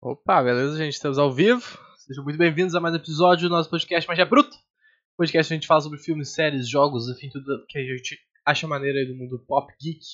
Opa, 0.00 0.42
beleza, 0.42 0.76
gente? 0.76 0.92
Estamos 0.92 1.18
ao 1.18 1.32
vivo. 1.32 1.62
Sejam 1.96 2.22
muito 2.22 2.36
bem-vindos 2.36 2.74
a 2.74 2.80
mais 2.80 2.94
um 2.94 2.98
episódio 2.98 3.48
do 3.48 3.54
nosso 3.54 3.70
podcast 3.70 4.06
Magia 4.06 4.26
Bruta. 4.26 4.54
Podcast 5.16 5.50
onde 5.50 5.54
a 5.54 5.56
gente 5.56 5.66
fala 5.66 5.80
sobre 5.80 5.98
filmes, 5.98 6.34
séries, 6.34 6.68
jogos, 6.68 7.08
enfim, 7.08 7.30
tudo 7.30 7.64
que 7.66 7.78
a 7.78 7.82
gente 7.82 8.18
acha 8.44 8.68
maneira 8.68 8.98
aí 8.98 9.06
do 9.06 9.16
mundo 9.16 9.42
pop 9.48 9.72
geek. 9.80 10.04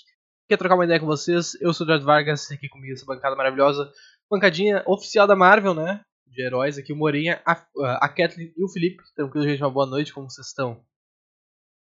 Quer 0.48 0.56
trocar 0.56 0.76
uma 0.76 0.84
ideia 0.84 1.00
com 1.00 1.06
vocês? 1.06 1.60
Eu 1.60 1.74
sou 1.74 1.84
o 1.84 1.86
Eduardo 1.88 2.06
Vargas, 2.06 2.50
aqui 2.52 2.68
comigo 2.68 2.92
essa 2.92 3.04
bancada 3.04 3.34
maravilhosa. 3.34 3.92
Bancadinha 4.30 4.84
oficial 4.86 5.26
da 5.26 5.34
Marvel, 5.34 5.74
né? 5.74 6.00
De 6.28 6.42
heróis 6.42 6.78
aqui, 6.78 6.92
o 6.92 6.96
Morinha, 6.96 7.42
a, 7.44 7.52
a 8.00 8.08
Kathleen 8.08 8.52
e 8.56 8.64
o 8.64 8.68
Felipe. 8.68 9.02
Tranquilo, 9.16 9.46
gente? 9.46 9.62
Uma 9.62 9.70
boa 9.70 9.86
noite, 9.86 10.14
como 10.14 10.30
vocês 10.30 10.46
estão? 10.46 10.82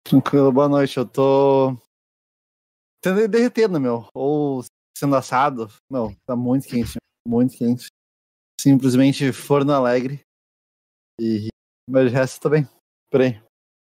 Tranquilo, 0.06 0.52
boa 0.52 0.70
noite. 0.70 0.98
Eu 0.98 1.06
tô. 1.06 1.76
Tendo 3.02 3.28
derretendo, 3.28 3.82
meu. 3.82 4.08
Ou 4.14 4.64
sendo 4.98 5.16
assado. 5.16 5.68
Meu, 5.92 6.16
tá 6.26 6.36
muito 6.36 6.68
quente. 6.68 6.98
Muito 7.28 7.58
quente. 7.58 7.88
Simplesmente 8.58 9.34
forno 9.34 9.74
alegre. 9.74 10.22
E. 11.20 11.50
Mas 11.90 12.10
o 12.10 12.16
resto 12.16 12.42
tá 12.42 12.50
bem. 12.50 12.64
Por 13.12 13.22
aí. 13.22 13.42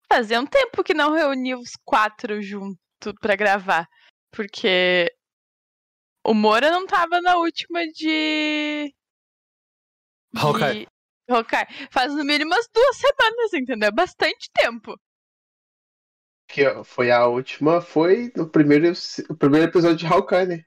Fazia 0.07 0.39
um 0.39 0.45
tempo 0.45 0.83
que 0.83 0.93
não 0.93 1.13
reuni 1.13 1.55
os 1.55 1.71
quatro 1.83 2.43
junto 2.43 2.77
pra 3.19 3.35
gravar. 3.35 3.89
Porque 4.31 5.11
o 6.23 6.35
Moura 6.35 6.69
não 6.69 6.85
tava 6.85 7.19
na 7.21 7.37
última 7.37 7.87
de. 7.87 8.93
de... 8.93 8.95
Hawkeye. 10.37 10.87
Hawkeye. 11.27 11.87
Faz 11.91 12.13
no 12.13 12.23
mínimo 12.23 12.51
umas 12.51 12.67
duas 12.71 12.97
semanas, 12.97 13.53
entendeu? 13.53 13.91
Bastante 13.91 14.47
tempo. 14.53 14.95
Que 16.47 16.83
foi 16.83 17.09
a 17.09 17.25
última, 17.25 17.81
foi 17.81 18.31
no 18.35 18.47
primeiro, 18.47 18.93
o 19.27 19.35
primeiro 19.35 19.71
episódio 19.71 19.97
de 19.97 20.05
Hawkeye, 20.05 20.45
né? 20.45 20.65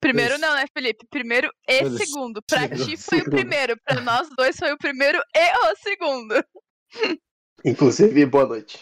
Primeiro 0.00 0.34
Isso. 0.34 0.40
não, 0.40 0.54
né, 0.54 0.64
Felipe? 0.72 1.06
Primeiro 1.10 1.50
e 1.68 1.90
segundo. 1.98 2.40
Pra 2.42 2.60
segundo. 2.68 2.84
ti 2.84 2.96
foi 2.96 3.20
o 3.20 3.24
primeiro. 3.30 3.76
Pra 3.84 4.00
nós 4.00 4.28
dois 4.36 4.56
foi 4.56 4.72
o 4.72 4.78
primeiro 4.78 5.18
e 5.34 5.72
o 5.72 5.76
segundo. 5.76 6.34
Inclusive, 7.64 8.26
boa 8.26 8.46
noite. 8.46 8.78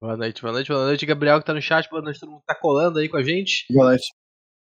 Boa 0.00 0.16
noite, 0.16 0.40
boa 0.42 0.52
noite, 0.52 0.68
boa 0.68 0.84
noite, 0.84 1.06
Gabriel 1.06 1.40
que 1.40 1.46
tá 1.46 1.52
no 1.52 1.60
chat, 1.60 1.88
boa 1.90 2.00
noite, 2.00 2.20
todo 2.20 2.30
mundo 2.30 2.40
que 2.40 2.46
tá 2.46 2.54
colando 2.54 3.00
aí 3.00 3.08
com 3.08 3.16
a 3.16 3.22
gente. 3.22 3.64
Boa 3.72 3.86
noite. 3.86 4.06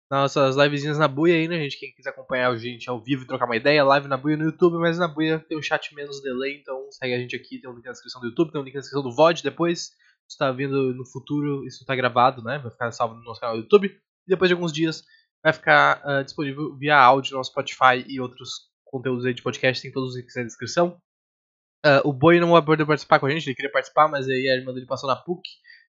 Nossas 0.09 0.55
livezinhas 0.55 0.97
na 0.97 1.07
buia 1.07 1.35
aí, 1.35 1.47
né, 1.47 1.59
gente? 1.59 1.77
Quem 1.77 1.93
quiser 1.93 2.09
acompanhar 2.09 2.49
a 2.49 2.55
gente 2.55 2.89
ao 2.89 3.03
vivo 3.03 3.23
e 3.23 3.27
trocar 3.27 3.45
uma 3.45 3.57
ideia, 3.57 3.83
live 3.83 4.07
na 4.07 4.17
buia 4.17 4.37
no 4.37 4.45
YouTube, 4.45 4.77
mas 4.79 4.97
na 4.97 5.07
buia 5.07 5.37
tem 5.37 5.57
um 5.57 5.61
chat 5.61 5.93
menos 5.93 6.21
delay, 6.21 6.57
então 6.59 6.89
segue 6.91 7.13
a 7.13 7.19
gente 7.19 7.35
aqui, 7.35 7.59
tem 7.59 7.69
um 7.69 7.73
link 7.73 7.85
na 7.85 7.91
descrição 7.91 8.21
do 8.21 8.27
YouTube, 8.27 8.51
tem 8.51 8.61
um 8.61 8.63
link 8.63 8.73
na 8.73 8.79
descrição 8.79 9.03
do 9.03 9.13
VOD 9.13 9.43
depois. 9.43 9.91
Isso 10.27 10.37
tá 10.39 10.51
vindo 10.51 10.93
no 10.95 11.05
futuro, 11.05 11.65
isso 11.65 11.85
tá 11.85 11.95
gravado, 11.95 12.41
né? 12.41 12.57
Vai 12.57 12.71
ficar 12.71 12.91
salvo 12.91 13.15
no 13.15 13.23
nosso 13.23 13.39
canal 13.39 13.57
do 13.57 13.61
YouTube. 13.63 13.95
E 14.27 14.29
depois 14.29 14.49
de 14.49 14.53
alguns 14.53 14.73
dias 14.73 15.03
vai 15.43 15.53
ficar 15.53 16.01
ah, 16.03 16.23
disponível 16.23 16.75
via 16.75 16.97
áudio 16.97 17.37
no 17.37 17.43
Spotify 17.43 18.03
e 18.07 18.19
outros 18.19 18.67
conteúdos 18.85 19.25
aí 19.25 19.33
de 19.33 19.41
podcast, 19.41 19.81
tem 19.81 19.91
todos 19.91 20.11
os 20.11 20.17
links 20.17 20.35
na 20.35 20.43
descrição. 20.43 20.97
Ah, 21.85 22.01
o 22.03 22.11
Boi 22.11 22.39
não 22.39 22.61
poder 22.63 22.85
participar 22.85 23.19
com 23.19 23.25
a 23.25 23.29
gente, 23.29 23.47
ele 23.47 23.55
queria 23.55 23.71
participar, 23.71 24.07
mas 24.07 24.27
aí 24.27 24.49
a 24.49 24.55
irmã 24.55 24.73
dele 24.73 24.85
passou 24.85 25.09
na 25.09 25.15
PUC 25.15 25.41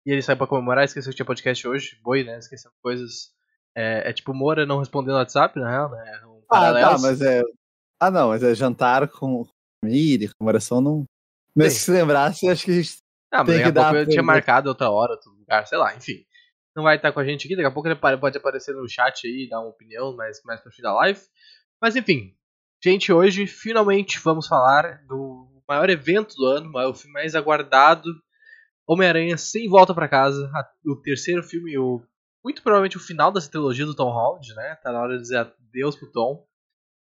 e 0.05 0.11
ele 0.11 0.21
saiu 0.21 0.37
pra 0.37 0.47
comemorar, 0.47 0.83
esqueceu 0.83 1.11
que 1.11 1.15
tinha 1.15 1.25
podcast 1.25 1.67
hoje. 1.67 1.99
Boi, 2.03 2.23
né? 2.23 2.39
Esquecendo 2.39 2.73
coisas. 2.81 3.31
É, 3.75 4.09
é 4.09 4.13
tipo 4.13 4.33
Moura 4.33 4.65
não 4.65 4.79
respondendo 4.79 5.13
no 5.13 5.19
WhatsApp, 5.19 5.59
na 5.59 5.69
real, 5.69 5.89
né? 5.89 6.19
É 6.21 6.25
Um 6.25 6.41
Ah, 6.49 6.73
tá, 6.73 6.97
mas 6.99 7.21
é. 7.21 7.41
Ah, 7.99 8.11
não, 8.11 8.29
mas 8.29 8.43
é 8.43 8.55
jantar 8.55 9.07
com 9.07 9.45
família, 9.83 10.29
comemoração 10.37 10.81
não. 10.81 11.05
Mas 11.55 11.73
Sim. 11.73 11.79
se 11.79 11.91
lembrasse, 11.91 12.49
acho 12.49 12.65
que 12.65 12.71
a 12.71 12.73
gente. 12.75 12.97
Ah, 13.31 13.43
mas 13.43 13.55
tem 13.55 13.57
daqui 13.57 13.79
a 13.79 13.83
pouco 13.83 13.97
eu 13.97 14.07
tinha 14.07 14.23
marcado 14.23 14.69
outra 14.69 14.89
hora, 14.89 15.13
outro 15.13 15.31
lugar, 15.31 15.65
sei 15.67 15.77
lá, 15.77 15.95
enfim. 15.95 16.25
Não 16.75 16.83
vai 16.83 16.95
estar 16.95 17.11
com 17.11 17.19
a 17.19 17.25
gente 17.25 17.45
aqui, 17.45 17.55
daqui 17.55 17.67
a 17.67 17.71
pouco 17.71 17.87
ele 17.89 17.95
pode 17.95 18.37
aparecer 18.37 18.73
no 18.73 18.87
chat 18.87 19.27
aí, 19.27 19.47
dar 19.49 19.59
uma 19.59 19.69
opinião 19.69 20.15
mais, 20.15 20.41
mais 20.43 20.61
pro 20.61 20.71
fim 20.71 20.81
da 20.81 20.93
live. 20.93 21.19
Mas 21.81 21.95
enfim, 21.95 22.33
gente, 22.83 23.11
hoje 23.11 23.45
finalmente 23.45 24.19
vamos 24.19 24.47
falar 24.47 25.03
do 25.07 25.47
maior 25.67 25.89
evento 25.89 26.35
do 26.35 26.45
ano, 26.45 26.71
o 26.73 26.93
filme 26.93 27.13
mais 27.13 27.35
aguardado, 27.35 28.09
Homem-Aranha 28.87 29.37
Sem 29.37 29.69
Volta 29.69 29.93
pra 29.93 30.07
Casa, 30.07 30.49
o 30.85 30.95
terceiro 30.95 31.43
filme, 31.43 31.77
o, 31.77 32.01
muito 32.43 32.63
provavelmente 32.63 32.97
o 32.97 33.01
final 33.01 33.31
dessa 33.31 33.49
trilogia 33.49 33.85
do 33.85 33.95
Tom 33.95 34.11
Holland, 34.11 34.53
né? 34.55 34.75
Tá 34.83 34.91
na 34.91 35.01
hora 35.01 35.15
de 35.15 35.21
dizer 35.21 35.37
adeus 35.37 35.95
pro 35.95 36.11
Tom. 36.11 36.45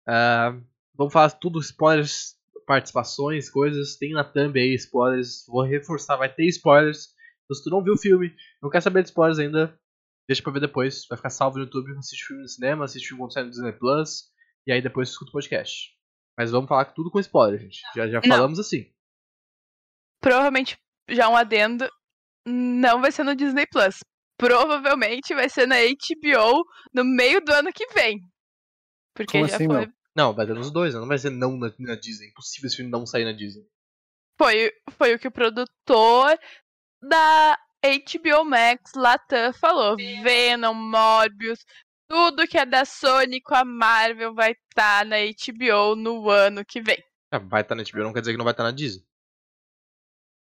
Ah, 0.08 0.56
vamos 0.94 1.12
falar 1.12 1.32
tudo, 1.32 1.60
spoilers, 1.60 2.36
participações, 2.68 3.50
coisas. 3.50 3.96
Tem 3.96 4.14
na 4.14 4.24
thumb 4.24 4.60
aí 4.60 4.76
spoilers. 4.76 5.46
Vou 5.48 5.64
reforçar, 5.64 6.16
vai 6.16 6.34
ter 6.34 6.46
spoilers. 6.46 7.15
Então, 7.46 7.56
se 7.56 7.64
tu 7.64 7.70
não 7.70 7.84
viu 7.84 7.94
o 7.94 7.98
filme, 7.98 8.36
não 8.62 8.70
quer 8.70 8.82
saber 8.82 9.04
de 9.04 9.10
spoilers 9.10 9.40
ainda, 9.40 9.80
deixa 10.28 10.42
pra 10.42 10.52
ver 10.52 10.60
depois. 10.60 11.06
Vai 11.08 11.18
ficar 11.18 11.30
salvo 11.30 11.58
no 11.58 11.64
YouTube. 11.66 11.98
Assiste 11.98 12.24
o 12.24 12.28
filme 12.28 12.42
no 12.42 12.48
cinema, 12.50 12.86
assiste 12.86 13.06
o 13.06 13.18
filme 13.18 13.34
no 13.36 13.50
Disney 13.50 13.74
Plus. 13.74 14.32
E 14.68 14.72
aí 14.72 14.82
depois 14.82 15.10
escuta 15.10 15.30
o 15.30 15.34
podcast. 15.34 15.94
Mas 16.38 16.52
vamos 16.52 16.68
falar 16.68 16.86
tudo 16.86 17.12
com 17.12 17.20
spoiler, 17.20 17.60
gente. 17.60 17.80
Já, 17.96 18.08
já 18.08 18.20
Não. 18.22 18.36
falamos 18.36 18.60
assim. 18.60 18.92
Provavelmente, 20.20 20.78
já 21.10 21.30
um 21.30 21.36
adendo, 21.36 21.88
não 22.46 23.00
vai 23.02 23.12
ser 23.12 23.24
no 23.24 23.36
Disney 23.36 23.66
Plus. 23.68 24.00
Provavelmente 24.38 25.34
vai 25.34 25.48
ser 25.48 25.68
na 25.68 25.76
HBO 25.78 26.66
no 26.94 27.06
meio 27.06 27.40
do 27.44 27.54
ano 27.54 27.72
que 27.72 27.88
vem. 27.94 28.20
Porque 29.16 29.38
Como 29.38 29.48
já 29.48 29.56
assim, 29.56 29.68
foi, 29.68 29.86
meu? 29.86 29.94
Não, 30.16 30.34
vai 30.34 30.46
ter 30.46 30.54
nos 30.56 30.72
dois, 30.72 30.94
né? 30.94 31.00
não 31.00 31.08
vai 31.08 31.18
ser 31.18 31.30
não 31.30 31.58
na, 31.58 31.72
na 31.80 31.96
Disney. 31.96 32.30
Impossível 32.30 32.68
esse 32.68 32.76
filme 32.78 32.92
não 32.92 33.06
sair 33.06 33.24
na 33.24 33.32
Disney. 33.32 33.66
foi, 34.38 34.72
foi 34.98 35.14
o 35.16 35.20
que 35.20 35.28
o 35.28 35.32
produtor 35.32 36.38
da 37.08 37.58
HBO 37.84 38.46
Max 38.46 38.94
Latam 38.96 39.54
falou. 39.54 39.96
Venom, 39.96 40.74
Morbius, 40.74 41.66
tudo 42.08 42.48
que 42.48 42.58
é 42.58 42.66
da 42.66 42.86
Sony 42.86 43.42
com 43.42 43.56
a 43.56 43.66
Marvel 43.66 44.34
vai 44.34 44.52
estar 44.52 45.06
na 45.06 45.18
HBO 45.18 45.96
no 45.96 46.30
ano 46.30 46.66
que 46.66 46.82
vem. 46.82 47.04
Ah, 47.32 47.40
vai 47.40 47.62
estar 47.62 47.76
na 47.76 47.84
HBO, 47.84 48.04
não 48.04 48.14
quer 48.14 48.22
dizer 48.22 48.32
que 48.32 48.38
não 48.38 48.46
vai 48.46 48.54
estar 48.54 48.64
na 48.64 48.72
Disney. 48.72 49.06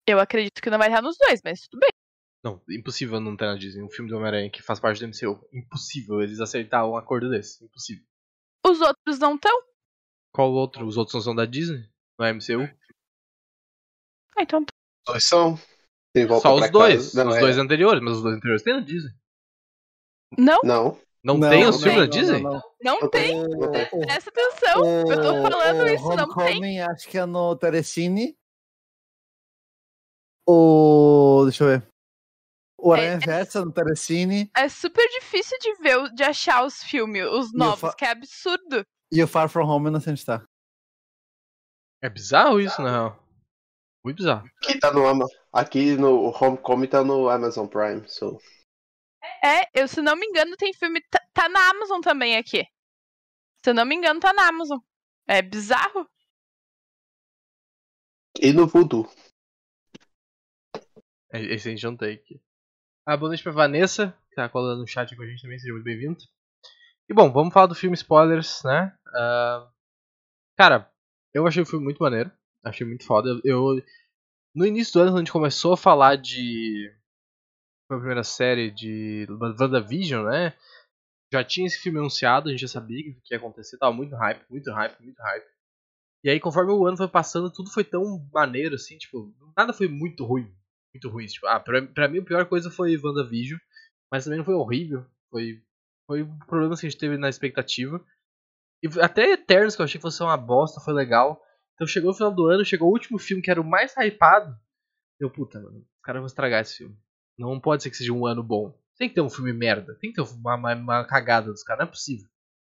Eu 0.06 0.20
acredito 0.20 0.60
que 0.60 0.70
não 0.70 0.78
vai 0.78 0.88
estar 0.88 1.02
nos 1.02 1.16
dois, 1.16 1.40
mas 1.42 1.66
tudo 1.66 1.80
bem. 1.80 1.90
Não, 2.44 2.62
impossível 2.68 3.18
não 3.20 3.36
ter 3.36 3.46
na 3.46 3.56
Disney. 3.56 3.82
Um 3.82 3.88
filme 3.88 4.10
do 4.10 4.16
Homem-Aranha 4.16 4.50
que 4.50 4.62
faz 4.62 4.78
parte 4.78 5.00
do 5.00 5.08
MCU. 5.08 5.48
Impossível 5.50 6.20
eles 6.20 6.40
acertar 6.40 6.86
um 6.86 6.94
acordo 6.94 7.30
desse. 7.30 7.64
Impossível. 7.64 8.04
Os 8.66 8.80
outros 8.82 9.18
não 9.18 9.34
estão? 9.34 9.62
Qual 10.30 10.52
outro? 10.52 10.86
Os 10.86 10.98
outros 10.98 11.14
não 11.14 11.22
são 11.22 11.34
da 11.34 11.46
Disney? 11.46 11.88
Não 12.18 12.26
é 12.26 12.32
MCU? 12.34 12.68
Ah, 14.36 14.42
então 14.42 14.62
tá. 14.62 14.72
Dois 15.06 15.24
são. 15.24 15.58
Só 16.40 16.54
os 16.54 16.70
dois. 16.70 17.06
casa. 17.12 17.24
Não, 17.24 17.30
os 17.30 17.36
é- 17.36 17.40
dois 17.40 17.58
anteriores, 17.58 18.00
mas 18.02 18.16
os 18.16 18.22
dois 18.22 18.36
anteriores 18.36 18.62
tem 18.62 18.74
na 18.74 18.80
Disney. 18.80 19.12
Não, 20.38 20.60
Não. 20.64 20.98
Não, 21.24 21.38
Não, 21.38 21.48
tem 21.48 21.64
os 21.66 21.76
não, 21.76 21.82
filmes 21.82 21.94
da 21.96 22.00
não, 22.02 22.08
Disney? 22.10 22.42
não, 22.42 22.52
não. 22.52 22.62
não 22.82 23.00
Não 23.00 23.08
tem. 23.08 23.22
tem. 23.42 23.48
Não. 23.48 23.68
O- 23.92 24.00
Presta 24.06 24.30
atenção. 24.30 24.84
eu 24.86 25.22
tô 25.22 25.50
falando 25.50 25.88
isso, 25.88 26.08
não 26.14 26.34
tem. 26.34 26.80
Acho 26.82 27.08
que 27.08 27.16
é 27.18 27.24
no 27.24 27.56
Telecine. 27.56 28.36
O. 30.46 31.42
Deixa 31.44 31.64
eu 31.64 31.68
ver. 31.68 31.86
O 32.78 32.92
Aranha 32.92 33.18
Versa 33.18 33.64
no 33.64 33.72
Telecine 33.72 34.50
É 34.54 34.68
super 34.68 35.08
difícil 35.08 35.56
de 35.58 35.74
ver, 35.76 36.12
de 36.12 36.22
achar 36.22 36.62
os 36.66 36.82
filmes, 36.82 37.24
os 37.26 37.50
novos, 37.54 37.80
fa- 37.80 37.94
que 37.96 38.04
é 38.04 38.10
absurdo. 38.10 38.84
e 39.10 39.22
o 39.22 39.26
Far 39.26 39.48
From 39.48 39.66
Home 39.66 39.90
não 39.90 40.00
sei 40.00 40.12
onde 40.12 40.24
tá. 40.26 40.44
É 42.02 42.10
bizarro 42.10 42.60
isso, 42.60 42.82
na 42.82 42.90
real. 42.90 43.23
Muito 44.04 44.18
bizarro. 44.18 44.46
Aqui 44.62 44.78
tá 44.78 44.92
no 44.92 45.06
Ama- 45.06 45.26
Aqui 45.52 45.96
no 45.96 46.30
Homecoming 46.30 46.88
tá 46.88 47.02
no 47.02 47.28
Amazon 47.28 47.66
Prime. 47.66 48.06
So. 48.08 48.38
É, 49.42 49.68
eu, 49.80 49.88
se 49.88 50.02
não 50.02 50.14
me 50.16 50.26
engano, 50.26 50.56
tem 50.56 50.72
filme. 50.74 51.00
Tá, 51.10 51.20
tá 51.32 51.48
na 51.48 51.70
Amazon 51.70 52.00
também 52.00 52.36
aqui. 52.36 52.64
Se 53.64 53.70
eu 53.70 53.74
não 53.74 53.84
me 53.86 53.94
engano, 53.94 54.20
tá 54.20 54.32
na 54.32 54.48
Amazon. 54.48 54.78
É 55.26 55.40
bizarro. 55.40 56.06
E 58.38 58.52
no 58.52 58.66
Voodoo. 58.66 59.08
É, 61.32 61.40
Esse 61.54 61.68
a 61.68 61.70
gente 61.70 61.84
não 61.84 61.96
tem 61.96 62.14
aqui. 62.14 62.40
Ah, 63.06 63.16
boa 63.16 63.28
noite 63.28 63.42
pra 63.42 63.52
Vanessa, 63.52 64.16
que 64.28 64.34
tá 64.36 64.48
colando 64.48 64.80
no 64.80 64.86
chat 64.86 65.14
com 65.16 65.22
a 65.22 65.26
gente 65.26 65.42
também, 65.42 65.58
seja 65.58 65.72
muito 65.72 65.84
bem-vindo. 65.84 66.18
E 67.08 67.14
bom, 67.14 67.30
vamos 67.32 67.52
falar 67.52 67.66
do 67.66 67.74
filme 67.74 67.94
spoilers, 67.94 68.62
né? 68.64 68.94
Ah, 69.14 69.70
cara, 70.56 70.90
eu 71.32 71.46
achei 71.46 71.62
o 71.62 71.66
filme 71.66 71.84
muito 71.84 72.02
maneiro. 72.02 72.30
Achei 72.62 72.86
muito 72.86 73.04
foda. 73.04 73.28
Eu, 73.44 73.80
no 74.54 74.66
início 74.66 74.94
do 74.94 75.00
ano, 75.00 75.10
quando 75.10 75.16
a 75.16 75.20
gente 75.20 75.32
começou 75.32 75.72
a 75.72 75.76
falar 75.76 76.16
de. 76.16 76.92
Foi 77.88 77.96
a 77.96 78.00
primeira 78.00 78.24
série 78.24 78.70
de 78.70 79.26
WandaVision, 79.30 80.24
né? 80.26 80.54
Já 81.32 81.42
tinha 81.42 81.66
esse 81.66 81.78
filme 81.78 81.98
anunciado, 81.98 82.48
a 82.48 82.52
gente 82.52 82.60
já 82.60 82.68
sabia 82.68 83.02
que 83.02 83.20
que 83.20 83.34
ia 83.34 83.38
acontecer, 83.38 83.76
tava 83.76 83.92
muito 83.92 84.14
hype, 84.14 84.44
muito 84.48 84.70
hype, 84.70 85.00
muito 85.02 85.20
hype. 85.20 85.46
E 86.24 86.30
aí, 86.30 86.40
conforme 86.40 86.72
o 86.72 86.86
ano 86.86 86.96
foi 86.96 87.08
passando, 87.08 87.52
tudo 87.52 87.70
foi 87.70 87.84
tão 87.84 88.26
maneiro, 88.32 88.76
assim, 88.76 88.96
tipo, 88.96 89.34
nada 89.56 89.72
foi 89.74 89.88
muito 89.88 90.24
ruim. 90.24 90.50
Muito 90.94 91.10
ruim. 91.10 91.26
Tipo, 91.26 91.46
ah, 91.48 91.60
pra, 91.60 91.82
pra 91.82 92.08
mim 92.08 92.20
a 92.20 92.24
pior 92.24 92.46
coisa 92.46 92.70
foi 92.70 92.96
WandaVision, 92.96 93.58
mas 94.10 94.24
também 94.24 94.38
não 94.38 94.44
foi 94.44 94.54
horrível. 94.54 95.04
Foi, 95.30 95.62
foi 96.06 96.22
um 96.22 96.38
problema 96.38 96.74
que 96.76 96.86
a 96.86 96.88
gente 96.88 96.98
teve 96.98 97.18
na 97.18 97.28
expectativa. 97.28 98.02
E 98.82 98.88
até 99.00 99.32
Eternos, 99.32 99.76
que 99.76 99.82
eu 99.82 99.84
achei 99.84 99.98
que 99.98 100.02
fosse 100.02 100.22
uma 100.22 100.36
bosta, 100.36 100.80
foi 100.80 100.94
legal. 100.94 101.42
Então 101.74 101.86
chegou 101.86 102.10
o 102.10 102.14
final 102.14 102.32
do 102.32 102.46
ano, 102.46 102.64
chegou 102.64 102.88
o 102.88 102.92
último 102.92 103.18
filme 103.18 103.42
que 103.42 103.50
era 103.50 103.60
o 103.60 103.64
mais 103.68 103.94
hypado. 103.96 104.56
Eu, 105.20 105.30
puta, 105.30 105.60
mano, 105.60 105.78
os 105.80 106.00
caras 106.02 106.20
vão 106.20 106.26
estragar 106.26 106.62
esse 106.62 106.76
filme. 106.76 106.96
Não 107.38 107.58
pode 107.60 107.82
ser 107.82 107.90
que 107.90 107.96
seja 107.96 108.12
um 108.12 108.26
ano 108.26 108.42
bom. 108.42 108.78
Tem 108.96 109.08
que 109.08 109.14
ter 109.16 109.20
um 109.20 109.30
filme 109.30 109.52
merda. 109.52 109.96
Tem 110.00 110.12
que 110.12 110.22
ter 110.22 110.28
uma, 110.36 110.54
uma, 110.54 110.74
uma 110.74 111.04
cagada 111.04 111.50
dos 111.50 111.62
caras. 111.64 111.80
Não 111.80 111.88
é 111.88 111.90
possível. 111.90 112.28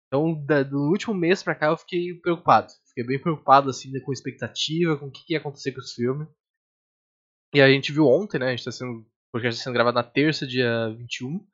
Então, 0.08 0.44
da- 0.44 0.62
do 0.64 0.78
último 0.90 1.14
mês 1.14 1.42
pra 1.42 1.54
cá, 1.54 1.66
eu 1.66 1.76
fiquei 1.76 2.14
preocupado. 2.14 2.72
Fiquei 2.88 3.04
bem 3.04 3.20
preocupado, 3.20 3.70
assim, 3.70 3.92
com 4.00 4.12
expectativa, 4.12 4.96
com 4.96 5.06
o 5.06 5.10
que, 5.12 5.24
que 5.24 5.34
ia 5.34 5.38
acontecer 5.38 5.70
com 5.72 5.80
esse 5.80 5.94
filme. 5.94 6.26
E 7.54 7.60
a 7.60 7.68
gente 7.70 7.92
viu 7.92 8.06
ontem, 8.06 8.38
né? 8.38 8.46
A 8.48 8.50
gente 8.50 8.64
tá 8.64 8.72
sendo. 8.72 9.00
O 9.00 9.06
podcast 9.32 9.60
tá 9.60 9.64
sendo 9.64 9.74
gravado 9.74 9.94
na 9.94 10.02
terça, 10.02 10.46
dia 10.46 10.88
21 10.96 11.38
de 11.38 11.44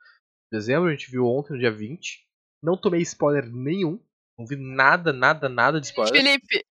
dezembro. 0.53 0.89
A 0.89 0.93
gente 0.93 1.11
viu 1.11 1.27
ontem, 1.27 1.53
no 1.53 1.59
dia 1.59 1.71
20. 1.71 2.25
Não 2.63 2.77
tomei 2.77 3.03
spoiler 3.03 3.51
nenhum. 3.51 4.01
Não 4.39 4.47
vi 4.47 4.57
nada, 4.57 5.13
nada, 5.13 5.49
nada 5.49 5.81
de 5.81 5.87
spoiler. 5.89 6.15
Felipe, 6.15 6.65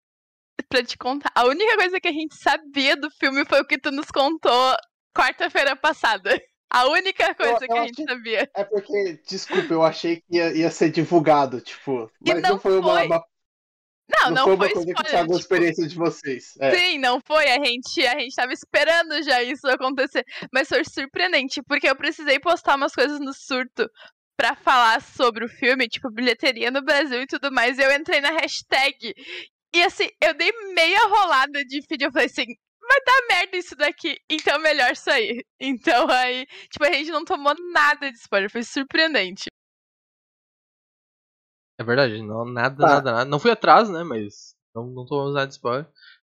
pra 0.69 0.83
te 0.83 0.97
contar, 0.97 1.31
a 1.35 1.45
única 1.45 1.75
coisa 1.77 1.99
que 1.99 2.07
a 2.07 2.11
gente 2.11 2.35
sabia 2.35 2.95
do 2.95 3.09
filme 3.11 3.45
foi 3.45 3.61
o 3.61 3.65
que 3.65 3.77
tu 3.77 3.91
nos 3.91 4.07
contou 4.11 4.75
quarta-feira 5.15 5.75
passada. 5.75 6.41
A 6.71 6.87
única 6.87 7.35
coisa 7.35 7.53
eu 7.53 7.59
que 7.59 7.71
a 7.71 7.81
achei- 7.81 7.87
gente 7.95 8.03
sabia. 8.09 8.49
É 8.55 8.63
porque, 8.63 9.21
desculpa, 9.27 9.73
eu 9.73 9.83
achei 9.83 10.17
que 10.17 10.23
ia, 10.37 10.51
ia 10.57 10.71
ser 10.71 10.89
divulgado, 10.89 11.61
tipo. 11.61 12.11
E 12.25 12.33
Mas 12.33 12.41
não 12.41 12.49
não, 12.51 12.59
foi 12.59 12.77
uma, 12.79 12.93
foi. 12.97 13.05
uma- 13.05 13.23
Não, 14.09 14.31
não, 14.31 14.43
foi 14.45 14.53
uma 14.55 14.65
foi 14.65 14.73
coisa 14.73 14.85
que 14.87 14.91
spoiler. 14.93 15.19
alguma 15.21 15.39
tipo, 15.39 15.53
experiência 15.53 15.87
de 15.87 15.95
vocês. 15.95 16.53
É. 16.59 16.75
Sim, 16.75 16.97
não 16.97 17.21
foi. 17.25 17.47
A 17.51 17.63
gente, 17.63 18.05
a 18.07 18.19
gente 18.19 18.35
tava 18.35 18.51
esperando 18.53 19.21
já 19.23 19.43
isso 19.43 19.67
acontecer. 19.67 20.25
Mas 20.51 20.67
foi 20.67 20.83
surpreendente, 20.83 21.61
porque 21.61 21.87
eu 21.87 21.95
precisei 21.95 22.39
postar 22.39 22.75
umas 22.75 22.93
coisas 22.93 23.19
no 23.19 23.33
surto 23.33 23.87
pra 24.35 24.55
falar 24.55 24.99
sobre 24.99 25.45
o 25.45 25.47
filme, 25.47 25.87
tipo, 25.87 26.09
bilheteria 26.09 26.71
no 26.71 26.81
Brasil 26.81 27.21
e 27.21 27.27
tudo 27.27 27.51
mais. 27.51 27.77
E 27.77 27.83
eu 27.83 27.91
entrei 27.93 28.19
na 28.19 28.31
hashtag. 28.31 29.13
E 29.75 29.81
assim, 29.83 30.07
eu 30.21 30.33
dei 30.35 30.51
meia 30.73 31.07
rolada 31.07 31.63
de 31.65 31.81
feed. 31.87 32.03
Eu 32.03 32.11
falei 32.11 32.27
assim. 32.27 32.45
Vai 32.85 32.99
dar 33.05 33.27
merda 33.29 33.57
isso 33.57 33.75
daqui, 33.77 34.17
então 34.29 34.59
melhor 34.59 34.93
sair. 34.95 35.45
Então 35.59 36.05
aí, 36.09 36.45
tipo, 36.69 36.83
a 36.83 36.91
gente 36.91 37.11
não 37.11 37.23
tomou 37.23 37.55
nada 37.71 38.11
de 38.11 38.17
spoiler, 38.17 38.51
foi 38.51 38.61
surpreendente. 38.61 39.45
É 41.79 41.83
verdade, 41.83 42.21
não, 42.21 42.45
nada, 42.45 42.75
Tá. 42.75 42.87
nada, 42.95 43.11
nada. 43.13 43.25
Não 43.25 43.39
fui 43.39 43.51
atrás, 43.51 43.89
né? 43.89 44.03
Mas 44.03 44.53
não, 44.75 44.85
não 44.87 45.05
tomamos 45.05 45.33
nada 45.33 45.47
de 45.47 45.53
spoiler. 45.53 45.87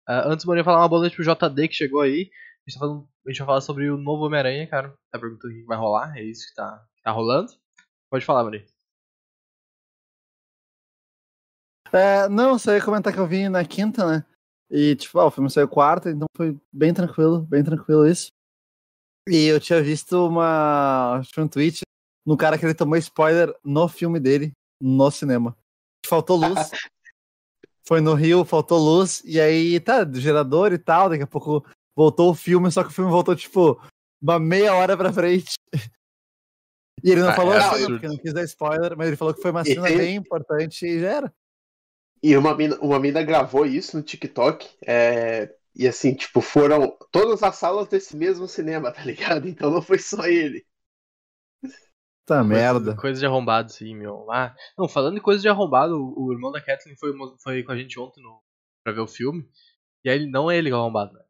Ah, 0.07 0.29
antes, 0.29 0.45
Morinha, 0.45 0.63
falar 0.63 0.81
uma 0.81 0.89
boa 0.89 1.01
noite 1.01 1.17
pro 1.17 1.25
JD 1.25 1.69
que 1.69 1.75
chegou 1.75 2.01
aí. 2.03 2.31
A 2.31 2.71
gente, 2.71 2.75
tá 2.75 2.81
falando, 2.81 3.09
a 3.27 3.31
gente 3.31 3.39
vai 3.39 3.47
falar 3.47 3.61
sobre 3.63 3.91
o 3.91 3.97
novo 3.97 4.25
Homem-Aranha, 4.27 4.69
cara. 4.69 4.95
Tá 5.11 5.19
perguntando 5.19 5.55
o 5.55 5.57
que 5.57 5.65
vai 5.65 5.79
rolar. 5.79 6.17
É 6.17 6.23
isso 6.23 6.47
que 6.49 6.55
tá, 6.55 6.85
que 6.97 7.03
tá 7.03 7.11
rolando. 7.11 7.51
Pode 8.11 8.25
falar, 8.25 8.45
Morinha. 8.45 8.67
É, 11.93 12.29
não, 12.29 12.59
só 12.59 12.73
ia 12.73 12.83
comentar 12.85 13.13
que 13.13 13.19
eu 13.19 13.27
vi 13.27 13.49
na 13.49 13.65
quinta, 13.65 14.07
né? 14.07 14.25
E, 14.71 14.97
tipo, 14.97 15.19
ah, 15.19 15.27
o 15.27 15.31
filme 15.31 15.51
saiu 15.51 15.69
quarta, 15.69 16.11
então 16.11 16.27
foi 16.37 16.59
bem 16.73 16.95
tranquilo, 16.95 17.43
bem 17.43 17.63
tranquilo 17.63 18.07
isso. 18.07 18.29
E 19.29 19.45
eu 19.47 19.61
tinha 19.61 19.83
visto 19.83 20.27
uma. 20.27 21.21
Um 21.37 21.47
tweet 21.47 21.83
no 22.27 22.37
cara 22.37 22.59
que 22.59 22.65
ele 22.65 22.75
tomou 22.75 22.97
spoiler 22.97 23.55
no 23.63 23.87
filme 23.89 24.19
dele, 24.19 24.53
no 24.81 25.11
cinema. 25.11 25.57
Faltou 26.07 26.37
luz. 26.37 26.71
Foi 27.85 28.01
no 28.01 28.15
Rio, 28.15 28.45
faltou 28.45 28.79
luz, 28.79 29.21
e 29.25 29.41
aí 29.41 29.81
tá, 29.81 30.05
do 30.05 30.21
gerador 30.21 30.73
e 30.73 30.79
tal, 30.79 31.09
daqui 31.11 31.25
a 31.25 31.27
pouco 31.27 31.67
voltou 31.97 32.31
o 32.31 32.35
filme, 32.35 32.71
só 32.71 32.85
que 32.85 32.91
o 32.91 32.93
filme 32.93 33.11
voltou, 33.11 33.35
tipo, 33.35 33.77
uma 34.23 34.39
meia 34.39 34.73
hora 34.75 34.97
pra 34.97 35.13
frente. 35.13 35.55
E 37.05 37.11
ele 37.11 37.21
não 37.23 37.31
Ah, 37.31 37.35
falou 37.35 37.53
é 37.55 37.57
a 37.57 37.61
cena, 37.63 37.73
absurdo. 37.75 37.95
porque 37.95 38.07
não 38.07 38.17
quis 38.17 38.33
dar 38.33 38.45
spoiler, 38.45 38.97
mas 38.97 39.09
ele 39.09 39.17
falou 39.17 39.35
que 39.35 39.43
foi 39.43 39.51
uma 39.51 39.63
E 39.63 39.75
cena 39.75 39.89
tem- 39.89 39.99
bem 39.99 40.15
importante 40.15 40.87
e 40.87 41.01
já 41.01 41.09
era. 41.11 41.35
E 42.23 42.37
uma 42.37 42.55
mina, 42.57 42.77
uma 42.81 43.01
mina 43.01 43.23
gravou 43.23 43.67
isso 43.67 43.97
no 43.97 44.03
TikTok. 44.03 44.69
é, 44.87 45.53
e 45.75 45.89
assim, 45.89 46.15
tipo, 46.15 46.41
foram 46.43 46.97
todas 47.11 47.43
as 47.43 47.57
salas 47.57 47.89
desse 47.89 48.15
mesmo 48.17 48.47
cinema, 48.47 48.93
tá 48.93 49.03
ligado? 49.05 49.49
Então 49.49 49.71
não 49.71 49.81
foi 49.83 49.99
só 49.99 50.25
ele. 50.27 50.65
Tá 52.27 52.37
Coisa- 52.37 52.45
merda. 52.45 52.97
Coisa 52.97 53.19
de 53.21 53.27
arrombado, 53.27 53.73
sim, 53.73 53.95
meu. 53.97 54.31
Ah, 54.31 54.55
não, 54.79 54.87
falando 54.89 55.17
em 55.17 55.21
coisa 55.23 55.41
de 55.43 55.49
arrombado, 55.49 55.97
o, 55.97 56.27
o 56.27 56.33
irmão 56.33 56.53
da 56.53 56.61
Kathleen 56.61 56.97
foi, 56.97 57.13
foi 57.43 57.63
com 57.63 57.73
a 57.73 57.77
gente 57.77 57.99
ontem 57.99 58.23
no, 58.23 58.41
pra 58.85 58.93
ver 58.93 59.01
o 59.01 59.07
filme. 59.09 59.45
E 60.05 60.11
aí 60.11 60.27
não 60.31 60.51
é 60.51 60.57
ele 60.57 60.69
que 60.69 60.75
é 60.75 60.79
arrombado, 60.79 61.13
né? 61.15 61.21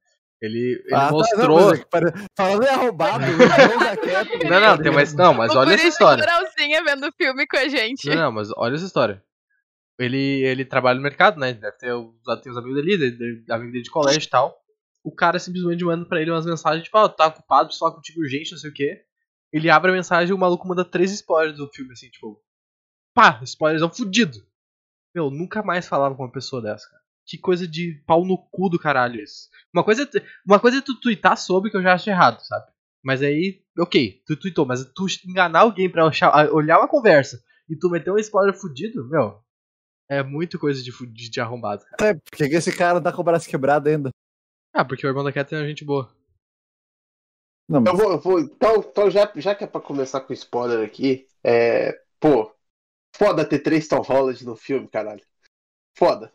Ele, 0.40 0.82
ele 0.84 0.94
Ah, 0.94 1.06
tá, 1.06 1.12
mostrou. 1.12 1.60
não, 1.60 1.68
mas 1.68 1.80
é 1.80 1.84
pare- 1.84 2.12
Falando 2.36 2.64
em 2.64 2.68
arrombado, 2.68 3.24
o 3.24 3.28
irmão 3.28 3.78
da 3.78 3.96
Kathleen- 3.96 4.50
Não, 4.50 4.60
não, 4.60 4.78
tem 4.82 4.92
mais. 4.92 5.14
Não, 5.14 5.32
mas 5.32 5.54
o 5.54 5.58
olha 5.58 5.74
essa 5.74 5.86
história. 5.86 6.24
Coralzinha 6.24 6.82
vendo 6.84 7.06
o 7.06 7.12
filme 7.12 7.46
com 7.46 7.56
a 7.56 7.68
gente. 7.68 8.08
Não, 8.08 8.16
não, 8.16 8.32
mas 8.32 8.48
olha 8.56 8.74
essa 8.74 8.84
história. 8.84 9.22
Ele, 9.98 10.42
ele 10.44 10.64
trabalha 10.64 10.96
no 10.96 11.02
mercado, 11.02 11.38
né? 11.38 11.52
Deve 11.52 11.76
ter 11.76 11.92
tem 12.42 12.52
os 12.52 12.58
amigos 12.58 12.74
dele, 12.76 12.96
dele- 13.10 13.44
amigo 13.50 13.72
dele 13.72 13.84
de 13.84 13.90
colégio 13.90 14.26
e 14.26 14.30
tal. 14.30 14.56
O 15.04 15.14
cara 15.14 15.38
simplesmente 15.38 15.84
manda 15.84 16.04
pra 16.06 16.20
ele 16.20 16.30
umas 16.30 16.46
mensagens, 16.46 16.84
tipo, 16.84 16.96
ah, 16.96 17.08
tá 17.08 17.26
ocupado, 17.26 17.66
preciso 17.66 17.80
falar 17.84 17.94
contigo 17.96 18.20
urgente, 18.20 18.52
não 18.52 18.58
sei 18.58 18.70
o 18.70 18.74
quê. 18.74 19.02
Ele 19.52 19.68
abre 19.68 19.90
a 19.90 19.94
mensagem 19.94 20.30
e 20.30 20.34
o 20.34 20.38
maluco 20.38 20.66
manda 20.66 20.84
três 20.84 21.10
spoilers 21.12 21.56
do 21.58 21.68
filme, 21.68 21.92
assim, 21.92 22.08
tipo. 22.08 22.40
Pá, 23.14 23.40
spoilers 23.42 23.82
é 23.82 23.86
um 23.86 23.92
fudido. 23.92 24.38
Meu, 25.14 25.30
nunca 25.30 25.62
mais 25.62 25.86
falava 25.86 26.14
com 26.14 26.22
uma 26.22 26.32
pessoa 26.32 26.62
dessa, 26.62 26.88
cara. 26.88 27.02
Que 27.26 27.36
coisa 27.38 27.68
de 27.68 28.02
pau 28.06 28.24
no 28.24 28.38
cu 28.38 28.68
do 28.68 28.78
caralho 28.78 29.20
isso. 29.20 29.48
Uma 29.72 29.84
coisa, 29.84 30.02
é 30.04 30.22
uma 30.46 30.58
coisa 30.58 30.78
é 30.78 30.80
tu 30.80 30.98
tweetar 31.00 31.36
sobre 31.36 31.70
que 31.70 31.76
eu 31.76 31.82
já 31.82 31.92
acho 31.94 32.08
errado, 32.08 32.40
sabe? 32.40 32.66
Mas 33.04 33.22
aí, 33.22 33.62
ok, 33.78 34.22
tu 34.26 34.36
tweetou, 34.36 34.64
mas 34.64 34.84
tu 34.94 35.06
enganar 35.26 35.60
alguém 35.60 35.90
pra 35.90 36.10
olhar 36.52 36.78
uma 36.78 36.88
conversa 36.88 37.42
e 37.68 37.76
tu 37.76 37.90
meter 37.90 38.10
um 38.12 38.18
spoiler 38.18 38.54
fudido, 38.54 39.08
meu, 39.08 39.40
é 40.18 40.22
muito 40.22 40.58
coisa 40.58 40.82
de, 40.82 40.90
de, 41.08 41.30
de 41.30 41.40
arrombado, 41.40 41.84
cara. 41.84 42.10
É, 42.10 42.14
por 42.14 42.36
que 42.36 42.48
que 42.48 42.54
esse 42.56 42.76
cara 42.76 43.00
tá 43.00 43.12
com 43.12 43.20
o 43.20 43.24
braço 43.24 43.48
quebrado 43.48 43.88
ainda? 43.88 44.10
Ah, 44.72 44.84
porque 44.84 45.06
o 45.06 45.10
irmão 45.10 45.24
da 45.24 45.32
Cat 45.32 45.54
é 45.54 45.58
uma 45.58 45.66
gente 45.66 45.84
boa. 45.84 46.10
Não, 47.68 47.80
mas 47.80 47.92
Eu 47.92 47.98
vou, 47.98 48.12
eu 48.12 48.18
vou 48.20 48.40
então, 48.40 48.76
então 48.76 49.10
já, 49.10 49.30
já 49.36 49.54
que 49.54 49.64
é 49.64 49.66
pra 49.66 49.80
começar 49.80 50.20
com 50.20 50.32
spoiler 50.32 50.86
aqui, 50.86 51.26
é. 51.44 52.00
Pô, 52.20 52.54
foda 53.16 53.44
ter 53.48 53.58
três 53.60 53.88
Tom 53.88 54.00
Holland 54.00 54.44
no 54.44 54.56
filme, 54.56 54.88
caralho. 54.88 55.22
Foda. 55.96 56.32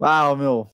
Ah, 0.00 0.34
meu. 0.36 0.70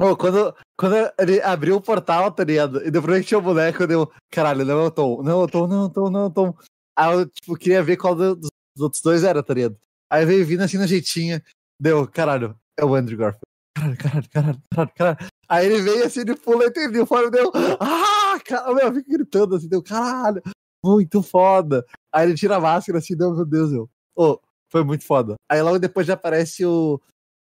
Ô, 0.00 0.16
quando, 0.16 0.54
quando 0.76 0.94
ele 1.18 1.40
abriu 1.40 1.76
o 1.76 1.80
portal, 1.80 2.32
tá 2.32 2.42
ligado? 2.44 2.84
E 2.84 2.90
depois 2.90 3.20
que 3.20 3.28
tinha 3.28 3.38
o 3.38 3.42
boneco, 3.42 3.86
deu. 3.86 4.10
Caralho, 4.30 4.64
não 4.64 4.80
é 4.80 4.86
o 4.86 4.90
Tom, 4.90 5.22
não 5.22 5.42
é 5.42 5.44
o 5.44 5.46
Tom, 5.48 5.66
não 5.68 5.82
é 5.82 5.86
o 5.86 5.90
Tom, 5.90 6.10
não 6.10 6.20
é 6.22 6.26
o 6.26 6.30
Tom. 6.30 6.54
Aí 6.96 7.14
eu, 7.14 7.28
tipo, 7.28 7.56
queria 7.56 7.82
ver 7.82 7.96
qual 7.96 8.14
do- 8.14 8.36
dos 8.36 8.50
outros 8.80 9.02
dois 9.02 9.22
era, 9.24 9.42
tá 9.42 9.54
ligado? 9.54 9.78
Aí 10.10 10.24
veio 10.24 10.46
vindo 10.46 10.62
assim 10.62 10.78
na 10.78 10.86
jeitinha, 10.86 11.42
deu, 11.80 12.06
caralho, 12.06 12.58
é 12.78 12.84
o 12.84 12.94
Andrew 12.94 13.18
Garfield. 13.18 13.44
Caralho, 13.76 13.96
caralho, 13.96 14.28
caralho, 14.30 14.62
caralho, 14.70 14.92
caralho. 14.94 15.18
Aí 15.48 15.66
ele 15.66 15.82
veio 15.82 16.04
assim 16.04 16.24
de 16.24 16.34
pula, 16.34 16.66
entendeu? 16.66 17.06
Fora 17.06 17.30
deu. 17.30 17.50
Ah, 17.80 18.38
cara, 18.44 18.72
meu, 18.72 18.86
eu 18.86 18.94
fico 18.94 19.10
gritando 19.10 19.56
assim, 19.56 19.68
deu, 19.68 19.82
caralho, 19.82 20.42
muito 20.84 21.22
foda. 21.22 21.84
Aí 22.12 22.28
ele 22.28 22.36
tira 22.36 22.56
a 22.56 22.60
máscara 22.60 22.98
assim, 22.98 23.16
deu, 23.16 23.34
meu 23.34 23.44
Deus, 23.44 23.72
meu. 23.72 23.90
Ô, 24.16 24.38
foi 24.70 24.84
muito 24.84 25.04
foda. 25.04 25.34
Aí 25.50 25.60
logo 25.62 25.78
depois 25.78 26.06
já 26.06 26.14
aparece 26.14 26.64
o, 26.64 27.00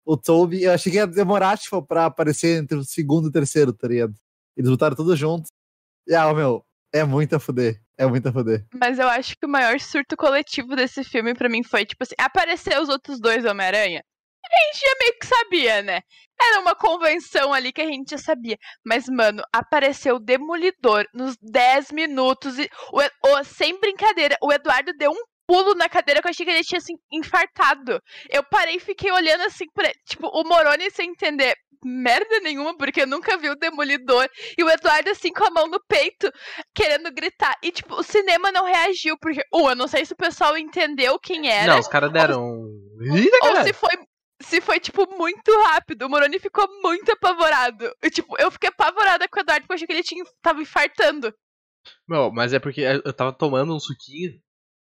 o 0.05 0.17
Toby. 0.17 0.63
Eu 0.63 0.73
achei 0.73 0.91
que 0.91 0.97
ia 0.97 1.07
demorar, 1.07 1.57
tipo, 1.57 1.81
pra 1.81 2.05
aparecer 2.05 2.61
entre 2.61 2.77
o 2.77 2.83
segundo 2.83 3.25
e 3.25 3.29
o 3.29 3.31
terceiro, 3.31 3.73
tá 3.73 3.87
ligado? 3.87 4.15
Eles 4.57 4.69
lutaram 4.69 4.95
todos 4.95 5.17
juntos. 5.17 5.49
E, 6.07 6.15
ah, 6.15 6.33
meu, 6.33 6.63
é 6.93 7.03
muito 7.03 7.35
a 7.35 7.39
fuder. 7.39 7.81
É 7.99 8.05
muito 8.07 8.29
a 8.29 8.31
fuder. 8.31 8.65
Mas 8.73 8.97
eu 8.97 9.07
acho 9.09 9.35
que 9.37 9.45
o 9.45 9.49
maior 9.49 9.77
surto 9.79 10.15
coletivo 10.15 10.75
desse 10.75 11.03
filme 11.03 11.33
pra 11.35 11.49
mim 11.49 11.63
foi, 11.63 11.85
tipo 11.85 12.01
assim, 12.03 12.15
aparecer 12.17 12.79
os 12.79 12.87
outros 12.89 13.19
dois 13.19 13.43
Homem-Aranha. 13.43 14.01
A 14.41 14.61
gente 14.73 14.79
já 14.79 14.95
meio 15.01 15.19
que 15.19 15.27
sabia, 15.27 15.81
né? 15.81 15.99
Era 16.41 16.61
uma 16.61 16.73
convenção 16.73 17.53
ali 17.53 17.73
que 17.73 17.81
a 17.81 17.85
gente 17.85 18.11
já 18.11 18.17
sabia. 18.17 18.57
Mas, 18.85 19.05
mano, 19.09 19.43
apareceu 19.53 20.15
o 20.15 20.19
Demolidor 20.19 21.05
nos 21.13 21.35
10 21.41 21.91
minutos 21.91 22.57
e. 22.57 22.69
O, 22.93 23.01
o- 23.31 23.43
sem 23.43 23.77
brincadeira, 23.81 24.37
o 24.41 24.51
Eduardo 24.51 24.93
deu 24.97 25.11
um 25.11 25.21
pulo 25.49 25.73
na 25.73 25.89
cadeira 25.89 26.21
que 26.21 26.27
eu 26.27 26.29
achei 26.29 26.45
que 26.45 26.51
ele 26.51 26.63
tinha 26.63 26.77
assim, 26.77 26.93
infartado. 27.11 27.99
Eu 28.29 28.43
parei 28.43 28.75
e 28.75 28.79
fiquei 28.79 29.11
olhando 29.11 29.41
assim 29.41 29.65
pra 29.73 29.85
ele. 29.85 29.99
Tipo, 30.05 30.27
o 30.27 30.43
Moroni 30.43 30.91
sem 30.91 31.09
entender 31.09 31.55
merda 31.83 32.39
nenhuma, 32.41 32.77
porque 32.77 33.01
eu 33.01 33.07
nunca 33.07 33.35
vi 33.35 33.49
o 33.49 33.55
Demolidor. 33.55 34.29
E 34.55 34.63
o 34.63 34.69
Eduardo 34.69 35.09
assim 35.09 35.33
com 35.33 35.45
a 35.45 35.49
mão 35.49 35.67
no 35.67 35.81
peito 35.87 36.31
querendo 36.75 37.11
gritar. 37.11 37.57
E, 37.63 37.71
tipo, 37.71 37.95
o 37.95 38.03
cinema 38.03 38.51
não 38.51 38.63
reagiu, 38.63 39.17
porque, 39.17 39.41
uh, 39.51 39.69
eu 39.69 39.75
não 39.75 39.87
sei 39.87 40.05
se 40.05 40.13
o 40.13 40.17
pessoal 40.17 40.55
entendeu 40.55 41.17
quem 41.17 41.49
era. 41.49 41.73
Não, 41.73 41.79
os 41.79 41.87
caras 41.87 42.11
deram. 42.11 42.67
Ih, 43.01 43.31
ou 43.33 43.39
caralho. 43.39 43.65
se 43.65 43.73
foi. 43.73 43.97
Se 44.41 44.61
foi, 44.61 44.79
tipo, 44.79 45.05
muito 45.17 45.51
rápido. 45.63 46.03
O 46.03 46.09
Moroni 46.09 46.37
ficou 46.37 46.65
muito 46.81 47.11
apavorado. 47.11 47.91
E, 48.03 48.09
tipo, 48.11 48.39
eu 48.39 48.51
fiquei 48.51 48.69
apavorada 48.69 49.27
com 49.27 49.37
o 49.37 49.41
Eduardo, 49.41 49.61
porque 49.63 49.73
eu 49.73 49.75
achei 49.75 49.87
que 49.87 49.93
ele 49.93 50.03
tinha, 50.03 50.23
tava 50.43 50.61
infartando. 50.61 51.33
Meu, 52.07 52.31
mas 52.31 52.53
é 52.53 52.59
porque 52.59 52.81
eu 52.81 53.13
tava 53.13 53.33
tomando 53.33 53.75
um 53.75 53.79
suquinho 53.79 54.39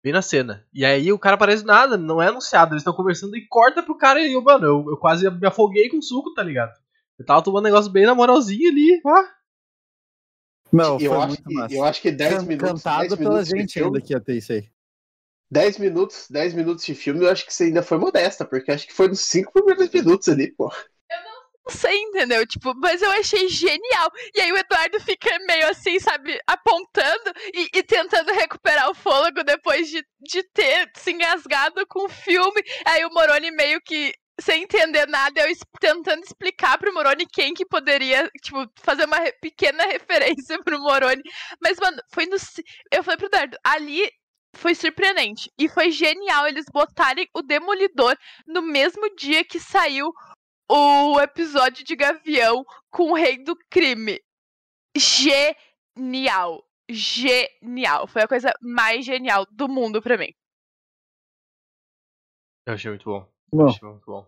bem 0.02 0.12
na 0.12 0.22
cena. 0.22 0.66
E 0.72 0.84
aí 0.84 1.12
o 1.12 1.18
cara 1.18 1.34
aparece 1.36 1.62
do 1.62 1.66
nada, 1.68 1.96
não 1.96 2.20
é 2.22 2.28
anunciado. 2.28 2.72
Eles 2.74 2.82
estão 2.82 2.94
conversando 2.94 3.36
e 3.36 3.46
corta 3.46 3.82
pro 3.82 3.96
cara 3.98 4.20
e 4.20 4.32
eu, 4.32 4.42
mano, 4.42 4.66
eu, 4.66 4.86
eu 4.90 4.96
quase 4.96 5.28
me 5.30 5.46
afoguei 5.46 5.88
com 5.88 5.98
o 5.98 6.02
suco, 6.02 6.32
tá 6.34 6.42
ligado? 6.42 6.72
Eu 7.18 7.24
tava 7.26 7.42
tomando 7.42 7.62
um 7.64 7.68
negócio 7.68 7.90
bem 7.90 8.06
na 8.06 8.14
moralzinha 8.14 8.70
ali. 8.70 9.00
Ah, 9.06 9.34
Meu, 10.72 10.98
eu, 11.00 11.10
foi 11.10 11.18
acho 11.18 11.26
muito 11.28 11.44
que, 11.44 11.54
massa. 11.54 11.74
eu 11.74 11.84
acho 11.84 12.02
que 12.02 12.10
10 12.12 12.42
Can- 12.42 12.42
minutos. 12.44 12.82
Cantado 12.82 12.98
10 13.00 13.14
pela 13.16 13.30
minutos 13.30 13.48
de 13.48 13.60
gente 13.60 13.72
filme, 13.72 13.86
ainda 13.86 14.00
que 14.00 14.12
ia 14.12 14.20
ter 14.20 14.36
isso 14.36 14.52
aí. 14.52 14.70
10 15.50 15.78
minutos, 15.78 16.26
10 16.30 16.54
minutos 16.54 16.84
de 16.84 16.94
filme, 16.94 17.24
eu 17.24 17.30
acho 17.30 17.44
que 17.46 17.52
você 17.54 17.64
ainda 17.64 17.82
foi 17.82 17.98
modesta, 17.98 18.44
porque 18.44 18.70
acho 18.70 18.86
que 18.86 18.92
foi 18.92 19.08
nos 19.08 19.20
5 19.20 19.52
primeiros 19.52 19.88
minutos 19.90 20.28
ali, 20.28 20.52
pô. 20.52 20.70
Sei, 21.70 21.96
entendeu? 21.96 22.46
Tipo, 22.46 22.74
mas 22.76 23.02
eu 23.02 23.10
achei 23.12 23.48
genial. 23.48 24.10
E 24.34 24.40
aí 24.40 24.52
o 24.52 24.56
Eduardo 24.56 25.00
fica 25.00 25.30
meio 25.46 25.68
assim, 25.70 25.98
sabe, 25.98 26.38
apontando 26.46 27.32
e, 27.54 27.68
e 27.74 27.82
tentando 27.82 28.32
recuperar 28.32 28.90
o 28.90 28.94
fôlego 28.94 29.42
depois 29.44 29.88
de, 29.88 30.04
de 30.20 30.42
ter 30.52 30.90
se 30.96 31.12
engasgado 31.12 31.86
com 31.86 32.06
o 32.06 32.08
filme. 32.08 32.62
Aí 32.86 33.04
o 33.04 33.12
Moroni 33.12 33.50
meio 33.50 33.80
que 33.82 34.12
sem 34.40 34.62
entender 34.62 35.06
nada, 35.08 35.40
eu 35.40 35.52
tentando 35.80 36.22
explicar 36.22 36.78
pro 36.78 36.94
Moroni 36.94 37.26
quem 37.26 37.52
que 37.52 37.66
poderia, 37.66 38.30
tipo, 38.40 38.64
fazer 38.76 39.04
uma 39.04 39.18
re 39.18 39.32
pequena 39.40 39.82
referência 39.90 40.62
pro 40.62 40.78
Moroni. 40.78 41.22
Mas, 41.60 41.76
mano, 41.80 41.98
foi 42.12 42.26
no. 42.26 42.36
Eu 42.92 43.02
falei 43.02 43.18
pro 43.18 43.26
Eduardo, 43.26 43.56
ali 43.64 44.08
foi 44.56 44.74
surpreendente. 44.74 45.50
E 45.58 45.68
foi 45.68 45.90
genial 45.90 46.46
eles 46.46 46.66
botarem 46.72 47.28
o 47.34 47.42
Demolidor 47.42 48.16
no 48.46 48.62
mesmo 48.62 49.14
dia 49.16 49.44
que 49.44 49.60
saiu 49.60 50.12
o 50.68 51.20
episódio 51.20 51.84
de 51.84 51.96
Gavião 51.96 52.64
com 52.90 53.12
o 53.12 53.14
Rei 53.14 53.42
do 53.42 53.56
Crime. 53.70 54.20
Genial. 54.96 56.64
Genial. 56.90 58.06
Foi 58.06 58.22
a 58.22 58.28
coisa 58.28 58.52
mais 58.60 59.04
genial 59.04 59.46
do 59.50 59.68
mundo 59.68 60.02
pra 60.02 60.18
mim. 60.18 60.32
Eu 62.66 62.74
achei 62.74 62.90
muito 62.90 63.04
bom. 63.04 63.26
Não. 63.52 63.68
Achei 63.68 63.88
muito 63.88 64.06
bom. 64.06 64.26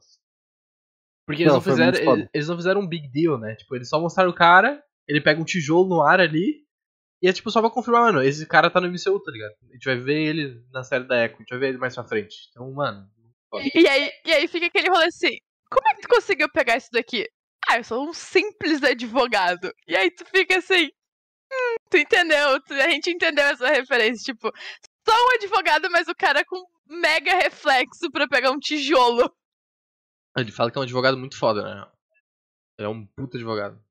Porque 1.26 1.42
eles 1.42 1.52
não, 1.52 1.58
Não, 1.58 1.62
foi 1.62 1.72
fizeram. 1.72 2.12
Eles, 2.12 2.28
eles 2.32 2.48
não 2.48 2.56
fizeram 2.56 2.80
um 2.80 2.86
big 2.86 3.08
deal, 3.08 3.38
né? 3.38 3.54
Tipo, 3.54 3.76
eles 3.76 3.88
só 3.88 4.00
mostraram 4.00 4.30
o 4.30 4.34
cara, 4.34 4.82
ele 5.06 5.20
pega 5.20 5.40
um 5.40 5.44
tijolo 5.44 5.88
no 5.88 6.02
ar 6.02 6.20
ali. 6.20 6.66
E 7.22 7.28
é 7.28 7.32
tipo 7.32 7.50
só 7.50 7.60
pra 7.60 7.68
confirmar, 7.68 8.04
mano, 8.04 8.22
esse 8.22 8.46
cara 8.46 8.70
tá 8.70 8.80
no 8.80 8.88
MCU, 8.88 9.20
tá 9.20 9.30
ligado? 9.30 9.52
A 9.68 9.72
gente 9.74 9.84
vai 9.84 9.96
ver 9.96 10.22
ele 10.22 10.64
na 10.72 10.82
série 10.82 11.04
da 11.04 11.22
Echo, 11.22 11.36
a 11.36 11.38
gente 11.38 11.50
vai 11.50 11.58
ver 11.58 11.68
ele 11.68 11.78
mais 11.78 11.94
pra 11.94 12.02
frente. 12.02 12.48
Então, 12.50 12.72
mano. 12.72 13.06
E 13.74 13.86
aí, 13.86 14.10
e 14.24 14.32
aí 14.32 14.48
fica 14.48 14.66
aquele 14.66 14.88
rolê 14.88 15.04
assim: 15.04 15.36
como 15.70 15.88
é 15.88 15.94
que 15.94 16.02
tu 16.02 16.08
conseguiu 16.08 16.48
pegar 16.50 16.76
isso 16.76 16.90
daqui? 16.92 17.28
Ah, 17.68 17.78
eu 17.78 17.84
sou 17.84 18.08
um 18.08 18.12
simples 18.12 18.82
advogado. 18.82 19.72
E 19.86 19.96
aí 19.96 20.10
tu 20.10 20.24
fica 20.26 20.58
assim. 20.58 20.86
Hum, 21.52 21.76
tu 21.90 21.96
entendeu? 21.98 22.60
Tu- 22.62 22.74
A 22.74 22.88
gente 22.90 23.10
entendeu 23.10 23.44
essa 23.44 23.68
referência. 23.68 24.32
Tipo, 24.34 24.50
só 25.08 25.14
um 25.14 25.34
advogado, 25.34 25.90
mas 25.90 26.08
o 26.08 26.14
cara 26.14 26.44
com 26.44 26.64
mega 26.86 27.34
reflexo 27.36 28.10
pra 28.10 28.26
pegar 28.28 28.50
um 28.50 28.58
tijolo. 28.58 29.32
Ele 30.36 30.50
fala 30.52 30.70
que 30.70 30.78
é 30.78 30.80
um 30.80 30.84
advogado 30.84 31.16
muito 31.18 31.36
foda, 31.38 31.62
né? 31.62 31.90
Ele 32.78 32.86
é 32.86 32.88
um 32.88 33.06
puta 33.06 33.36
advogado. 33.36 33.82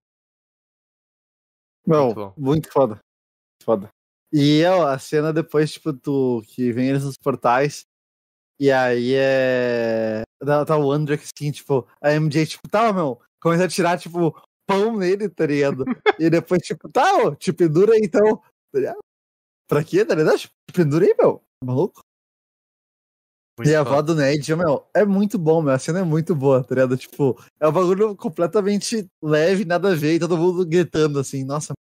Meu, 1.86 2.05
Muito 2.13 2.33
muito 2.39 2.71
foda. 2.71 2.95
Muito 2.95 3.63
foda. 3.65 3.89
E 4.31 4.63
ó, 4.65 4.88
a 4.88 5.00
cena 5.00 5.33
depois, 5.33 5.71
tipo, 5.71 5.91
do 5.91 6.41
que 6.48 6.71
vem 6.71 6.89
eles 6.89 7.03
nos 7.03 7.17
portais. 7.17 7.86
E 8.59 8.71
aí 8.71 9.13
é. 9.15 10.21
Tá, 10.39 10.65
tá 10.65 10.77
o 10.77 10.91
Andrew 10.91 11.17
assim, 11.17 11.51
tipo, 11.51 11.88
a 12.01 12.12
MJ, 12.13 12.46
tipo, 12.46 12.67
tá, 12.69 12.93
meu, 12.93 13.19
começa 13.41 13.65
a 13.65 13.67
tirar, 13.67 14.00
tipo, 14.00 14.34
pão 14.65 14.98
nele, 14.98 15.27
tá 15.27 15.46
ligado? 15.46 15.84
e 16.17 16.29
depois, 16.29 16.62
tipo, 16.62 16.89
tá, 16.89 17.03
ó, 17.25 17.36
te 17.36 17.51
pendura 17.51 17.93
aí 17.93 18.01
então. 18.03 18.38
Tá 18.72 18.79
ligado? 18.79 19.00
Pra 19.67 19.84
quê, 19.84 20.05
tá 20.05 20.15
ligado? 20.15 20.38
Te 20.38 20.50
pendura 20.74 21.05
aí, 21.05 21.15
meu. 21.19 21.38
Tá 21.38 21.65
maluco? 21.65 22.01
Muito 23.58 23.69
e 23.69 23.75
a 23.75 23.81
avó 23.81 24.01
do 24.01 24.15
Ned, 24.15 24.55
meu, 24.55 24.88
é 24.96 25.03
muito 25.03 25.38
bom, 25.38 25.62
meu. 25.62 25.74
A 25.74 25.79
cena 25.79 26.00
é 26.00 26.03
muito 26.03 26.34
boa, 26.34 26.63
tá 26.63 26.74
ligado? 26.74 26.96
Tipo, 26.96 27.38
é 27.60 27.67
um 27.67 27.72
bagulho 27.74 28.15
completamente 28.15 29.05
leve, 29.22 29.65
nada 29.65 29.91
a 29.91 29.96
ver, 29.96 30.15
e 30.15 30.19
todo 30.19 30.38
mundo 30.38 30.65
gritando 30.65 31.19
assim, 31.19 31.43
nossa. 31.43 31.74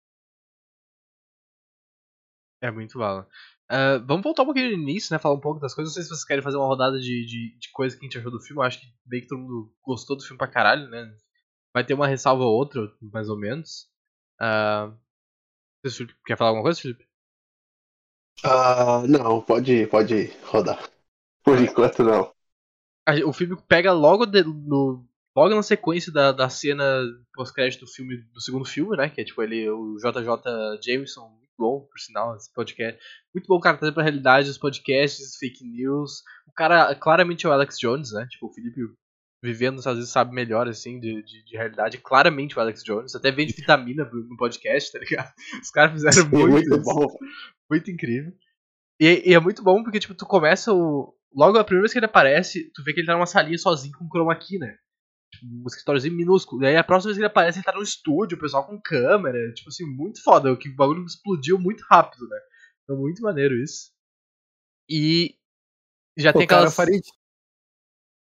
É 2.61 2.69
muito 2.73 2.99
bala. 2.99 3.29
Ah, 3.69 3.99
vamos 3.99 4.23
voltar 4.23 4.43
um 4.43 4.47
pouquinho 4.47 4.69
no 4.77 4.83
início, 4.83 5.13
né? 5.13 5.19
Falar 5.19 5.35
um 5.35 5.41
pouco 5.41 5.61
das 5.61 5.75
coisas. 5.75 5.91
Não 5.93 5.95
sei 5.95 6.03
se 6.03 6.09
vocês 6.09 6.25
querem 6.25 6.43
fazer 6.43 6.57
uma 6.57 6.67
rodada 6.67 6.99
de, 6.99 7.27
de, 7.27 7.59
de 7.59 7.71
coisa 7.73 7.97
que 7.97 8.05
a 8.05 8.07
gente 8.09 8.19
achou 8.19 8.31
do 8.31 8.41
filme. 8.41 8.61
Eu 8.63 8.67
acho 8.67 8.81
que 8.81 8.87
bem 9.05 9.21
que 9.21 9.27
todo 9.29 9.41
mundo 9.41 9.73
gostou 9.83 10.17
do 10.17 10.23
filme 10.23 10.39
pra 10.39 10.49
caralho, 10.49 10.89
né? 10.89 11.11
Vai 11.75 11.85
ter 11.85 11.95
uma 11.95 12.07
ressalva 12.09 12.45
ou 12.45 12.55
outra, 12.57 12.81
mais 13.13 13.29
ou 13.29 13.39
menos. 13.39 13.87
Felipe, 15.85 16.15
quer 16.27 16.37
falar 16.37 16.51
alguma 16.51 16.65
coisa, 16.65 16.81
Felipe? 16.81 17.07
Ah, 18.45 19.03
não, 19.09 19.41
pode, 19.41 19.87
pode 19.89 20.27
rodar. 20.45 20.89
Por 21.43 21.61
enquanto 21.61 22.03
não. 22.05 22.33
O 23.27 23.33
filme 23.33 23.57
pega 23.67 23.93
logo, 23.93 24.27
de- 24.27 24.45
no, 24.45 25.05
logo 25.35 25.55
na 25.55 25.63
sequência 25.63 26.13
da, 26.13 26.31
da 26.31 26.49
cena 26.49 27.03
pós-crédito 27.33 27.81
do 27.87 27.91
filme 27.91 28.19
do 28.33 28.41
segundo 28.41 28.65
filme, 28.65 28.97
né? 28.97 29.09
Que 29.09 29.23
é 29.23 29.25
tipo 29.25 29.43
ele, 29.43 29.69
o 29.71 29.97
JJ 29.97 30.81
Jameson, 30.83 31.39
bom, 31.59 31.81
por 31.81 31.99
sinal, 31.99 32.37
esse 32.37 32.53
podcast. 32.53 33.01
Muito 33.35 33.47
bom, 33.47 33.59
cara, 33.61 33.77
trazer 33.77 33.93
pra 33.93 34.03
realidade 34.03 34.49
os 34.49 34.59
podcasts, 34.59 35.37
fake 35.37 35.65
news. 35.65 36.23
O 36.47 36.53
cara 36.53 36.95
claramente 36.95 37.47
é 37.47 37.49
o 37.49 37.53
Alex 37.53 37.79
Jones, 37.79 38.13
né? 38.13 38.27
Tipo, 38.31 38.47
o 38.47 38.53
Felipe 38.53 38.81
vivendo 39.43 39.79
Estados 39.79 39.99
Unidos 39.99 40.13
sabe 40.13 40.35
melhor, 40.35 40.69
assim, 40.69 40.99
de, 40.99 41.23
de, 41.23 41.45
de 41.45 41.57
realidade. 41.57 41.99
Claramente 41.99 42.57
o 42.57 42.61
Alex 42.61 42.83
Jones. 42.83 43.15
Até 43.15 43.31
vende 43.31 43.53
vitamina 43.53 44.05
no 44.05 44.37
podcast, 44.37 44.91
tá 44.93 44.99
ligado? 44.99 45.33
Os 45.63 45.71
caras 45.71 45.93
fizeram 45.93 46.29
muito, 46.31 46.51
Muito 46.51 46.75
isso. 46.75 46.83
bom. 46.83 47.07
Muito 47.71 47.91
incrível. 47.91 48.33
E, 49.01 49.31
e 49.31 49.35
é 49.35 49.41
muito 49.41 49.63
bom 49.63 49.83
porque, 49.83 50.01
tipo, 50.01 50.15
tu 50.15 50.27
começa 50.27 50.73
o. 50.73 51.15
Logo 51.35 51.59
a 51.59 51.65
primeira 51.65 51.83
vez 51.83 51.93
que 51.93 51.99
ele 51.99 52.07
aparece, 52.07 52.71
tu 52.73 52.83
vê 52.83 52.93
que 52.93 53.01
ele 53.01 53.07
tá 53.07 53.13
numa 53.13 53.27
salinha 53.27 53.59
sozinho 53.59 53.97
com 53.99 54.09
chroma 54.09 54.35
key, 54.35 54.59
né? 54.59 54.77
Tipo, 55.33 55.47
um 55.47 55.65
escritóriozinho 55.67 56.17
minúsculo. 56.17 56.63
E 56.63 56.67
aí 56.67 56.77
a 56.77 56.85
próxima 56.85 57.09
vez 57.09 57.17
que 57.17 57.21
ele 57.21 57.27
aparece, 57.27 57.59
ele 57.59 57.65
tá 57.65 57.73
no 57.73 57.83
estúdio, 57.83 58.37
o 58.37 58.41
pessoal 58.41 58.67
com 58.67 58.81
câmera. 58.81 59.53
Tipo 59.53 59.69
assim, 59.69 59.85
muito 59.85 60.23
foda. 60.23 60.57
Que 60.57 60.69
o 60.69 60.77
bagulho 60.77 61.05
explodiu 61.05 61.59
muito 61.59 61.85
rápido, 61.91 62.27
né? 62.29 62.39
Foi 62.87 62.97
muito 62.97 63.23
maneiro 63.23 63.55
isso. 63.63 63.91
E. 64.89 65.37
Já 66.17 66.33
Pô, 66.33 66.39
tem 66.39 66.45
aquelas. 66.47 66.75
Farid. 66.75 67.05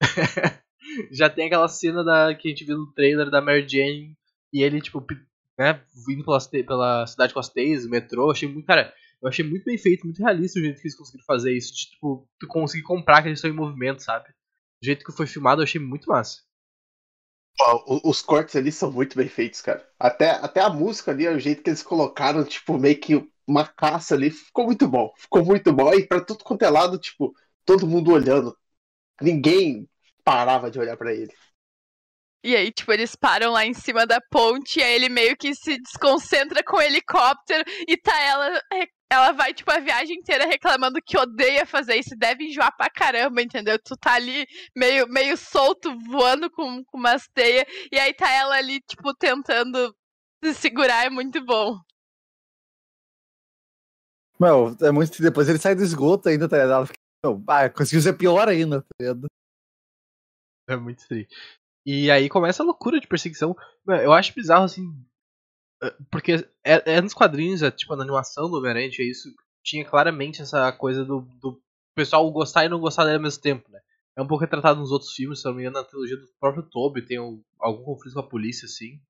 já 1.12 1.30
tem 1.30 1.46
aquela 1.46 1.68
cena 1.68 2.04
da, 2.04 2.34
que 2.34 2.48
a 2.48 2.50
gente 2.50 2.64
viu 2.64 2.76
no 2.76 2.92
trailer 2.92 3.30
da 3.30 3.40
Mary 3.40 3.66
Jane 3.68 4.16
e 4.52 4.62
ele, 4.62 4.80
tipo, 4.80 5.04
né, 5.58 5.82
vindo 6.06 6.24
pela, 6.24 6.38
pela 6.66 7.06
cidade 7.06 7.32
com 7.32 7.40
as 7.40 7.48
teias, 7.48 7.84
o 7.84 7.90
metrô. 7.90 8.30
Achei 8.30 8.48
muito, 8.48 8.66
cara, 8.66 8.92
eu 9.20 9.28
achei 9.28 9.44
muito 9.44 9.64
bem 9.64 9.76
feito, 9.76 10.04
muito 10.04 10.18
realista 10.18 10.58
o 10.58 10.62
jeito 10.62 10.80
que 10.80 10.86
eles 10.86 10.96
conseguiram 10.96 11.26
fazer 11.26 11.56
isso. 11.56 11.72
De, 11.74 11.90
tipo, 11.90 12.28
tu 12.38 12.46
conseguir 12.46 12.84
comprar 12.84 13.22
que 13.22 13.28
eles 13.28 13.38
estão 13.38 13.50
em 13.50 13.54
movimento, 13.54 14.02
sabe? 14.02 14.28
O 14.82 14.86
jeito 14.86 15.04
que 15.04 15.12
foi 15.12 15.26
filmado 15.26 15.60
eu 15.60 15.64
achei 15.64 15.80
muito 15.80 16.08
massa. 16.08 16.42
Os 18.04 18.22
cortes 18.22 18.54
ali 18.56 18.70
são 18.70 18.90
muito 18.92 19.16
bem 19.16 19.28
feitos, 19.28 19.60
cara. 19.60 19.86
Até, 19.98 20.30
até 20.30 20.60
a 20.60 20.68
música 20.68 21.10
ali, 21.10 21.26
o 21.26 21.40
jeito 21.40 21.62
que 21.62 21.70
eles 21.70 21.82
colocaram, 21.82 22.44
tipo, 22.44 22.78
meio 22.78 23.00
que 23.00 23.30
uma 23.46 23.66
caça 23.66 24.14
ali, 24.14 24.30
ficou 24.30 24.66
muito 24.66 24.86
bom. 24.86 25.12
Ficou 25.16 25.44
muito 25.44 25.72
bom. 25.72 25.92
E 25.92 26.06
pra 26.06 26.20
tudo 26.20 26.44
quanto 26.44 26.62
é 26.62 26.70
lado, 26.70 26.98
tipo, 26.98 27.34
todo 27.64 27.86
mundo 27.86 28.12
olhando. 28.12 28.56
Ninguém 29.20 29.88
parava 30.22 30.70
de 30.70 30.78
olhar 30.78 30.96
pra 30.96 31.12
ele. 31.12 31.32
E 32.44 32.54
aí, 32.54 32.70
tipo, 32.70 32.92
eles 32.92 33.16
param 33.16 33.50
lá 33.50 33.66
em 33.66 33.74
cima 33.74 34.06
da 34.06 34.20
ponte, 34.20 34.78
e 34.78 34.82
aí 34.82 34.94
ele 34.94 35.08
meio 35.08 35.36
que 35.36 35.52
se 35.54 35.76
desconcentra 35.80 36.62
com 36.62 36.76
o 36.76 36.80
helicóptero 36.80 37.64
e 37.86 37.96
tá 37.96 38.18
ela. 38.20 38.62
Ela 39.10 39.32
vai, 39.32 39.54
tipo, 39.54 39.70
a 39.70 39.78
viagem 39.78 40.16
inteira 40.16 40.44
reclamando 40.46 41.00
que 41.02 41.16
odeia 41.16 41.64
fazer 41.64 41.96
isso, 41.96 42.14
deve 42.14 42.44
enjoar 42.44 42.76
pra 42.76 42.90
caramba, 42.90 43.40
entendeu? 43.40 43.78
Tu 43.78 43.96
tá 43.96 44.14
ali 44.14 44.46
meio, 44.76 45.08
meio 45.08 45.36
solto, 45.36 45.98
voando 46.00 46.50
com, 46.50 46.84
com 46.84 46.98
umas 46.98 47.26
teias, 47.28 47.64
e 47.90 47.98
aí 47.98 48.12
tá 48.12 48.30
ela 48.30 48.56
ali, 48.56 48.80
tipo, 48.82 49.14
tentando 49.14 49.96
se 50.44 50.52
segurar, 50.54 51.06
é 51.06 51.10
muito 51.10 51.42
bom. 51.44 51.80
Meu, 54.38 54.76
é 54.80 54.90
muito. 54.92 55.20
Depois 55.20 55.48
ele 55.48 55.58
sai 55.58 55.74
do 55.74 55.82
esgoto 55.82 56.28
ainda, 56.28 56.48
tá 56.48 56.56
ligado? 56.56 56.72
Ela 56.72 56.86
fica, 56.86 56.98
meu, 57.24 57.42
ah, 57.48 57.68
conseguiu 57.70 58.02
ser 58.02 58.12
pior 58.12 58.48
ainda, 58.48 58.82
tá 58.82 58.88
ligado? 59.00 59.26
É 60.68 60.76
muito 60.76 61.06
tri. 61.08 61.26
E 61.84 62.10
aí 62.10 62.28
começa 62.28 62.62
a 62.62 62.66
loucura 62.66 63.00
de 63.00 63.06
perseguição. 63.08 63.56
Eu 63.86 64.12
acho 64.12 64.34
bizarro, 64.34 64.64
assim. 64.64 64.84
Porque 66.10 66.32
é, 66.64 66.94
é 66.96 67.00
nos 67.00 67.14
quadrinhos, 67.14 67.62
é, 67.62 67.70
tipo, 67.70 67.94
na 67.96 68.02
animação 68.02 68.50
do 68.50 68.56
Homem-Aranha, 68.58 68.90
tinha 68.90 69.08
isso. 69.08 69.28
Tinha 69.62 69.84
claramente 69.84 70.40
essa 70.42 70.72
coisa 70.72 71.04
do, 71.04 71.20
do 71.40 71.60
pessoal 71.94 72.30
gostar 72.30 72.64
e 72.64 72.68
não 72.68 72.80
gostar 72.80 73.04
dele 73.04 73.16
ao 73.16 73.22
mesmo 73.22 73.42
tempo, 73.42 73.70
né? 73.70 73.80
É 74.16 74.22
um 74.22 74.26
pouco 74.26 74.42
retratado 74.42 74.80
nos 74.80 74.90
outros 74.90 75.12
filmes, 75.12 75.40
se 75.40 75.44
não 75.44 75.54
me 75.54 75.62
engano, 75.62 75.76
na 75.76 75.84
trilogia 75.84 76.16
do 76.16 76.26
próprio 76.40 76.62
Toby 76.64 77.02
tem 77.02 77.20
um- 77.20 77.42
algum 77.60 77.84
conflito 77.84 78.14
com 78.14 78.20
a 78.20 78.28
polícia, 78.28 78.66
assim. 78.66 79.00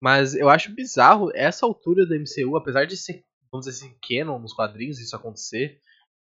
Mas 0.00 0.34
eu 0.34 0.48
acho 0.48 0.74
bizarro 0.74 1.30
essa 1.34 1.66
altura 1.66 2.06
da 2.06 2.16
MCU, 2.16 2.56
apesar 2.56 2.86
de 2.86 2.96
ser, 2.96 3.24
vamos 3.52 3.66
dizer 3.66 3.86
assim, 3.86 3.96
canon 4.08 4.38
nos 4.38 4.52
quadrinhos, 4.54 5.00
isso 5.00 5.16
acontecer. 5.16 5.80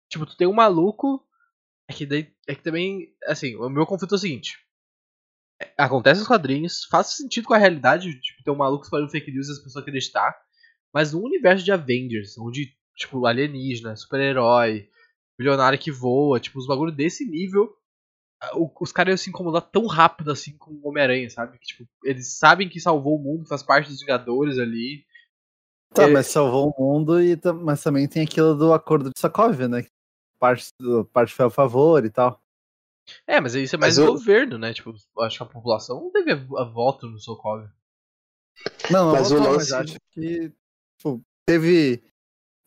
Tipo, 0.10 0.26
tu 0.26 0.38
tem 0.38 0.48
um 0.48 0.54
maluco. 0.54 1.26
É 1.90 1.94
que, 1.94 2.06
daí, 2.06 2.34
é 2.48 2.56
que 2.56 2.64
também. 2.64 3.14
Assim, 3.28 3.56
o 3.58 3.70
meu 3.70 3.86
conflito 3.86 4.16
é 4.16 4.18
o 4.18 4.20
seguinte. 4.20 4.58
Acontece 5.78 6.20
nos 6.20 6.28
quadrinhos, 6.28 6.86
faz 6.86 7.08
sentido 7.16 7.48
com 7.48 7.54
a 7.54 7.58
realidade, 7.58 8.20
tipo, 8.20 8.44
ter 8.44 8.52
um 8.52 8.56
maluco 8.56 8.84
espalhando 8.84 9.10
fake 9.10 9.32
news 9.32 9.48
e 9.48 9.52
as 9.54 9.60
pessoas 9.60 9.84
acreditar. 9.84 10.36
Mas 10.94 11.14
no 11.14 11.24
universo 11.24 11.64
de 11.64 11.72
Avengers, 11.72 12.38
onde, 12.38 12.74
tipo, 12.96 13.26
alienígena, 13.26 13.96
super-herói, 13.96 14.88
milionário 15.40 15.80
que 15.80 15.92
voa, 15.92 16.40
tipo, 16.40 16.60
os 16.60 16.68
bagulho 16.68 16.92
desse 16.92 17.26
nível, 17.26 17.74
os 18.80 18.92
caras 18.92 19.12
iam 19.12 19.18
se 19.18 19.30
incomodar 19.30 19.62
tão 19.62 19.88
rápido 19.88 20.32
assim 20.32 20.58
com 20.58 20.72
o 20.72 20.90
Homem-Aranha, 20.90 21.30
sabe? 21.30 21.58
Que, 21.58 21.66
tipo, 21.68 21.88
eles 22.04 22.38
sabem 22.38 22.70
que 22.70 22.80
salvou 22.80 23.16
o 23.18 23.22
mundo, 23.24 23.48
faz 23.48 23.64
parte 23.64 23.90
dos 23.90 24.00
Vingadores 24.02 24.60
ali. 24.60 25.06
Tá, 25.94 26.08
mas 26.10 26.28
salvou 26.28 26.74
o 26.78 26.82
mundo, 26.84 27.22
e, 27.22 27.40
mas 27.64 27.82
também 27.82 28.08
tem 28.08 28.24
aquilo 28.24 28.56
do 28.56 28.74
acordo 28.74 29.10
de 29.10 29.20
Sokovia, 29.20 29.68
né? 29.68 29.86
Parte, 30.38 30.68
do- 30.80 31.06
parte 31.06 31.34
foi 31.34 31.46
a 31.46 31.50
favor 31.50 32.04
e 32.06 32.10
tal. 32.10 32.42
É, 33.28 33.40
mas 33.40 33.54
isso 33.56 33.76
é 33.76 33.80
mais 33.80 33.96
Mas 33.96 34.00
o 34.00 34.06
eu- 34.06 34.14
governo, 34.14 34.58
né? 34.58 34.74
Tipo, 34.74 34.94
acho 35.20 35.38
que 35.38 35.44
a 35.44 35.46
população 35.46 36.02
não 36.02 36.12
teve 36.12 36.32
a, 36.32 36.64
voto 36.64 37.08
no 37.08 37.20
Sokovia. 37.20 37.72
Não, 38.92 39.06
não 39.06 39.12
Mas 39.14 39.32
mas, 39.32 39.32
o 39.32 39.40
mas 39.40 39.52
lance- 39.54 39.74
acho 39.74 39.96
que 40.12 40.50
tipo, 40.98 41.22
teve. 41.48 42.04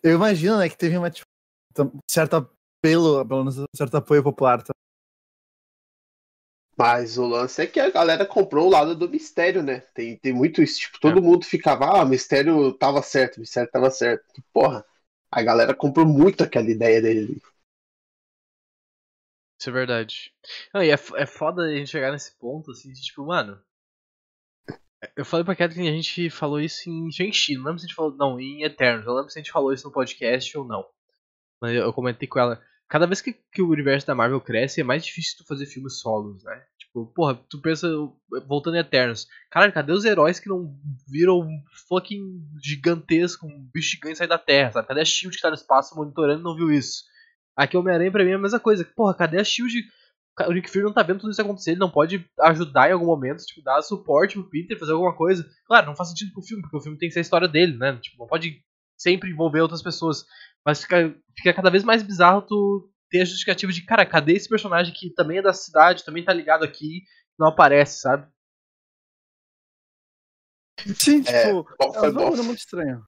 Eu 0.02 0.14
imagino, 0.16 0.58
né, 0.58 0.68
que 0.68 0.76
teve 0.76 0.96
uma 0.98 1.10
tipo, 1.10 1.26
certo 2.10 2.36
apelo, 2.36 3.26
pelo 3.26 3.40
menos 3.40 3.58
um 3.58 3.64
certo 3.76 3.96
apoio 3.96 4.22
popular. 4.22 4.62
tá? 4.62 4.72
Mas 6.76 7.18
o 7.18 7.26
lance 7.26 7.60
é 7.62 7.66
que 7.66 7.80
a 7.80 7.90
galera 7.90 8.24
comprou 8.24 8.66
o 8.66 8.70
lado 8.70 8.94
do 8.94 9.08
mistério, 9.08 9.62
né? 9.62 9.80
Tem, 9.94 10.16
tem 10.18 10.32
muito 10.32 10.62
isso. 10.62 10.80
Tipo, 10.80 11.00
todo 11.00 11.22
mundo 11.22 11.44
ficava, 11.44 11.86
ah, 11.86 12.04
o 12.04 12.08
mistério 12.08 12.72
tava 12.74 13.02
certo, 13.02 13.36
o 13.38 13.40
mistério 13.40 13.70
tava 13.70 13.90
certo. 13.90 14.24
E, 14.38 14.42
porra, 14.52 14.84
a 15.30 15.42
galera 15.42 15.74
comprou 15.74 16.06
muito 16.06 16.44
aquela 16.44 16.70
ideia 16.70 17.02
dele. 17.02 17.42
Isso 19.58 19.70
é 19.70 19.72
verdade. 19.72 20.32
Não, 20.72 20.82
e 20.82 20.90
é, 20.90 20.94
é 20.94 21.26
foda 21.26 21.62
a 21.62 21.74
gente 21.74 21.90
chegar 21.90 22.12
nesse 22.12 22.38
ponto, 22.38 22.70
assim, 22.70 22.92
de 22.92 23.00
tipo, 23.02 23.26
mano. 23.26 23.60
Eu 25.16 25.24
falei 25.24 25.44
pra 25.44 25.56
Kathleen, 25.56 25.88
a 25.88 25.92
gente 25.92 26.30
falou 26.30 26.60
isso 26.60 26.88
em 26.88 27.10
Shang-Chi, 27.10 27.54
não 27.54 27.64
lembro 27.64 27.78
se 27.78 27.86
a 27.86 27.88
gente 27.88 27.96
falou. 27.96 28.16
Não, 28.16 28.38
em 28.38 28.62
Eternos. 28.62 29.06
Eu 29.06 29.14
lembro 29.14 29.30
se 29.30 29.38
a 29.38 29.42
gente 29.42 29.52
falou 29.52 29.72
isso 29.72 29.86
no 29.86 29.92
podcast 29.92 30.56
ou 30.56 30.64
não. 30.64 30.84
Mas 31.60 31.72
eu, 31.72 31.82
eu 31.82 31.92
comentei 31.92 32.28
com 32.28 32.38
ela. 32.38 32.62
Cada 32.88 33.06
vez 33.06 33.20
que, 33.20 33.32
que 33.52 33.60
o 33.60 33.68
universo 33.68 34.06
da 34.06 34.14
Marvel 34.14 34.40
cresce, 34.40 34.80
é 34.80 34.84
mais 34.84 35.04
difícil 35.04 35.38
tu 35.38 35.46
fazer 35.46 35.66
filmes 35.66 36.00
solos, 36.00 36.42
né? 36.44 36.64
Tipo, 36.78 37.06
porra, 37.06 37.34
tu 37.34 37.60
pensa, 37.60 37.86
voltando 38.46 38.76
em 38.76 38.80
Eternos. 38.80 39.28
Caralho, 39.50 39.72
cadê 39.72 39.92
os 39.92 40.04
heróis 40.04 40.40
que 40.40 40.48
não 40.48 40.74
viram 41.06 41.40
um 41.40 41.62
fucking 41.88 42.42
gigantesco, 42.62 43.46
um 43.46 43.68
bicho 43.72 43.90
gigante 43.90 44.18
sair 44.18 44.28
da 44.28 44.38
Terra, 44.38 44.72
sabe? 44.72 44.88
Cadê 44.88 45.02
a 45.02 45.04
Shield 45.04 45.36
que 45.36 45.42
tá 45.42 45.50
no 45.50 45.54
espaço 45.54 45.94
monitorando 45.96 46.40
e 46.40 46.44
não 46.44 46.56
viu 46.56 46.70
isso? 46.70 47.04
Aqui 47.58 47.76
Homem-Aranha 47.76 48.12
pra 48.12 48.24
mim 48.24 48.30
é 48.30 48.34
a 48.34 48.38
mesma 48.38 48.60
coisa. 48.60 48.84
Porra, 48.84 49.14
cadê 49.14 49.40
a 49.40 49.44
Shield? 49.44 49.82
O 50.46 50.52
Nick 50.52 50.70
Fury 50.70 50.84
não 50.84 50.92
tá 50.92 51.02
vendo 51.02 51.18
tudo 51.18 51.32
isso 51.32 51.42
acontecer, 51.42 51.72
ele 51.72 51.80
não 51.80 51.90
pode 51.90 52.24
ajudar 52.42 52.88
em 52.88 52.92
algum 52.92 53.06
momento, 53.06 53.44
tipo, 53.44 53.60
dar 53.60 53.82
suporte 53.82 54.34
pro 54.34 54.48
Peter, 54.48 54.78
fazer 54.78 54.92
alguma 54.92 55.12
coisa. 55.12 55.44
Claro, 55.66 55.86
não 55.86 55.96
faz 55.96 56.10
sentido 56.10 56.32
pro 56.32 56.42
filme, 56.42 56.62
porque 56.62 56.76
o 56.76 56.80
filme 56.80 56.96
tem 56.96 57.08
que 57.08 57.12
ser 57.12 57.18
a 57.18 57.22
história 57.22 57.48
dele, 57.48 57.76
né? 57.76 57.98
Tipo, 58.00 58.18
não 58.18 58.28
pode 58.28 58.62
sempre 58.96 59.30
envolver 59.30 59.60
outras 59.60 59.82
pessoas. 59.82 60.24
Mas 60.64 60.82
fica, 60.82 61.12
fica 61.36 61.52
cada 61.52 61.70
vez 61.70 61.82
mais 61.82 62.04
bizarro 62.04 62.42
tu 62.42 62.88
ter 63.10 63.22
a 63.22 63.24
justificativa 63.24 63.72
de, 63.72 63.82
cara, 63.84 64.06
cadê 64.06 64.34
esse 64.34 64.48
personagem 64.48 64.94
que 64.94 65.10
também 65.10 65.38
é 65.38 65.42
da 65.42 65.52
cidade, 65.52 66.04
também 66.04 66.24
tá 66.24 66.32
ligado 66.32 66.62
aqui, 66.62 67.02
não 67.36 67.48
aparece, 67.48 68.00
sabe? 68.00 68.28
Sim, 70.94 71.24
É, 71.26 71.46
tipo, 71.46 71.68
é 71.68 71.92
foi 71.98 72.10
um 72.10 72.14
bom. 72.14 72.42
muito 72.44 72.58
estranho. 72.58 73.04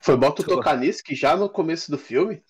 Foi 0.00 0.16
bom 0.16 0.30
tu 0.30 0.44
tocar 0.44 0.78
nisso, 0.78 1.02
que 1.02 1.14
já 1.16 1.36
no 1.36 1.48
começo 1.50 1.90
do 1.90 1.98
filme, 1.98 2.42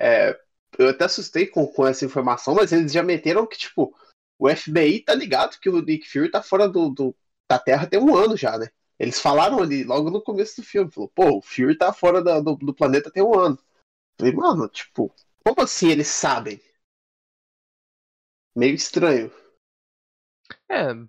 é, 0.00 0.38
eu 0.78 0.88
até 0.88 1.04
assustei 1.04 1.46
com, 1.46 1.66
com 1.66 1.86
essa 1.86 2.04
informação, 2.04 2.54
mas 2.54 2.72
eles 2.72 2.92
já 2.92 3.02
meteram 3.02 3.46
que, 3.46 3.58
tipo, 3.58 3.94
o 4.38 4.48
FBI 4.48 5.00
tá 5.04 5.14
ligado 5.14 5.58
que 5.60 5.68
o 5.68 5.82
Nick 5.82 6.08
Fury 6.10 6.30
tá 6.30 6.42
fora 6.42 6.68
do, 6.68 6.88
do- 6.90 7.16
da 7.50 7.58
Terra 7.58 7.86
tem 7.86 8.00
um 8.00 8.14
ano 8.16 8.36
já, 8.36 8.58
né? 8.58 8.68
Eles 8.98 9.20
falaram 9.20 9.60
ali 9.62 9.84
logo 9.84 10.10
no 10.10 10.22
começo 10.22 10.60
do 10.60 10.66
filme, 10.66 10.90
falou, 10.92 11.10
pô, 11.14 11.38
o 11.38 11.42
Fury 11.42 11.76
tá 11.78 11.92
fora 11.92 12.22
da- 12.22 12.40
do, 12.40 12.56
do 12.56 12.74
planeta 12.74 13.10
tem 13.10 13.22
um 13.22 13.34
ano. 13.38 13.58
Falei, 14.18 14.34
mano, 14.34 14.68
tipo, 14.68 15.14
como 15.44 15.62
assim 15.62 15.90
eles 15.90 16.08
sabem? 16.08 16.60
Meio 18.54 18.74
estranho. 18.74 19.32
É. 20.68 21.08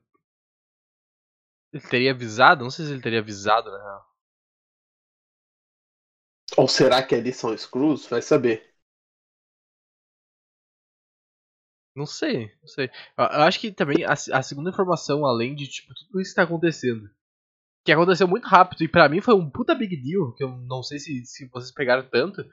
Ele 1.73 1.81
teria 1.89 2.11
avisado? 2.11 2.63
Não 2.63 2.69
sei 2.69 2.85
se 2.85 2.91
ele 2.91 3.01
teria 3.01 3.21
avisado, 3.21 3.71
na 3.71 3.81
real. 3.81 4.05
Ou 6.55 6.67
será 6.67 7.01
que 7.01 7.15
ali 7.15 7.33
são 7.33 7.57
Screws? 7.57 8.05
Vai 8.05 8.21
saber. 8.21 8.68
Não 11.95 12.05
sei, 12.05 12.51
não 12.61 12.67
sei. 12.67 12.89
Eu, 13.17 13.23
acho 13.43 13.59
que 13.59 13.71
também 13.71 14.03
a, 14.05 14.13
a 14.13 14.43
segunda 14.43 14.69
informação, 14.69 15.25
além 15.25 15.55
de 15.55 15.67
tipo, 15.67 15.93
tudo 15.93 16.21
isso 16.21 16.31
que 16.31 16.35
tá 16.35 16.43
acontecendo, 16.43 17.09
que 17.85 17.91
aconteceu 17.91 18.27
muito 18.27 18.47
rápido, 18.47 18.83
e 18.83 18.87
pra 18.87 19.09
mim 19.09 19.21
foi 19.21 19.33
um 19.35 19.49
puta 19.49 19.73
big 19.75 19.95
deal, 19.97 20.33
que 20.33 20.43
eu 20.43 20.49
não 20.49 20.81
sei 20.83 20.99
se, 20.99 21.25
se 21.25 21.47
vocês 21.49 21.71
pegaram 21.71 22.07
tanto, 22.09 22.43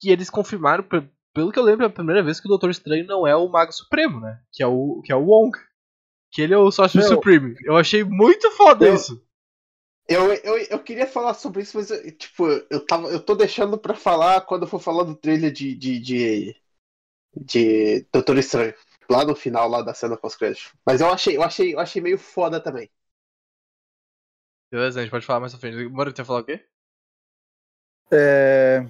que 0.00 0.10
eles 0.10 0.30
confirmaram, 0.30 0.82
pe- 0.84 1.08
pelo 1.34 1.52
que 1.52 1.58
eu 1.58 1.62
lembro, 1.62 1.84
é 1.84 1.88
a 1.88 1.92
primeira 1.92 2.22
vez 2.22 2.40
que 2.40 2.46
o 2.46 2.48
Doutor 2.48 2.70
Estranho 2.70 3.06
não 3.06 3.26
é 3.26 3.36
o 3.36 3.48
Mago 3.48 3.72
Supremo, 3.72 4.20
né? 4.20 4.40
Que 4.52 4.62
é 4.62 4.66
o, 4.66 5.00
que 5.04 5.12
é 5.12 5.16
o 5.16 5.24
Wong. 5.24 5.56
Que 6.30 6.42
ele 6.42 6.54
é 6.54 6.58
o 6.58 6.70
Sorcerer 6.70 7.06
Supreme. 7.14 7.54
Eu 7.64 7.76
achei 7.76 8.02
muito 8.02 8.50
foda 8.52 8.86
eu- 8.86 8.94
isso. 8.94 9.22
Eu, 10.08 10.32
eu, 10.32 10.56
eu 10.58 10.78
queria 10.80 11.06
falar 11.06 11.32
sobre 11.34 11.62
isso, 11.62 11.76
mas 11.76 11.90
eu, 11.90 12.16
tipo, 12.16 12.46
eu 12.68 12.84
tava. 12.84 13.08
Eu 13.08 13.20
tô 13.20 13.34
deixando 13.36 13.78
pra 13.78 13.94
falar 13.94 14.40
quando 14.42 14.62
eu 14.62 14.68
for 14.68 14.80
falar 14.80 15.04
do 15.04 15.14
trailer 15.14 15.52
de. 15.52 15.74
de, 15.76 15.98
de, 16.00 16.56
de 17.36 18.06
Doutor 18.12 18.38
Estranho. 18.38 18.74
Lá 19.10 19.24
no 19.24 19.34
final 19.34 19.68
lá 19.68 19.82
da 19.82 19.92
cena 19.92 20.16
pós-crédito. 20.16 20.72
Mas 20.86 21.00
eu 21.00 21.08
achei, 21.08 21.36
eu 21.36 21.42
achei, 21.42 21.74
eu 21.74 21.80
achei 21.80 22.00
meio 22.00 22.18
foda 22.18 22.60
também. 22.62 22.90
Beleza, 24.70 25.00
a 25.00 25.02
gente 25.02 25.10
pode 25.10 25.26
falar 25.26 25.40
mais 25.40 25.52
pra 25.52 25.60
frente. 25.60 25.88
Moro, 25.88 26.12
tu 26.12 26.20
ia 26.20 26.24
falar 26.24 26.40
o 26.40 26.44
quê? 26.44 26.64
É... 28.10 28.86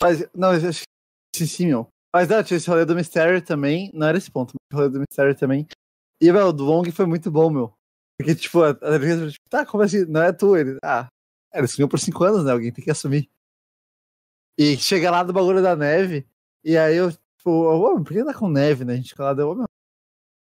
Mas, 0.00 0.28
não, 0.34 0.54
eu 0.54 0.68
acho 0.68 0.82
que 0.82 1.38
sim, 1.38 1.46
sim, 1.46 1.66
meu. 1.66 1.88
Mas 2.14 2.28
não, 2.28 2.42
tinha 2.42 2.56
esse 2.56 2.68
rolê 2.68 2.84
do 2.84 2.94
mistério 2.94 3.40
também, 3.42 3.90
não 3.94 4.06
era 4.06 4.18
esse 4.18 4.30
ponto, 4.30 4.52
mas 4.54 4.76
o 4.76 4.82
rolê 4.82 4.92
do 4.92 5.00
mistério 5.00 5.34
também. 5.34 5.66
E, 6.20 6.30
meu, 6.30 6.48
o 6.48 6.52
do 6.52 6.66
Wong 6.66 6.90
foi 6.92 7.06
muito 7.06 7.30
bom, 7.30 7.50
meu. 7.50 7.72
Porque, 8.18 8.34
tipo, 8.34 8.62
a, 8.62 8.70
a 8.70 9.30
tipo, 9.30 9.48
tá, 9.48 9.64
como 9.64 9.82
assim? 9.82 10.04
Não 10.04 10.22
é 10.22 10.32
tu, 10.32 10.56
ele. 10.56 10.78
Ah, 10.84 11.08
ele 11.54 11.66
sumiu 11.66 11.88
por 11.88 11.98
cinco 11.98 12.22
anos, 12.24 12.44
né? 12.44 12.52
Alguém 12.52 12.72
tem 12.72 12.84
que 12.84 12.90
assumir. 12.90 13.28
E 14.58 14.76
chega 14.76 15.10
lá 15.10 15.22
do 15.22 15.32
bagulho 15.32 15.62
da 15.62 15.74
neve, 15.74 16.26
e 16.62 16.76
aí 16.76 16.96
eu, 16.96 17.10
tipo, 17.10 17.50
ô, 17.50 18.02
por 18.02 18.12
que 18.12 18.24
tá 18.24 18.34
com 18.34 18.48
neve, 18.48 18.84
né? 18.84 18.94
A 18.94 18.96
gente 18.96 19.10
fica 19.10 19.24
lá, 19.24 19.34
deu, 19.34 19.50
ô, 19.50 19.54
meu. 19.54 19.64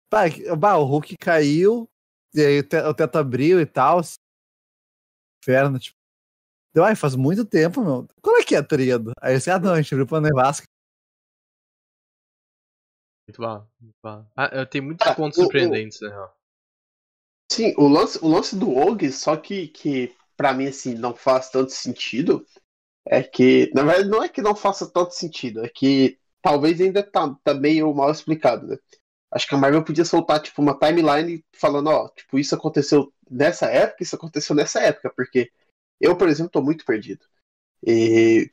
Pá, 0.09 0.29
que- 0.29 0.55
bah, 0.55 0.77
o 0.77 0.83
Hulk 0.85 1.15
caiu, 1.17 1.89
e 2.33 2.41
aí 2.41 2.59
o, 2.59 2.63
te, 2.63 2.77
o 2.77 2.93
teto 2.93 3.17
abriu 3.17 3.59
e 3.59 3.65
tal. 3.65 4.01
Inferno, 5.43 5.79
tipo. 5.79 5.97
Deu, 6.73 6.83
ai, 6.83 6.95
faz 6.95 7.15
muito 7.15 7.45
tempo, 7.45 7.83
meu. 7.83 8.07
Qual 8.21 8.37
é 8.37 8.43
que 8.43 8.55
é, 8.55 8.61
tá 8.61 8.75
ligado? 8.75 9.11
Aí 9.21 9.33
eu 9.33 9.37
disse, 9.37 9.49
ah, 9.49 9.57
não, 9.59 9.73
a 9.73 9.81
gente 9.81 9.93
abriu 9.93 10.05
pra 10.07 10.19
nevasca. 10.21 10.65
Muito 13.27 13.41
bom. 13.41 13.67
Muito 13.79 13.95
bom. 14.03 14.25
Ah, 14.35 14.49
eu 14.53 14.65
tenho 14.67 14.83
muitos 14.83 15.07
Ah, 15.07 15.15
pontos 15.15 15.37
o- 15.37 15.41
o- 15.41 15.43
surpreendentes, 15.45 15.99
na 16.01 16.09
real. 16.09 16.37
Sim, 17.51 17.73
o 17.77 17.87
lance, 17.87 18.19
o 18.23 18.27
lance 18.27 18.55
do 18.57 18.69
Og, 18.71 19.11
só 19.11 19.37
que, 19.37 19.67
que 19.67 20.15
pra 20.35 20.53
mim, 20.53 20.67
assim, 20.67 20.95
não 20.95 21.15
faz 21.15 21.49
tanto 21.49 21.71
sentido. 21.71 22.45
É 23.07 23.21
que, 23.23 23.71
na 23.73 23.83
verdade, 23.83 24.09
não 24.09 24.23
é 24.23 24.29
que 24.29 24.41
não 24.41 24.55
faça 24.55 24.89
tanto 24.91 25.13
sentido, 25.13 25.63
é 25.63 25.69
que 25.69 26.19
talvez 26.41 26.81
ainda 26.81 27.03
tá, 27.03 27.35
tá 27.43 27.53
meio 27.53 27.93
mal 27.93 28.11
explicado, 28.11 28.67
né? 28.67 28.77
Acho 29.31 29.47
que 29.47 29.55
a 29.55 29.57
Marvel 29.57 29.83
podia 29.83 30.05
soltar, 30.05 30.41
tipo, 30.41 30.61
uma 30.61 30.77
timeline 30.79 31.45
falando, 31.55 31.87
ó, 31.89 32.09
tipo, 32.09 32.39
isso 32.39 32.55
aconteceu 32.55 33.13
nessa 33.29 33.67
época, 33.67 34.03
isso 34.03 34.15
aconteceu 34.15 34.55
nessa 34.55 34.81
época, 34.81 35.11
porque 35.15 35.51
eu, 36.01 36.17
por 36.17 36.29
exemplo, 36.29 36.51
tô 36.51 36.61
muito 36.63 36.85
perdido. 36.85 37.25
E, 37.85 38.51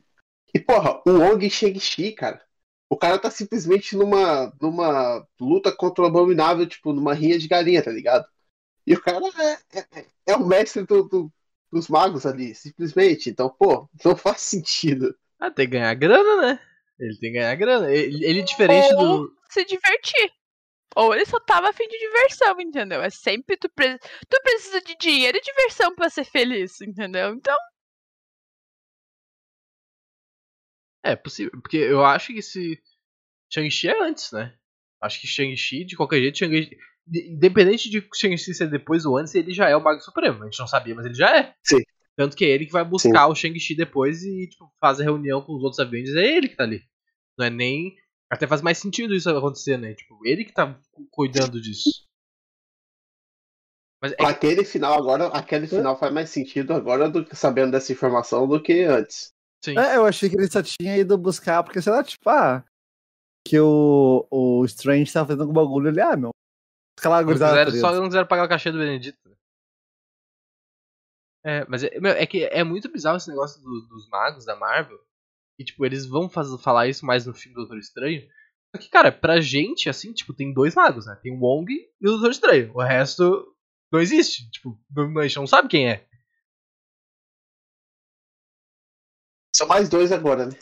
e 0.55 0.61
porra, 0.61 1.03
o 1.07 1.12
Wong 1.12 1.49
Shang-Chi, 1.51 2.12
cara, 2.12 2.43
o 2.91 2.97
cara 2.97 3.19
tá 3.19 3.31
simplesmente 3.31 3.97
numa, 3.97 4.53
numa 4.61 5.27
luta 5.41 5.73
contra 5.77 6.05
o 6.05 6.07
Abominável, 6.07 6.67
tipo, 6.69 6.93
numa 6.93 7.15
rinha 7.15 7.38
de 7.38 7.49
galinha, 7.49 7.83
tá 7.85 7.91
ligado? 7.93 8.27
E 8.87 8.95
o 8.95 9.01
cara 9.03 9.19
é, 9.73 9.81
é, 10.01 10.07
é 10.29 10.37
o 10.37 10.47
mestre 10.47 10.85
do- 10.87 11.05
do- 11.09 11.33
dos 11.72 11.88
magos 11.88 12.26
ali, 12.26 12.54
simplesmente. 12.54 13.30
Então, 13.30 13.48
pô, 13.48 13.88
não 14.04 14.14
faz 14.16 14.42
sentido. 14.42 15.16
Ah, 15.40 15.50
tem 15.50 15.66
que 15.66 15.72
ganhar 15.72 15.94
grana, 15.94 16.42
né? 16.42 16.61
Ele 16.98 17.18
tem 17.18 17.32
que 17.32 17.38
ganhar 17.38 17.54
grana. 17.54 17.90
Ele, 17.92 18.24
ele 18.24 18.42
diferente 18.42 18.94
Ou 18.94 19.18
do. 19.26 19.37
se 19.50 19.64
divertir. 19.64 20.30
Ou 20.94 21.14
ele 21.14 21.24
só 21.24 21.40
tava 21.40 21.70
afim 21.70 21.88
de 21.88 21.98
diversão, 21.98 22.61
entendeu? 22.61 23.00
É 23.00 23.08
sempre 23.08 23.56
tu, 23.56 23.68
pre... 23.70 23.98
tu 23.98 24.40
precisa 24.42 24.80
de 24.82 24.94
dinheiro 24.96 25.38
e 25.38 25.40
diversão 25.40 25.94
pra 25.94 26.11
ser 26.11 26.24
feliz, 26.24 26.80
entendeu? 26.82 27.32
Então, 27.32 27.56
É 31.02 31.16
possível. 31.16 31.50
Porque 31.61 31.76
eu 31.76 32.04
acho 32.04 32.32
que 32.32 32.38
esse. 32.38 32.80
Shang-Chi 33.52 33.88
é 33.88 34.02
antes, 34.02 34.30
né? 34.32 34.56
Acho 35.00 35.20
que 35.20 35.26
Shang-Chi, 35.26 35.85
de 35.85 35.96
qualquer 35.96 36.20
jeito, 36.20 36.38
Shang-Chi. 36.38 36.78
De- 37.07 37.33
Independente 37.33 37.91
de 37.91 38.07
Shang-Chi 38.15 38.55
ser 38.55 38.69
depois 38.71 39.05
ou 39.05 39.17
antes, 39.19 39.35
ele 39.35 39.53
já 39.53 39.69
é 39.69 39.77
o 39.77 39.83
Mago 39.83 40.01
Supremo. 40.01 40.43
A 40.43 40.45
gente 40.47 40.59
não 40.61 40.67
sabia, 40.67 40.95
mas 40.95 41.05
ele 41.07 41.15
já 41.15 41.37
é. 41.37 41.55
Sim. 41.65 41.83
Tanto 42.17 42.37
que 42.37 42.45
é 42.45 42.49
ele 42.49 42.67
que 42.67 42.73
vai 42.73 42.85
buscar 42.85 43.27
o 43.29 43.35
Shang-Chi 43.35 43.75
depois 43.75 44.23
e 44.23 44.47
tipo, 44.49 44.71
faz 44.81 45.01
a 45.01 45.03
reunião 45.05 45.41
com 45.43 45.55
os 45.57 45.62
outros 45.62 45.79
Avengers. 45.81 46.15
É 46.17 46.27
ele 46.27 46.49
que 46.49 46.57
tá 46.57 46.65
ali. 46.65 46.83
Não 47.38 47.47
é 47.47 47.51
nem. 47.51 47.95
Até 48.31 48.47
faz 48.47 48.62
mais 48.62 48.79
sentido 48.79 49.15
isso 49.15 49.29
acontecer, 49.31 49.77
né? 49.77 49.95
Tipo, 49.95 50.19
ele 50.27 50.45
que 50.45 50.53
tá 50.53 50.79
cu- 50.91 51.07
cuidando 51.11 51.61
disso. 51.61 52.07
Mas 54.01 54.12
é, 54.12 54.25
Aquele 54.25 54.65
final 54.65 54.95
agora, 54.95 55.27
aquele 55.29 55.67
final 55.67 55.99
faz 55.99 56.12
mais 56.12 56.29
sentido 56.31 56.73
agora 56.73 57.09
do 57.09 57.25
que 57.25 57.37
sabendo 57.37 57.73
dessa 57.73 57.93
informação 57.93 58.49
do 58.49 58.61
que 58.61 58.83
antes. 58.83 59.33
sim. 59.65 59.79
É, 59.79 59.97
eu 59.97 60.05
achei 60.05 60.29
que 60.29 60.37
ele 60.37 60.51
só 60.51 60.62
tinha 60.62 60.97
ido 60.97 61.17
buscar, 61.17 61.62
porque 61.62 61.81
sei 61.81 61.93
lá, 61.93 62.03
tipo, 62.03 62.29
ah, 62.29 62.65
que 63.47 63.59
o, 63.61 64.27
o 64.31 64.65
Strange 64.65 65.12
tava 65.12 65.29
fazendo 65.29 65.43
algum 65.43 65.53
bagulho 65.55 65.88
ali, 65.88 66.01
ah, 66.01 66.17
meu. 66.17 66.31
Não 67.33 67.38
tá 67.38 67.47
só 67.81 67.93
não 68.01 68.07
quiseram 68.09 68.27
pagar 68.27 68.45
o 68.45 68.49
cachê 68.49 68.71
do 68.73 68.79
Benedito. 68.79 69.19
É, 71.45 71.65
mas 71.69 71.83
é, 71.83 71.99
meu, 71.99 72.12
é 72.12 72.25
que 72.25 72.45
é 72.45 72.62
muito 72.62 72.91
bizarro 72.91 73.17
esse 73.17 73.29
negócio 73.29 73.61
do- 73.61 73.87
dos 73.88 74.09
magos 74.09 74.45
da 74.45 74.55
Marvel. 74.55 74.99
E 75.59 75.65
tipo, 75.65 75.85
eles 75.85 76.07
vão 76.07 76.29
faz, 76.29 76.49
falar 76.62 76.87
isso 76.88 77.05
mais 77.05 77.27
no 77.27 77.35
filme 77.35 77.55
do 77.55 77.62
Doutor 77.62 77.79
Estranho. 77.79 78.23
Só 78.75 78.81
que, 78.81 78.88
cara, 78.88 79.12
pra 79.12 79.41
gente, 79.41 79.88
assim, 79.88 80.12
tipo, 80.12 80.33
tem 80.33 80.53
dois 80.55 80.75
magos, 80.75 81.07
né? 81.07 81.19
Tem 81.23 81.33
o 81.37 81.41
Wong 81.41 81.71
e 81.73 82.09
o 82.09 82.12
Doutor 82.12 82.31
Estranho. 82.31 82.73
O 82.75 82.81
resto 82.83 83.55
não 83.93 84.01
existe. 84.01 84.49
Tipo, 84.51 84.81
a 85.19 85.23
gente 85.25 85.37
não 85.37 85.47
sabe 85.47 85.69
quem 85.69 85.91
é. 85.91 86.07
São 89.55 89.67
mais 89.67 89.88
dois 89.88 90.11
agora, 90.12 90.47
né? 90.47 90.53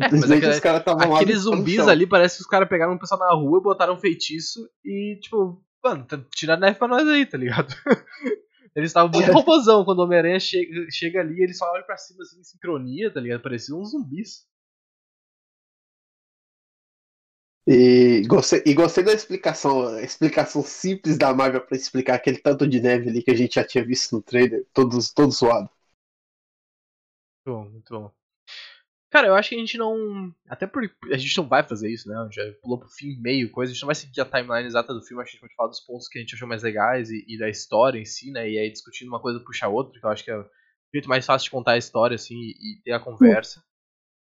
É, 0.06 0.08
mas 0.10 0.30
aquele- 0.30 0.50
os 0.52 0.60
lá. 0.64 1.04
Aqueles 1.04 1.38
zumbis 1.40 1.86
ali, 1.88 2.06
parece 2.06 2.36
que 2.36 2.42
os 2.42 2.48
caras 2.48 2.68
pegaram 2.68 2.92
um 2.94 2.98
pessoal 2.98 3.20
na 3.20 3.32
rua, 3.32 3.60
botaram 3.62 3.94
um 3.94 3.98
feitiço 3.98 4.68
e, 4.84 5.18
tipo, 5.20 5.62
mano, 5.84 6.04
tá- 6.06 6.22
tira 6.34 6.54
a 6.54 6.56
neve 6.56 6.78
pra 6.78 6.88
nós 6.88 7.06
aí, 7.08 7.26
tá 7.26 7.38
ligado? 7.38 7.68
Eles 8.74 8.90
estavam 8.90 9.10
muito 9.10 9.30
robozão 9.32 9.84
quando 9.84 9.98
o 10.00 10.04
Homem-Aranha 10.04 10.38
chega, 10.40 10.86
chega 10.90 11.20
ali, 11.20 11.42
eles 11.42 11.58
só 11.58 11.70
olham 11.72 11.84
pra 11.84 11.96
cima 11.96 12.22
assim 12.22 12.40
em 12.40 12.44
sincronia, 12.44 13.12
tá 13.12 13.20
ligado? 13.20 13.42
Pareciam 13.42 13.80
uns 13.80 13.90
zumbis. 13.90 14.46
E 17.66 18.22
gostei, 18.26 18.62
e 18.66 18.74
gostei 18.74 19.04
da 19.04 19.12
explicação, 19.12 19.86
a 19.86 20.02
explicação 20.02 20.62
simples 20.62 21.16
da 21.16 21.32
Marvel 21.32 21.60
pra 21.64 21.76
explicar 21.76 22.14
aquele 22.16 22.38
tanto 22.38 22.66
de 22.66 22.80
neve 22.80 23.08
ali 23.08 23.22
que 23.22 23.30
a 23.30 23.36
gente 23.36 23.54
já 23.54 23.64
tinha 23.64 23.84
visto 23.84 24.12
no 24.16 24.22
trailer, 24.22 24.66
todos, 24.74 25.10
todo 25.12 25.32
suado. 25.32 25.70
Muito 27.46 27.64
bom, 27.64 27.70
muito 27.70 27.92
bom. 27.94 28.19
Cara, 29.10 29.26
eu 29.26 29.34
acho 29.34 29.48
que 29.48 29.56
a 29.56 29.58
gente 29.58 29.76
não. 29.76 30.32
Até 30.48 30.66
porque 30.68 30.94
a 31.12 31.16
gente 31.18 31.36
não 31.36 31.48
vai 31.48 31.64
fazer 31.64 31.90
isso, 31.90 32.08
né? 32.08 32.16
A 32.16 32.24
gente 32.24 32.36
já 32.36 32.52
pulou 32.62 32.78
pro 32.78 32.88
fim 32.88 33.20
meio, 33.20 33.50
coisa. 33.50 33.70
A 33.70 33.74
gente 33.74 33.82
não 33.82 33.88
vai 33.88 33.94
seguir 33.96 34.20
a 34.20 34.24
timeline 34.24 34.66
exata 34.66 34.94
do 34.94 35.02
filme. 35.02 35.20
Acho 35.22 35.32
que 35.32 35.36
a 35.36 35.38
gente 35.38 35.48
pode 35.48 35.54
falar 35.56 35.68
dos 35.68 35.80
pontos 35.80 36.06
que 36.08 36.18
a 36.18 36.20
gente 36.22 36.34
achou 36.36 36.46
mais 36.46 36.62
legais 36.62 37.10
e, 37.10 37.24
e 37.26 37.36
da 37.36 37.48
história 37.48 37.98
em 37.98 38.04
si, 38.04 38.30
né? 38.30 38.48
E 38.48 38.56
aí 38.56 38.70
discutindo 38.70 39.08
uma 39.08 39.20
coisa 39.20 39.40
puxa 39.40 39.66
a 39.66 39.68
outra, 39.68 39.98
que 39.98 40.06
eu 40.06 40.10
acho 40.10 40.24
que 40.24 40.30
é 40.30 40.38
o 40.38 40.48
jeito 40.94 41.08
mais 41.08 41.26
fácil 41.26 41.46
de 41.46 41.50
contar 41.50 41.72
a 41.72 41.78
história, 41.78 42.14
assim, 42.14 42.36
e, 42.36 42.50
e 42.78 42.82
ter 42.84 42.92
a 42.92 43.00
conversa. 43.00 43.64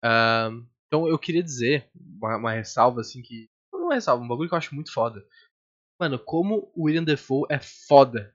Ahn, 0.02 0.64
então 0.88 1.06
eu 1.08 1.18
queria 1.18 1.42
dizer, 1.42 1.88
uma, 1.94 2.36
uma 2.36 2.52
ressalva, 2.52 3.00
assim, 3.00 3.22
que. 3.22 3.48
Não 3.72 3.84
uma 3.86 3.94
ressalva, 3.94 4.24
um 4.24 4.28
bagulho 4.28 4.48
que 4.48 4.54
eu 4.54 4.58
acho 4.58 4.74
muito 4.74 4.92
foda. 4.92 5.24
Mano, 6.00 6.18
como 6.18 6.72
o 6.74 6.84
William 6.86 7.04
Defoe 7.04 7.46
é 7.48 7.60
foda 7.60 8.34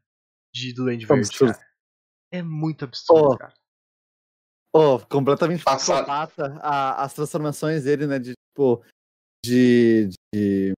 de 0.53 0.73
Duende 0.73 1.05
Verde, 1.05 1.29
cara. 1.53 1.67
É 2.31 2.41
muito 2.41 2.85
absurdo, 2.85 3.33
Oh. 3.33 3.37
cara. 3.37 3.53
Oh, 4.73 4.99
completamente 5.09 5.63
psicopata 5.65 6.59
a- 6.61 7.03
as 7.03 7.13
transformações 7.13 7.83
dele, 7.83 8.05
né? 8.07 8.19
De 8.19 8.33
tipo. 8.33 8.83
De. 9.45 10.09
de 10.33 10.73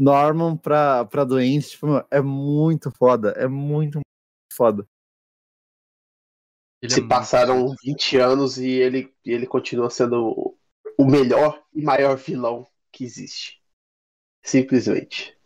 Norman 0.00 0.56
pra, 0.56 1.04
pra 1.06 1.24
doente, 1.24 1.70
tipo, 1.70 1.86
meu, 1.86 2.06
é 2.10 2.20
muito 2.20 2.90
foda. 2.90 3.30
É 3.32 3.46
muito, 3.48 3.96
muito 3.96 4.56
foda. 4.56 4.86
Ele 6.80 6.92
é 6.92 6.94
Se 6.94 7.00
muito 7.00 7.10
passaram 7.10 7.66
foda. 7.68 7.76
20 7.82 8.16
anos 8.16 8.58
e 8.58 8.68
ele, 8.70 9.14
ele 9.24 9.46
continua 9.46 9.90
sendo 9.90 10.24
o- 10.28 10.58
o 10.96 11.04
melhor 11.04 11.64
e 11.74 11.82
maior 11.82 12.16
vilão 12.16 12.66
que 12.92 13.04
existe. 13.04 13.60
Simplesmente. 14.44 15.36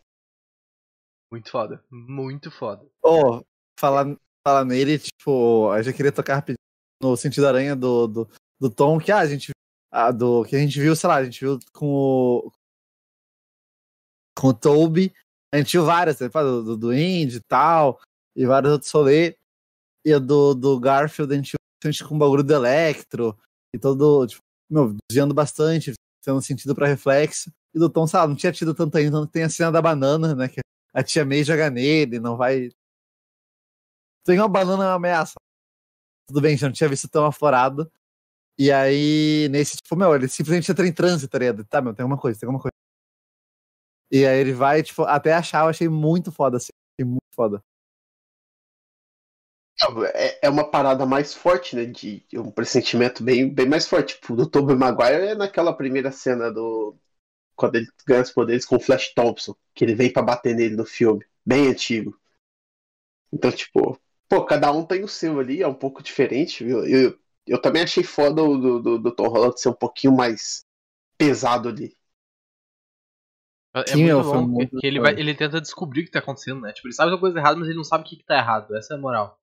Muito 1.31 1.50
foda. 1.50 1.83
Muito 1.90 2.50
foda. 2.50 2.87
Oh, 3.02 3.42
falar, 3.81 4.05
falar 4.46 4.64
nele, 4.66 4.98
tipo, 4.98 5.74
eu 5.74 5.83
já 5.83 5.92
queria 5.92 6.12
tocar 6.12 6.35
rapidinho 6.37 6.59
no 7.03 7.17
sentido 7.17 7.47
aranha 7.47 7.75
do, 7.75 8.07
do, 8.07 8.31
do 8.61 8.71
Tom, 8.71 8.99
que 8.99 9.11
ah, 9.12 9.19
a 9.19 9.27
gente. 9.27 9.51
ah, 9.91 10.11
do, 10.11 10.45
que 10.45 10.57
a 10.57 10.59
gente 10.59 10.79
viu, 10.81 10.95
sei 10.97 11.09
lá, 11.09 11.17
a 11.17 11.25
gente 11.25 11.41
viu 11.41 11.59
com 11.73 11.87
o. 11.87 12.53
Com 14.38 14.49
o 14.49 14.55
Toby. 14.55 15.12
A 15.55 15.59
gente 15.59 15.73
viu 15.73 15.85
várias, 15.85 16.19
né, 16.21 16.29
do, 16.29 16.62
do, 16.62 16.77
do 16.77 16.95
Indy 16.95 17.37
e 17.37 17.41
tal, 17.41 18.01
e 18.35 18.47
vários 18.47 18.73
outros 18.73 18.91
rolê. 18.91 19.37
E 20.05 20.12
a 20.12 20.19
do, 20.19 20.55
do 20.55 20.81
Garfield, 20.81 21.33
a 21.33 21.37
gente 21.37 21.53
viu 21.53 21.59
bastante 21.83 22.09
com 22.09 22.17
o 22.17 22.19
bagulho 22.19 22.43
do 22.43 22.55
Electro, 22.55 23.38
e 23.75 23.79
todo, 23.79 24.27
tipo, 24.27 24.41
meu, 24.71 24.97
desviando 25.11 25.35
bastante, 25.35 25.93
tendo 26.25 26.41
sentido 26.41 26.75
pra 26.75 26.87
reflexo. 26.87 27.53
E 27.75 27.79
do 27.79 27.91
Tom, 27.91 28.07
sei 28.07 28.19
lá, 28.19 28.27
não 28.27 28.35
tinha 28.35 28.53
tido 28.53 28.75
tanto 28.75 28.97
ainda, 28.97 29.27
tem 29.27 29.45
a 29.45 29.51
cena 29.51 29.71
da 29.71 29.83
banana, 29.83 30.35
né, 30.35 30.49
que 30.49 30.61
a 30.95 31.03
tia 31.03 31.25
May 31.25 31.45
joga 31.45 31.71
nele, 31.71 32.19
não 32.19 32.37
vai 32.37 32.71
tem 34.25 34.38
uma 34.38 34.49
banana 34.49 34.85
é 34.85 34.87
uma 34.88 34.95
ameaça. 34.95 35.35
Tudo 36.26 36.40
bem, 36.40 36.56
já 36.56 36.66
não 36.68 36.72
tinha 36.74 36.88
visto 36.88 37.08
tão 37.08 37.26
aflorado. 37.26 37.90
E 38.58 38.70
aí, 38.70 39.48
nesse, 39.50 39.76
tipo, 39.76 39.96
meu, 39.96 40.14
ele 40.14 40.28
simplesmente 40.28 40.70
entra 40.70 40.87
em 40.87 40.92
transe, 40.92 41.28
tá? 41.28 41.38
Tá, 41.68 41.82
meu, 41.82 41.94
tem 41.94 42.04
alguma 42.04 42.20
coisa, 42.20 42.38
tem 42.38 42.46
alguma 42.46 42.62
coisa. 42.62 42.72
E 44.11 44.26
aí 44.26 44.38
ele 44.38 44.52
vai, 44.52 44.82
tipo, 44.82 45.02
até 45.04 45.32
achar, 45.35 45.64
eu 45.64 45.70
achei 45.70 45.88
muito 45.88 46.30
foda, 46.30 46.58
assim. 46.58 46.70
Achei 46.98 47.04
muito 47.08 47.22
foda. 47.35 47.62
É, 50.14 50.46
é 50.46 50.50
uma 50.50 50.70
parada 50.70 51.04
mais 51.06 51.35
forte, 51.35 51.74
né? 51.74 51.85
De, 51.87 52.24
um 52.35 52.50
pressentimento 52.50 53.22
bem, 53.24 53.52
bem 53.52 53.68
mais 53.68 53.88
forte. 53.88 54.14
Tipo, 54.14 54.37
do 54.37 54.48
Tobey 54.48 54.76
Maguire 54.76 55.28
é 55.28 55.35
naquela 55.35 55.76
primeira 55.76 56.12
cena 56.12 56.50
do. 56.52 56.96
Quando 57.56 57.76
ele 57.76 57.87
ganha 58.06 58.22
os 58.22 58.32
poderes 58.32 58.64
com 58.66 58.76
o 58.76 58.80
Flash 58.80 59.12
Thompson, 59.14 59.54
que 59.74 59.85
ele 59.85 59.94
vem 59.94 60.12
pra 60.12 60.22
bater 60.22 60.54
nele 60.54 60.76
no 60.76 60.87
filme. 60.87 61.24
Bem 61.44 61.68
antigo. 61.68 62.18
Então, 63.32 63.50
tipo, 63.50 63.98
pô, 64.33 64.47
cada 64.47 64.73
um 64.73 64.83
tem 64.87 65.05
o 65.05 65.09
seu 65.09 65.38
ali, 65.38 65.61
é 65.62 65.68
um 65.68 65.75
pouco 65.75 66.03
diferente, 66.03 66.64
viu? 66.64 66.87
Eu, 66.87 67.18
eu 67.47 67.61
também 67.61 67.83
achei 67.83 68.03
foda 68.03 68.42
o 68.42 68.57
do, 68.59 68.81
do, 68.83 68.99
do 68.99 69.14
Tom 69.14 69.29
Holland 69.29 69.61
ser 69.61 69.68
um 69.68 69.75
pouquinho 69.75 70.14
mais 70.16 70.64
pesado 71.18 71.68
ali. 71.68 71.97
É 73.87 73.97
Sim, 73.97 73.99
muito 73.99 74.25
bom 74.25 74.49
que- 74.49 74.66
muito 74.66 74.77
que 74.77 74.87
ele, 74.87 74.99
vai, 74.99 75.12
ele 75.16 75.35
tenta 75.35 75.61
descobrir 75.61 76.01
o 76.03 76.05
que 76.07 76.11
tá 76.11 76.18
acontecendo, 76.21 76.61
né? 76.62 76.73
Tipo, 76.73 76.88
ele 76.88 76.95
sabe 76.95 77.11
que 77.12 77.16
a 77.16 77.21
coisa 77.21 77.38
é 77.38 77.40
errada, 77.40 77.59
mas 77.59 77.68
ele 77.68 77.77
não 77.77 77.85
sabe 77.85 78.05
o 78.05 78.07
que, 78.07 78.16
que 78.16 78.25
tá 78.25 78.37
errado. 78.37 78.75
Essa 78.77 78.95
é 78.95 78.97
a 78.97 79.01
moral. 79.01 79.38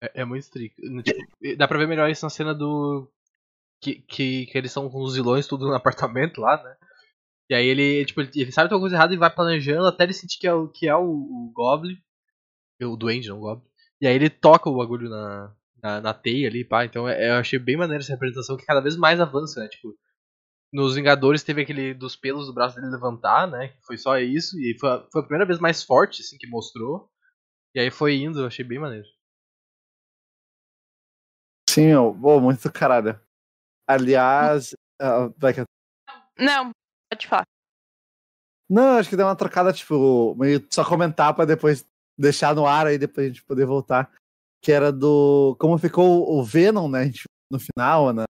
É, 0.00 0.22
é 0.22 0.24
muito 0.24 0.42
estricto. 0.44 0.82
Tipo, 1.02 1.22
dá 1.56 1.68
pra 1.68 1.78
ver 1.78 1.86
melhor 1.88 2.10
isso 2.10 2.24
na 2.24 2.30
cena 2.30 2.54
do. 2.54 3.08
Que, 3.80 3.96
que, 4.02 4.46
que 4.46 4.58
eles 4.58 4.72
são 4.72 4.90
com 4.90 5.02
os 5.02 5.14
vilões 5.16 5.46
tudo 5.46 5.66
no 5.68 5.74
apartamento 5.74 6.40
lá, 6.40 6.62
né? 6.62 6.76
E 7.50 7.54
aí 7.54 7.66
ele, 7.66 8.04
tipo, 8.06 8.20
ele, 8.22 8.30
ele 8.36 8.52
sabe 8.52 8.66
que 8.66 8.70
tem 8.70 8.76
alguma 8.76 8.82
coisa 8.82 8.96
errada 8.96 9.14
e 9.14 9.18
vai 9.18 9.30
planejando 9.34 9.86
até 9.86 10.04
ele 10.04 10.14
sentir 10.14 10.38
que 10.40 10.46
é 10.48 10.54
o, 10.54 10.68
que 10.68 10.88
é 10.88 10.96
o, 10.96 11.02
o 11.04 11.52
Goblin. 11.54 11.96
O 12.84 12.96
Duende, 12.96 13.28
não 13.28 13.38
o 13.38 13.40
Goblin. 13.40 13.66
E 14.00 14.06
aí 14.06 14.14
ele 14.14 14.28
toca 14.30 14.68
o 14.68 14.76
bagulho 14.76 15.08
na, 15.08 15.54
na, 15.82 16.00
na 16.00 16.14
teia 16.14 16.48
ali, 16.48 16.64
pá. 16.64 16.84
Então 16.84 17.08
é- 17.08 17.30
eu 17.30 17.34
achei 17.34 17.58
bem 17.58 17.76
maneiro 17.76 18.02
essa 18.02 18.12
representação 18.12 18.56
que 18.56 18.64
cada 18.66 18.80
vez 18.80 18.96
mais 18.96 19.20
avança, 19.20 19.60
né? 19.60 19.68
Tipo, 19.68 19.96
nos 20.72 20.94
Vingadores 20.94 21.42
teve 21.42 21.62
aquele 21.62 21.94
dos 21.94 22.16
pelos 22.16 22.46
do 22.46 22.54
braço 22.54 22.76
dele 22.76 22.88
levantar, 22.90 23.46
né? 23.46 23.68
Que 23.68 23.82
foi 23.86 23.96
só 23.98 24.18
isso. 24.18 24.58
E 24.58 24.76
foi 24.80 24.90
a, 24.90 25.06
foi 25.12 25.20
a 25.20 25.24
primeira 25.24 25.46
vez 25.46 25.58
mais 25.60 25.82
forte, 25.82 26.22
assim, 26.22 26.36
que 26.38 26.46
mostrou. 26.48 27.08
E 27.74 27.80
aí 27.80 27.90
foi 27.90 28.16
indo, 28.16 28.40
eu 28.40 28.46
achei 28.46 28.64
bem 28.64 28.78
maneiro. 28.78 29.06
Sim, 31.68 31.86
meu, 31.86 32.14
pô, 32.20 32.40
muito 32.40 32.70
caralho. 32.70 33.18
Aliás, 33.88 34.70
que- 35.54 35.64
Não, 36.38 36.70
pode 37.10 37.26
falar. 37.26 37.44
não, 38.68 38.98
acho 38.98 39.08
que 39.08 39.16
deu 39.16 39.26
uma 39.26 39.36
trocada, 39.36 39.72
tipo, 39.72 40.34
meio 40.36 40.66
só 40.70 40.84
comentar 40.84 41.34
pra 41.34 41.44
depois 41.44 41.86
deixar 42.18 42.54
no 42.54 42.66
ar 42.66 42.86
aí, 42.86 42.98
depois 42.98 43.26
a 43.26 43.28
gente 43.28 43.44
poder 43.44 43.66
voltar. 43.66 44.12
Que 44.62 44.70
era 44.72 44.92
do. 44.92 45.56
Como 45.58 45.76
ficou 45.78 46.32
o 46.38 46.42
Venom, 46.44 46.88
né? 46.88 47.00
a 47.00 47.04
gente 47.04 47.24
No 47.50 47.58
final, 47.58 48.12
né? 48.12 48.22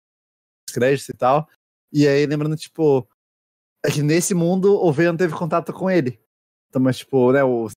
Nos 0.67 0.73
créditos 0.73 1.09
e 1.09 1.13
tal. 1.13 1.47
E 1.91 2.07
aí, 2.07 2.25
lembrando, 2.25 2.57
tipo, 2.57 3.07
é 3.85 3.91
que 3.91 4.01
nesse 4.01 4.33
mundo 4.33 4.73
o 4.75 4.91
Venom 4.91 5.15
teve 5.15 5.35
contato 5.35 5.71
com 5.71 5.89
ele. 5.89 6.19
Então, 6.69 6.81
mas, 6.81 6.97
tipo, 6.97 7.31
né, 7.31 7.43
o, 7.43 7.67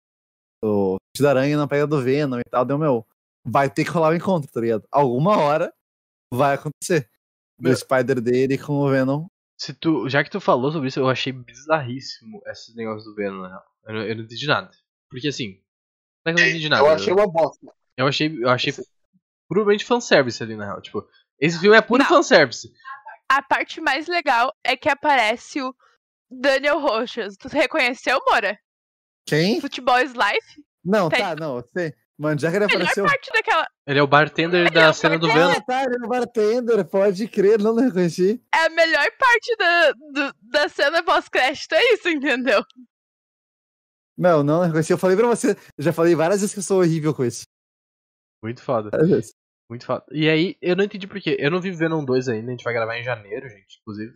o 0.65 0.97
da 1.21 1.31
Aranha 1.31 1.57
na 1.59 1.69
pega 1.69 1.87
do 1.87 2.01
Venom 2.03 2.39
e 2.39 2.45
tal, 2.51 2.65
deu, 2.65 2.79
meu, 2.79 3.07
vai 3.47 3.69
ter 3.69 3.85
que 3.85 3.91
rolar 3.91 4.11
o 4.11 4.15
encontro, 4.15 4.51
tá 4.51 4.59
ligado? 4.61 4.87
Alguma 4.91 5.37
hora 5.37 5.73
vai 6.33 6.55
acontecer. 6.55 7.11
Do 7.59 7.69
Meu- 7.69 7.77
Spider 7.77 8.21
dele 8.21 8.57
com 8.59 8.73
o 8.75 8.89
Venom. 8.91 9.27
Se 9.61 9.73
tu, 9.75 10.09
já 10.09 10.23
que 10.25 10.31
tu 10.31 10.41
falou 10.41 10.71
sobre 10.73 10.89
isso, 10.89 11.01
eu 11.01 11.09
achei 11.09 11.33
bizarríssimo 11.33 12.43
esses 12.47 12.75
negócios 12.75 13.05
do 13.05 13.15
Venom, 13.15 13.43
na 13.43 13.49
real. 13.49 13.65
Eu 13.87 13.97
eu 14.03 14.17
não 14.17 14.25
entendi 14.25 14.47
nada. 14.47 14.71
Porque 15.11 15.29
assim. 15.29 15.61
Não 16.27 16.33
é 16.33 16.35
que 16.35 16.41
eu 16.41 16.45
não 16.45 16.51
entendi 16.51 16.69
nada. 16.69 16.83
Eu 16.83 16.91
achei 16.93 17.13
uma 17.13 17.27
bosta. 17.27 17.67
eu 17.97 18.07
achei, 18.07 18.39
eu 18.43 18.49
achei 18.51 18.75
puramente 19.49 19.85
fanservice 19.85 20.43
ali, 20.43 20.57
na 20.57 20.65
real. 20.67 20.81
Tipo, 20.83 21.07
esse 21.41 21.59
filme 21.59 21.77
é 21.77 21.81
puro 21.81 22.03
Não. 22.03 22.09
fanservice. 22.09 22.71
A 23.29 23.43
parte 23.43 23.81
mais 23.81 24.07
legal 24.07 24.53
é 24.65 24.77
que 24.77 24.89
aparece 24.89 25.61
o 25.63 25.75
Daniel 26.31 26.79
Rochas. 26.81 27.37
Tu 27.37 27.49
reconheceu, 27.49 28.21
Mora? 28.29 28.59
Quem? 29.27 29.61
Futebol 29.61 29.99
is 30.01 30.13
Life? 30.13 30.63
Não, 30.85 31.09
Tem- 31.09 31.21
tá, 31.21 31.35
não, 31.35 31.63
sei. 31.77 31.93
Mano, 32.19 32.39
já 32.41 32.49
que 32.51 32.57
ele 32.57 32.65
A 32.65 32.69
melhor 32.69 32.81
apareceu. 32.83 33.05
parte 33.05 33.31
daquela. 33.33 33.67
Ele 33.87 33.99
é 33.99 34.03
o 34.03 34.07
bartender 34.07 34.61
Ele 34.63 34.71
da 34.71 34.85
é 34.87 34.93
cena 34.95 35.19
do. 35.19 35.27
Venom. 35.27 35.51
Ah, 35.51 35.61
tá, 35.61 35.83
ele 35.85 35.97
é 36.03 36.07
o 36.07 36.09
bartender, 36.09 36.85
pode 36.89 37.29
crer, 37.29 37.59
não 37.61 37.75
reconheci. 37.75 38.41
É 38.55 38.67
a 38.67 38.71
melhor 38.71 39.07
parte 39.19 39.57
da, 39.59 39.93
do- 39.93 40.35
da 40.43 40.69
cena 40.69 41.03
pós-crédito, 41.03 41.73
é 41.75 41.93
isso, 41.93 42.09
entendeu? 42.09 42.65
Não, 44.17 44.43
não 44.43 44.63
reconheci. 44.63 44.93
Eu 44.93 44.99
falei 44.99 45.17
pra 45.17 45.27
você, 45.29 45.51
eu 45.77 45.85
já 45.85 45.93
falei 45.93 46.15
várias 46.15 46.41
vezes 46.41 46.55
que 46.55 46.61
eu 46.61 46.65
sou 46.65 46.81
horrível 46.81 47.15
com 47.15 47.25
isso. 47.25 47.43
Muito 48.43 48.63
foda. 48.63 48.91
Várias. 48.91 49.33
Muito 49.69 49.85
foda. 49.85 50.05
E 50.13 50.29
aí, 50.29 50.57
eu 50.63 50.77
não 50.77 50.85
entendi 50.85 51.07
por 51.07 51.21
quê. 51.21 51.37
Eu 51.41 51.51
não 51.51 51.61
vi 51.61 51.71
Venom 51.71 52.05
2 52.05 52.29
ainda, 52.29 52.49
a 52.49 52.51
gente 52.53 52.65
vai 52.65 52.73
gravar 52.73 52.97
em 52.99 53.03
janeiro, 53.05 53.49
gente, 53.49 53.79
inclusive. 53.81 54.15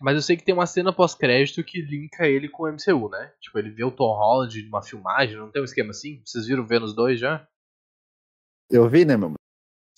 Mas 0.00 0.14
eu 0.16 0.22
sei 0.22 0.36
que 0.36 0.44
tem 0.44 0.54
uma 0.54 0.66
cena 0.66 0.92
pós-crédito 0.92 1.62
que 1.64 1.80
linka 1.82 2.26
ele 2.26 2.48
com 2.48 2.64
o 2.64 2.68
MCU, 2.68 3.08
né? 3.08 3.32
Tipo, 3.40 3.58
ele 3.58 3.70
vê 3.70 3.84
o 3.84 3.90
Tom 3.90 4.12
Holland 4.14 4.62
numa 4.62 4.82
filmagem, 4.82 5.36
não 5.36 5.50
tem 5.50 5.60
um 5.62 5.64
esquema 5.64 5.90
assim? 5.90 6.20
Vocês 6.24 6.46
viram 6.46 6.62
o 6.62 6.66
Venom 6.66 6.92
2 6.92 7.18
já? 7.18 7.46
Eu 8.70 8.88
vi, 8.88 9.04
né, 9.04 9.16
meu? 9.16 9.32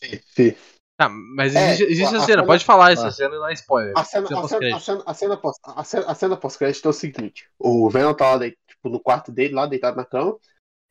Sim, 0.03 0.21
sim. 0.27 0.57
Tá, 0.99 1.09
mas 1.09 1.57
É, 1.57 1.69
existe, 1.73 1.85
existe 1.85 2.15
a 2.15 2.19
a 2.19 2.21
cena, 2.21 2.27
cena- 2.27 2.47
pode 2.47 2.65
falar 2.65 2.93
essa 2.93 3.11
cena 3.11 3.39
não 3.39 3.49
é 3.49 3.53
spoiler. 3.55 3.93
A 3.97 4.05
cena, 4.05 4.27
Cena 4.27 4.29
cena, 4.29 4.39
a 4.39 4.43
pós-crédito. 4.49 4.81
cena, 4.81 5.03
a 5.07 5.15
cena, 5.15 5.37
pós- 5.37 5.57
a 5.65 5.85
cena, 5.85 6.07
a 6.07 6.15
cena 6.15 6.37
pós-crédito 6.37 6.87
é 6.87 6.91
o 6.91 6.93
seguinte: 6.93 7.49
o 7.59 7.89
Venom 7.91 8.15
tá 8.15 8.33
lá 8.33 8.39
dei- 8.39 8.57
tipo, 8.81 8.89
no 8.89 8.99
quarto 8.99 9.31
dele, 9.31 9.55
lá 9.55 9.67
deitado 9.67 9.97
na 9.97 10.05
cama, 10.05 10.39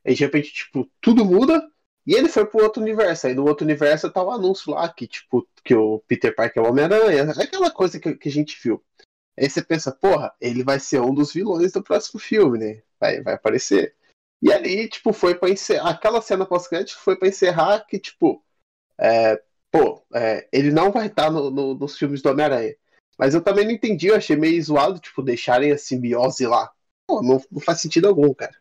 e 0.06 0.13
de 0.13 0.23
repente, 0.23 0.54
tipo, 0.54 0.89
tudo 1.02 1.25
muda, 1.25 1.67
e 2.06 2.13
ele 2.13 2.30
foi 2.30 2.45
pro 2.45 2.63
outro 2.63 2.82
universo. 2.82 3.28
Aí 3.28 3.34
no 3.34 3.45
outro 3.45 3.65
universo 3.65 4.10
tá 4.10 4.23
o 4.23 4.32
anúncio 4.32 4.71
lá 4.71 4.88
que, 4.88 5.08
tipo, 5.08 5.47
que 5.63 5.75
o 5.75 5.99
Peter 6.08 6.34
Parker 6.34 6.63
é 6.63 6.65
o 6.65 6.69
Homem-Aranha, 6.69 7.34
é 7.38 7.43
aquela 7.43 7.71
coisa 7.71 7.99
que, 7.99 8.15
que 8.15 8.30
a 8.30 8.32
gente 8.32 8.58
viu. 8.62 8.84
Aí 9.38 9.49
você 9.49 9.62
pensa, 9.62 9.91
porra, 9.91 10.34
ele 10.39 10.63
vai 10.63 10.80
ser 10.80 11.02
um 11.02 11.13
dos 11.13 11.34
vilões 11.34 11.71
do 11.71 11.84
próximo 11.84 12.19
filme, 12.19 12.58
né? 12.58 12.82
Vai, 12.99 13.21
vai 13.21 13.34
aparecer. 13.36 13.95
E 14.41 14.52
ali, 14.52 14.88
tipo, 14.88 15.13
foi 15.13 15.36
pra 15.36 15.49
encerrar. 15.49 15.89
Aquela 15.89 16.21
cena 16.21 16.45
pós-crédito 16.45 16.97
foi 16.99 17.15
pra 17.15 17.28
encerrar 17.28 17.86
que, 17.88 17.99
tipo, 17.99 18.43
é, 18.97 19.41
pô, 19.71 20.04
é, 20.13 20.47
ele 20.52 20.71
não 20.71 20.91
vai 20.91 21.08
estar 21.08 21.32
no- 21.32 21.49
no- 21.49 21.73
nos 21.75 21.97
filmes 21.97 22.21
do 22.21 22.30
Homem-Aranha. 22.30 22.75
Mas 23.17 23.34
eu 23.34 23.41
também 23.41 23.65
não 23.65 23.71
entendi, 23.71 24.08
eu 24.08 24.15
achei 24.15 24.36
meio 24.36 24.62
zoado, 24.62 24.99
tipo, 24.99 25.21
deixarem 25.21 25.71
a 25.71 25.78
simbiose 25.78 26.45
lá. 26.45 26.71
Pô, 27.10 27.24
não, 27.24 27.41
não 27.52 27.60
faz 27.60 27.82
sentido 27.82 28.08
algum, 28.08 28.32
cara. 28.36 28.56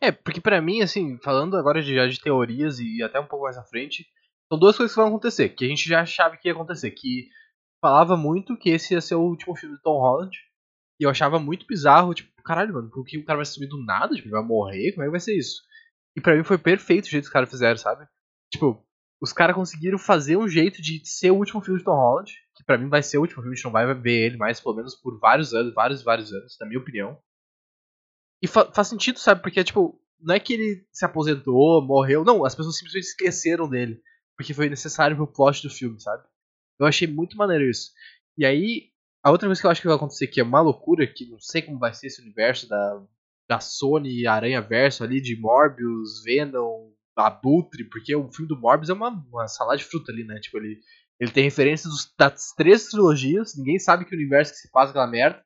É, 0.00 0.10
porque 0.10 0.40
pra 0.40 0.60
mim, 0.60 0.82
assim, 0.82 1.16
falando 1.22 1.56
agora 1.56 1.80
de, 1.80 1.94
já 1.94 2.04
de 2.08 2.20
teorias 2.20 2.80
e 2.80 3.00
até 3.00 3.20
um 3.20 3.26
pouco 3.26 3.44
mais 3.44 3.56
à 3.56 3.62
frente, 3.62 4.08
são 4.48 4.58
duas 4.58 4.76
coisas 4.76 4.92
que 4.92 5.00
vão 5.00 5.08
acontecer, 5.08 5.50
que 5.50 5.64
a 5.64 5.68
gente 5.68 5.88
já 5.88 6.00
achava 6.00 6.36
que 6.36 6.48
ia 6.48 6.52
acontecer, 6.52 6.90
que 6.90 7.28
falava 7.80 8.16
muito 8.16 8.56
que 8.56 8.70
esse 8.70 8.92
ia 8.92 9.00
ser 9.00 9.14
o 9.14 9.22
último 9.22 9.54
filme 9.54 9.76
do 9.76 9.82
Tom 9.82 10.00
Holland, 10.00 10.36
e 11.00 11.04
eu 11.04 11.10
achava 11.10 11.38
muito 11.38 11.64
bizarro, 11.64 12.12
tipo, 12.12 12.30
caralho, 12.42 12.74
mano, 12.74 12.90
porque 12.90 13.18
o 13.18 13.24
cara 13.24 13.36
vai 13.36 13.46
sumir 13.46 13.68
do 13.68 13.80
nada, 13.84 14.16
tipo, 14.16 14.28
vai 14.28 14.42
morrer, 14.42 14.90
como 14.90 15.04
é 15.04 15.06
que 15.06 15.12
vai 15.12 15.20
ser 15.20 15.38
isso? 15.38 15.62
E 16.16 16.20
pra 16.20 16.36
mim 16.36 16.42
foi 16.42 16.58
perfeito 16.58 17.04
o 17.04 17.08
jeito 17.08 17.22
que 17.22 17.28
os 17.28 17.32
caras 17.32 17.48
fizeram, 17.48 17.76
sabe? 17.76 18.04
Tipo, 18.52 18.84
os 19.22 19.32
caras 19.32 19.54
conseguiram 19.54 19.96
fazer 19.96 20.36
um 20.36 20.48
jeito 20.48 20.82
de 20.82 21.00
ser 21.08 21.30
o 21.30 21.36
último 21.36 21.62
filme 21.62 21.78
de 21.78 21.84
Tom 21.84 21.94
Holland, 21.94 22.32
que 22.56 22.64
pra 22.64 22.76
mim 22.76 22.88
vai 22.88 23.04
ser 23.04 23.18
o 23.18 23.20
último 23.20 23.42
filme, 23.42 23.52
a 23.52 23.54
gente 23.54 23.64
não 23.64 23.70
vai 23.70 23.94
ver 23.94 24.26
ele 24.26 24.36
mais, 24.36 24.60
pelo 24.60 24.74
menos 24.74 24.96
por 24.96 25.20
vários 25.20 25.54
anos, 25.54 25.72
vários, 25.72 26.02
vários 26.02 26.32
anos, 26.32 26.56
na 26.60 26.66
minha 26.66 26.80
opinião. 26.80 27.16
E 28.42 28.46
fa- 28.46 28.70
faz 28.72 28.88
sentido, 28.88 29.18
sabe? 29.18 29.42
Porque, 29.42 29.62
tipo, 29.62 30.00
não 30.20 30.34
é 30.34 30.40
que 30.40 30.54
ele 30.54 30.86
se 30.92 31.04
aposentou, 31.04 31.84
morreu. 31.84 32.24
Não, 32.24 32.44
as 32.44 32.54
pessoas 32.54 32.76
simplesmente 32.76 33.04
esqueceram 33.06 33.68
dele. 33.68 34.00
Porque 34.36 34.54
foi 34.54 34.68
necessário 34.68 35.16
pro 35.16 35.26
plot 35.26 35.62
do 35.62 35.70
filme, 35.70 36.00
sabe? 36.00 36.24
Eu 36.78 36.86
achei 36.86 37.06
muito 37.06 37.36
maneiro 37.36 37.64
isso. 37.68 37.90
E 38.38 38.44
aí, 38.44 38.90
a 39.22 39.30
outra 39.30 39.48
coisa 39.48 39.60
que 39.60 39.66
eu 39.66 39.70
acho 39.70 39.80
que 39.82 39.86
vai 39.86 39.96
acontecer 39.96 40.26
que 40.26 40.40
é 40.40 40.44
uma 40.44 40.60
loucura, 40.60 41.06
que 41.06 41.26
não 41.28 41.38
sei 41.38 41.60
como 41.62 41.78
vai 41.78 41.92
ser 41.92 42.06
esse 42.06 42.22
universo 42.22 42.66
da, 42.68 43.02
da 43.48 43.60
Sony 43.60 44.26
Aranha 44.26 44.62
Verso 44.62 45.04
ali, 45.04 45.20
de 45.20 45.38
Morbius, 45.38 46.22
Venom, 46.24 46.90
Abutre, 47.16 47.84
porque 47.84 48.14
o 48.16 48.32
filme 48.32 48.48
do 48.48 48.58
Morbius 48.58 48.88
é 48.88 48.94
uma, 48.94 49.10
uma 49.10 49.46
salada 49.46 49.76
de 49.76 49.84
fruta 49.84 50.10
ali, 50.10 50.24
né? 50.24 50.40
Tipo, 50.40 50.56
ele, 50.56 50.80
ele 51.18 51.30
tem 51.30 51.44
referências 51.44 51.92
das 52.18 52.52
três 52.56 52.86
trilogias, 52.86 53.54
ninguém 53.56 53.78
sabe 53.78 54.06
que 54.06 54.14
universo 54.14 54.52
que 54.52 54.58
se 54.58 54.70
passa 54.70 54.90
aquela 54.90 55.06
merda. 55.06 55.44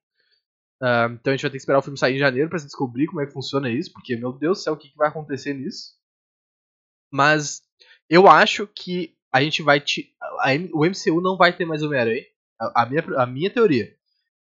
Ah, 0.82 1.08
então 1.10 1.32
a 1.32 1.36
gente 1.36 1.42
vai 1.42 1.50
ter 1.50 1.56
que 1.56 1.62
esperar 1.62 1.78
o 1.78 1.82
filme 1.82 1.98
sair 1.98 2.16
em 2.16 2.18
janeiro 2.18 2.58
se 2.58 2.66
descobrir 2.66 3.06
como 3.06 3.20
é 3.20 3.26
que 3.26 3.32
funciona 3.32 3.70
isso, 3.70 3.92
porque, 3.92 4.16
meu 4.16 4.32
Deus 4.32 4.58
do 4.58 4.62
céu, 4.62 4.74
o 4.74 4.76
que, 4.76 4.88
que 4.88 4.96
vai 4.96 5.08
acontecer 5.08 5.54
nisso? 5.54 5.94
Mas 7.10 7.62
eu 8.08 8.28
acho 8.28 8.66
que 8.66 9.16
a 9.32 9.40
gente 9.40 9.62
vai. 9.62 9.80
Ti... 9.80 10.14
a 10.40 10.50
o 10.72 10.84
MCU 10.84 11.20
não 11.20 11.36
vai 11.36 11.52
ter 11.52 11.64
mais 11.64 11.82
Homem-Aranha. 11.82 12.24
A, 12.60 12.82
a 12.82 12.86
minha, 12.86 13.04
a 13.18 13.26
minha 13.26 13.50
teoria. 13.50 13.94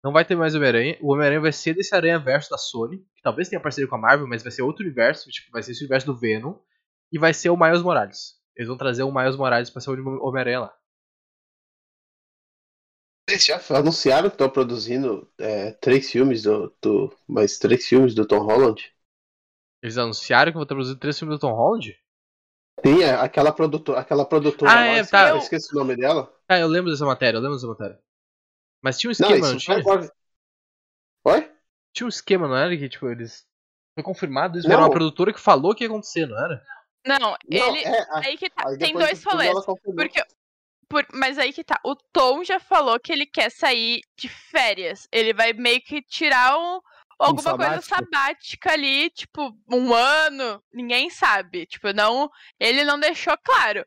Não 0.02 0.12
vai 0.12 0.24
ter 0.24 0.36
mais 0.36 0.54
Homem-Aranha. 0.54 0.98
O 1.00 1.12
Homem-Aranha 1.12 1.40
vai 1.40 1.52
ser 1.52 1.74
desse 1.74 1.94
Aranha 1.94 2.18
Verso 2.18 2.50
da 2.50 2.58
Sony, 2.58 2.98
que 3.14 3.22
talvez 3.22 3.48
tenha 3.48 3.60
parceria 3.60 3.88
com 3.88 3.96
a 3.96 3.98
Marvel, 3.98 4.26
mas 4.26 4.42
vai 4.42 4.52
ser 4.52 4.62
outro 4.62 4.84
universo. 4.84 5.30
Tipo, 5.30 5.50
vai 5.52 5.62
ser 5.62 5.72
esse 5.72 5.82
universo 5.82 6.06
do 6.06 6.16
Venom. 6.16 6.54
E 7.12 7.18
vai 7.18 7.32
ser 7.32 7.50
o 7.50 7.56
Miles 7.56 7.82
Morales. 7.82 8.34
Eles 8.56 8.68
vão 8.68 8.76
trazer 8.76 9.02
o 9.02 9.12
Miles 9.12 9.36
Morales 9.36 9.70
pra 9.70 9.80
ser 9.80 9.90
o 9.90 10.26
Homem-Aranha 10.26 10.60
lá. 10.60 10.76
Eles 13.36 13.44
já 13.44 13.60
anunciaram 13.76 14.30
que 14.30 14.34
estão 14.34 14.48
produzindo 14.48 15.30
é, 15.38 15.72
três 15.72 16.10
filmes 16.10 16.42
do, 16.42 16.74
do. 16.80 17.14
Mais 17.28 17.58
três 17.58 17.86
filmes 17.86 18.14
do 18.14 18.26
Tom 18.26 18.38
Holland. 18.38 18.90
Eles 19.82 19.98
anunciaram 19.98 20.50
que 20.52 20.56
vão 20.56 20.66
produzir 20.66 20.96
três 20.96 21.18
filmes 21.18 21.36
do 21.36 21.40
Tom 21.40 21.52
Holland? 21.52 21.94
Tem 22.82 23.02
é, 23.02 23.10
aquela 23.14 23.52
produtora, 23.52 24.00
aquela 24.00 24.24
produtora 24.24 24.70
Ah, 24.70 24.74
lá, 24.76 24.86
é, 24.86 25.04
tá. 25.04 25.28
eu 25.30 25.38
esqueci 25.38 25.70
o 25.74 25.78
nome 25.78 25.96
dela. 25.96 26.32
Ah, 26.48 26.58
eu 26.58 26.66
lembro 26.66 26.90
dessa 26.90 27.04
matéria, 27.04 27.36
eu 27.36 27.42
lembro 27.42 27.56
dessa 27.56 27.66
matéria. 27.66 27.98
Mas 28.82 28.98
tinha 28.98 29.10
um 29.10 29.14
Não, 29.20 29.28
esquema, 29.28 29.46
não, 29.46 29.48
foi 29.48 29.58
tinha? 29.58 29.78
agora. 29.78 30.12
Oi? 31.24 31.52
Tinha 31.92 32.06
um 32.06 32.08
esquema, 32.08 32.48
não 32.48 32.56
era? 32.56 32.76
Que, 32.76 32.88
tipo, 32.88 33.08
eles. 33.08 33.46
Foi 33.94 34.02
confirmado 34.02 34.58
isso, 34.58 34.66
Não. 34.68 34.74
era 34.76 34.82
uma 34.82 34.90
produtora 34.90 35.32
que 35.32 35.40
falou 35.40 35.74
que 35.74 35.84
ia 35.84 35.88
acontecer, 35.90 36.26
não 36.26 36.38
era? 36.38 36.62
Não, 37.06 37.18
Não, 37.18 37.36
ele. 37.50 37.84
é, 37.84 38.06
Aí 38.26 38.36
que 38.38 38.48
tá. 38.50 38.68
aí 38.68 38.78
Tem 38.78 38.94
dois 38.94 39.22
rolês. 39.24 39.52
Porque. 39.64 40.22
Por- 40.88 41.06
mas 41.12 41.38
aí 41.38 41.52
que 41.52 41.64
tá. 41.64 41.78
O 41.84 41.94
Tom 42.12 42.44
já 42.44 42.58
falou 42.60 42.98
que 43.00 43.12
ele 43.12 43.26
quer 43.26 43.50
sair 43.50 44.00
de 44.18 44.28
férias. 44.28 45.06
Ele 45.12 45.32
vai 45.32 45.52
meio 45.52 45.80
que 45.82 46.00
tirar 46.02 46.56
um, 46.58 46.80
alguma 47.18 47.56
coisa 47.56 47.80
sabático? 47.82 47.94
sabática 48.14 48.72
ali, 48.72 49.10
tipo, 49.10 49.52
um 49.70 49.92
ano. 49.94 50.62
Ninguém 50.72 51.10
sabe. 51.10 51.66
Tipo, 51.66 51.92
não. 51.92 52.30
Ele 52.58 52.84
não 52.84 52.98
deixou 52.98 53.36
claro. 53.44 53.84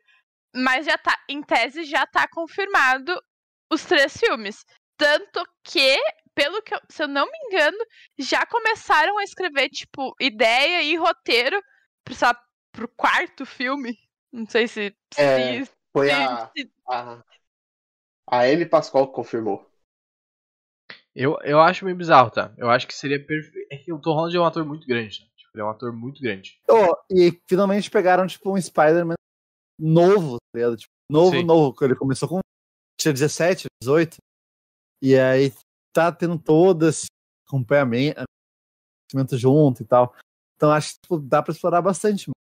Mas 0.54 0.86
já 0.86 0.98
tá. 0.98 1.16
Em 1.28 1.42
tese 1.42 1.84
já 1.84 2.06
tá 2.06 2.26
confirmado 2.28 3.20
os 3.72 3.84
três 3.84 4.16
filmes. 4.16 4.64
Tanto 4.96 5.42
que, 5.64 5.96
pelo 6.34 6.60
que 6.62 6.74
eu, 6.74 6.80
se 6.90 7.02
eu 7.02 7.08
não 7.08 7.24
me 7.26 7.38
engano, 7.46 7.78
já 8.18 8.44
começaram 8.46 9.16
a 9.16 9.24
escrever, 9.24 9.68
tipo, 9.70 10.14
ideia 10.20 10.82
e 10.82 10.96
roteiro 10.96 11.62
pro, 12.04 12.14
lá, 12.20 12.36
pro 12.72 12.88
quarto 12.88 13.46
filme. 13.46 13.96
Não 14.32 14.46
sei 14.46 14.68
se. 14.68 14.94
É, 15.16 15.64
se- 15.64 15.72
Foi 15.92 16.10
a, 16.10 16.50
a, 16.88 17.24
a 18.26 18.40
Amy 18.42 18.66
Pascoal 18.66 19.08
que 19.08 19.14
confirmou. 19.14 19.68
Eu, 21.14 21.36
eu 21.42 21.60
acho 21.60 21.84
meio 21.84 21.96
bizarro, 21.96 22.30
tá? 22.30 22.52
Eu 22.56 22.70
acho 22.70 22.86
que 22.86 22.94
seria 22.94 23.24
perfeito. 23.24 23.68
É 23.70 23.76
que 23.76 23.92
o 23.92 23.98
Tom 23.98 24.14
Holland 24.14 24.36
é 24.36 24.40
um 24.40 24.44
ator 24.44 24.64
muito 24.64 24.86
grande, 24.86 25.20
né? 25.20 25.26
Tipo, 25.36 25.50
ele 25.54 25.62
é 25.62 25.64
um 25.64 25.70
ator 25.70 25.92
muito 25.92 26.22
grande. 26.22 26.60
Oh, 26.68 26.94
e 27.10 27.40
finalmente 27.48 27.90
pegaram, 27.90 28.26
tipo, 28.26 28.52
um 28.52 28.60
Spider-Man 28.60 29.14
novo, 29.78 30.36
tá 30.36 30.58
ligado? 30.58 30.76
Tipo, 30.76 30.92
novo, 31.10 31.36
Sim. 31.36 31.44
novo. 31.44 31.84
Ele 31.84 31.96
começou 31.96 32.28
com. 32.28 32.38
Tinha 33.00 33.12
17, 33.12 33.66
18. 33.82 34.18
E 35.02 35.16
aí 35.18 35.52
tá 35.92 36.12
tendo 36.12 36.38
todo 36.38 36.88
esse 36.88 37.06
acompanhamento 37.48 38.20
acompanhamento 39.10 39.36
junto 39.36 39.82
e 39.82 39.86
tal. 39.86 40.14
Então 40.56 40.70
acho 40.70 40.94
que 40.94 41.00
tipo, 41.02 41.18
dá 41.18 41.42
pra 41.42 41.52
explorar 41.52 41.82
bastante. 41.82 42.28
mano. 42.28 42.34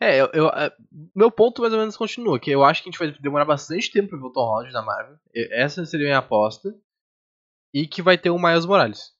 É, 0.00 0.20
eu, 0.20 0.26
eu- 0.32 0.48
é, 0.48 0.72
meu 1.14 1.30
ponto 1.30 1.60
mais 1.62 1.72
ou 1.72 1.78
menos 1.80 1.96
continua, 1.96 2.38
que 2.38 2.50
eu 2.50 2.64
acho 2.64 2.82
que 2.82 2.88
a 2.88 2.92
gente 2.92 2.98
vai 2.98 3.10
demorar 3.20 3.44
bastante 3.44 3.90
tempo 3.90 4.08
pra 4.10 4.18
ver 4.18 4.24
o 4.26 4.30
Tom 4.32 4.44
Holland 4.46 4.72
na 4.72 4.82
Marvel. 4.82 5.16
Essa 5.34 5.84
seria 5.84 6.06
a 6.06 6.10
minha 6.10 6.18
aposta. 6.18 6.74
E 7.74 7.86
que 7.86 8.02
vai 8.02 8.18
ter 8.18 8.30
o 8.30 8.38
Miles 8.38 8.66
Morales. 8.66 9.12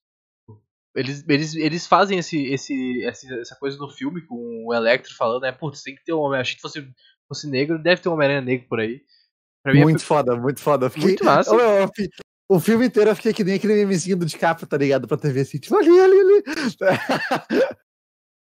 Eles, 0.95 1.25
eles, 1.27 1.55
eles 1.55 1.87
fazem 1.87 2.19
esse, 2.19 2.53
esse, 2.53 3.03
essa 3.05 3.57
coisa 3.57 3.79
no 3.79 3.89
filme 3.89 4.21
com 4.27 4.67
o 4.67 4.75
Electro 4.75 5.15
falando, 5.17 5.43
né? 5.43 5.51
Putz, 5.53 5.83
tem 5.83 5.95
que 5.95 6.05
ter 6.05 6.13
um 6.13 6.19
homem. 6.19 6.39
Achei 6.39 6.55
que 6.57 6.61
fosse, 6.61 6.87
fosse 7.27 7.49
negro, 7.49 7.83
deve 7.83 8.03
ter 8.03 8.11
um 8.11 8.13
Homem-Aranha 8.13 8.43
negro 8.43 8.69
por 8.69 8.79
aí. 8.81 9.01
Pra 9.65 9.73
mim 9.73 9.81
é 9.81 9.85
Muito 9.85 10.05
foda, 10.05 10.37
muito 10.37 10.61
foda. 10.61 10.87
Eu 10.87 10.91
Fiquei... 10.91 11.09
Muito 11.09 11.25
massa. 11.25 11.55
Eu 11.55 11.89
fi- 11.97 12.11
O 12.51 12.61
filme 12.61 12.85
inteiro 12.87 13.09
eu 13.09 13.17
fiquei 13.17 13.33
que 13.33 13.43
nem 13.43 13.55
aquele 13.55 13.73
memezinho 13.75 14.19
do 14.19 14.27
DiCaprio, 14.27 14.67
tá 14.67 14.77
ligado? 14.77 15.09
Pra 15.09 15.17
TV 15.17 15.41
assim, 15.41 15.59
tipo, 15.59 15.75
ali, 15.79 15.99
ali, 15.99 16.19
ali. 16.21 16.43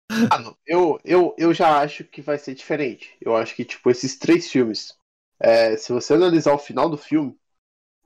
Ah. 0.09 0.53
Eu, 0.65 0.99
eu, 1.05 1.35
eu 1.37 1.53
já 1.53 1.79
acho 1.79 2.03
que 2.03 2.21
vai 2.21 2.37
ser 2.37 2.55
diferente. 2.55 3.15
Eu 3.21 3.35
acho 3.35 3.55
que, 3.55 3.63
tipo, 3.63 3.89
esses 3.89 4.17
três 4.17 4.49
filmes, 4.51 4.97
é, 5.39 5.77
se 5.77 5.91
você 5.93 6.13
analisar 6.13 6.53
o 6.53 6.57
final 6.59 6.89
do 6.89 6.97
filme, 6.97 7.37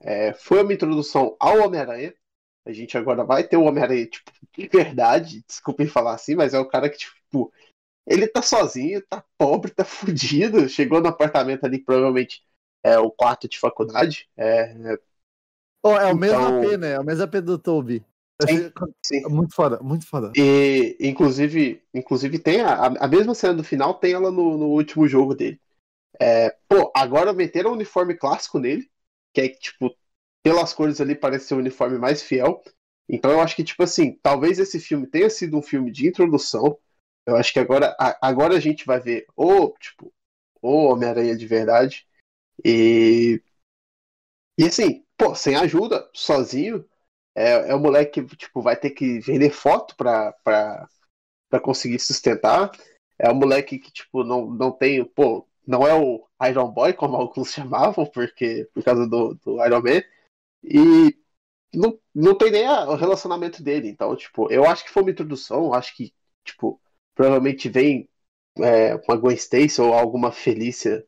é, 0.00 0.32
foi 0.34 0.62
uma 0.62 0.72
introdução 0.72 1.36
ao 1.40 1.60
Homem-Aranha. 1.60 2.14
A 2.66 2.72
gente 2.72 2.96
agora 2.96 3.24
vai 3.24 3.46
ter 3.46 3.56
o 3.56 3.64
Homem-Aranha, 3.64 4.06
tipo, 4.06 4.30
de 4.56 4.68
verdade. 4.68 5.42
Desculpem 5.46 5.86
falar 5.86 6.14
assim, 6.14 6.34
mas 6.34 6.52
é 6.54 6.58
o 6.58 6.68
cara 6.68 6.90
que, 6.90 6.98
tipo, 6.98 7.52
ele 8.06 8.26
tá 8.28 8.42
sozinho, 8.42 9.02
tá 9.08 9.24
pobre, 9.38 9.70
tá 9.70 9.84
fudido. 9.84 10.68
Chegou 10.68 11.00
no 11.00 11.08
apartamento 11.08 11.64
ali, 11.64 11.78
provavelmente 11.78 12.42
é 12.82 12.98
o 12.98 13.10
quarto 13.10 13.48
de 13.48 13.58
faculdade. 13.58 14.28
É, 14.36 14.74
Ô, 15.82 15.90
é 15.96 16.12
o 16.12 16.16
mesmo 16.16 16.38
Então- 16.38 16.58
AP, 16.58 16.76
né? 16.78 16.92
É 16.92 17.00
o 17.00 17.04
mesmo 17.04 17.24
AP 17.24 17.40
do 17.40 17.58
Toby. 17.58 18.04
Sim, 18.42 18.70
sim. 19.04 19.22
Muito 19.28 19.54
foda, 19.54 19.80
muito 19.80 20.06
foda. 20.06 20.32
E, 20.36 20.96
inclusive, 21.00 21.82
inclusive 21.94 22.38
tem 22.38 22.60
a, 22.60 22.86
a 22.86 23.08
mesma 23.08 23.34
cena 23.34 23.54
do 23.54 23.64
final, 23.64 23.94
tem 23.94 24.12
ela 24.12 24.30
no, 24.30 24.56
no 24.58 24.66
último 24.66 25.06
jogo 25.06 25.34
dele. 25.34 25.60
É, 26.20 26.50
pô, 26.68 26.92
agora 26.94 27.32
meteram 27.32 27.70
o 27.70 27.74
uniforme 27.74 28.14
clássico 28.14 28.58
nele, 28.58 28.90
que 29.32 29.40
é 29.40 29.48
tipo, 29.48 29.94
pelas 30.42 30.72
cores 30.72 31.00
ali 31.00 31.14
parece 31.14 31.46
ser 31.46 31.54
o 31.54 31.58
uniforme 31.58 31.98
mais 31.98 32.22
fiel. 32.22 32.62
Então 33.08 33.30
eu 33.30 33.40
acho 33.40 33.56
que, 33.56 33.64
tipo 33.64 33.82
assim, 33.82 34.18
talvez 34.22 34.58
esse 34.58 34.80
filme 34.80 35.06
tenha 35.06 35.30
sido 35.30 35.56
um 35.58 35.62
filme 35.62 35.90
de 35.90 36.08
introdução. 36.08 36.78
Eu 37.26 37.36
acho 37.36 37.52
que 37.52 37.58
agora 37.60 37.96
a, 37.98 38.28
agora 38.28 38.56
a 38.56 38.60
gente 38.60 38.84
vai 38.84 39.00
ver 39.00 39.26
o, 39.36 39.70
tipo, 39.78 40.12
o 40.62 40.86
Homem-Aranha 40.86 41.36
de 41.36 41.46
verdade. 41.46 42.06
E. 42.64 43.42
E 44.58 44.64
assim, 44.64 45.04
pô, 45.16 45.34
sem 45.34 45.56
ajuda, 45.56 46.08
sozinho, 46.12 46.84
é, 47.34 47.70
é 47.70 47.74
o 47.74 47.80
moleque 47.80 48.22
que 48.22 48.36
tipo, 48.36 48.62
vai 48.62 48.76
ter 48.76 48.90
que 48.90 49.18
vender 49.20 49.50
foto 49.50 49.96
pra, 49.96 50.32
pra, 50.44 50.88
pra 51.50 51.60
conseguir 51.60 51.98
sustentar. 51.98 52.70
É 53.18 53.30
o 53.30 53.34
moleque 53.34 53.78
que 53.78 53.92
tipo, 53.92 54.24
não, 54.24 54.46
não 54.46 54.70
tem. 54.72 55.04
Pô, 55.04 55.46
não 55.66 55.86
é 55.86 55.94
o 55.94 56.26
Iron 56.48 56.70
Boy, 56.70 56.92
como 56.92 57.16
alguns 57.16 57.52
chamavam, 57.52 58.06
porque 58.06 58.68
por 58.72 58.82
causa 58.82 59.06
do, 59.06 59.34
do 59.34 59.64
Iron 59.64 59.82
Man. 59.82 60.02
E 60.62 61.16
não, 61.74 61.98
não 62.14 62.36
tem 62.36 62.50
nem 62.50 62.66
a, 62.66 62.88
o 62.88 62.94
relacionamento 62.94 63.62
dele. 63.62 63.88
Então, 63.88 64.14
tipo, 64.16 64.50
eu 64.50 64.64
acho 64.64 64.84
que 64.84 64.90
foi 64.90 65.02
uma 65.02 65.10
introdução, 65.10 65.74
acho 65.74 65.94
que, 65.96 66.12
tipo, 66.44 66.80
provavelmente 67.14 67.68
vem 67.68 68.08
é, 68.58 68.94
uma 68.94 69.16
Gwen 69.16 69.34
Stacy 69.36 69.80
ou 69.80 69.92
alguma 69.92 70.30
Felícia 70.30 71.04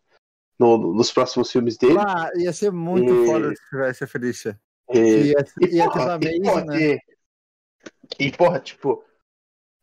no, 0.58 0.76
no, 0.76 0.94
nos 0.94 1.12
próximos 1.12 1.50
filmes 1.50 1.76
dele. 1.76 1.98
Ah, 1.98 2.30
ia 2.36 2.52
ser 2.52 2.72
muito 2.72 3.12
E- 3.12 3.26
foda 3.26 3.54
se 3.54 3.68
tivesse 3.70 4.04
a 4.04 4.06
Felícia. 4.06 4.60
E, 4.92 4.98
Ia, 4.98 5.44
e, 5.60 5.76
ia 5.76 5.90
ter 5.90 5.98
porra, 5.98 6.18
e, 6.22 6.42
porra, 6.42 6.64
né? 6.64 6.80
e- 6.80 7.00
e, 8.20 8.32
porra, 8.32 8.60
tipo, 8.60 9.04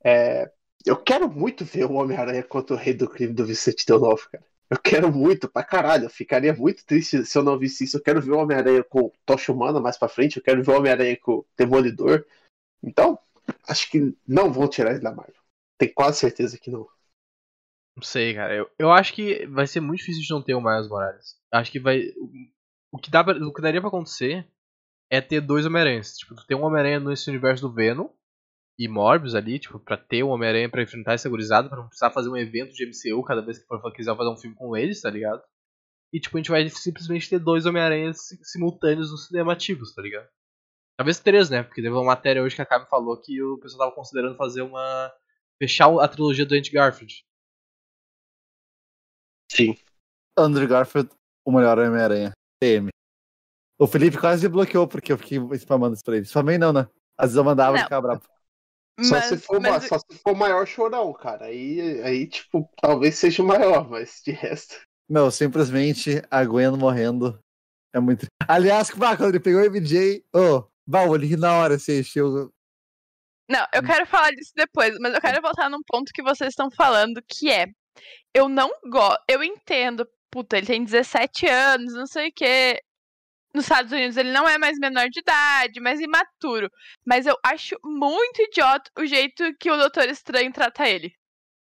é, 0.04 0.52
eu 0.86 0.96
quero 1.02 1.30
muito 1.30 1.66
ver 1.66 1.86
o 1.86 1.94
Homem-Aranha 1.94 2.44
contra 2.44 2.76
o 2.76 2.80
Rei 2.80 2.94
do 2.94 3.10
Crime 3.10 3.34
do 3.34 3.46
Vicente 3.46 3.86
Delof, 3.86 4.28
cara. 4.30 4.44
Eu 4.70 4.80
quero 4.80 5.12
muito, 5.12 5.48
pra 5.48 5.64
caralho. 5.64 6.06
Eu 6.06 6.10
ficaria 6.10 6.54
muito 6.54 6.84
triste 6.86 7.24
se 7.26 7.38
eu 7.38 7.44
não 7.44 7.60
visse 7.60 7.84
isso. 7.84 7.98
Eu 7.98 8.02
quero 8.02 8.22
ver 8.22 8.32
o 8.32 8.40
Homem-Aranha 8.40 8.84
com 8.84 9.12
Tocha 9.26 9.52
Humana 9.52 9.80
mais 9.80 9.98
pra 9.98 10.08
frente. 10.08 10.38
Eu 10.38 10.44
quero 10.44 10.64
ver 10.64 10.72
o 10.72 10.78
Homem-Aranha 10.78 11.16
com 11.22 11.32
o 11.34 11.46
Demolidor. 11.56 12.26
Então, 12.82 13.20
acho 13.68 13.92
que 13.92 14.18
não 14.28 14.52
vão 14.52 14.68
tirar 14.68 14.92
ele 14.92 15.00
da 15.02 15.12
Marvel. 15.14 15.36
Tenho 15.78 15.94
quase 15.94 16.18
certeza 16.18 16.58
que 16.58 16.72
não. 16.72 16.88
Não 17.96 18.02
sei, 18.04 18.34
cara. 18.34 18.56
Eu, 18.56 18.68
eu 18.80 18.92
acho 18.92 19.14
que 19.14 19.46
vai 19.48 19.68
ser 19.68 19.80
muito 19.80 20.00
difícil 20.00 20.24
de 20.24 20.30
não 20.32 20.42
ter 20.42 20.56
o 20.56 20.62
Miles 20.62 20.88
Morales. 20.88 21.38
Acho 21.52 21.72
que 21.72 21.80
vai. 21.80 22.12
O 22.92 22.98
que, 22.98 23.12
dá 23.12 23.24
pra- 23.24 23.38
o 23.38 23.54
que 23.54 23.62
daria 23.62 23.80
pra 23.82 23.90
acontecer 23.90 24.48
é 25.12 25.22
ter 25.22 25.42
dois 25.42 25.66
Homem-Aranhas. 25.66 26.18
Tipo, 26.18 26.36
tu 26.36 26.46
tem 26.46 26.58
um 26.58 26.64
Homem-Aranha 26.64 27.00
nesse 27.00 27.30
universo 27.30 27.68
do 27.68 27.74
Venom 27.74 28.10
e 28.80 28.88
Morbius 28.88 29.36
ali, 29.36 29.60
tipo, 29.60 29.80
pra 29.80 29.98
ter 29.98 30.24
um 30.24 30.30
Homem-Aranha 30.30 30.70
pra 30.70 30.82
enfrentar 30.82 31.14
esse 31.16 31.30
gurizada, 31.30 31.70
pra 31.70 31.78
não 31.78 31.88
precisar 31.88 32.12
fazer 32.12 32.30
um 32.30 32.38
evento 32.38 32.74
de 32.74 32.86
MCU 32.86 33.24
cada 33.24 33.42
vez 33.42 33.60
que 33.60 33.66
for 33.68 33.94
quiser 33.94 34.16
fazer 34.16 34.30
um 34.30 34.38
filme 34.38 34.56
com 34.56 34.76
eles, 34.76 35.02
tá 35.02 35.10
ligado? 35.10 35.44
E 36.12 36.20
tipo, 36.20 36.38
a 36.38 36.40
gente 36.40 36.52
vai 36.52 36.68
simplesmente 36.70 37.30
ter 37.30 37.40
dois 37.40 37.66
Homem-Aranhas 37.66 38.28
si- 38.28 38.40
simultâneos 38.44 39.12
nos 39.12 39.28
cinemativos, 39.28 39.94
tá 39.94 40.02
ligado? 40.02 40.28
Talvez 40.98 41.20
três, 41.20 41.50
né? 41.50 41.64
Porque 41.64 41.82
teve 41.82 41.94
uma 41.94 42.04
matéria 42.04 42.44
hoje 42.44 42.56
que 42.56 42.62
a 42.62 42.66
Kami 42.66 42.86
falou 42.88 43.20
que 43.20 43.42
o 43.42 43.58
pessoal 43.58 43.86
tava 43.86 43.96
considerando 43.96 44.38
fazer 44.38 44.62
uma. 44.62 45.12
fechar 45.60 45.88
a 46.00 46.08
trilogia 46.08 46.46
do 46.46 46.54
Andy 46.54 46.70
Garfield. 46.70 47.26
Sim. 49.52 49.76
Andrew 50.38 50.68
Garfield, 50.68 51.10
o 51.46 51.52
melhor 51.52 51.78
Homem-Aranha. 51.80 52.32
TM. 52.62 52.90
O 53.80 53.88
Felipe 53.88 54.18
quase 54.18 54.44
me 54.44 54.54
bloqueou 54.54 54.88
porque 54.88 55.12
eu 55.12 55.18
fiquei 55.18 55.40
spamando 55.58 55.96
isso 55.96 56.04
pra 56.04 56.16
ele. 56.16 56.26
Spamei 56.26 56.58
não, 56.58 56.72
né? 56.72 56.88
Às 57.18 57.28
vezes 57.28 57.38
eu 57.38 57.44
mandava 57.44 57.76
e 57.76 57.80
Não. 57.80 57.84
ficava 57.86 58.02
bravo. 58.08 58.22
Só, 59.02 59.16
Mas, 59.16 59.26
se 59.26 59.38
for, 59.38 59.60
mas 59.60 59.72
ma- 59.72 59.82
só 59.82 59.98
se 59.98 60.20
for 60.20 60.34
o 60.34 60.38
maior 60.38 60.68
chorão, 60.68 61.12
cara. 61.14 61.46
Aí, 61.46 62.02
aí, 62.04 62.28
tipo, 62.28 62.70
talvez 62.80 63.18
seja 63.18 63.42
o 63.42 63.46
maior, 63.46 63.90
mas 63.90 64.22
de 64.24 64.32
resto. 64.32 64.76
Meu, 65.10 65.32
simplesmente 65.32 66.22
a 66.30 66.46
Gwen 66.46 66.78
morrendo 66.78 67.40
é 67.94 68.00
muito. 68.00 68.28
Aliás, 68.48 68.92
quando 68.92 69.30
ele 69.30 69.40
pegou 69.40 69.62
o 69.62 69.66
MJ, 69.66 70.24
ô, 70.34 70.64
oh, 70.88 71.10
o 71.10 71.16
link 71.16 71.36
na 71.36 71.58
hora, 71.58 71.80
você 71.80 72.02
encheu. 72.02 72.54
Não, 73.50 73.66
eu 73.74 73.84
quero 73.84 74.06
falar 74.06 74.32
disso 74.32 74.52
depois, 74.56 74.96
mas 75.00 75.14
eu 75.14 75.22
quero 75.22 75.42
voltar 75.42 75.70
num 75.70 75.82
ponto 75.84 76.14
que 76.14 76.24
vocês 76.24 76.50
estão 76.50 76.70
falando, 76.72 77.22
que 77.28 77.50
é. 77.50 77.68
Eu 78.34 78.48
não 78.48 78.72
gosto. 78.90 79.22
Eu 79.28 79.44
entendo, 79.44 80.08
puta, 80.32 80.58
ele 80.58 80.68
tem 80.68 80.84
17 80.84 81.48
anos, 81.48 81.94
não 81.94 82.08
sei 82.08 82.30
o 82.30 82.34
quê. 82.34 82.80
Nos 83.54 83.66
Estados 83.66 83.92
Unidos 83.92 84.18
ele 84.18 84.32
não 84.32 84.48
é 84.48 84.58
mais 84.58 84.80
menor 84.80 85.08
de 85.10 85.20
idade, 85.20 85.80
mais 85.80 86.00
imaturo. 86.00 86.70
Mas 87.06 87.26
eu 87.26 87.38
acho 87.44 87.78
muito 87.84 88.42
idiota 88.42 88.90
o 88.98 89.06
jeito 89.06 89.54
que 89.60 89.70
o 89.70 89.78
Doutor 89.78 90.10
Estranho 90.10 90.52
trata 90.52 90.88
ele. 90.88 91.14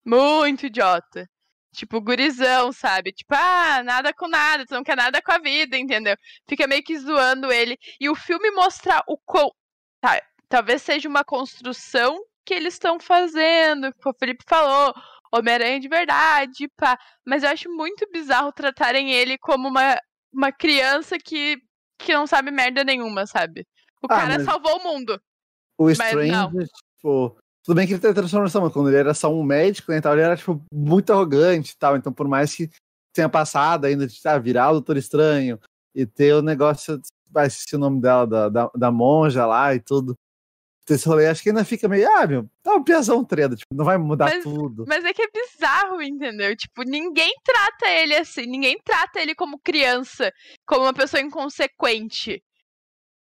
Muito 0.05 0.65
idiota. 0.65 1.29
Tipo, 1.75 2.01
gurizão, 2.01 2.71
sabe? 2.71 3.11
Tipo, 3.11 3.35
ah, 3.35 3.83
nada 3.83 4.13
com 4.13 4.27
nada, 4.27 4.65
tu 4.65 4.73
não 4.73 4.83
quer 4.83 4.95
nada 4.95 5.21
com 5.21 5.31
a 5.31 5.39
vida, 5.39 5.77
entendeu? 5.77 6.15
Fica 6.47 6.67
meio 6.67 6.83
que 6.83 6.97
zoando 6.97 7.51
ele. 7.51 7.77
E 7.99 8.09
o 8.09 8.15
filme 8.15 8.49
mostra 8.51 9.03
o 9.07 9.17
quão. 9.17 9.51
Tá, 9.99 10.21
talvez 10.49 10.81
seja 10.81 11.09
uma 11.09 11.23
construção 11.23 12.17
que 12.45 12.53
eles 12.53 12.75
estão 12.75 12.99
fazendo, 12.99 13.93
que 13.93 14.07
o 14.07 14.13
Felipe 14.13 14.43
falou, 14.47 14.93
Homem-Aranha 15.33 15.79
de 15.79 15.87
verdade, 15.87 16.67
pá. 16.77 16.97
Mas 17.25 17.43
eu 17.43 17.49
acho 17.49 17.69
muito 17.69 18.07
bizarro 18.11 18.51
tratarem 18.53 19.11
ele 19.11 19.37
como 19.37 19.67
uma, 19.67 19.99
uma 20.31 20.51
criança 20.51 21.17
que, 21.17 21.57
que 21.97 22.13
não 22.13 22.27
sabe 22.27 22.51
merda 22.51 22.83
nenhuma, 22.83 23.25
sabe? 23.25 23.65
O 24.01 24.05
Ah, 24.05 24.19
cara 24.19 24.43
salvou 24.43 24.77
o 24.77 24.83
mundo. 24.83 25.19
O. 25.77 25.89
Strange, 25.89 26.31
tipo. 26.95 27.37
Tudo 27.63 27.77
bem 27.77 27.87
que 27.87 27.93
ele 27.93 27.99
tem 27.99 28.13
transformação, 28.13 28.61
mas 28.61 28.71
quando 28.71 28.89
ele 28.89 28.97
era 28.97 29.13
só 29.15 29.33
um 29.33 29.41
médico, 29.41 29.91
né, 29.91 29.97
e 29.97 30.01
tal, 30.01 30.13
ele 30.13 30.21
era, 30.21 30.37
tipo, 30.37 30.63
muito 30.71 31.11
arrogante 31.11 31.71
e 31.71 31.77
tal. 31.77 31.97
Então, 31.97 32.13
por 32.13 32.27
mais 32.27 32.53
que 32.53 32.69
tenha 33.11 33.27
passado 33.27 33.85
ainda 33.85 34.05
de 34.05 34.19
ah, 34.23 34.37
virar 34.37 34.69
o 34.69 34.73
Doutor 34.73 34.97
Estranho 34.97 35.59
e 35.95 36.05
ter 36.05 36.35
o 36.35 36.43
negócio, 36.43 37.01
vai 37.27 37.47
esqueci 37.47 37.75
o 37.75 37.79
nome 37.79 37.99
dela, 37.99 38.27
da, 38.27 38.49
da, 38.49 38.71
da 38.75 38.91
monja 38.91 39.47
lá 39.47 39.73
e 39.73 39.79
tudo. 39.79 40.15
Ter 40.85 40.93
Esse 40.93 41.07
rolê, 41.07 41.27
acho 41.27 41.41
que 41.41 41.49
ainda 41.49 41.65
fica 41.65 41.87
meio, 41.87 42.07
ah, 42.15 42.27
meu, 42.27 42.47
tá 42.61 42.75
um 42.75 42.83
piazão 42.83 43.25
tredo, 43.25 43.55
tipo, 43.55 43.73
não 43.73 43.83
vai 43.83 43.97
mudar 43.97 44.25
Mas- 44.25 44.43
tudo. 44.43 44.85
Mas 44.87 45.03
é 45.03 45.13
que 45.13 45.23
é 45.23 45.27
bizarro, 45.31 46.01
entendeu? 46.01 46.55
Tipo, 46.55 46.83
ninguém 46.83 47.33
trata 47.43 47.87
ele 47.89 48.15
assim, 48.15 48.45
ninguém 48.45 48.79
trata 48.85 49.19
ele 49.19 49.33
como 49.33 49.59
criança, 49.59 50.31
como 50.65 50.83
uma 50.83 50.93
pessoa 50.93 51.21
inconsequente. 51.21 52.43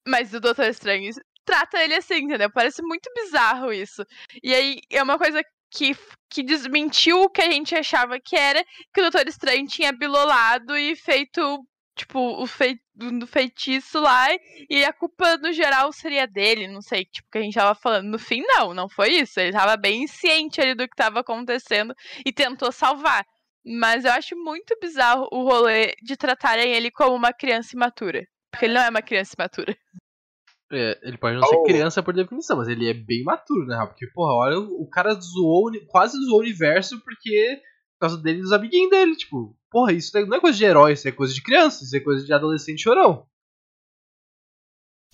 Mas 0.09 0.33
o 0.33 0.41
Doutor 0.41 0.67
Estranho 0.67 1.13
trata 1.45 1.83
ele 1.83 1.95
assim, 1.95 2.15
entendeu? 2.25 2.51
Parece 2.51 2.83
muito 2.83 3.11
bizarro 3.15 3.73
isso. 3.73 4.05
E 4.43 4.55
aí 4.55 4.81
é 4.91 5.03
uma 5.03 5.19
coisa 5.19 5.43
que, 5.71 5.95
que 6.31 6.43
desmentiu 6.43 7.23
o 7.23 7.31
que 7.31 7.43
a 7.43 7.51
gente 7.51 7.75
achava 7.75 8.19
que 8.19 8.37
era 8.37 8.65
que 8.95 9.01
o 9.01 9.03
Doutor 9.03 9.29
Estranho 9.29 9.67
tinha 9.67 9.93
bilolado 9.93 10.77
e 10.77 10.97
feito, 10.97 11.65
tipo, 12.01 12.19
o 12.19 12.47
fei 12.47 12.79
do 12.95 13.27
feitiço 13.27 14.01
lá, 14.01 14.27
e 14.69 14.85
a 14.85 14.93
culpa 14.93 15.37
no 15.39 15.53
geral 15.53 15.93
seria 15.93 16.27
dele, 16.27 16.69
não 16.69 16.83
sei, 16.83 17.05
tipo, 17.05 17.29
que 17.31 17.39
a 17.39 17.43
gente 17.43 17.55
tava 17.55 17.75
falando. 17.75 18.09
No 18.09 18.19
fim, 18.19 18.43
não, 18.43 18.75
não 18.75 18.89
foi 18.89 19.11
isso. 19.13 19.41
Ele 19.41 19.53
tava 19.53 19.77
bem 19.77 20.07
ciente 20.07 20.61
ali 20.61 20.75
do 20.75 20.89
que 20.89 20.97
tava 20.97 21.21
acontecendo 21.21 21.95
e 22.25 22.33
tentou 22.33 22.71
salvar. 22.73 23.25
Mas 23.65 24.05
eu 24.05 24.13
acho 24.13 24.35
muito 24.37 24.77
bizarro 24.81 25.29
o 25.31 25.43
rolê 25.43 25.95
de 26.03 26.17
tratarem 26.17 26.73
ele 26.73 26.91
como 26.91 27.15
uma 27.15 27.33
criança 27.33 27.75
imatura. 27.75 28.27
Porque 28.51 28.67
ele 28.67 28.75
não 28.75 28.83
é 28.83 28.89
uma 28.91 29.03
criança 29.03 29.35
imatura. 29.39 29.77
É, 30.73 30.99
ele 31.03 31.19
pode 31.19 31.37
não 31.37 31.47
ser 31.47 31.57
Oh. 31.57 31.63
criança 31.65 32.03
por 32.03 32.15
definição, 32.15 32.57
mas 32.57 32.69
ele 32.69 32.89
é 32.89 32.95
bem 32.95 33.25
maturo, 33.25 33.67
né? 33.67 33.77
Porque, 33.87 34.07
porra, 34.13 34.33
olha, 34.35 34.59
o 34.59 34.89
cara 34.89 35.15
zoou, 35.15 35.71
quase 35.89 36.17
zoou 36.27 36.39
o 36.39 36.43
universo 36.43 37.03
porque. 37.03 37.61
Por 38.01 38.09
causa 38.09 38.17
dele 38.17 38.39
e 38.39 38.43
dos 38.43 38.53
amiguinhos 38.53 38.89
dele. 38.89 39.15
Tipo, 39.15 39.55
porra, 39.71 39.93
isso 39.93 40.19
não 40.27 40.39
é 40.39 40.41
coisa 40.41 40.57
de 40.57 40.65
herói, 40.65 40.95
isso 40.95 41.07
é 41.07 41.13
coisa 41.13 41.35
de 41.35 41.43
criança, 41.43 41.85
isso 41.85 41.95
é 41.95 42.01
coisa 42.01 42.25
de 42.25 42.33
adolescente 42.33 42.83
chorão. 42.83 43.29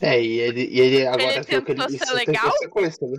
É, 0.00 0.22
e 0.22 0.38
ele, 0.38 0.66
e 0.66 0.80
ele 0.80 1.06
agora 1.06 1.44
que 1.44 1.52
ele 1.52 1.62
tentou 1.62 1.88
ser 1.88 1.96
isso 1.96 2.06
tem 2.06 2.26
legal? 2.26 2.50
consequência, 2.52 3.08
né? 3.08 3.18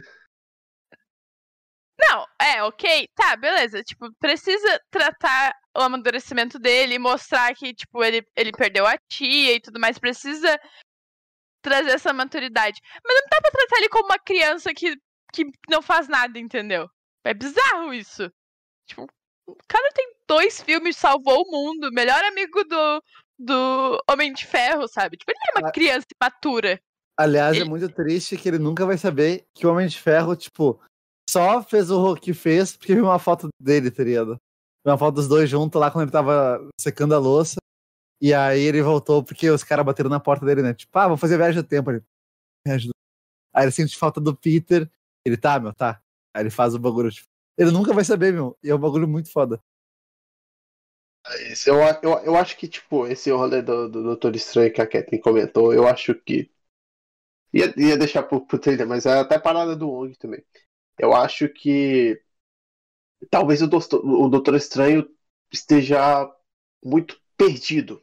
Não, 1.99 2.25
é, 2.39 2.63
ok, 2.63 3.09
tá, 3.13 3.35
beleza. 3.35 3.83
Tipo, 3.83 4.09
precisa 4.19 4.79
tratar 4.89 5.51
o 5.75 5.81
amadurecimento 5.81 6.57
dele 6.57 6.93
e 6.93 6.99
mostrar 6.99 7.53
que, 7.53 7.73
tipo, 7.73 8.01
ele, 8.03 8.23
ele 8.37 8.51
perdeu 8.51 8.85
a 8.85 8.97
tia 9.11 9.55
e 9.55 9.59
tudo 9.59 9.79
mais. 9.79 9.99
Precisa 9.99 10.57
trazer 11.61 11.89
essa 11.89 12.13
maturidade. 12.13 12.79
Mas 13.03 13.15
não 13.15 13.23
dá 13.29 13.41
pra 13.41 13.51
tratar 13.51 13.77
ele 13.77 13.89
como 13.89 14.05
uma 14.05 14.19
criança 14.19 14.73
que, 14.73 14.95
que 15.33 15.43
não 15.67 15.81
faz 15.81 16.07
nada, 16.07 16.39
entendeu? 16.39 16.87
É 17.25 17.33
bizarro 17.33 17.91
isso. 17.93 18.31
Tipo, 18.87 19.07
o 19.47 19.55
cara 19.67 19.89
tem 19.93 20.13
dois 20.27 20.61
filmes, 20.61 20.97
salvou 20.97 21.41
o 21.43 21.51
mundo, 21.51 21.91
melhor 21.91 22.23
amigo 22.25 22.63
do, 22.63 23.03
do 23.39 24.03
Homem 24.09 24.33
de 24.33 24.45
Ferro, 24.45 24.87
sabe? 24.87 25.17
Tipo, 25.17 25.31
ele 25.31 25.39
é 25.55 25.59
uma 25.59 25.69
Ah. 25.69 25.71
criança 25.71 26.05
imatura. 26.21 26.79
Aliás, 27.19 27.55
é 27.55 27.61
Ele- 27.61 27.69
muito 27.69 27.89
triste 27.89 28.37
que 28.37 28.47
ele 28.47 28.59
nunca 28.59 28.85
vai 28.85 28.97
saber 28.97 29.45
que 29.55 29.65
o 29.65 29.71
Homem 29.71 29.87
de 29.87 29.99
Ferro, 29.99 30.35
tipo, 30.35 30.79
só 31.29 31.63
fez 31.63 31.89
o 31.89 32.15
que 32.15 32.33
fez 32.33 32.75
porque 32.77 32.93
viu 32.93 33.05
uma 33.05 33.19
foto 33.19 33.47
dele, 33.59 33.89
tá 33.89 34.03
ligado? 34.03 34.37
Uma 34.85 34.97
foto 34.97 35.15
dos 35.15 35.27
dois 35.27 35.49
juntos 35.49 35.79
lá 35.79 35.89
quando 35.91 36.03
ele 36.03 36.11
tava 36.11 36.59
secando 36.79 37.15
a 37.15 37.19
louça. 37.19 37.55
E 38.21 38.33
aí 38.33 38.61
ele 38.61 38.81
voltou 38.81 39.23
porque 39.23 39.49
os 39.49 39.63
caras 39.63 39.85
bateram 39.85 40.09
na 40.09 40.19
porta 40.19 40.45
dele, 40.45 40.61
né? 40.61 40.73
Tipo, 40.73 40.97
ah, 40.97 41.07
vou 41.07 41.17
fazer 41.17 41.37
viagem 41.37 41.61
do 41.61 41.67
tempo. 41.67 41.91
Ele, 41.91 42.03
viagem 42.65 42.87
do... 42.87 42.93
Aí 43.53 43.63
ele 43.65 43.71
sente 43.71 43.97
falta 43.97 44.21
do 44.21 44.35
Peter. 44.35 44.89
Ele, 45.25 45.35
tá, 45.37 45.59
meu, 45.59 45.73
tá. 45.73 46.01
Aí 46.35 46.43
ele 46.43 46.49
faz 46.49 46.73
o 46.73 46.79
bagulho, 46.79 47.11
tipo, 47.11 47.27
ele 47.57 47.71
nunca 47.71 47.93
vai 47.93 48.03
saber, 48.05 48.33
meu. 48.33 48.57
E 48.63 48.69
é 48.69 48.75
um 48.75 48.79
bagulho 48.79 49.07
muito 49.07 49.31
foda. 49.31 49.61
Eu, 51.65 51.77
eu, 52.03 52.19
eu 52.25 52.35
acho 52.37 52.57
que, 52.57 52.67
tipo, 52.67 53.05
esse 53.07 53.29
rolê 53.31 53.61
do, 53.61 53.89
do 53.89 54.03
Doutor 54.03 54.35
Estranho 54.35 54.73
que 54.73 54.81
a 54.81 54.87
Kathleen 54.87 55.21
comentou, 55.21 55.73
eu 55.73 55.87
acho 55.87 56.15
que. 56.15 56.49
Ia, 57.53 57.73
ia 57.77 57.97
deixar 57.97 58.23
pro, 58.23 58.45
pro 58.45 58.59
trailer, 58.59 58.87
mas 58.87 59.05
é 59.05 59.19
até 59.19 59.39
parada 59.39 59.75
do 59.75 59.89
Wong 59.89 60.15
também. 60.17 60.43
Eu 60.99 61.13
acho 61.15 61.49
que. 61.49 62.21
Talvez 63.29 63.61
o 63.61 63.67
Doutor, 63.67 64.05
o 64.05 64.29
Doutor 64.29 64.55
Estranho 64.55 65.07
esteja 65.51 66.29
muito 66.83 67.19
perdido. 67.37 68.01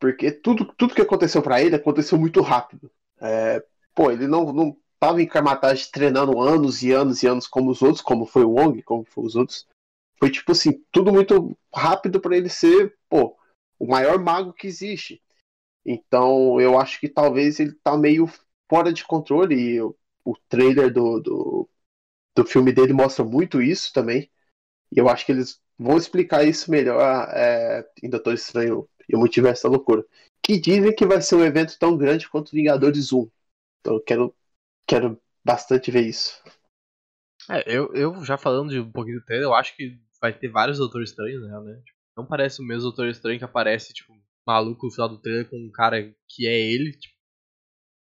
Porque 0.00 0.32
tudo, 0.32 0.66
tudo 0.76 0.94
que 0.94 1.02
aconteceu 1.02 1.42
pra 1.42 1.62
ele 1.62 1.76
aconteceu 1.76 2.18
muito 2.18 2.40
rápido. 2.42 2.90
É, 3.20 3.64
pô, 3.94 4.10
ele 4.10 4.26
não, 4.28 4.52
não 4.52 4.76
tava 5.04 5.20
em 5.20 5.26
Karmatage 5.26 5.90
treinando 5.90 6.40
anos 6.40 6.82
e 6.82 6.90
anos 6.90 7.22
e 7.22 7.26
anos 7.26 7.46
como 7.46 7.70
os 7.70 7.82
outros, 7.82 8.00
como 8.00 8.24
foi 8.24 8.42
o 8.42 8.52
Wong, 8.52 8.82
como 8.82 9.04
foi 9.04 9.24
os 9.24 9.36
outros. 9.36 9.66
Foi 10.18 10.30
tipo 10.30 10.52
assim, 10.52 10.82
tudo 10.90 11.12
muito 11.12 11.54
rápido 11.74 12.18
para 12.18 12.34
ele 12.34 12.48
ser, 12.48 12.96
pô, 13.06 13.36
o 13.78 13.86
maior 13.86 14.18
mago 14.18 14.54
que 14.54 14.66
existe. 14.66 15.22
Então 15.84 16.58
eu 16.58 16.78
acho 16.80 16.98
que 16.98 17.08
talvez 17.08 17.60
ele 17.60 17.72
tá 17.72 17.98
meio 17.98 18.26
fora 18.70 18.90
de 18.94 19.04
controle 19.04 19.54
e 19.54 19.82
o, 19.82 19.94
o 20.24 20.34
trailer 20.48 20.90
do, 20.90 21.20
do, 21.20 21.68
do 22.34 22.46
filme 22.46 22.72
dele 22.72 22.94
mostra 22.94 23.22
muito 23.22 23.60
isso 23.60 23.92
também. 23.92 24.30
E 24.90 24.98
eu 24.98 25.10
acho 25.10 25.26
que 25.26 25.32
eles 25.32 25.60
vão 25.78 25.98
explicar 25.98 26.44
isso 26.44 26.70
melhor 26.70 27.28
é, 27.30 27.86
em 28.02 28.08
Doutor 28.08 28.32
Estranho 28.32 28.88
e 29.06 29.14
o 29.14 29.18
Multiverso 29.18 29.64
da 29.64 29.68
Loucura. 29.68 30.02
Que 30.42 30.58
dizem 30.58 30.94
que 30.94 31.04
vai 31.04 31.20
ser 31.20 31.34
um 31.34 31.44
evento 31.44 31.78
tão 31.78 31.94
grande 31.94 32.26
quanto 32.26 32.52
Vingadores 32.52 33.12
1. 33.12 33.28
Então 33.80 33.94
eu 33.96 34.00
quero, 34.00 34.34
quero 34.86 35.20
bastante 35.44 35.90
ver 35.90 36.06
isso. 36.08 36.42
É, 37.50 37.62
eu, 37.66 37.92
eu 37.94 38.24
já 38.24 38.38
falando 38.38 38.70
de 38.70 38.80
um 38.80 38.90
pouquinho 38.90 39.20
do 39.20 39.24
trailer, 39.24 39.46
eu 39.46 39.54
acho 39.54 39.76
que 39.76 39.98
vai 40.20 40.32
ter 40.32 40.48
vários 40.48 40.78
Doutores 40.78 41.10
Estranhos, 41.10 41.42
né? 41.42 41.82
Tipo, 41.84 41.98
não 42.16 42.26
parece 42.26 42.62
o 42.62 42.64
mesmo 42.64 42.84
Doutor 42.84 43.08
Estranho 43.08 43.38
que 43.38 43.44
aparece, 43.44 43.92
tipo, 43.92 44.14
maluco 44.46 44.86
no 44.86 44.92
final 44.92 45.08
do 45.08 45.20
trailer 45.20 45.48
com 45.48 45.56
um 45.56 45.70
cara 45.70 46.14
que 46.28 46.46
é 46.46 46.58
ele. 46.58 46.92
Tipo, 46.92 47.14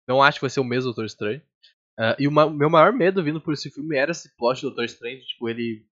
não 0.07 0.21
acho 0.21 0.37
que 0.37 0.43
vai 0.43 0.49
ser 0.49 0.59
o 0.59 0.65
mesmo 0.65 0.85
Doutor 0.85 1.05
Estranho. 1.05 1.41
Uh, 1.99 2.15
e 2.17 2.27
o 2.27 2.31
ma 2.31 2.49
meu 2.49 2.69
maior 2.69 2.91
medo 2.91 3.23
vindo 3.23 3.41
por 3.41 3.53
esse 3.53 3.69
filme 3.69 3.95
era 3.95 4.11
esse 4.11 4.35
plot 4.35 4.61
do 4.61 4.69
Doutor 4.69 4.85
Estranho, 4.85 5.19
tipo, 5.21 5.49
ele 5.49 5.85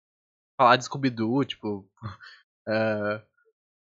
falar 0.57 0.77
de 0.77 0.85
Scooby-Doo, 0.85 1.43
tipo. 1.45 1.89
Uh, 2.67 3.21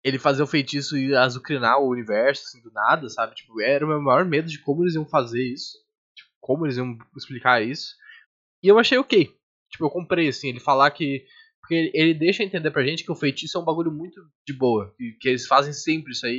ele 0.03 0.19
fazer 0.19 0.43
o 0.43 0.47
feitiço 0.47 0.97
e 0.97 1.15
azucrinar 1.15 1.79
o 1.79 1.89
universo, 1.89 2.43
assim, 2.43 2.61
do 2.61 2.71
nada, 2.71 3.07
sabe? 3.09 3.35
Tipo, 3.35 3.61
era 3.61 3.85
o 3.85 3.87
meu 3.87 4.01
maior 4.01 4.25
medo 4.25 4.49
de 4.49 4.59
como 4.59 4.83
eles 4.83 4.95
iam 4.95 5.05
fazer 5.05 5.41
isso. 5.41 5.77
Como 6.43 6.65
eles 6.65 6.75
iam 6.75 6.97
explicar 7.15 7.63
isso. 7.63 7.95
E 8.61 8.67
eu 8.67 8.77
achei 8.77 8.97
ok. 8.97 9.33
Tipo, 9.71 9.85
eu 9.85 9.89
comprei, 9.89 10.27
assim, 10.27 10.49
ele 10.49 10.59
falar 10.59 10.91
que. 10.91 11.25
Porque 11.61 11.89
ele 11.93 12.13
deixa 12.13 12.43
entender 12.43 12.69
pra 12.71 12.83
gente 12.83 13.05
que 13.05 13.11
o 13.11 13.15
feitiço 13.15 13.57
é 13.57 13.61
um 13.61 13.63
bagulho 13.63 13.89
muito 13.89 14.21
de 14.45 14.51
boa. 14.51 14.93
E 14.99 15.13
que 15.13 15.29
eles 15.29 15.47
fazem 15.47 15.71
sempre 15.71 16.11
isso 16.11 16.25
aí 16.25 16.33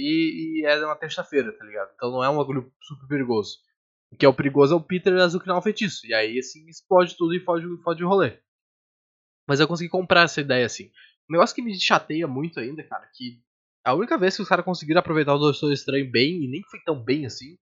e 0.60 0.66
é 0.66 0.84
uma 0.84 0.94
terça-feira, 0.94 1.50
tá 1.56 1.64
ligado? 1.64 1.90
Então 1.94 2.10
não 2.10 2.22
é 2.22 2.28
um 2.28 2.36
bagulho 2.36 2.70
super 2.82 3.08
perigoso. 3.08 3.56
O 4.12 4.16
que 4.16 4.26
é 4.26 4.28
o 4.28 4.34
perigoso 4.34 4.74
é 4.74 4.76
o 4.76 4.82
Peter 4.82 5.14
azucrinar 5.14 5.56
o 5.56 5.62
feitiço. 5.62 6.06
E 6.06 6.12
aí, 6.12 6.38
assim, 6.38 6.68
explode 6.68 7.16
tudo 7.16 7.34
e 7.34 7.40
foge, 7.40 7.66
foge 7.82 8.04
o 8.04 8.08
rolê. 8.08 8.38
Mas 9.48 9.60
eu 9.60 9.66
consegui 9.66 9.88
comprar 9.88 10.24
essa 10.24 10.42
ideia 10.42 10.66
assim. 10.66 10.90
Um 11.30 11.32
negócio 11.32 11.56
que 11.56 11.62
me 11.62 11.74
chateia 11.80 12.28
muito 12.28 12.60
ainda, 12.60 12.84
cara, 12.84 13.08
que 13.14 13.42
a 13.82 13.94
única 13.94 14.18
vez 14.18 14.36
que 14.36 14.42
os 14.42 14.48
caras 14.48 14.64
conseguiram 14.64 15.00
aproveitar 15.00 15.34
o 15.34 15.38
Doutor 15.38 15.72
Estranho 15.72 16.10
bem, 16.10 16.44
e 16.44 16.48
nem 16.48 16.62
foi 16.70 16.80
tão 16.80 17.02
bem 17.02 17.24
assim, 17.24 17.56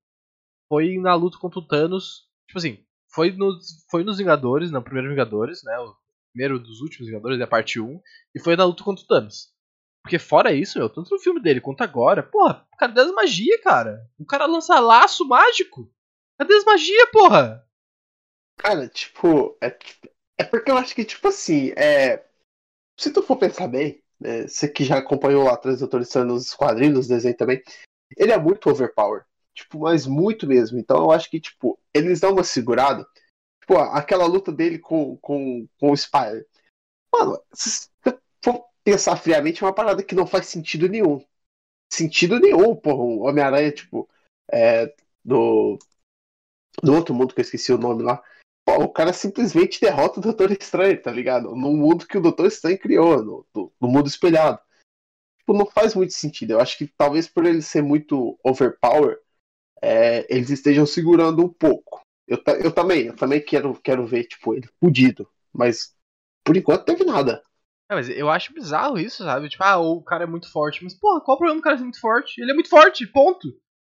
foi 0.69 0.99
na 0.99 1.15
luta 1.15 1.39
contra 1.39 1.61
o 1.61 1.67
Thanos. 1.67 2.29
Tipo 2.53 2.59
assim, 2.59 2.85
foi 3.09 3.31
nos, 3.33 3.83
foi 3.91 4.05
nos 4.05 4.19
Vingadores, 4.19 4.71
no 4.71 4.83
primeiro 4.83 5.09
Vingadores, 5.09 5.63
né? 5.65 5.79
O 5.79 5.97
primeiro 6.35 6.59
dos 6.59 6.83
últimos 6.83 7.09
Vingadores, 7.09 7.41
é 7.41 7.45
a 7.45 7.47
parte 7.47 7.81
1, 7.81 7.99
e 8.35 8.39
foi 8.39 8.57
na 8.57 8.67
luta 8.67 8.85
contra 8.85 9.03
o 9.03 9.07
Thanos. 9.07 9.51
Porque 10.03 10.19
fora 10.19 10.53
isso, 10.53 10.79
meu, 10.79 10.91
tanto 10.91 11.15
no 11.15 11.19
filme 11.19 11.41
dele 11.41 11.63
quanto 11.63 11.81
agora, 11.81 12.23
porra, 12.23 12.69
cadê 12.79 13.01
as 13.01 13.11
magia, 13.13 13.59
cara? 13.63 14.07
O 14.19 14.27
cara 14.27 14.45
lança 14.45 14.79
laço 14.81 15.27
mágico. 15.27 15.91
Cadê 16.39 16.53
as 16.53 16.65
magia, 16.65 17.07
porra? 17.11 17.67
Cara, 18.59 18.87
tipo, 18.87 19.57
é, 19.63 19.75
é 20.39 20.45
porque 20.45 20.71
eu 20.71 20.77
acho 20.77 20.95
que, 20.95 21.07
tipo 21.07 21.29
assim, 21.29 21.71
é. 21.71 22.23
Se 23.01 23.11
tu 23.11 23.23
for 23.23 23.39
pensar 23.39 23.67
bem, 23.67 24.05
né, 24.21 24.47
você 24.47 24.69
que 24.69 24.85
já 24.85 24.99
acompanhou 24.99 25.45
lá 25.45 25.55
atrás 25.55 25.81
do 25.81 25.89
nos 26.27 26.53
quadrinhos, 26.53 26.97
nos 26.97 27.09
desenhos 27.09 27.39
também, 27.39 27.63
ele 28.15 28.33
é 28.33 28.39
muito 28.39 28.69
overpower. 28.69 29.25
Tipo, 29.55 29.81
mas 29.81 30.07
muito 30.07 30.47
mesmo. 30.47 30.79
Então 30.79 30.99
eu 30.99 31.11
acho 31.11 31.31
que, 31.31 31.41
tipo, 31.41 31.79
eles 31.95 32.21
dão 32.21 32.33
uma 32.33 32.45
segurada. 32.45 33.07
Tipo, 33.61 33.79
aquela 33.79 34.27
luta 34.27 34.51
dele 34.51 34.79
com, 34.79 35.17
com, 35.19 35.69
com 35.79 35.91
o 35.91 35.97
Spider. 35.97 36.47
Mano, 37.15 37.41
se 37.53 37.89
for 38.43 38.65
pensar 38.83 39.17
friamente, 39.17 39.63
é 39.63 39.67
uma 39.67 39.75
parada 39.75 40.03
que 40.03 40.15
não 40.15 40.27
faz 40.27 40.47
sentido 40.47 40.89
nenhum. 40.89 41.25
Sentido 41.93 42.41
nenhum, 42.41 42.75
porra. 42.75 43.03
O 43.03 43.21
Homem-Aranha, 43.29 43.71
tipo, 43.71 44.09
é, 44.51 44.93
do, 45.25 45.79
do 46.83 46.95
outro 46.95 47.15
mundo 47.15 47.35
que 47.35 47.41
eu 47.41 47.45
esqueci 47.45 47.73
o 47.73 47.79
nome 47.79 48.03
lá. 48.03 48.23
Pô, 48.65 48.85
o 48.85 48.89
cara 48.89 49.13
simplesmente 49.13 49.81
derrota 49.81 50.21
o 50.21 50.23
Doutor 50.23 50.53
Estranho, 50.53 51.01
tá 51.01 51.11
ligado? 51.11 51.55
No 51.55 51.73
mundo 51.73 52.07
que 52.07 52.17
o 52.17 52.21
Doutor 52.21 52.47
Estranho 52.47 52.79
criou, 52.79 53.23
no, 53.23 53.47
no, 53.55 53.73
no 53.81 53.89
mundo 53.89 54.07
espelhado. 54.07 54.59
Tipo, 55.39 55.55
não 55.55 55.67
faz 55.67 55.95
muito 55.95 56.13
sentido. 56.13 56.53
Eu 56.53 56.61
acho 56.61 56.79
que 56.79 56.87
talvez 56.87 57.29
por 57.29 57.45
ele 57.45 57.61
ser 57.61 57.83
muito 57.83 58.39
overpower, 58.45 59.19
é, 59.83 60.27
eles 60.35 60.51
estejam 60.51 60.87
segurando 60.87 61.45
um 61.45 61.49
pouco. 61.49 62.01
Eu, 62.27 62.39
eu 62.63 62.73
também, 62.73 63.07
eu 63.07 63.17
também 63.17 63.41
quero, 63.41 63.75
quero 63.83 64.07
ver, 64.07 64.25
tipo, 64.25 64.55
ele 64.55 64.69
fudido. 64.81 65.29
Mas 65.53 65.95
por 66.45 66.57
enquanto 66.57 66.85
teve 66.85 67.05
nada. 67.05 67.43
É, 67.91 67.95
mas 67.95 68.09
eu 68.09 68.31
acho 68.31 68.55
bizarro 68.55 68.99
isso, 68.99 69.25
sabe? 69.25 69.49
Tipo, 69.49 69.65
ah, 69.65 69.79
o 69.79 70.03
cara 70.03 70.25
é 70.25 70.27
muito 70.27 70.51
forte. 70.51 70.83
Mas, 70.83 70.95
porra, 70.95 71.21
qual 71.21 71.35
o 71.35 71.39
problema 71.39 71.61
do 71.61 71.65
cara 71.65 71.77
ser 71.77 71.83
muito 71.83 72.01
forte? 72.01 72.41
Ele 72.41 72.53
é 72.53 72.55
muito 72.55 72.71
forte, 72.71 73.07
ponto. 73.07 73.49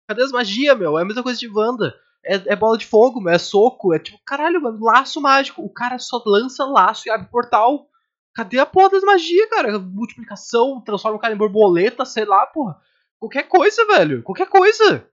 Cadê 0.09 0.23
as 0.23 0.33
magias, 0.33 0.77
meu? 0.77 0.99
É 0.99 1.03
a 1.03 1.05
mesma 1.05 1.23
coisa 1.23 1.39
de 1.39 1.49
Wanda 1.49 1.95
é, 2.25 2.35
é, 2.53 2.57
bola 2.57 2.79
de 2.79 2.87
fogo, 2.87 3.29
é 3.29 3.39
soco, 3.39 3.93
é 3.93 3.99
tipo, 3.99 4.19
caralho, 4.25 4.61
mano, 4.63 4.83
laço 4.85 5.21
mágico. 5.21 5.63
O 5.63 5.73
cara 5.73 5.99
só 5.99 6.23
lança 6.25 6.65
laço 6.65 7.09
e 7.09 7.11
abre 7.11 7.29
portal. 7.29 7.89
Cadê 8.35 8.59
a 8.59 8.67
porra 8.67 8.91
das 8.91 9.03
magias, 9.03 9.49
cara? 9.51 9.79
Multiplicação, 9.79 10.81
transforma 10.81 11.19
o 11.19 11.21
cara 11.21 11.35
em 11.35 11.37
borboleta, 11.37 12.05
sei 12.05 12.25
lá, 12.25 12.47
porra. 12.47 12.81
Qualquer 13.19 13.45
coisa, 13.45 13.85
velho. 13.87 14.23
Qualquer 14.23 14.49
coisa. 14.49 15.07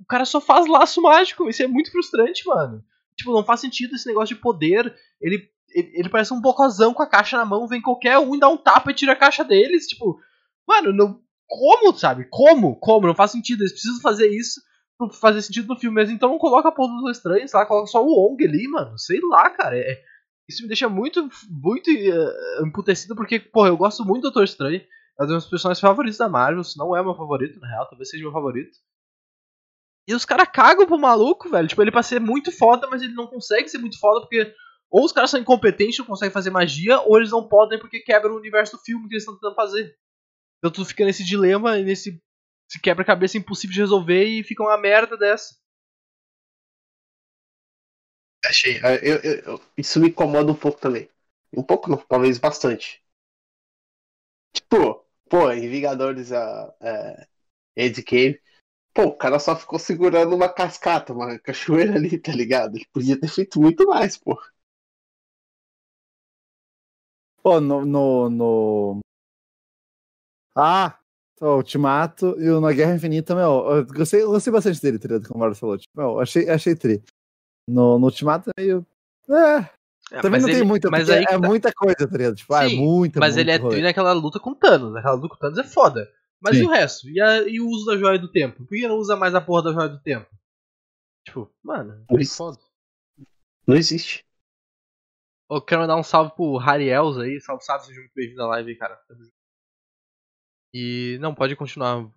O 0.00 0.04
cara 0.06 0.24
só 0.24 0.40
faz 0.40 0.66
laço 0.66 1.00
mágico. 1.02 1.48
Isso 1.48 1.62
é 1.62 1.66
muito 1.66 1.90
frustrante, 1.90 2.46
mano. 2.46 2.84
Tipo, 3.16 3.32
não 3.32 3.44
faz 3.44 3.60
sentido 3.60 3.94
esse 3.94 4.06
negócio 4.06 4.34
de 4.34 4.40
poder. 4.40 4.94
Ele, 5.20 5.48
ele, 5.70 5.92
ele 5.94 6.08
parece 6.08 6.32
um 6.32 6.40
bocozão 6.40 6.92
com 6.92 7.02
a 7.02 7.08
caixa 7.08 7.36
na 7.36 7.44
mão, 7.44 7.68
vem 7.68 7.80
qualquer 7.80 8.18
um 8.18 8.38
dá 8.38 8.48
um 8.48 8.56
tapa 8.56 8.90
e 8.90 8.94
tira 8.94 9.12
a 9.12 9.16
caixa 9.16 9.44
deles. 9.44 9.86
Tipo, 9.86 10.18
mano, 10.66 10.92
não. 10.92 11.22
Como, 11.46 11.96
sabe? 11.96 12.26
Como? 12.30 12.76
Como? 12.76 13.06
Não 13.06 13.14
faz 13.14 13.30
sentido. 13.30 13.62
Eles 13.62 13.72
precisam 13.72 14.00
fazer 14.00 14.28
isso 14.28 14.60
pra 14.98 15.08
fazer 15.10 15.42
sentido 15.42 15.68
no 15.68 15.78
filme 15.78 15.94
mesmo. 15.94 16.14
Então 16.14 16.30
não 16.30 16.38
coloca 16.38 16.68
a 16.68 16.72
porra 16.72 16.94
dos 17.00 17.16
estranhos 17.16 17.52
lá, 17.52 17.66
coloca 17.66 17.86
só 17.86 18.04
o 18.04 18.32
Ong 18.32 18.44
ali, 18.44 18.66
mano. 18.68 18.98
Sei 18.98 19.20
lá, 19.20 19.50
cara. 19.50 19.78
É, 19.78 20.02
isso 20.48 20.62
me 20.62 20.68
deixa 20.68 20.88
muito, 20.88 21.28
muito 21.48 21.90
uh, 21.90 22.66
emputecido, 22.66 23.14
porque, 23.14 23.40
porra, 23.40 23.68
eu 23.68 23.76
gosto 23.76 24.04
muito 24.04 24.22
do 24.22 24.30
Doutor 24.30 24.44
Estranho. 24.44 24.82
É 25.18 25.22
um 25.22 25.26
dos 25.26 25.34
meus 25.34 25.46
personagens 25.46 25.80
favoritos 25.80 26.18
da 26.18 26.28
Marvel, 26.28 26.64
se 26.64 26.76
não 26.76 26.94
é 26.94 27.02
meu 27.02 27.14
favorito, 27.14 27.60
na 27.60 27.68
real, 27.68 27.88
talvez 27.88 28.10
seja 28.10 28.22
meu 28.22 28.32
favorito. 28.32 28.76
E 30.06 30.14
os 30.14 30.24
caras 30.24 30.48
cagam 30.52 30.86
pro 30.86 30.98
maluco, 30.98 31.48
velho. 31.48 31.66
Tipo, 31.66 31.82
ele 31.82 31.90
pra 31.90 32.02
ser 32.02 32.20
muito 32.20 32.52
foda, 32.52 32.86
mas 32.88 33.02
ele 33.02 33.14
não 33.14 33.26
consegue 33.26 33.68
ser 33.68 33.78
muito 33.78 33.98
foda 33.98 34.20
porque 34.20 34.54
ou 34.90 35.04
os 35.04 35.10
caras 35.10 35.30
são 35.30 35.40
incompetentes, 35.40 35.98
não 35.98 36.06
conseguem 36.06 36.32
fazer 36.32 36.50
magia, 36.50 37.00
ou 37.00 37.16
eles 37.16 37.32
não 37.32 37.48
podem 37.48 37.80
porque 37.80 37.98
quebram 37.98 38.34
o 38.34 38.38
universo 38.38 38.76
do 38.76 38.82
filme 38.82 39.08
que 39.08 39.14
eles 39.14 39.22
estão 39.22 39.34
tentando 39.34 39.56
fazer. 39.56 39.96
Então 40.58 40.70
tu 40.70 40.84
fica 40.84 41.04
nesse 41.04 41.24
dilema, 41.24 41.76
nesse 41.78 42.22
se 42.68 42.80
quebra-cabeça 42.80 43.36
impossível 43.36 43.74
de 43.74 43.80
resolver 43.80 44.24
e 44.24 44.44
fica 44.44 44.62
uma 44.62 44.78
merda 44.78 45.16
dessa. 45.16 45.54
Achei. 48.44 48.76
É, 48.76 49.00
eu, 49.02 49.16
eu, 49.16 49.34
eu, 49.40 49.60
isso 49.76 49.98
me 49.98 50.08
incomoda 50.08 50.52
um 50.52 50.54
pouco 50.54 50.80
também. 50.80 51.08
Um 51.52 51.62
pouco 51.62 51.90
não, 51.90 51.96
talvez 51.96 52.38
bastante. 52.38 53.02
Tipo, 54.52 55.04
pô, 55.28 55.50
em 55.50 55.68
Vingadores 55.68 56.32
a, 56.32 56.72
a 56.80 57.26
Endgame, 57.76 58.40
pô, 58.94 59.06
o 59.06 59.16
cara 59.16 59.38
só 59.40 59.56
ficou 59.56 59.78
segurando 59.78 60.34
uma 60.34 60.48
cascata, 60.48 61.12
uma 61.12 61.38
cachoeira 61.38 61.96
ali, 61.96 62.16
tá 62.18 62.32
ligado? 62.32 62.76
Ele 62.76 62.86
podia 62.92 63.18
ter 63.18 63.28
feito 63.28 63.60
muito 63.60 63.84
mais, 63.86 64.16
pô. 64.16 64.40
Pô, 67.42 67.60
no, 67.60 67.84
no, 67.84 68.30
no... 68.30 69.00
Ah, 70.56 70.96
o 71.40 71.56
Ultimato 71.56 72.36
e 72.40 72.48
o 72.48 72.60
Na 72.60 72.72
Guerra 72.72 72.94
Infinita, 72.94 73.34
meu, 73.34 73.66
eu 73.68 73.86
gostei, 73.86 74.22
eu 74.22 74.30
gostei 74.30 74.52
bastante 74.52 74.80
dele, 74.80 74.98
tá 74.98 75.08
como 75.08 75.34
o 75.34 75.38
Mário 75.38 75.56
falou. 75.56 75.76
Tipo, 75.76 75.92
meu, 75.96 76.20
achei, 76.20 76.48
achei 76.48 76.76
tri. 76.76 77.02
No, 77.68 77.98
no 77.98 78.06
Ultimato 78.06 78.50
é 78.56 78.62
meio. 78.62 78.86
É. 79.28 79.68
é 80.12 80.20
também 80.22 80.40
não 80.40 80.48
ele, 80.48 80.58
tem 80.58 80.66
muita, 80.66 80.88
mas 80.88 81.10
aí 81.10 81.24
é, 81.24 81.26
tá... 81.26 81.38
muita 81.38 81.72
coisa, 81.72 82.08
tá 82.08 82.16
ligado? 82.16 82.36
Tipo, 82.36 82.54
Sim, 82.54 82.60
ah, 82.60 82.72
é 82.72 82.76
muita 82.76 83.20
Mas 83.20 83.36
ele 83.36 83.50
é 83.50 83.58
tri 83.58 83.82
naquela 83.82 84.12
luta 84.12 84.38
com 84.38 84.54
Thanos. 84.54 84.94
Aquela 84.94 85.14
luta 85.14 85.28
com 85.28 85.36
Thanos 85.36 85.58
é 85.58 85.64
foda. 85.64 86.10
Mas 86.44 86.58
Sim. 86.58 86.64
e 86.64 86.66
o 86.66 86.70
resto? 86.70 87.08
E, 87.08 87.18
a, 87.22 87.48
e, 87.48 87.58
o 87.58 87.66
uso 87.66 87.86
da 87.86 87.96
joia 87.96 88.18
do 88.18 88.30
tempo? 88.30 88.66
Por 88.66 88.68
que 88.68 88.86
não 88.86 88.98
usa 88.98 89.16
mais 89.16 89.34
a 89.34 89.40
porra 89.40 89.62
da 89.62 89.72
joia 89.72 89.88
do 89.88 90.02
tempo? 90.02 90.28
Tipo, 91.26 91.50
mano, 91.62 92.04
é 92.10 92.24
foda. 92.26 92.60
Não 93.66 93.74
existe. 93.74 94.26
Eu 95.50 95.62
quero 95.62 95.80
mandar 95.80 95.96
um 95.96 96.02
salve 96.02 96.34
pro 96.34 96.58
Hariels 96.58 97.16
aí. 97.16 97.40
Salve, 97.40 97.64
salve, 97.64 97.86
seja 97.86 97.98
muito 97.98 98.12
bem-vindo 98.14 98.42
à 98.42 98.48
live, 98.48 98.76
cara. 98.76 98.94
Tamo 99.08 99.24
junto. 99.24 99.34
E 100.74 101.16
não, 101.18 101.34
pode 101.34 101.56
continuar 101.56 102.12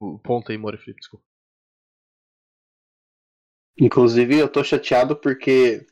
o 0.00 0.18
ponto 0.20 0.52
aí, 0.52 0.58
Moriflip, 0.58 1.00
desculpa. 1.00 1.24
Inclusive, 3.76 4.38
eu 4.38 4.48
tô 4.48 4.62
chateado 4.62 5.16
porque 5.16 5.84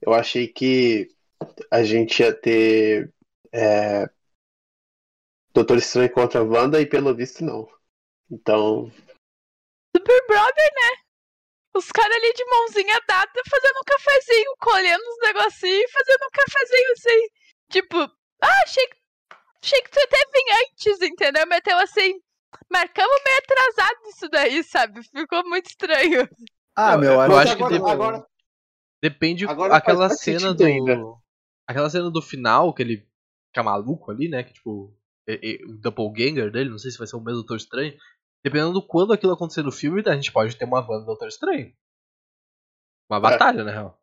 eu 0.00 0.14
achei 0.14 0.48
que 0.48 1.08
a 1.70 1.82
gente 1.82 2.22
ia 2.22 2.32
ter 2.32 3.12
é, 3.52 4.08
Doutor 5.58 5.78
Estranho 5.78 6.12
contra 6.12 6.40
a 6.40 6.44
Wanda 6.44 6.80
e 6.80 6.86
pelo 6.86 7.14
visto 7.14 7.44
não. 7.44 7.68
Então. 8.30 8.90
Super 9.96 10.26
Brother, 10.28 10.70
né? 10.74 10.90
Os 11.74 11.90
caras 11.90 12.16
ali 12.16 12.32
de 12.32 12.44
mãozinha 12.44 13.00
dada 13.08 13.42
fazendo 13.50 13.76
um 13.78 13.84
cafezinho, 13.84 14.54
colhendo 14.60 15.02
uns 15.04 15.18
negocinhos 15.26 15.82
e 15.84 15.92
fazendo 15.92 16.22
um 16.24 16.30
cafezinho 16.32 16.92
assim. 16.92 17.28
Tipo, 17.70 17.98
Ah, 18.40 18.62
achei 18.62 18.86
que, 18.86 18.96
achei 19.64 19.82
que 19.82 19.90
tu 19.90 19.98
até 20.00 20.16
vir 20.32 20.64
antes, 20.64 21.02
entendeu? 21.02 21.46
Meteu 21.48 21.76
assim. 21.78 22.20
Marcamos 22.70 23.20
meio 23.24 23.38
atrasado 23.38 23.98
isso 24.08 24.28
daí, 24.28 24.62
sabe? 24.62 25.02
Ficou 25.02 25.42
muito 25.48 25.66
estranho. 25.66 26.28
Ah, 26.76 26.92
Eu- 26.94 26.98
meu, 27.00 27.12
eu 27.14 27.20
acho 27.20 27.32
Mas 27.34 27.46
acho 27.48 27.56
que 27.56 27.62
agora, 27.64 27.74
depois- 27.74 27.92
agora, 27.92 28.26
Depende 29.02 29.46
Agora 29.46 29.76
aquela 29.76 30.08
cena 30.10 30.52
do. 30.54 30.64
ainda. 30.64 31.00
Aquela 31.66 31.88
cena 31.90 32.10
do 32.10 32.20
final, 32.22 32.72
que 32.74 32.82
ele 32.82 33.08
fica 33.48 33.62
maluco 33.62 34.10
ali, 34.10 34.28
né? 34.28 34.42
Que 34.42 34.52
tipo. 34.52 34.92
É- 35.28 35.62
é 35.62 35.64
o 35.64 35.76
doppelganger 35.76 36.50
dele, 36.50 36.70
não 36.70 36.78
sei 36.78 36.90
se 36.90 36.98
vai 36.98 37.06
ser 37.06 37.16
o 37.16 37.20
mesmo 37.20 37.40
Doutor 37.40 37.56
Estranho. 37.56 37.96
Dependendo 38.42 38.72
do 38.72 38.86
quando 38.86 39.12
aquilo 39.12 39.32
acontecer 39.32 39.62
no 39.62 39.72
filme, 39.72 40.02
a 40.06 40.14
gente 40.14 40.32
pode 40.32 40.56
ter 40.56 40.64
uma 40.64 40.80
van 40.80 41.00
do 41.00 41.06
Doutor 41.06 41.28
Estranho. 41.28 41.74
Uma 43.10 43.20
batalha, 43.20 43.64
na 43.64 43.70
real. 43.70 43.98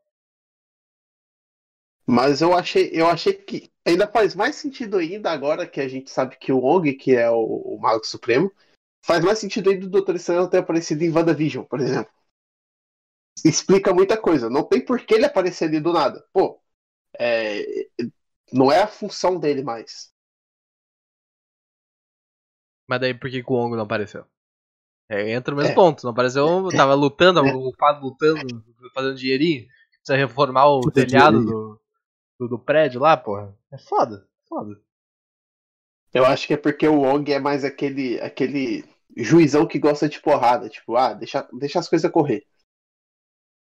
Mas 2.07 2.41
eu 2.41 2.53
achei, 2.53 2.89
eu 2.93 3.07
achei 3.07 3.33
que 3.33 3.71
ainda 3.83 4.07
faz 4.07 4.35
mais 4.35 4.55
sentido 4.55 4.97
ainda 4.97 5.31
agora 5.31 5.67
que 5.67 5.81
a 5.81 5.87
gente 5.87 6.09
sabe 6.11 6.37
que 6.37 6.51
o 6.51 6.63
Ong, 6.63 6.93
que 6.93 7.15
é 7.15 7.29
o, 7.29 7.37
o 7.37 7.79
Mago 7.79 8.05
Supremo, 8.05 8.51
faz 9.03 9.23
mais 9.23 9.39
sentido 9.39 9.69
ainda 9.69 9.87
o 9.87 9.89
Doutor 9.89 10.15
Estranho 10.15 10.49
ter 10.49 10.59
aparecido 10.59 11.03
em 11.03 11.11
WandaVision, 11.11 11.63
por 11.65 11.79
exemplo. 11.79 12.11
Explica 13.43 13.93
muita 13.93 14.17
coisa. 14.17 14.49
Não 14.49 14.63
tem 14.63 14.83
por 14.83 14.99
que 14.99 15.15
ele 15.15 15.25
aparecer 15.25 15.65
ali 15.65 15.79
do 15.79 15.91
nada. 15.91 16.23
Pô, 16.31 16.61
é, 17.17 17.87
não 18.51 18.71
é 18.71 18.81
a 18.81 18.87
função 18.87 19.39
dele 19.39 19.63
mais. 19.63 20.14
Mas 22.87 22.99
daí 23.01 23.13
por 23.13 23.29
que 23.29 23.43
o 23.47 23.53
Ongo 23.53 23.75
não 23.75 23.83
apareceu? 23.83 24.25
É, 25.09 25.31
entra 25.31 25.51
no 25.53 25.57
mesmo 25.61 25.71
É. 25.71 25.75
ponto. 25.75 26.03
Não 26.03 26.11
apareceu, 26.11 26.45
tava 26.75 26.93
lutando, 26.93 27.41
tava 27.43 27.55
ocupado 27.57 28.05
lutando, 28.05 28.63
fazendo 28.93 29.15
dinheirinho. 29.15 29.67
Precisa 30.03 30.15
reformar 30.17 30.67
o 30.67 30.81
Puta 30.81 31.03
telhado 31.05 31.43
do, 31.43 31.81
do, 32.39 32.47
do 32.49 32.59
prédio 32.59 32.99
lá, 33.01 33.15
porra. 33.17 33.55
É 33.71 33.77
foda, 33.77 34.27
foda. 34.47 34.79
Eu 36.13 36.25
acho 36.25 36.47
que 36.47 36.53
é 36.53 36.57
porque 36.57 36.87
o 36.87 37.01
Ong 37.01 37.31
é 37.31 37.39
mais 37.39 37.63
aquele, 37.65 38.19
aquele 38.21 38.85
juizão 39.17 39.67
que 39.67 39.77
gosta 39.79 40.07
de 40.07 40.21
porrada. 40.21 40.69
Tipo, 40.69 40.95
ah, 40.95 41.13
deixa, 41.13 41.47
deixa 41.53 41.79
as 41.79 41.89
coisas 41.89 42.09
correr. 42.11 42.45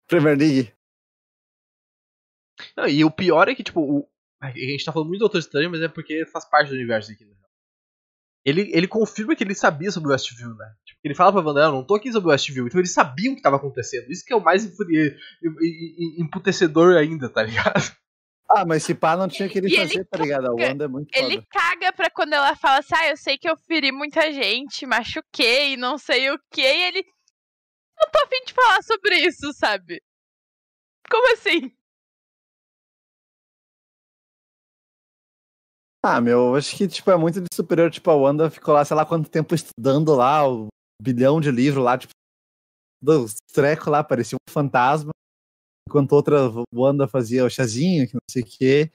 Premier 0.08 0.38
League. 0.38 0.74
Não, 2.76 2.88
e 2.88 3.04
o 3.04 3.12
pior 3.12 3.48
é 3.50 3.56
que, 3.56 3.64
tipo, 3.64 3.82
o- 3.82 4.10
a 4.42 4.50
gente 4.52 4.84
tá 4.86 4.92
falando 4.92 5.08
muito 5.10 5.20
do 5.20 5.24
Doutor 5.26 5.40
Estranho, 5.40 5.70
mas 5.72 5.82
é 5.82 5.88
porque 5.88 6.26
faz 6.26 6.46
parte 6.46 6.70
do 6.70 6.76
universo 6.76 7.12
aqui, 7.12 7.26
né? 7.26 7.36
Ele, 8.46 8.70
ele 8.72 8.88
confirma 8.88 9.36
que 9.36 9.44
ele 9.44 9.56
sabia 9.56 9.92
sobre 9.92 10.10
o 10.10 10.12
Westview, 10.12 10.54
né? 10.56 10.72
Tipo, 10.86 11.00
ele 11.04 11.16
fala 11.16 11.32
pra 11.32 11.42
Wanda, 11.42 11.62
eu 11.62 11.72
não 11.72 11.84
tô 11.84 11.96
aqui 11.96 12.12
sobre 12.12 12.30
o 12.30 12.32
Westview, 12.32 12.68
então 12.68 12.80
eles 12.80 12.94
sabiam 12.94 13.34
o 13.34 13.36
que 13.36 13.42
tava 13.42 13.56
acontecendo. 13.56 14.12
Isso 14.12 14.24
que 14.24 14.32
é 14.32 14.36
o 14.36 14.44
mais 14.44 14.64
emputecedor 16.20 16.96
ainda, 16.96 17.28
tá 17.28 17.42
ligado? 17.44 17.82
Ah, 18.48 18.64
mas 18.64 18.84
se 18.84 18.94
pá 18.94 19.18
não 19.18 19.28
tinha 19.28 19.50
que 19.50 19.58
ele 19.58 19.68
E 19.68 19.76
ele 19.76 19.88
fazer, 19.88 20.06
tá 20.06 20.20
ligado? 20.20 20.46
A 20.46 20.52
Wanda 20.52 20.86
é 20.86 20.88
muito 20.88 21.10
Ele 21.16 21.38
foda. 21.38 21.48
caga 21.50 21.92
pra 21.92 22.10
quando 22.12 22.34
ela 22.34 22.56
fala 22.56 22.78
assim, 22.78 22.94
ah, 22.96 23.10
eu 23.10 23.18
sei 23.18 23.38
que 23.40 23.50
eu 23.50 23.58
feri 23.58 23.92
muita 23.92 24.32
gente, 24.32 24.86
machuquei, 24.86 25.76
não 25.76 25.98
sei 25.98 26.30
o 26.30 26.38
que, 26.52 26.62
e 26.62 26.84
ele. 26.88 27.04
Não 28.00 28.12
tô 28.12 28.20
afim 28.24 28.46
de 28.46 28.54
falar 28.54 28.84
sobre 28.84 29.18
isso, 29.18 29.52
sabe? 29.54 30.00
Como 31.10 31.34
assim? 31.34 31.72
Ah, 36.08 36.22
meu, 36.22 36.50
eu 36.50 36.56
acho 36.56 36.78
que 36.78 36.88
tipo, 36.88 37.10
é 37.10 37.18
muito 37.18 37.42
de 37.42 37.48
superior. 37.52 37.90
Tipo, 37.90 38.12
a 38.12 38.16
Wanda 38.16 38.48
ficou 38.52 38.76
lá, 38.76 38.86
sei 38.86 38.96
lá 38.96 39.04
quanto 39.04 39.28
tempo 39.28 39.56
estudando 39.56 40.14
lá, 40.14 40.48
o 40.48 40.68
bilhão 41.02 41.42
de 41.42 41.50
livros 41.50 41.84
lá, 41.84 41.98
tipo, 41.98 42.14
dos 43.02 43.38
trecos 43.52 43.88
lá, 43.88 44.04
parecia 44.04 44.36
um 44.36 44.54
fantasma. 44.54 45.10
Enquanto 45.90 46.12
outra 46.14 46.38
Wanda 46.72 47.08
fazia 47.08 47.44
o 47.44 47.50
chazinho, 47.50 48.08
que 48.08 48.14
não 48.14 48.22
sei 48.30 48.44
o 48.44 48.46
quê. 48.46 48.92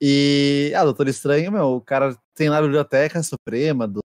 E, 0.00 0.72
ah, 0.74 0.84
Doutor 0.84 1.08
Estranho, 1.08 1.52
meu, 1.52 1.76
o 1.76 1.80
cara 1.82 2.16
tem 2.34 2.48
lá 2.48 2.56
a 2.56 2.62
Biblioteca 2.62 3.22
Suprema 3.22 3.86
do 3.86 4.00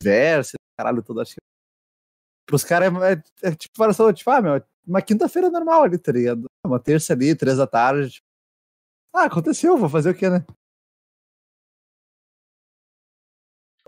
Universo, 0.00 0.52
caralho, 0.78 1.02
todo, 1.02 1.20
acho 1.22 1.34
que. 1.34 1.40
Pros 2.46 2.62
caras 2.62 2.94
é, 3.02 3.14
é, 3.14 3.48
é 3.50 3.54
tipo, 3.56 3.74
parece, 3.76 4.12
tipo, 4.12 4.30
ah, 4.30 4.40
meu, 4.40 4.64
uma 4.86 5.02
quinta-feira 5.02 5.50
normal 5.50 5.82
ali, 5.82 5.98
tá 5.98 6.12
ligado? 6.12 6.46
Uma 6.64 6.78
terça 6.78 7.14
ali, 7.14 7.34
três 7.34 7.56
da 7.56 7.66
tarde. 7.66 8.10
Tipo, 8.12 8.26
ah, 9.12 9.24
aconteceu, 9.24 9.76
vou 9.76 9.88
fazer 9.88 10.10
o 10.10 10.14
quê, 10.14 10.30
né? 10.30 10.44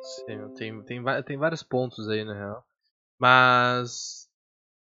Sim, 0.06 0.54
tem, 0.54 0.82
tem, 0.82 1.04
tem 1.24 1.36
vários 1.36 1.62
pontos 1.62 2.08
aí, 2.08 2.24
na 2.24 2.34
real. 2.34 2.64
Mas. 3.18 4.28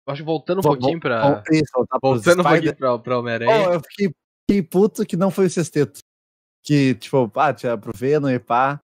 Acho 0.08 0.22
que 0.22 0.26
voltando 0.26 0.60
um 0.60 0.62
Vol- 0.62 0.78
pouquinho 0.78 1.00
pra. 1.00 1.44
Isso, 1.52 1.72
Voltando 2.02 2.42
um 2.42 2.44
pouquinho 2.44 2.76
pra, 2.76 2.98
pra 2.98 3.20
Homem-Aranha. 3.20 3.70
Oh, 3.70 3.74
eu 3.74 3.82
fiquei, 3.82 4.16
fiquei 4.50 4.64
puto 4.64 5.06
que 5.06 5.18
não 5.18 5.30
foi 5.30 5.46
o 5.48 5.50
sexteto. 5.50 6.00
Que, 6.64 6.96
tipo, 6.96 7.28
pá, 7.30 7.54
tinha 7.54 7.78
pro 7.78 7.92
Venom 7.96 8.30
e 8.30 8.40
pá, 8.40 8.80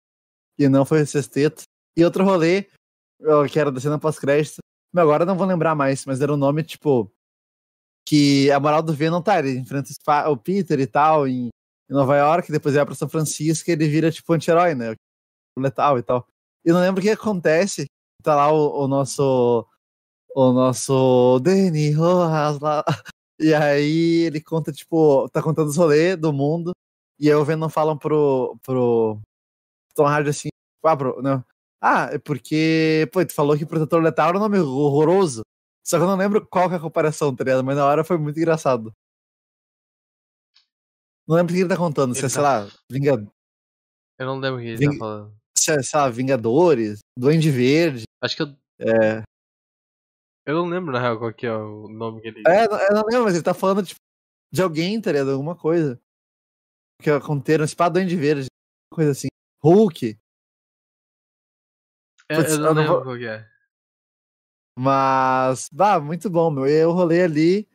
e 0.59 0.69
não 0.69 0.85
foi 0.85 1.03
o 1.03 1.07
sexteto. 1.07 1.63
E 1.97 2.05
outro 2.05 2.25
rolê, 2.25 2.67
que 3.51 3.59
era 3.59 3.71
da 3.71 3.81
cena 3.81 3.99
pós-crédito, 3.99 4.59
mas 4.93 5.03
agora 5.03 5.23
eu 5.23 5.27
não 5.27 5.37
vou 5.37 5.47
lembrar 5.47 5.75
mais, 5.75 6.05
mas 6.07 6.21
era 6.21 6.33
um 6.33 6.37
nome, 6.37 6.63
tipo, 6.63 7.11
que 8.07 8.51
a 8.51 8.61
moral 8.61 8.83
do 8.83 8.95
Venom 8.95 9.23
tá, 9.23 9.39
ele 9.39 9.59
enfrenta 9.59 9.91
o 10.29 10.33
o 10.33 10.37
Peter 10.37 10.79
e 10.81 10.87
tal, 10.87 11.27
em, 11.27 11.49
em 11.49 11.95
Nova 11.95 12.17
York, 12.17 12.51
depois 12.51 12.75
vai 12.75 12.85
pra 12.85 12.95
São 12.95 13.09
Francisco 13.09 13.69
e 13.69 13.73
ele 13.73 13.89
vira, 13.89 14.11
tipo, 14.11 14.33
anti-herói, 14.33 14.75
né? 14.75 14.95
Letal 15.59 15.99
e 15.99 16.03
tal. 16.03 16.27
E 16.65 16.73
não 16.73 16.81
lembro 16.81 17.01
o 17.01 17.03
que 17.03 17.11
acontece, 17.11 17.87
tá 18.23 18.35
lá 18.35 18.51
o, 18.53 18.85
o 18.85 18.89
nosso, 18.89 19.67
o 20.35 20.53
nosso 20.53 21.39
Danny 21.41 21.93
Rojas 21.93 22.59
lá, 22.61 22.85
e 23.41 23.55
aí 23.55 24.25
ele 24.27 24.41
conta, 24.41 24.73
tipo, 24.73 25.29
tá 25.31 25.43
contando 25.43 25.69
os 25.69 25.77
rolês 25.77 26.17
do 26.17 26.33
mundo. 26.33 26.73
E 27.19 27.29
aí 27.29 27.35
o 27.35 27.45
Venom 27.45 27.69
falam 27.69 27.97
pro, 27.97 28.59
pro 28.63 29.19
Tom 29.95 30.07
Hardy 30.07 30.31
assim, 30.31 30.49
ah, 30.85 30.95
bro, 30.95 31.23
não. 31.23 31.43
Ah, 31.81 32.11
é 32.13 32.19
porque, 32.19 33.09
pô, 33.13 33.25
tu 33.25 33.33
falou 33.35 33.57
que 33.57 33.65
Protetor 33.65 34.03
Letal 34.03 34.29
era 34.31 34.37
um 34.39 34.41
nome 34.41 34.59
horroroso. 34.59 35.43
Só 35.87 35.99
que 35.99 36.03
eu 36.03 36.09
não 36.09 36.17
lembro 36.17 36.45
qual 36.47 36.69
que 36.69 36.75
é 36.75 36.79
a 36.79 36.81
comparação, 36.81 37.35
tá 37.35 37.45
ligado? 37.45 37.63
Mas 37.65 37.77
na 37.77 37.85
hora 37.87 38.03
foi 38.03 38.19
muito 38.19 38.39
engraçado. 38.39 38.93
Não 41.27 41.37
lembro 41.37 41.53
o 41.53 41.55
que 41.57 41.61
ele 41.63 41.69
tá 41.69 41.77
contando, 41.77 42.13
se 42.15 42.21
Ele 42.21 42.27
é, 42.27 42.29
sei 42.29 42.43
tá- 42.43 42.61
lá, 42.65 42.71
Vinga... 42.91 43.27
Eu 44.19 44.27
não 44.27 44.39
lembro 44.39 44.59
o 44.59 44.63
que 44.63 44.69
ele 44.69 44.77
Ving- 44.79 44.93
tá 44.93 44.99
falando. 44.99 45.36
Se 45.59 45.71
sei 45.71 46.09
Vingadores, 46.11 46.99
Duende 47.19 47.51
Verde. 47.51 48.05
Acho 48.23 48.37
que 48.37 48.43
eu. 48.43 48.49
É, 48.81 49.23
Eu 50.47 50.55
não 50.57 50.67
lembro, 50.67 50.93
na 50.93 51.01
real, 51.01 51.19
qual 51.19 51.33
que 51.33 51.47
é 51.47 51.53
o 51.53 51.89
nome 51.89 52.21
que 52.21 52.29
ele. 52.29 52.43
é, 52.47 52.65
eu 52.67 52.95
não 52.95 53.05
lembro, 53.07 53.25
mas 53.25 53.35
ele 53.35 53.43
tá 53.45 53.55
falando, 53.55 53.85
tipo, 53.85 53.99
de 54.53 54.63
alguém, 54.63 55.01
tá 55.01 55.11
ligado? 55.13 55.31
Alguma 55.33 55.57
coisa. 55.57 56.01
Que 57.03 57.11
aconteceram, 57.11 57.65
espada 57.65 57.95
Duende 57.95 58.17
Verde, 58.17 58.47
coisa 58.93 59.11
assim. 59.11 59.29
Hulk. 59.63 60.19
É, 62.29 62.35
eu 62.37 62.43
não 62.43 62.49
eu 62.49 62.59
não 62.61 62.73
lembro 62.75 62.95
vou- 62.95 63.03
qual 63.03 63.17
que 63.19 63.27
é. 63.27 63.49
Mas, 64.79 65.69
bah, 65.73 65.99
muito 66.01 66.29
bom, 66.29 66.51
meu. 66.51 66.67
Eu 66.67 66.93
rolei 66.93 67.23
ali. 67.23 67.69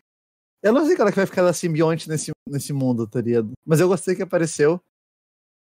Eu 0.63 0.71
não 0.71 0.85
sei 0.85 0.95
qual 0.95 1.07
é 1.07 1.11
que 1.11 1.17
vai 1.17 1.25
ficar 1.25 1.41
da 1.43 1.53
simbionte 1.53 2.07
nesse, 2.07 2.31
nesse 2.47 2.71
mundo, 2.71 3.07
tá 3.07 3.19
ligado? 3.21 3.51
Mas 3.65 3.79
eu 3.79 3.87
gostei 3.87 4.15
que 4.15 4.21
apareceu. 4.21 4.79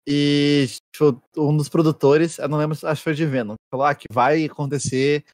E, 0.07 0.67
tipo, 0.93 1.21
um 1.35 1.55
dos 1.57 1.67
produtores, 1.69 2.37
eu 2.37 2.47
não 2.47 2.57
lembro, 2.57 2.77
acho 2.83 3.01
que 3.01 3.03
foi 3.03 3.13
de 3.15 3.25
Venom, 3.25 3.55
falou 3.71 3.85
ah, 3.85 3.95
que 3.95 4.05
vai 4.11 4.45
acontecer 4.45 5.25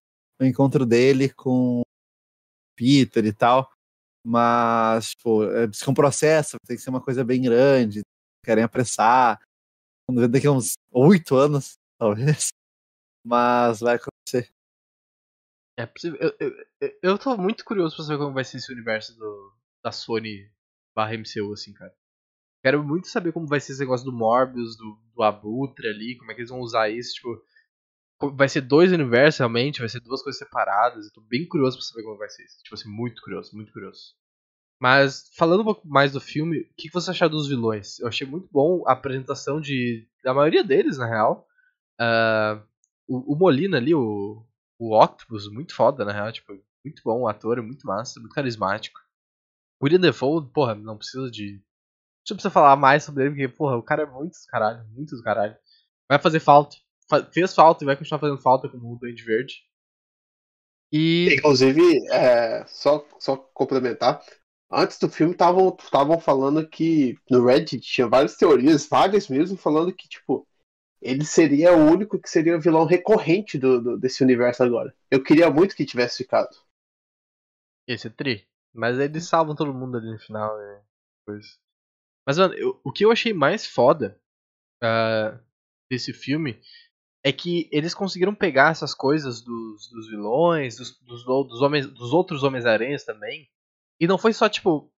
o 0.41 0.45
encontro 0.45 0.85
dele 0.85 1.29
com 1.29 1.81
Peter 2.77 3.25
e 3.25 3.33
tal. 3.33 3.69
Mas, 4.25 5.11
tipo, 5.11 5.43
é, 5.43 5.65
é 5.65 5.89
um 5.89 5.93
processo, 5.93 6.57
tem 6.65 6.77
que 6.77 6.81
ser 6.83 6.89
uma 6.89 7.01
coisa 7.01 7.23
bem 7.23 7.41
grande, 7.41 8.01
querem 8.45 8.63
apressar. 8.63 9.41
Ver 10.09 10.27
daqui 10.27 10.47
a 10.47 10.51
uns 10.51 10.73
oito 10.91 11.35
anos, 11.35 11.73
talvez. 11.99 12.49
Mas 13.25 13.79
vai 13.79 13.95
acontecer. 13.95 14.51
É 15.77 15.85
possível. 15.85 16.19
Eu, 16.19 16.35
eu, 16.39 16.65
eu- 16.81 16.99
eu 17.01 17.17
tô 17.17 17.35
muito 17.37 17.63
curioso 17.63 17.95
pra 17.95 18.05
saber 18.05 18.17
como 18.19 18.33
vai 18.33 18.43
ser 18.43 18.57
esse 18.57 18.71
universo 18.71 19.17
do, 19.17 19.53
da 19.83 19.91
Sony 19.91 20.51
barra 20.95 21.13
MCU, 21.15 21.53
assim, 21.53 21.73
cara. 21.73 21.95
Quero 22.63 22.83
muito 22.83 23.07
saber 23.07 23.31
como 23.31 23.47
vai 23.47 23.59
ser 23.59 23.73
esse 23.73 23.81
negócio 23.81 24.05
do 24.05 24.13
Morbius, 24.13 24.77
do, 24.77 24.97
do 25.15 25.23
Abutre 25.23 25.87
ali, 25.87 26.17
como 26.17 26.31
é 26.31 26.35
que 26.35 26.41
eles 26.41 26.51
vão 26.51 26.59
usar 26.59 26.89
isso, 26.89 27.15
tipo. 27.15 27.41
Vai 28.35 28.47
ser 28.47 28.61
dois 28.61 28.91
universos 28.91 29.39
realmente, 29.39 29.79
vai 29.79 29.89
ser 29.89 29.99
duas 29.99 30.21
coisas 30.21 30.37
separadas. 30.37 31.05
Eu 31.05 31.13
tô 31.13 31.21
bem 31.21 31.47
curioso 31.47 31.77
pra 31.77 31.85
saber 31.85 32.03
como 32.03 32.17
vai 32.17 32.29
ser 32.29 32.43
isso. 32.43 32.61
Tipo 32.63 32.75
assim, 32.75 32.89
muito 32.89 33.19
curioso, 33.21 33.55
muito 33.55 33.73
curioso. 33.73 34.13
Mas, 34.79 35.29
falando 35.35 35.61
um 35.61 35.65
pouco 35.65 35.87
mais 35.87 36.11
do 36.11 36.19
filme, 36.19 36.61
o 36.61 36.73
que 36.75 36.87
que 36.87 36.93
você 36.93 37.11
achou 37.11 37.29
dos 37.29 37.47
vilões? 37.47 37.99
Eu 37.99 38.07
achei 38.07 38.25
muito 38.27 38.47
bom 38.51 38.83
a 38.87 38.93
apresentação 38.93 39.59
de 39.61 40.07
da 40.23 40.33
maioria 40.33 40.63
deles, 40.63 40.97
na 40.97 41.07
real. 41.07 41.47
Ah, 41.99 42.63
o, 43.07 43.33
o 43.33 43.37
Molina 43.37 43.77
ali, 43.77 43.93
o, 43.93 44.43
o 44.79 44.97
Octopus, 44.97 45.47
muito 45.51 45.75
foda, 45.75 46.05
na 46.05 46.11
real. 46.11 46.31
Tipo, 46.31 46.53
muito 46.83 47.01
bom, 47.03 47.21
o 47.21 47.27
ator 47.27 47.59
é 47.59 47.61
muito 47.61 47.85
massa, 47.85 48.19
muito 48.19 48.33
carismático. 48.33 48.99
William 49.83 49.99
Defoe, 49.99 50.47
porra, 50.51 50.75
não 50.75 50.97
precisa 50.97 51.29
de. 51.29 51.61
Não 52.31 52.37
precisa 52.37 52.51
falar 52.51 52.75
mais 52.75 53.03
sobre 53.03 53.23
ele, 53.23 53.31
porque, 53.31 53.47
porra, 53.47 53.77
o 53.77 53.83
cara 53.83 54.03
é 54.03 54.05
muito 54.05 54.33
do 54.33 54.47
caralho, 54.47 54.85
muito 54.89 55.15
do 55.15 55.23
caralho. 55.23 55.55
Vai 56.09 56.19
fazer 56.19 56.39
falta. 56.39 56.75
Fa- 57.09 57.25
fez 57.31 57.53
falta 57.53 57.83
e 57.83 57.85
vai 57.87 57.95
continuar 57.95 58.19
fazendo 58.19 58.41
falta 58.41 58.69
como 58.69 58.93
o 58.93 58.97
Duende 58.97 59.23
Verde. 59.23 59.63
E. 60.91 61.35
Inclusive, 61.37 61.81
é, 62.09 62.65
só, 62.67 63.05
só 63.19 63.37
complementar, 63.37 64.21
antes 64.69 64.97
do 64.99 65.09
filme 65.09 65.33
estavam 65.33 66.19
falando 66.19 66.67
que 66.67 67.15
no 67.29 67.45
Reddit 67.45 67.79
tinha 67.81 68.07
várias 68.07 68.35
teorias, 68.35 68.87
várias 68.87 69.27
mesmo, 69.27 69.57
falando 69.57 69.93
que, 69.93 70.07
tipo, 70.07 70.47
ele 71.01 71.25
seria 71.25 71.73
o 71.73 71.91
único 71.91 72.19
que 72.19 72.29
seria 72.29 72.55
o 72.55 72.61
vilão 72.61 72.85
recorrente 72.85 73.57
do, 73.57 73.81
do, 73.81 73.97
desse 73.97 74.23
universo 74.23 74.63
agora. 74.63 74.93
Eu 75.09 75.23
queria 75.23 75.49
muito 75.49 75.75
que 75.75 75.85
tivesse 75.85 76.17
ficado. 76.19 76.55
Esse 77.87 78.07
é 78.07 78.09
tri. 78.09 78.47
Mas 78.73 78.99
eles 78.99 79.27
salvam 79.27 79.55
todo 79.55 79.73
mundo 79.73 79.97
ali 79.97 80.11
no 80.11 80.19
final. 80.19 80.57
Né? 80.57 80.81
Mas, 82.25 82.37
mano, 82.37 82.53
eu, 82.53 82.79
o 82.83 82.91
que 82.91 83.05
eu 83.05 83.11
achei 83.11 83.33
mais 83.33 83.65
foda 83.65 84.19
uh, 84.83 85.39
desse 85.89 86.13
filme 86.13 86.61
é 87.23 87.31
que 87.31 87.69
eles 87.71 87.93
conseguiram 87.93 88.33
pegar 88.33 88.71
essas 88.71 88.93
coisas 88.93 89.41
dos, 89.41 89.89
dos 89.89 90.09
vilões, 90.09 90.77
dos, 90.77 90.99
dos, 91.01 91.23
dos, 91.23 91.61
homens, 91.61 91.87
dos 91.87 92.13
outros 92.13 92.43
Homens-Aranhas 92.43 93.03
também. 93.03 93.49
E 93.99 94.07
não 94.07 94.17
foi 94.17 94.33
só, 94.33 94.49
tipo. 94.49 94.91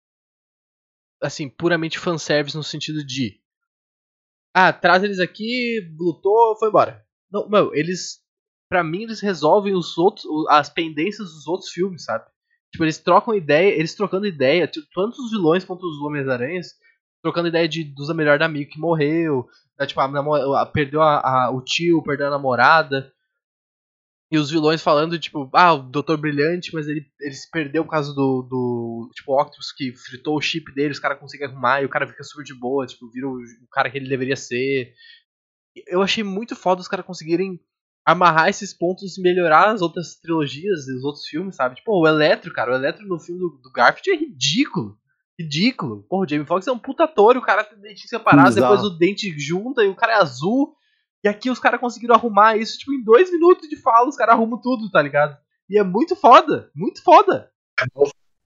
Assim, 1.22 1.49
puramente 1.49 1.99
fanservice 1.99 2.57
no 2.57 2.63
sentido 2.63 3.05
de. 3.05 3.39
Ah, 4.53 4.74
traz 4.74 5.03
eles 5.03 5.19
aqui, 5.19 5.80
lutou, 5.97 6.57
foi 6.57 6.69
embora. 6.69 7.05
Não, 7.32 7.47
meu, 7.49 7.74
eles. 7.74 8.22
Pra 8.69 8.84
mim, 8.84 9.03
eles 9.03 9.19
resolvem 9.19 9.74
os 9.74 9.97
outros. 9.97 10.26
as 10.49 10.69
pendências 10.69 11.30
dos 11.34 11.47
outros 11.47 11.72
filmes, 11.72 12.03
sabe? 12.03 12.26
Tipo, 12.72 12.86
eles 12.86 12.99
trocam 12.99 13.34
ideia, 13.34 13.74
eles 13.74 13.95
trocando 13.95 14.26
ideia, 14.26 14.67
tanto 14.67 15.22
os 15.22 15.32
vilões 15.32 15.65
quanto 15.65 15.86
os 15.86 15.99
Homens-Aranhas, 16.01 16.74
trocando 17.22 17.47
ideia 17.47 17.67
de, 17.67 17.84
dos 17.84 18.13
melhor 18.15 18.41
amigo 18.41 18.72
que 18.72 18.80
morreu, 18.80 19.47
né, 19.80 19.86
tipo, 19.86 19.99
a, 19.99 20.61
a, 20.61 20.65
perdeu 20.65 21.01
a, 21.01 21.49
o 21.51 21.61
tio, 21.61 22.03
perdeu 22.03 22.28
a 22.28 22.32
namorada. 22.32 23.11
E 24.32 24.38
os 24.38 24.49
vilões 24.49 24.82
falando, 24.82 25.19
tipo, 25.19 25.49
ah, 25.51 25.74
o 25.74 25.84
Doutor 25.84 26.17
Brilhante, 26.17 26.74
mas 26.74 26.88
ele, 26.88 27.05
ele 27.19 27.34
se 27.34 27.51
perdeu 27.51 27.84
por 27.84 27.91
causa 27.91 28.13
do, 28.13 28.41
do 28.43 29.09
tipo, 29.13 29.34
Octopus 29.34 29.74
que 29.74 29.93
fritou 29.93 30.38
o 30.38 30.41
chip 30.41 30.74
dele, 30.74 30.93
os 30.93 30.99
caras 30.99 31.19
conseguem 31.19 31.47
arrumar 31.47 31.82
e 31.82 31.86
o 31.86 31.89
cara 31.89 32.07
fica 32.07 32.24
super 32.24 32.45
de 32.45 32.53
boa, 32.53 32.88
tipo, 32.88 33.11
vira 33.11 33.28
o, 33.28 33.34
o 33.34 33.67
cara 33.69 33.91
que 33.91 33.97
ele 33.97 34.07
deveria 34.07 34.38
ser. 34.38 34.93
Eu 35.86 36.01
achei 36.01 36.24
muito 36.24 36.55
foda 36.55 36.80
os 36.80 36.88
caras 36.88 37.05
conseguirem 37.05 37.59
amarrar 38.05 38.49
esses 38.49 38.74
pontos 38.74 39.17
e 39.17 39.22
melhorar 39.22 39.69
as 39.69 39.82
outras 39.82 40.15
trilogias 40.15 40.88
e 40.88 40.95
os 40.95 41.03
outros 41.03 41.26
filmes, 41.26 41.55
sabe? 41.57 41.76
Tipo, 41.76 41.99
o 41.99 42.07
Eletro, 42.07 42.53
cara, 42.53 42.72
o 42.72 42.76
Eletro 42.76 43.05
no 43.05 43.19
filme 43.19 43.39
do, 43.39 43.59
do 43.61 43.72
Garfield 43.72 44.11
é 44.11 44.15
ridículo. 44.15 44.97
Ridículo. 45.41 46.03
Porra, 46.09 46.25
o 46.25 46.29
Jamie 46.29 46.45
Foxx 46.45 46.67
é 46.67 46.71
um 46.71 46.79
puta 46.79 47.03
ator, 47.03 47.37
o 47.37 47.41
cara 47.41 47.63
tem 47.63 47.79
dente 47.79 48.07
separado, 48.07 48.55
depois 48.55 48.83
o 48.83 48.89
dente 48.89 49.29
junta 49.39 49.83
e 49.83 49.87
o 49.87 49.95
cara 49.95 50.13
é 50.13 50.15
azul. 50.15 50.75
E 51.23 51.27
aqui 51.27 51.49
os 51.49 51.59
caras 51.59 51.79
conseguiram 51.79 52.15
arrumar 52.15 52.57
isso, 52.57 52.79
tipo, 52.79 52.93
em 52.93 53.03
dois 53.03 53.31
minutos 53.31 53.69
de 53.69 53.75
fala, 53.75 54.09
os 54.09 54.15
caras 54.15 54.33
arrumam 54.33 54.59
tudo, 54.59 54.89
tá 54.89 55.01
ligado? 55.01 55.37
E 55.69 55.77
é 55.77 55.83
muito 55.83 56.15
foda, 56.15 56.69
muito 56.75 57.03
foda. 57.03 57.51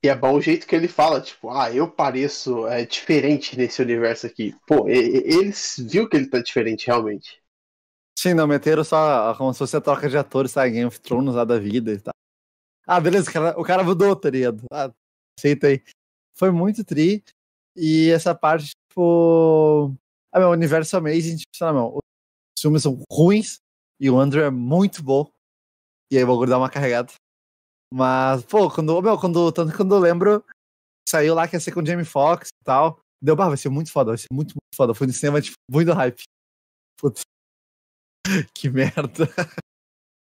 E 0.03 0.07
é 0.07 0.15
bom 0.15 0.35
o 0.35 0.41
jeito 0.41 0.67
que 0.67 0.75
ele 0.75 0.87
fala, 0.87 1.19
tipo, 1.21 1.49
ah, 1.49 1.71
eu 1.71 1.89
pareço 1.89 2.67
é, 2.67 2.85
diferente 2.85 3.57
nesse 3.57 3.81
universo 3.81 4.27
aqui. 4.27 4.53
Pô, 4.67 4.87
eles 4.87 5.77
viu 5.79 6.07
que 6.07 6.15
ele 6.15 6.27
tá 6.27 6.39
diferente 6.39 6.87
realmente. 6.87 7.41
Sim, 8.17 8.33
não, 8.33 8.45
meteram 8.45 8.83
só 8.83 9.33
como 9.35 9.51
se 9.53 9.59
fosse 9.59 9.75
a 9.75 9.81
troca 9.81 10.09
de 10.09 10.17
atores, 10.17 10.51
sabe? 10.51 10.71
Game 10.71 10.85
of 10.85 10.99
Thrones 10.99 11.33
lá 11.33 11.43
da 11.43 11.57
vida 11.57 11.91
e 11.91 11.99
tal. 11.99 12.13
Ah, 12.85 12.99
beleza, 12.99 13.29
o 13.29 13.33
cara, 13.33 13.59
o 13.59 13.63
cara 13.63 13.83
mudou, 13.83 14.15
tá 14.15 14.29
ligado? 14.29 14.63
Ah, 14.71 14.91
aceita 15.39 15.67
aí. 15.67 15.81
Foi 16.38 16.51
muito 16.51 16.83
tri. 16.83 17.23
E 17.75 18.09
essa 18.11 18.36
parte, 18.36 18.71
tipo. 18.89 19.93
Ah, 20.31 20.39
meu, 20.39 20.49
universo 20.49 20.97
Amazing, 20.97 21.38
tipo, 21.38 21.55
sei 21.55 21.67
lá, 21.67 21.73
meu, 21.73 21.97
os 21.97 22.61
filmes 22.61 22.83
são 22.83 23.01
ruins 23.11 23.59
e 23.99 24.09
o 24.09 24.19
Andrew 24.19 24.43
é 24.43 24.49
muito 24.49 25.01
bom. 25.01 25.29
E 26.11 26.17
aí 26.17 26.23
eu 26.23 26.27
vou 26.27 26.45
dar 26.45 26.57
uma 26.57 26.69
carregada. 26.69 27.13
Mas, 27.93 28.43
pô, 28.43 28.69
quando, 28.69 29.01
meu, 29.01 29.17
quando, 29.19 29.51
tanto 29.51 29.75
quando 29.75 29.95
eu 29.95 29.99
lembro, 29.99 30.43
saiu 31.07 31.33
lá 31.33 31.47
que 31.47 31.55
ia 31.55 31.59
ser 31.59 31.71
com 31.71 31.81
o 31.81 31.86
Jamie 31.86 32.05
Foxx 32.05 32.49
e 32.49 32.63
tal. 32.63 32.99
Deu, 33.21 33.36
bah, 33.36 33.47
vai 33.47 33.57
ser 33.57 33.69
muito 33.69 33.91
foda, 33.91 34.11
vai 34.11 34.17
ser 34.17 34.27
muito, 34.31 34.51
muito 34.51 34.75
foda. 34.75 34.93
Foi 34.93 35.07
no 35.07 35.13
cinema, 35.13 35.41
tipo, 35.41 35.55
muito 35.71 35.93
hype. 35.93 36.23
Putz. 36.99 37.21
que 38.53 38.69
merda. 38.69 39.27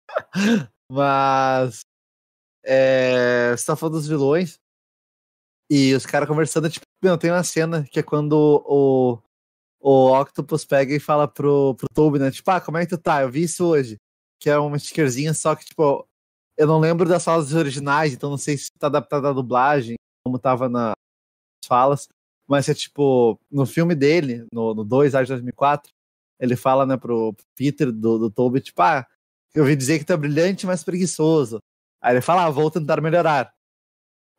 Mas. 0.90 1.80
É, 2.64 3.56
você 3.56 3.66
tá 3.66 3.76
falando 3.76 3.94
dos 3.94 4.08
vilões. 4.08 4.58
E 5.70 5.94
os 5.94 6.06
caras 6.06 6.28
conversando, 6.28 6.70
tipo, 6.70 6.86
meu, 7.02 7.18
tem 7.18 7.30
uma 7.30 7.44
cena 7.44 7.84
que 7.84 7.98
é 7.98 8.02
quando 8.02 8.64
o, 8.66 9.18
o 9.80 10.20
Octopus 10.20 10.64
pega 10.64 10.94
e 10.94 11.00
fala 11.00 11.28
pro, 11.28 11.74
pro 11.74 11.88
Toby, 11.92 12.18
né? 12.18 12.30
Tipo, 12.30 12.50
ah, 12.50 12.60
como 12.60 12.78
é 12.78 12.86
que 12.86 12.96
tu 12.96 12.98
tá? 12.98 13.22
Eu 13.22 13.30
vi 13.30 13.42
isso 13.42 13.66
hoje. 13.66 13.96
Que 14.40 14.50
é 14.50 14.58
uma 14.58 14.78
stickerzinha, 14.78 15.34
só 15.34 15.54
que, 15.54 15.64
tipo, 15.64 16.06
eu 16.56 16.66
não 16.66 16.80
lembro 16.80 17.08
das 17.08 17.24
falas 17.24 17.52
originais, 17.54 18.12
então 18.12 18.30
não 18.30 18.38
sei 18.38 18.56
se 18.56 18.70
tá 18.78 18.86
adaptada 18.88 19.30
a 19.30 19.32
dublagem, 19.32 19.96
como 20.24 20.38
tava 20.38 20.68
nas 20.68 20.94
falas. 21.66 22.08
Mas 22.48 22.68
é 22.68 22.74
tipo, 22.74 23.38
no 23.50 23.66
filme 23.66 23.94
dele, 23.94 24.46
no, 24.52 24.74
no 24.74 24.84
2, 24.84 25.12
de 25.12 25.26
2004, 25.26 25.92
ele 26.40 26.56
fala, 26.56 26.86
né, 26.86 26.96
pro 26.96 27.34
Peter 27.54 27.92
do, 27.92 28.18
do 28.18 28.30
Toby, 28.30 28.60
tipo, 28.60 28.80
ah, 28.82 29.06
eu 29.54 29.62
ouvi 29.64 29.76
dizer 29.76 29.98
que 29.98 30.04
tu 30.04 30.12
é 30.12 30.16
brilhante, 30.16 30.66
mas 30.66 30.84
preguiçoso. 30.84 31.58
Aí 32.00 32.14
ele 32.14 32.20
fala, 32.22 32.46
ah, 32.46 32.50
vou 32.50 32.70
tentar 32.70 33.00
melhorar. 33.00 33.52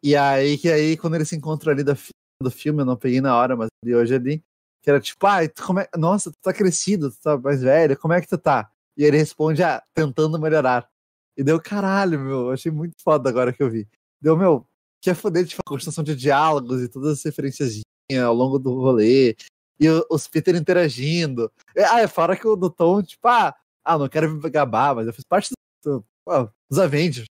E 0.04 0.16
aí, 0.16 0.58
que 0.58 0.70
aí, 0.70 0.98
quando 0.98 1.16
ele 1.16 1.26
se 1.26 1.36
encontra 1.36 1.72
ali 1.72 1.84
da, 1.84 1.96
do 2.42 2.52
filme, 2.52 2.82
eu 2.82 2.86
não 2.86 2.96
peguei 2.96 3.22
na 3.22 3.36
hora, 3.36 3.56
mas 3.56 3.68
de 3.84 3.96
hoje 3.96 4.16
ali, 4.16 4.44
que 4.82 4.90
era 4.90 5.00
tipo, 5.00 5.26
ah, 5.28 5.40
como 5.66 5.80
é... 5.80 5.90
nossa, 5.98 6.32
tu 6.32 6.38
tá 6.42 6.54
crescido, 6.54 7.12
tu 7.12 7.18
tá 7.22 7.38
mais 7.38 7.62
velho, 7.62 7.98
como 7.98 8.14
é 8.14 8.22
que 8.22 8.28
tu 8.28 8.38
tá? 8.38 8.72
E 8.98 9.04
ele 9.04 9.18
responde, 9.18 9.64
ah, 9.64 9.84
tentando 9.94 10.40
melhorar. 10.40 10.90
E 11.38 11.44
deu 11.44 11.62
caralho, 11.62 12.20
meu, 12.20 12.52
achei 12.52 12.72
muito 12.72 12.96
foda 13.04 13.30
agora 13.30 13.54
que 13.54 13.62
eu 13.64 13.70
vi. 13.70 13.88
Deu, 14.22 14.38
meu, 14.38 14.68
que 15.02 15.10
é 15.10 15.14
foder, 15.14 15.46
tipo, 15.46 15.62
a 15.66 15.70
construção 15.70 16.04
de 16.04 16.16
diálogos 16.16 16.82
e 16.82 16.90
todas 16.90 17.20
as 17.20 17.24
referências 17.24 17.82
ao 18.26 18.34
longo 18.34 18.58
do 18.58 18.74
rolê 18.74 19.36
e 19.80 19.88
os 20.10 20.28
Peter 20.28 20.56
interagindo. 20.56 21.52
Ah, 21.78 22.02
é 22.02 22.08
fora 22.08 22.36
que 22.36 22.48
o 22.48 22.56
do 22.56 22.70
Tom, 22.70 23.02
tipo, 23.02 23.28
ah, 23.28 23.56
ah, 23.84 23.98
não 23.98 24.10
quero 24.10 24.30
me 24.30 24.50
gabar, 24.50 24.94
mas 24.94 25.08
eu 25.08 25.14
fiz 25.14 25.24
parte 25.24 25.50
do, 25.84 26.04
do, 26.26 26.54
dos 26.70 26.80
Avengers. 26.80 27.28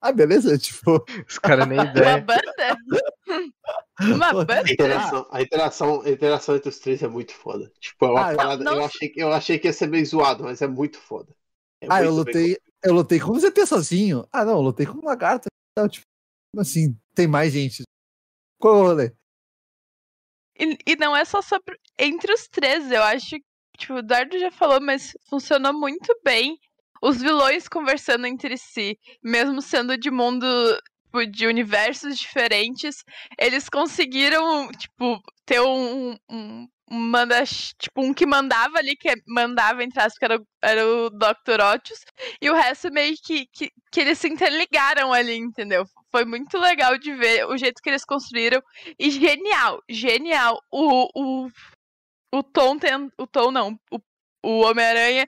Ah, 0.00 0.12
beleza, 0.12 0.56
tipo. 0.58 1.04
Os 1.26 1.38
caras 1.38 1.66
nem 1.66 1.80
ideia. 1.80 2.16
Uma 4.00 4.32
banda? 4.32 4.42
Uma 4.42 4.44
banda? 4.44 4.62
A 4.68 4.72
interação, 4.72 5.28
a, 5.30 5.42
interação, 5.42 6.02
a 6.02 6.10
interação 6.10 6.56
entre 6.56 6.68
os 6.68 6.78
três 6.78 7.02
é 7.02 7.08
muito 7.08 7.34
foda. 7.34 7.70
Tipo, 7.80 8.06
é 8.06 8.10
uma 8.10 8.30
ah, 8.30 8.36
parada. 8.36 8.64
Não... 8.64 8.76
Eu, 8.76 8.84
achei, 8.84 9.12
eu 9.16 9.32
achei 9.32 9.58
que 9.58 9.66
ia 9.66 9.72
ser 9.72 9.88
meio 9.88 10.06
zoado, 10.06 10.44
mas 10.44 10.62
é 10.62 10.66
muito 10.66 10.98
foda. 10.98 11.34
É 11.80 11.86
ah, 11.90 12.02
eu 12.02 12.12
lutei. 12.12 12.56
Eu 12.82 12.94
lutei 12.94 13.18
com 13.18 13.32
o 13.32 13.40
ZT 13.40 13.66
sozinho. 13.66 14.26
Ah, 14.32 14.44
não, 14.44 14.54
eu 14.54 14.60
lutei 14.60 14.86
com 14.86 14.98
um 14.98 15.04
lagarto. 15.04 15.48
Então, 15.72 15.88
tipo, 15.88 16.06
assim, 16.56 16.96
tem 17.14 17.26
mais 17.26 17.52
gente. 17.52 17.82
Qual 18.60 18.74
é 18.74 18.78
o 18.78 18.86
rolê? 18.86 19.12
E, 20.58 20.78
e 20.86 20.96
não 20.96 21.16
é 21.16 21.24
só 21.24 21.42
sobre. 21.42 21.78
Entre 21.98 22.32
os 22.32 22.48
três, 22.48 22.90
eu 22.90 23.02
acho. 23.02 23.36
Tipo, 23.76 23.94
o 23.94 23.98
Eduardo 23.98 24.38
já 24.38 24.50
falou, 24.50 24.80
mas 24.80 25.16
funcionou 25.28 25.72
muito 25.72 26.16
bem. 26.24 26.58
Os 27.02 27.20
vilões 27.20 27.68
conversando 27.68 28.26
entre 28.26 28.56
si, 28.56 28.98
mesmo 29.22 29.62
sendo 29.62 29.96
de 29.96 30.10
mundo. 30.10 30.46
Tipo, 31.08 31.26
de 31.26 31.46
universos 31.46 32.18
diferentes, 32.18 33.02
eles 33.38 33.66
conseguiram, 33.70 34.68
tipo, 34.72 35.18
ter 35.46 35.58
um, 35.58 36.14
um, 36.30 36.68
manda, 36.90 37.42
tipo, 37.78 38.02
um 38.02 38.14
que 38.14 38.26
mandava 38.26 38.78
ali, 38.78 38.96
que 38.96 39.10
mandava, 39.26 39.82
entre 39.82 40.02
que 40.18 40.24
era, 40.24 40.38
era 40.62 40.86
o 40.86 41.10
Dr. 41.10 41.60
Otis, 41.74 42.04
e 42.40 42.50
o 42.50 42.54
resto 42.54 42.92
meio 42.92 43.14
que, 43.24 43.46
que, 43.46 43.70
que 43.90 44.00
eles 44.00 44.18
se 44.18 44.28
interligaram 44.28 45.12
ali, 45.12 45.36
entendeu? 45.36 45.84
Foi 46.10 46.24
muito 46.24 46.58
legal 46.58 46.98
de 46.98 47.14
ver 47.14 47.46
o 47.46 47.56
jeito 47.56 47.82
que 47.82 47.90
eles 47.90 48.04
construíram. 48.04 48.62
E 48.98 49.10
genial, 49.10 49.82
genial. 49.88 50.58
O, 50.70 51.08
o, 51.14 51.48
o 52.34 52.42
Tom 52.42 52.78
tem, 52.78 53.10
O 53.18 53.26
Tom 53.26 53.50
não. 53.50 53.78
O, 53.90 53.98
o 54.42 54.60
Homem-Aranha 54.60 55.26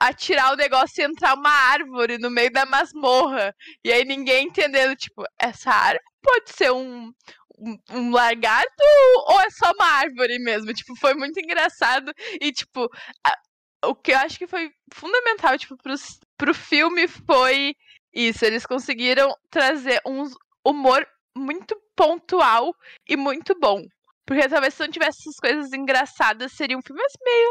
atirar 0.00 0.52
o 0.52 0.56
negócio 0.56 1.02
e 1.02 1.04
entrar 1.04 1.34
uma 1.34 1.50
árvore 1.50 2.18
no 2.18 2.30
meio 2.30 2.50
da 2.52 2.66
masmorra. 2.66 3.54
E 3.84 3.92
aí 3.92 4.04
ninguém 4.04 4.46
entendendo, 4.46 4.96
tipo, 4.96 5.24
essa 5.40 5.70
árvore 5.70 6.04
pode 6.22 6.50
ser 6.50 6.72
um, 6.72 7.12
um, 7.58 7.76
um 7.90 8.10
lagarto 8.10 8.82
ou 9.28 9.40
é 9.40 9.50
só 9.50 9.70
uma 9.72 9.86
árvore 9.86 10.38
mesmo? 10.38 10.72
Tipo, 10.74 10.94
foi 10.96 11.14
muito 11.14 11.38
engraçado. 11.38 12.12
E, 12.40 12.52
tipo, 12.52 12.88
a, 13.24 13.88
o 13.88 13.94
que 13.94 14.12
eu 14.12 14.18
acho 14.18 14.38
que 14.38 14.46
foi 14.46 14.70
fundamental, 14.92 15.56
tipo, 15.58 15.76
pro, 15.76 15.94
pro 16.36 16.54
filme 16.54 17.08
foi 17.08 17.74
isso, 18.12 18.44
eles 18.44 18.66
conseguiram 18.66 19.34
trazer 19.50 20.00
um 20.06 20.24
humor 20.64 21.06
muito 21.36 21.76
pontual 21.94 22.74
e 23.08 23.16
muito 23.16 23.54
bom. 23.58 23.82
Porque 24.26 24.48
talvez 24.48 24.74
se 24.74 24.80
não 24.80 24.90
tivesse 24.90 25.20
essas 25.20 25.36
coisas 25.36 25.72
engraçadas, 25.72 26.52
seria 26.52 26.76
um 26.76 26.82
filme 26.82 27.00
meio 27.24 27.48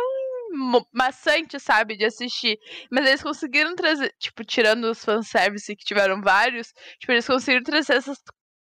maçante, 0.92 1.60
sabe, 1.60 1.98
de 1.98 2.06
assistir. 2.06 2.60
Mas 2.92 3.06
eles 3.06 3.24
conseguiram 3.24 3.76
trazer, 3.76 4.14
tipo, 4.20 4.44
tirando 4.44 4.86
os 4.86 5.04
fanservice 5.04 5.76
que 5.76 5.86
tiveram 5.86 6.22
vários, 6.22 6.74
tipo, 7.00 7.12
eles 7.12 7.28
conseguiram 7.28 7.64
trazer 7.64 7.94
essas 7.94 8.18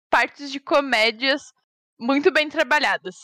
partes 0.09 0.51
de 0.51 0.59
comédias 0.59 1.41
muito 1.99 2.31
bem 2.31 2.49
trabalhadas. 2.49 3.15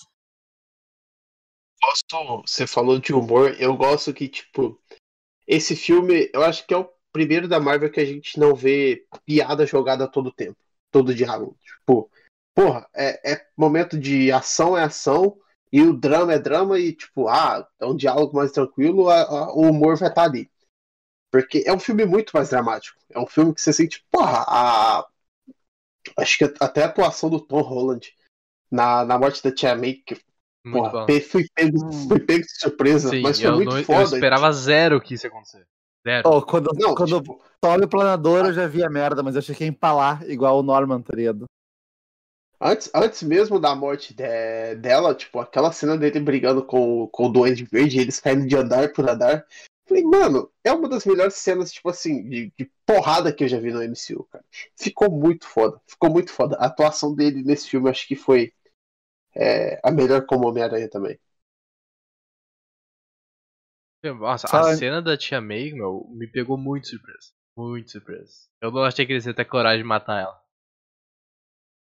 Gosto, 1.83 2.41
você 2.45 2.67
falou 2.67 2.99
de 2.99 3.13
humor, 3.13 3.55
eu 3.59 3.75
gosto 3.75 4.13
que, 4.13 4.27
tipo, 4.27 4.79
esse 5.47 5.75
filme, 5.75 6.29
eu 6.33 6.43
acho 6.43 6.65
que 6.65 6.73
é 6.73 6.77
o 6.77 6.89
primeiro 7.11 7.47
da 7.47 7.59
Marvel 7.59 7.91
que 7.91 7.99
a 7.99 8.05
gente 8.05 8.39
não 8.39 8.55
vê 8.55 9.05
piada 9.25 9.65
jogada 9.65 10.07
todo 10.07 10.31
tempo, 10.31 10.57
todo 10.91 11.13
diálogo. 11.13 11.57
Tipo, 11.61 12.09
porra, 12.53 12.87
é, 12.93 13.33
é 13.33 13.47
momento 13.57 13.99
de 13.99 14.31
ação 14.31 14.77
é 14.77 14.83
ação, 14.83 15.37
e 15.71 15.81
o 15.83 15.93
drama 15.93 16.33
é 16.33 16.39
drama, 16.39 16.79
e 16.79 16.93
tipo, 16.93 17.27
ah, 17.27 17.67
é 17.79 17.85
um 17.85 17.95
diálogo 17.95 18.35
mais 18.35 18.51
tranquilo, 18.51 19.09
a, 19.09 19.21
a, 19.23 19.53
o 19.53 19.61
humor 19.71 19.97
vai 19.97 20.09
estar 20.09 20.23
ali. 20.23 20.49
Porque 21.31 21.63
é 21.65 21.73
um 21.73 21.79
filme 21.79 22.05
muito 22.05 22.31
mais 22.35 22.49
dramático. 22.49 22.99
É 23.11 23.19
um 23.19 23.27
filme 23.27 23.53
que 23.53 23.61
você 23.61 23.73
sente, 23.73 24.05
porra, 24.11 24.45
a. 24.47 25.05
Acho 26.17 26.37
que 26.37 26.43
até 26.59 26.83
a 26.83 26.87
atuação 26.87 27.29
do 27.29 27.39
Tom 27.39 27.61
Holland 27.61 28.13
na, 28.71 29.05
na 29.05 29.19
morte 29.19 29.43
da 29.43 29.51
Tia 29.53 29.75
May, 29.75 29.95
que 29.95 30.15
Muito 30.63 30.83
porra, 30.83 30.91
bom. 30.91 31.05
pe- 31.05 31.21
fui, 31.21 31.45
pego, 31.55 31.91
fui 31.93 32.19
pego 32.19 32.43
de 32.45 32.59
surpresa, 32.59 33.09
Sim, 33.09 33.21
mas 33.23 33.39
foi 33.39 33.51
eu, 33.51 33.55
muito 33.55 33.73
não- 33.73 33.79
eu 33.79 33.85
foda. 33.85 34.03
esperava 34.03 34.51
zero 34.51 35.01
que 35.01 35.13
isso 35.15 35.25
ia 35.25 35.29
acontecer. 35.29 35.67
Zero. 36.07 36.29
Oh, 36.29 36.41
quando 36.41 36.69
Não, 36.75 36.95
quando 36.95 37.21
tipo, 37.21 37.41
o 37.63 37.87
planador 37.87 38.45
eu 38.45 38.53
já 38.53 38.67
vi 38.67 38.83
a 38.83 38.89
merda, 38.89 39.23
mas 39.23 39.35
eu 39.35 39.39
achei 39.39 39.55
que 39.55 39.63
ia 39.63 39.69
empalar 39.69 40.23
igual 40.29 40.59
o 40.59 40.63
Norman, 40.63 41.01
tá 41.01 41.15
ligado? 41.15 41.45
Antes, 42.61 42.91
antes 42.93 43.23
mesmo 43.23 43.59
da 43.59 43.75
morte 43.75 44.13
de- 44.13 44.75
dela, 44.75 45.15
tipo, 45.15 45.39
aquela 45.39 45.71
cena 45.71 45.97
dele 45.97 46.19
brigando 46.19 46.63
com, 46.63 47.07
com 47.07 47.25
o 47.25 47.29
Duende 47.31 47.65
Verde, 47.65 47.99
eles 47.99 48.19
caindo 48.19 48.47
de 48.47 48.55
andar 48.55 48.93
por 48.93 49.09
andar. 49.09 49.45
Falei, 49.87 50.03
mano, 50.03 50.49
é 50.63 50.71
uma 50.71 50.87
das 50.87 51.05
melhores 51.05 51.33
cenas, 51.35 51.71
tipo 51.71 51.89
assim, 51.89 52.23
de, 52.29 52.53
de 52.57 52.71
porrada 52.85 53.33
que 53.33 53.43
eu 53.43 53.47
já 53.47 53.59
vi 53.59 53.71
no 53.71 53.81
MCU, 53.81 54.23
cara. 54.25 54.45
Ficou 54.77 55.09
muito 55.11 55.47
foda, 55.47 55.81
ficou 55.87 56.09
muito 56.11 56.31
foda. 56.31 56.55
A 56.57 56.67
atuação 56.67 57.15
dele 57.15 57.43
nesse 57.43 57.67
filme 57.67 57.89
acho 57.89 58.07
que 58.07 58.15
foi 58.15 58.53
é, 59.35 59.79
a 59.83 59.91
melhor 59.91 60.25
como 60.25 60.47
Homem-Aranha 60.47 60.89
também. 60.89 61.19
Nossa, 64.03 64.47
a 64.47 64.49
Fala- 64.49 64.75
cena 64.75 65.01
da 65.01 65.15
tia 65.15 65.39
May, 65.39 65.71
meu, 65.73 66.07
me 66.09 66.27
pegou 66.27 66.57
muito 66.57 66.87
surpresa. 66.87 67.29
Muito 67.55 67.91
surpresa. 67.91 68.47
Eu 68.61 68.71
não 68.71 68.83
achei 68.83 69.05
que 69.05 69.13
eles 69.13 69.25
iam 69.25 69.33
ter 69.33 69.45
coragem 69.45 69.83
de 69.83 69.87
matar 69.87 70.21
ela. 70.21 70.40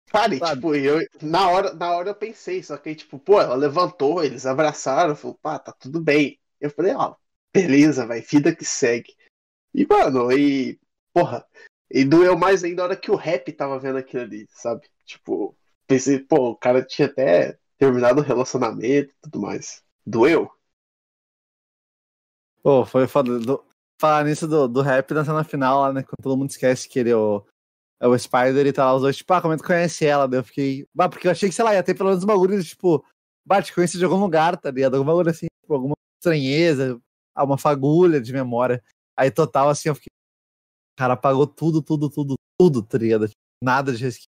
E, 0.09 0.39
Sabe? 0.39 0.41
tipo, 0.41 0.75
eu, 0.75 1.07
na, 1.23 1.51
hora, 1.51 1.75
na 1.75 1.93
hora 1.93 2.11
eu 2.11 2.15
pensei, 2.15 2.63
só 2.63 2.77
que, 2.77 2.95
tipo, 2.95 3.19
pô, 3.19 3.41
ela 3.41 3.55
levantou, 3.55 4.25
eles 4.25 4.47
abraçaram, 4.47 5.15
falou, 5.15 5.39
pá, 5.41 5.59
tá 5.59 5.73
tudo 5.73 6.01
bem. 6.01 6.41
Eu 6.61 6.71
falei, 6.71 6.95
ó, 6.95 7.15
beleza, 7.53 8.07
vai, 8.07 8.21
vida 8.21 8.55
que 8.55 8.65
segue. 8.65 9.15
E, 9.75 9.87
mano, 9.87 10.33
e, 10.33 10.81
porra, 11.13 11.47
e 11.91 12.05
doeu 12.05 12.37
mais 12.39 12.65
ainda 12.65 12.83
a 12.83 12.85
hora 12.87 12.97
que 12.97 13.11
o 13.11 13.17
rap 13.17 13.53
tava 13.53 13.79
vendo 13.79 13.99
aquilo 13.99 14.23
ali, 14.23 14.47
sabe? 14.51 14.89
Tipo, 15.05 15.57
pensei, 15.87 16.19
pô, 16.19 16.51
o 16.51 16.57
cara 16.57 16.83
tinha 16.83 17.07
até 17.07 17.59
terminado 17.79 18.21
o 18.21 18.25
relacionamento 18.25 19.13
e 19.13 19.17
tudo 19.23 19.41
mais. 19.41 19.83
Doeu? 20.07 20.51
Pô, 22.63 22.85
foi 22.85 23.07
foda. 23.07 23.39
Do... 23.39 23.65
Falar 24.01 24.25
nisso 24.25 24.47
do, 24.47 24.69
do 24.69 24.81
rap 24.81 25.13
na 25.13 25.25
cena 25.25 25.43
final 25.43 25.81
lá, 25.81 25.93
né? 25.93 26.03
Quando 26.03 26.23
todo 26.23 26.37
mundo 26.37 26.51
esquece 26.51 26.89
que 26.89 26.99
ele 26.99 27.11
é 27.11 27.17
o, 27.17 27.45
o 28.01 28.17
Spider 28.19 28.67
e 28.67 28.73
tá 28.73 28.85
lá 28.85 28.95
os 28.95 29.03
dois, 29.03 29.17
tipo, 29.17 29.33
ah, 29.33 29.43
como 29.43 29.55
é 29.55 29.57
que 29.57 29.63
conhece 29.63 30.07
ela? 30.07 30.29
Daí 30.29 30.41
eu 30.41 30.45
fiquei. 30.45 30.87
Bah, 30.95 31.09
porque 31.09 31.27
eu 31.27 31.33
achei 31.33 31.49
que, 31.49 31.55
sei 31.55 31.65
lá, 31.65 31.75
ia 31.75 31.83
ter 31.83 31.95
pelo 31.95 32.11
menos 32.11 32.23
um 32.23 32.27
bagulho 32.27 32.63
tipo, 32.63 33.05
bah, 33.45 33.63
te 33.63 33.75
conheci 33.75 33.99
de 33.99 34.05
algum 34.05 34.21
lugar, 34.21 34.57
tá 34.57 34.71
ligado? 34.71 34.97
Algum 34.97 35.29
assim, 35.29 35.47
tipo, 35.63 35.75
alguma 35.75 35.95
estranheza, 36.21 37.01
ah, 37.35 37.45
uma 37.45 37.59
fagulha 37.59 38.21
de 38.21 38.33
memória. 38.33 38.83
Aí 39.17 39.31
total, 39.31 39.69
assim, 39.69 39.89
eu 39.89 39.95
fiquei. 39.95 40.13
Cara 40.97 41.15
apagou 41.15 41.47
tudo, 41.47 41.83
tudo, 41.83 42.11
tudo, 42.11 42.35
tudo, 42.61 42.83
tá 42.83 42.99
ligado? 42.99 43.29
Tipo, 43.29 43.39
Nada 43.63 43.93
de 43.93 44.03
resquício. 44.03 44.29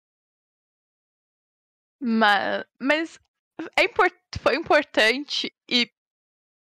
Mas, 2.03 2.65
mas 2.81 3.19
é 3.77 3.85
import, 3.85 4.15
foi 4.41 4.57
importante 4.57 5.53
e 5.69 5.91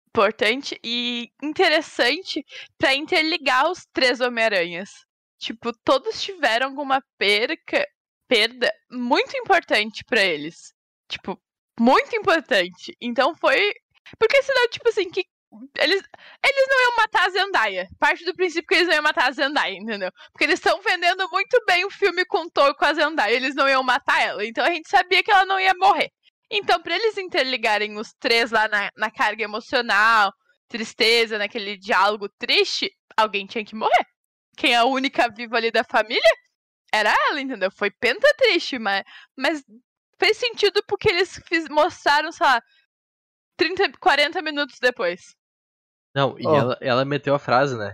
importante 0.09 0.79
e 0.83 1.29
interessante 1.43 2.43
pra 2.77 2.95
interligar 2.95 3.69
os 3.69 3.85
três 3.93 4.21
Homem-Aranhas. 4.21 5.06
Tipo, 5.39 5.71
todos 5.83 6.21
tiveram 6.21 6.67
alguma 6.67 7.01
perca, 7.17 7.85
perda 8.27 8.71
muito 8.91 9.37
importante 9.37 10.03
pra 10.05 10.21
eles. 10.21 10.73
Tipo, 11.07 11.39
muito 11.79 12.15
importante. 12.15 12.95
Então 13.01 13.35
foi. 13.35 13.73
Porque 14.19 14.41
senão, 14.43 14.69
tipo 14.69 14.89
assim, 14.89 15.09
que. 15.09 15.25
Eles, 15.77 16.03
eles 16.45 16.67
não 16.69 16.81
iam 16.81 16.97
matar 16.97 17.25
a 17.25 17.29
Zendaya. 17.29 17.87
Parte 17.97 18.25
do 18.25 18.33
princípio 18.35 18.67
que 18.67 18.75
eles 18.75 18.87
não 18.87 18.95
iam 18.95 19.03
matar 19.03 19.29
a 19.29 19.31
Zendaya, 19.31 19.73
entendeu? 19.73 20.11
Porque 20.31 20.43
eles 20.43 20.59
estão 20.59 20.81
vendendo 20.81 21.27
muito 21.31 21.63
bem 21.65 21.85
o 21.85 21.89
filme 21.89 22.25
com 22.25 22.49
Thor 22.49 22.75
com 22.75 22.85
a 22.85 22.93
Zendaya. 22.93 23.33
Eles 23.33 23.55
não 23.55 23.67
iam 23.67 23.81
matar 23.83 24.21
ela. 24.21 24.45
Então 24.45 24.65
a 24.65 24.71
gente 24.71 24.89
sabia 24.89 25.23
que 25.23 25.31
ela 25.31 25.45
não 25.45 25.59
ia 25.59 25.73
morrer. 25.75 26.09
Então, 26.51 26.81
pra 26.81 26.95
eles 26.95 27.17
interligarem 27.17 27.97
os 27.97 28.13
três 28.19 28.51
lá 28.51 28.67
na, 28.67 28.89
na 28.97 29.11
carga 29.11 29.43
emocional, 29.43 30.31
tristeza, 30.67 31.37
naquele 31.37 31.77
diálogo 31.77 32.29
triste, 32.37 32.91
alguém 33.15 33.45
tinha 33.45 33.65
que 33.65 33.75
morrer. 33.75 34.05
Quem 34.57 34.73
é 34.73 34.77
a 34.77 34.85
única 34.85 35.29
viva 35.29 35.55
ali 35.55 35.71
da 35.71 35.83
família 35.83 36.21
era 36.91 37.13
ela, 37.29 37.39
entendeu? 37.39 37.69
Foi 37.71 37.91
penta 37.91 38.27
triste, 38.37 38.79
mas, 38.79 39.03
mas 39.37 39.63
fez 40.19 40.37
sentido 40.37 40.81
porque 40.87 41.07
eles 41.09 41.39
fiz- 41.47 41.69
mostraram, 41.69 42.31
sei 42.31 42.45
lá, 42.45 42.61
30, 43.57 43.91
40 43.99 44.41
minutos 44.41 44.77
depois. 44.81 45.35
Não, 46.15 46.35
e 46.39 46.45
Ó. 46.47 46.55
ela, 46.55 46.77
ela 46.81 47.05
meteu 47.05 47.35
a 47.35 47.39
frase, 47.39 47.77
né? 47.77 47.93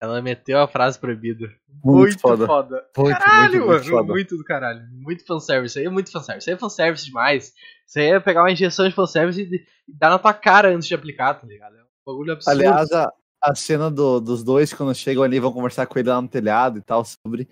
Ela 0.00 0.20
meteu 0.20 0.60
a 0.60 0.66
frase 0.66 0.98
proibida. 0.98 1.48
Muito, 1.82 2.18
foda. 2.18 2.44
foda. 2.44 2.86
Muito, 2.98 3.18
caralho, 3.18 3.52
muito, 3.52 3.66
muito 3.66 3.84
mano. 3.84 3.84
foda. 3.98 4.12
Muito 4.12 4.36
do 4.36 4.44
caralho. 4.44 4.82
Muito 4.90 5.24
fanservice. 5.24 5.72
Isso 5.72 5.78
aí 5.78 5.84
é 5.86 5.88
muito 5.90 6.10
fanservice. 6.10 6.42
Isso 6.42 6.50
aí 6.50 6.56
é 6.56 6.58
fanservice 6.58 7.04
demais. 7.06 7.52
Isso 7.86 7.98
aí 8.00 8.06
é 8.06 8.20
pegar 8.20 8.42
uma 8.42 8.50
injeção 8.50 8.88
de 8.88 8.94
fanservice 8.94 9.40
e 9.42 9.64
e 9.88 9.96
dar 9.96 10.10
na 10.10 10.18
tua 10.18 10.34
cara 10.34 10.68
antes 10.74 10.88
de 10.88 10.94
aplicar, 10.94 11.34
tá 11.34 11.46
ligado? 11.46 11.76
É 11.76 11.82
um 11.82 11.86
bagulho 12.04 12.32
absurdo. 12.32 12.58
Aliás, 12.58 12.90
a, 12.92 13.12
a 13.42 13.54
cena 13.54 13.90
do- 13.90 14.20
dos 14.20 14.44
dois, 14.44 14.72
quando 14.72 14.94
chegam 14.94 15.22
ali, 15.22 15.40
vão 15.40 15.52
conversar 15.52 15.86
com 15.86 15.98
ele 15.98 16.08
lá 16.08 16.20
no 16.22 16.28
telhado 16.28 16.78
e 16.78 16.82
tal, 16.82 17.04
sobre. 17.04 17.48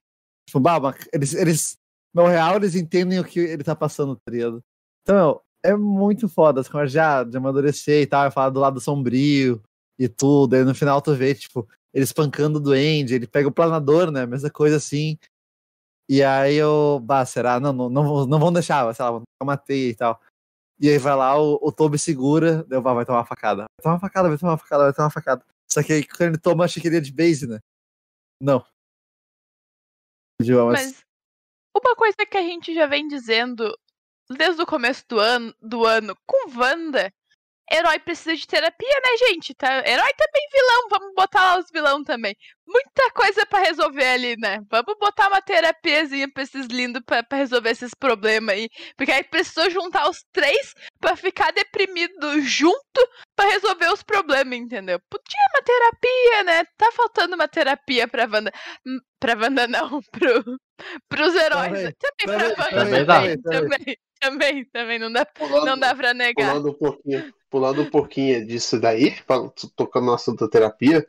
Tipo, 0.48 0.60
bah, 0.60 0.80
mas 0.80 0.96
eles, 1.12 1.34
eles. 1.34 1.78
No 2.14 2.26
real, 2.26 2.56
eles 2.56 2.74
entendem 2.74 3.20
o 3.20 3.24
que 3.24 3.38
ele 3.40 3.64
tá 3.64 3.74
passando, 3.76 4.16
tá? 4.16 4.32
Então, 5.02 5.16
meu, 5.16 5.42
é 5.64 5.76
muito 5.76 6.28
foda 6.28 6.60
as 6.60 6.68
conversas 6.68 6.92
já 6.92 7.24
de 7.24 7.36
amadurecer 7.36 8.02
e 8.02 8.06
tal, 8.06 8.24
eu 8.24 8.32
falar 8.32 8.50
do 8.50 8.60
lado 8.60 8.80
sombrio 8.80 9.62
e 9.98 10.08
tudo. 10.08 10.54
Aí 10.56 10.64
no 10.64 10.74
final 10.74 11.00
tu 11.02 11.14
vê, 11.14 11.34
tipo, 11.34 11.68
ele 11.94 12.04
espancando 12.04 12.58
o 12.58 12.62
duende, 12.62 13.14
ele 13.14 13.26
pega 13.26 13.48
o 13.48 13.52
planador, 13.52 14.10
né? 14.10 14.26
Mesma 14.26 14.50
coisa 14.50 14.76
assim. 14.76 15.16
E 16.08 16.22
aí 16.22 16.56
eu, 16.56 17.00
bah, 17.02 17.24
será? 17.24 17.60
Não, 17.60 17.72
não, 17.72 17.88
não, 17.88 18.26
não 18.26 18.38
vão 18.40 18.52
deixar, 18.52 18.92
sei 18.94 19.04
lá, 19.04 19.12
eu 19.12 19.46
matei 19.46 19.90
e 19.90 19.94
tal. 19.94 20.20
E 20.80 20.88
aí 20.90 20.98
vai 20.98 21.16
lá, 21.16 21.38
o, 21.40 21.58
o 21.62 21.72
Toby 21.72 21.98
segura, 21.98 22.64
deu, 22.64 22.82
vai 22.82 23.04
tomar 23.06 23.20
uma 23.20 23.26
facada. 23.26 23.62
Vai 23.64 23.82
tomar 23.82 23.94
uma 23.96 24.00
facada, 24.00 24.28
vai 24.30 24.38
tomar 24.38 24.52
uma 24.52 24.58
facada, 24.58 24.84
vai 24.84 24.92
tomar 24.94 25.06
uma 25.06 25.10
facada. 25.12 25.44
Só 25.72 25.82
que 25.82 25.92
aí 25.92 26.06
quando 26.06 26.30
ele 26.30 26.38
toma, 26.38 26.64
achei 26.64 26.80
que 26.80 26.88
ele 26.88 26.96
ia 26.96 27.02
de 27.02 27.12
base, 27.12 27.46
né? 27.46 27.60
Não. 28.40 28.64
Mas 30.72 31.04
uma 31.76 31.94
coisa 31.94 32.16
que 32.28 32.36
a 32.36 32.42
gente 32.42 32.74
já 32.74 32.86
vem 32.86 33.06
dizendo 33.06 33.76
desde 34.28 34.62
o 34.62 34.66
começo 34.66 35.04
do 35.08 35.18
ano, 35.18 35.54
do 35.60 35.84
ano 35.84 36.16
com 36.26 36.58
Wanda, 36.58 37.12
herói 37.72 37.98
precisa 38.00 38.34
de 38.36 38.46
terapia, 38.46 38.88
né, 39.04 39.28
gente? 39.28 39.54
Tá? 39.54 39.78
Herói 39.78 40.12
também 40.16 40.48
vilão, 40.52 40.88
vamos 40.90 41.14
botar 41.14 41.42
lá 41.54 41.58
os 41.58 41.66
vilão 41.72 42.02
também. 42.04 42.34
Muita 42.66 43.10
coisa 43.12 43.44
pra 43.46 43.58
resolver 43.60 44.04
ali, 44.06 44.36
né? 44.38 44.58
Vamos 44.70 44.94
botar 44.98 45.28
uma 45.28 45.42
terapiazinha 45.42 46.28
pra 46.32 46.42
esses 46.42 46.66
lindos 46.66 47.02
pra, 47.04 47.22
pra 47.22 47.38
resolver 47.38 47.70
esses 47.70 47.92
problemas 47.94 48.54
aí. 48.54 48.68
Porque 48.96 49.10
aí 49.12 49.24
precisou 49.24 49.68
juntar 49.70 50.08
os 50.08 50.24
três 50.32 50.72
pra 51.00 51.16
ficar 51.16 51.52
deprimido 51.52 52.40
junto 52.42 53.08
pra 53.34 53.48
resolver 53.48 53.92
os 53.92 54.02
problemas, 54.02 54.58
entendeu? 54.58 55.00
Podia 55.10 55.40
uma 55.54 55.62
terapia, 55.62 56.44
né? 56.44 56.64
Tá 56.76 56.90
faltando 56.92 57.34
uma 57.34 57.48
terapia 57.48 58.06
pra 58.06 58.24
Wanda. 58.30 58.52
Hum, 58.86 58.98
Pra 59.18 59.34
Wanda 59.36 59.66
não, 59.66 60.00
pro, 60.12 60.58
pros 61.08 61.34
heróis. 61.34 61.72
Também, 61.72 61.94
Também, 61.98 62.54
pra 62.54 62.66
também, 62.68 63.00
Wanda. 63.00 63.04
também 63.04 63.04
Também, 63.04 63.36
dá. 63.42 63.60
também, 63.60 63.96
também, 64.60 64.64
também, 64.66 64.98
não 64.98 65.12
dá, 65.12 65.24
Pulando, 65.24 65.66
não 65.66 65.78
dá 65.78 65.94
pra 65.94 66.12
negar. 66.14 66.50
pulando 66.50 66.70
um 66.70 66.74
pouquinho, 66.74 67.34
pulando 67.48 67.82
um 67.82 67.90
pouquinho 67.90 68.46
disso 68.46 68.78
daí, 68.78 69.16
tocando 69.76 70.06
no 70.06 70.14
assunto 70.14 70.44
da 70.44 70.50
terapia, 70.50 71.06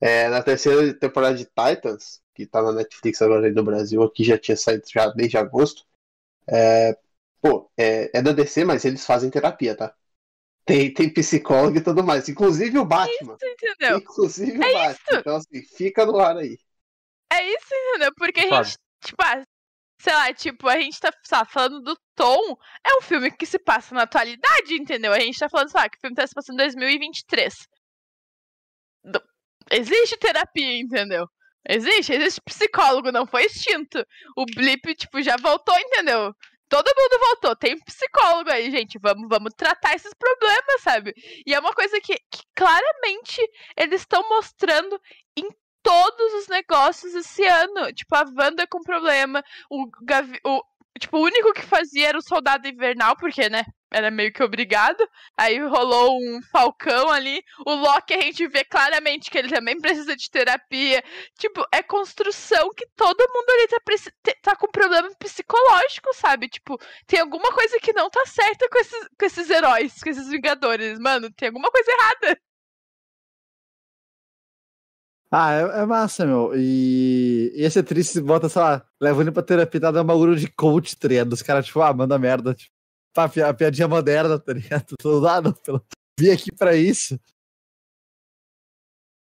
é, 0.00 0.28
na 0.28 0.42
terceira 0.42 0.92
temporada 0.94 1.34
de 1.36 1.44
Titans, 1.44 2.22
que 2.34 2.46
tá 2.46 2.62
na 2.62 2.72
Netflix 2.72 3.22
agora 3.22 3.46
aí 3.46 3.52
no 3.52 3.62
Brasil, 3.62 4.02
aqui 4.02 4.24
já 4.24 4.36
tinha 4.36 4.56
saído 4.56 4.84
já 4.92 5.08
desde 5.08 5.38
agosto. 5.38 5.84
É, 6.48 6.96
pô, 7.40 7.70
é, 7.76 8.10
é 8.12 8.22
da 8.22 8.32
DC, 8.32 8.64
mas 8.64 8.84
eles 8.84 9.06
fazem 9.06 9.30
terapia, 9.30 9.76
tá? 9.76 9.94
Tem, 10.66 10.92
tem 10.92 11.12
psicólogo 11.12 11.76
e 11.76 11.82
tudo 11.82 12.02
mais, 12.02 12.28
inclusive 12.28 12.78
o 12.78 12.84
Batman. 12.84 13.36
Entendeu? 13.42 13.98
Inclusive 13.98 14.52
É 14.52 14.70
o 14.70 14.72
Batman. 14.72 15.20
Então, 15.20 15.36
assim, 15.36 15.62
fica 15.62 16.06
no 16.06 16.18
ar 16.18 16.38
aí. 16.38 16.58
É 17.30 17.42
isso, 17.48 17.74
entendeu? 17.74 18.12
Porque 18.16 18.40
a 18.40 18.62
gente, 18.62 18.78
tipo, 19.04 19.22
ah, 19.22 19.42
sei 20.04 20.12
lá, 20.12 20.34
tipo, 20.34 20.68
a 20.68 20.78
gente 20.78 21.00
tá 21.00 21.10
falando 21.46 21.80
do 21.80 21.98
Tom, 22.14 22.56
é 22.86 22.94
um 22.98 23.00
filme 23.00 23.30
que 23.30 23.46
se 23.46 23.58
passa 23.58 23.94
na 23.94 24.02
atualidade, 24.02 24.74
entendeu? 24.74 25.12
A 25.14 25.18
gente 25.18 25.38
tá 25.38 25.48
falando, 25.48 25.70
sei 25.70 25.80
lá, 25.80 25.88
que 25.88 25.96
o 25.96 26.00
filme 26.00 26.14
tá 26.14 26.26
se 26.26 26.34
passando 26.34 26.56
em 26.56 26.64
2023. 26.64 27.54
Do- 29.02 29.22
Existe 29.70 30.18
terapia, 30.18 30.78
entendeu? 30.78 31.26
Existe, 31.66 32.12
existe 32.12 32.40
psicólogo, 32.44 33.10
não 33.10 33.26
foi 33.26 33.44
extinto. 33.46 34.04
O 34.36 34.44
Blip, 34.44 34.94
tipo, 34.94 35.22
já 35.22 35.36
voltou, 35.38 35.74
entendeu? 35.78 36.34
Todo 36.68 36.92
mundo 36.94 37.18
voltou, 37.18 37.56
tem 37.56 37.78
psicólogo 37.80 38.50
aí, 38.50 38.70
gente. 38.70 38.98
Vamos, 39.00 39.26
vamos 39.26 39.54
tratar 39.56 39.94
esses 39.94 40.12
problemas, 40.12 40.82
sabe? 40.82 41.14
E 41.46 41.54
é 41.54 41.58
uma 41.58 41.72
coisa 41.72 41.98
que, 42.02 42.14
que 42.30 42.42
claramente 42.54 43.40
eles 43.78 44.02
estão 44.02 44.28
mostrando 44.28 45.00
em 45.34 45.48
todos 45.84 46.34
os 46.34 46.48
negócios 46.48 47.14
esse 47.14 47.44
ano. 47.44 47.92
Tipo, 47.92 48.16
a 48.16 48.24
Wanda 48.36 48.66
com 48.66 48.80
problema, 48.82 49.44
o, 49.70 49.86
Gavi, 50.02 50.40
o 50.44 50.60
Tipo, 50.98 51.18
o 51.18 51.22
único 51.22 51.52
que 51.52 51.62
fazia 51.62 52.08
era 52.08 52.18
o 52.18 52.22
Soldado 52.22 52.68
Invernal, 52.68 53.16
porque, 53.16 53.48
né? 53.48 53.64
Era 53.92 54.12
meio 54.12 54.32
que 54.32 54.42
obrigado. 54.42 55.08
Aí 55.36 55.58
rolou 55.58 56.16
um 56.16 56.40
Falcão 56.52 57.10
ali. 57.10 57.42
O 57.66 57.74
Loki 57.74 58.14
a 58.14 58.20
gente 58.20 58.46
vê 58.46 58.64
claramente 58.64 59.28
que 59.28 59.36
ele 59.36 59.48
também 59.48 59.80
precisa 59.80 60.16
de 60.16 60.30
terapia. 60.30 61.02
Tipo, 61.36 61.66
é 61.72 61.82
construção 61.82 62.70
que 62.76 62.86
todo 62.96 63.28
mundo 63.32 63.50
ali 63.50 63.68
tá, 63.68 64.32
tá 64.42 64.56
com 64.56 64.68
problema 64.68 65.10
psicológico, 65.18 66.14
sabe? 66.14 66.48
Tipo, 66.48 66.78
tem 67.06 67.20
alguma 67.20 67.52
coisa 67.52 67.78
que 67.80 67.92
não 67.92 68.08
tá 68.08 68.24
certa 68.26 68.68
com 68.68 68.78
esses, 68.78 69.08
com 69.18 69.26
esses 69.26 69.50
heróis, 69.50 70.00
com 70.00 70.10
esses 70.10 70.28
Vingadores. 70.28 70.98
Mano, 71.00 71.28
tem 71.32 71.48
alguma 71.48 71.70
coisa 71.70 71.90
errada. 71.90 72.40
Ah, 75.30 75.52
é, 75.52 75.82
é, 75.82 75.86
massa, 75.86 76.24
meu. 76.24 76.52
E, 76.54 77.52
e 77.54 77.62
esse 77.62 77.82
triste 77.82 78.20
bota, 78.20 78.48
sei 78.48 78.62
lá, 78.62 78.86
leva 79.00 79.20
ele 79.20 79.32
pra 79.32 79.42
terapia, 79.42 79.80
tá 79.80 79.90
dando 79.90 80.04
um 80.04 80.06
bagulho 80.06 80.36
de 80.36 80.48
coach, 80.48 80.96
tá 80.96 81.08
ligado? 81.08 81.32
Os 81.32 81.42
caras, 81.42 81.66
tipo, 81.66 81.80
ah, 81.80 81.92
manda 81.92 82.18
merda. 82.18 82.54
Tipo, 82.54 82.72
pá, 83.12 83.24
a 83.48 83.54
piadinha 83.54 83.88
moderna, 83.88 84.38
tá 84.38 84.52
ligado? 84.52 84.94
Tô 85.00 85.26
ah, 85.26 85.40
não, 85.40 85.52
pelo... 85.52 85.84
Vim 86.18 86.30
aqui 86.30 86.52
pra 86.52 86.76
isso. 86.76 87.18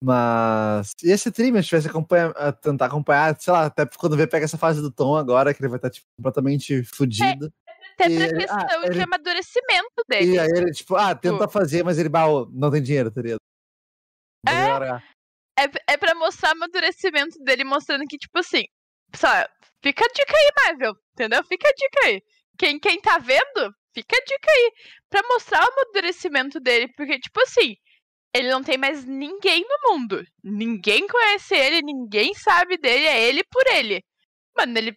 Mas. 0.01 0.91
E 1.03 1.11
esse 1.11 1.31
trim, 1.31 1.53
se 1.55 1.67
tivesse 1.67 1.87
acompanha, 1.87 2.31
tentar 2.61 2.85
acompanhar, 2.85 3.35
sei 3.39 3.51
lá, 3.51 3.65
até 3.65 3.85
quando 3.85 4.15
vê, 4.15 4.27
pega 4.27 4.45
essa 4.45 4.57
fase 4.57 4.81
do 4.81 4.91
Tom 4.91 5.15
agora, 5.15 5.53
que 5.53 5.61
ele 5.61 5.69
vai 5.69 5.77
estar, 5.77 5.89
tá, 5.89 5.93
tipo, 5.93 6.05
completamente 6.17 6.83
fudido. 6.83 7.51
É, 7.99 8.05
até 8.05 8.15
pra 8.15 8.37
questão 8.37 8.83
ah, 8.83 8.89
de 8.89 9.01
amadurecimento 9.01 10.03
dele. 10.07 10.33
E 10.33 10.39
aí 10.39 10.49
ele, 10.55 10.71
tipo, 10.71 10.95
ah, 10.95 11.15
tenta 11.15 11.39
tipo 11.39 11.51
fazer, 11.51 11.83
mas 11.83 11.97
ele, 11.97 12.09
bah, 12.09 12.27
não 12.51 12.69
tem 12.69 12.81
dinheiro, 12.81 13.09
tá 13.09 13.21
ligado? 13.21 13.39
É, 14.47 15.01
é, 15.58 15.93
é 15.93 15.97
pra 15.97 16.16
mostrar 16.16 16.49
o 16.49 16.51
amadurecimento 16.53 17.38
dele, 17.43 17.64
mostrando 17.64 18.05
que, 18.08 18.18
tipo 18.18 18.39
assim, 18.39 18.64
só, 19.16 19.28
fica 19.84 20.05
a 20.05 20.08
dica 20.14 20.34
aí, 20.36 20.51
Marvel, 20.66 20.93
entendeu? 21.14 21.43
Fica 21.45 21.68
a 21.68 21.74
dica 21.74 22.05
aí. 22.05 22.22
Quem, 22.58 22.80
quem 22.80 23.01
tá 23.01 23.18
vendo, 23.20 23.74
fica 23.93 24.18
a 24.18 24.26
dica 24.26 24.51
aí. 24.51 24.72
Pra 25.10 25.22
mostrar 25.28 25.64
o 25.64 25.72
amadurecimento 25.72 26.60
dele, 26.60 26.88
porque, 26.95 27.20
tipo 27.20 27.41
assim, 27.41 27.76
ele 28.34 28.49
não 28.51 28.64
tem 28.64 28.78
mais 28.78 29.05
ninguém 29.05 29.66
no 29.68 29.91
mundo. 29.91 30.24
Ninguém 30.43 31.08
conhece 31.08 31.55
ele, 31.55 31.82
ninguém 31.82 32.34
sabe 32.34 32.78
dele, 32.78 33.05
é 33.05 33.24
ele 33.24 33.43
por 33.51 33.66
ele. 33.68 34.03
Mano, 34.58 34.78
ele. 34.78 34.95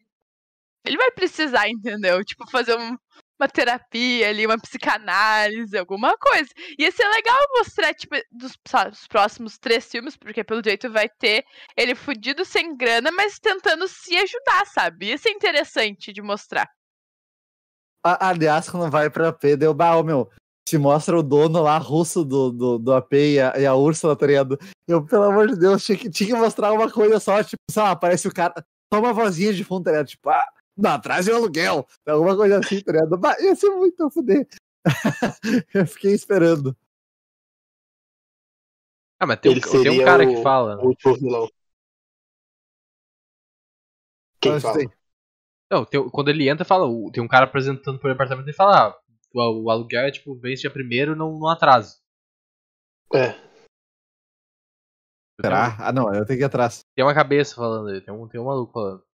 Ele 0.85 0.97
vai 0.97 1.11
precisar, 1.13 1.69
entendeu? 1.69 2.25
Tipo, 2.25 2.51
fazer 2.51 2.77
um, 2.79 2.97
uma 3.41 3.49
terapia 3.49 4.29
ali, 4.29 4.45
uma 4.45 4.59
psicanálise, 4.59 5.77
alguma 5.77 6.17
coisa. 6.19 6.51
Ia 6.79 6.93
ser 6.93 7.09
legal 7.09 7.39
mostrar, 7.57 7.95
tipo, 7.95 8.15
dos, 8.31 8.59
sabe, 8.69 8.93
os 8.93 9.07
próximos 9.07 9.59
três 9.59 9.87
filmes, 9.91 10.17
porque 10.17 10.45
pelo 10.45 10.63
jeito 10.63 10.93
vai 10.93 11.09
ter 11.09 11.45
ele 11.75 11.95
fudido 11.95 12.45
sem 12.45 12.77
grana, 12.77 13.11
mas 13.11 13.39
tentando 13.39 13.89
se 13.89 14.15
ajudar, 14.15 14.67
sabe? 14.67 15.07
Ia 15.07 15.19
ser 15.19 15.31
interessante 15.31 16.13
de 16.13 16.21
mostrar. 16.21 16.69
Aliás, 18.05 18.69
quando 18.69 18.91
vai 18.91 19.09
pra 19.09 19.29
AP, 19.29 19.57
deu 19.59 19.73
baú, 19.73 20.05
meu. 20.05 20.31
Se 20.69 20.79
mostra 20.79 21.19
o 21.19 21.23
dono 21.23 21.63
lá, 21.63 21.79
russo 21.79 22.25
do, 22.25 22.53
do, 22.53 22.79
do 22.79 22.93
AP 22.95 23.13
e 23.15 23.41
a, 23.41 23.59
e 23.59 23.67
a 23.67 23.75
Úrsula, 23.75 24.15
tá 24.15 24.27
ligado? 24.27 24.59
Eu, 24.87 25.05
pelo 25.05 25.25
amor 25.25 25.49
de 25.49 25.57
Deus, 25.57 25.85
tinha 25.85 25.99
que, 25.99 26.09
tinha 26.09 26.29
que 26.29 26.37
mostrar 26.37 26.73
uma 26.73 26.91
coisa 26.91 27.19
só, 27.19 27.43
tipo, 27.43 27.61
sei 27.71 27.83
lá, 27.83 27.91
aparece 27.91 28.29
o 28.29 28.33
cara, 28.33 28.55
só 28.93 29.01
uma 29.01 29.13
vozinha 29.13 29.53
de 29.53 29.65
fundo, 29.65 29.85
tá 29.85 29.91
ligado? 29.91 30.07
Tipo, 30.07 30.31
ah, 30.31 30.45
não, 30.81 30.91
atrás 30.93 31.29
é 31.29 31.33
o 31.33 31.37
aluguel. 31.37 31.87
Alguma 32.07 32.37
coisa 32.37 32.59
assim, 32.59 32.81
tá 32.81 32.93
ligado? 32.93 33.21
Ia 33.41 33.55
ser 33.55 33.71
muito 33.71 34.03
a 34.05 34.11
fuder. 34.11 34.49
eu 35.75 35.87
fiquei 35.87 36.15
esperando. 36.15 36.77
Ah, 39.19 39.27
mas 39.27 39.39
tem, 39.41 39.61
tem 39.61 40.01
um 40.01 40.05
cara 40.05 40.25
o, 40.25 40.29
que 40.29 40.43
fala. 40.43 40.79
O 40.83 41.15
vilão. 41.15 41.49
Quem 44.41 44.59
fala? 44.59 44.79
Não, 45.71 45.85
tem, 45.85 46.09
quando 46.09 46.31
ele 46.31 46.49
entra, 46.49 46.65
fala, 46.65 46.87
tem 47.13 47.23
um 47.23 47.29
cara 47.29 47.45
apresentando 47.45 47.99
pro 47.99 48.11
departamento 48.11 48.49
e 48.49 48.55
fala, 48.55 48.89
ah, 48.89 49.01
o, 49.35 49.65
o 49.65 49.71
aluguel 49.71 50.07
é 50.07 50.11
tipo, 50.11 50.35
vem 50.35 50.55
dia 50.55 50.71
primeiro, 50.71 51.15
não, 51.15 51.39
não 51.39 51.49
atraso. 51.49 52.01
É. 53.15 53.35
Será? 55.41 55.77
Ah, 55.79 55.93
não, 55.93 56.13
eu 56.15 56.25
tenho 56.25 56.39
que 56.39 56.45
ir 56.45 56.47
atrás. 56.47 56.81
Tem 56.95 57.05
uma 57.05 57.15
cabeça 57.15 57.55
falando 57.55 57.89
aí, 57.89 58.01
tem 58.01 58.13
um, 58.13 58.27
tem 58.27 58.41
um 58.41 58.47
maluco 58.47 58.73
falando. 58.73 59.10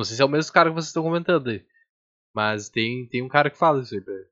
Não 0.00 0.04
sei 0.04 0.16
se 0.16 0.22
é 0.22 0.24
o 0.24 0.30
mesmo 0.30 0.50
cara 0.50 0.70
que 0.70 0.74
vocês 0.74 0.86
estão 0.86 1.02
comentando 1.02 1.50
aí. 1.50 1.62
Mas 2.34 2.70
tem, 2.70 3.06
tem 3.06 3.22
um 3.22 3.28
cara 3.28 3.50
que 3.50 3.58
fala 3.58 3.82
isso 3.82 3.94
aí 3.94 4.00
pra 4.00 4.14
ele. 4.14 4.30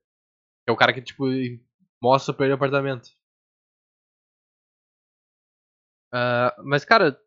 É 0.67 0.71
o 0.71 0.75
cara 0.75 0.91
que, 0.91 0.99
tipo, 0.99 1.25
mostra 2.01 2.33
pra 2.33 2.47
ele 2.47 2.53
o 2.53 2.55
apartamento. 2.55 3.07
Uh, 6.11 6.63
mas, 6.65 6.83
cara, 6.83 7.21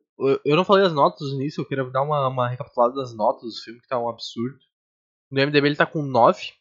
eu 0.45 0.57
não 0.57 0.65
falei 0.65 0.85
as 0.85 0.93
notas 0.93 1.31
no 1.31 1.41
início, 1.41 1.61
eu 1.61 1.69
queria 1.69 1.85
dar 1.85 2.03
uma, 2.03 2.27
uma 2.27 2.49
recapitulada 2.49 2.95
das 2.95 3.15
notas 3.15 3.55
do 3.55 3.63
filme, 3.63 3.81
que 3.81 3.87
tá 3.87 3.97
um 3.97 4.09
absurdo. 4.09 4.59
No 5.31 5.41
MDB 5.41 5.69
ele 5.69 5.77
tá 5.77 5.87
com 5.87 6.03
9. 6.03 6.53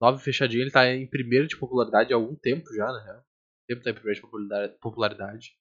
9 0.00 0.20
fechadinho, 0.20 0.62
ele 0.62 0.72
tá 0.72 0.84
em 0.92 1.06
primeiro 1.06 1.46
de 1.46 1.56
popularidade 1.56 2.12
há 2.12 2.16
algum 2.16 2.34
tempo 2.34 2.74
já, 2.74 2.86
real. 2.86 3.24
Tempo 3.68 3.84
tá 3.84 3.90
em 3.90 3.94
primeiro 3.94 4.20
de 4.20 4.78
popularidade. 4.80 5.56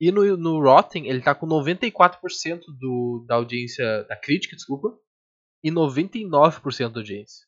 E 0.00 0.12
no, 0.12 0.36
no 0.36 0.62
Rotten 0.62 1.08
ele 1.08 1.20
tá 1.20 1.34
com 1.34 1.46
94% 1.46 2.60
do, 2.78 3.24
da 3.26 3.34
audiência, 3.34 4.04
da 4.04 4.16
crítica, 4.16 4.54
desculpa, 4.54 4.96
e 5.62 5.70
99% 5.70 6.92
da 6.92 7.00
audiência. 7.00 7.46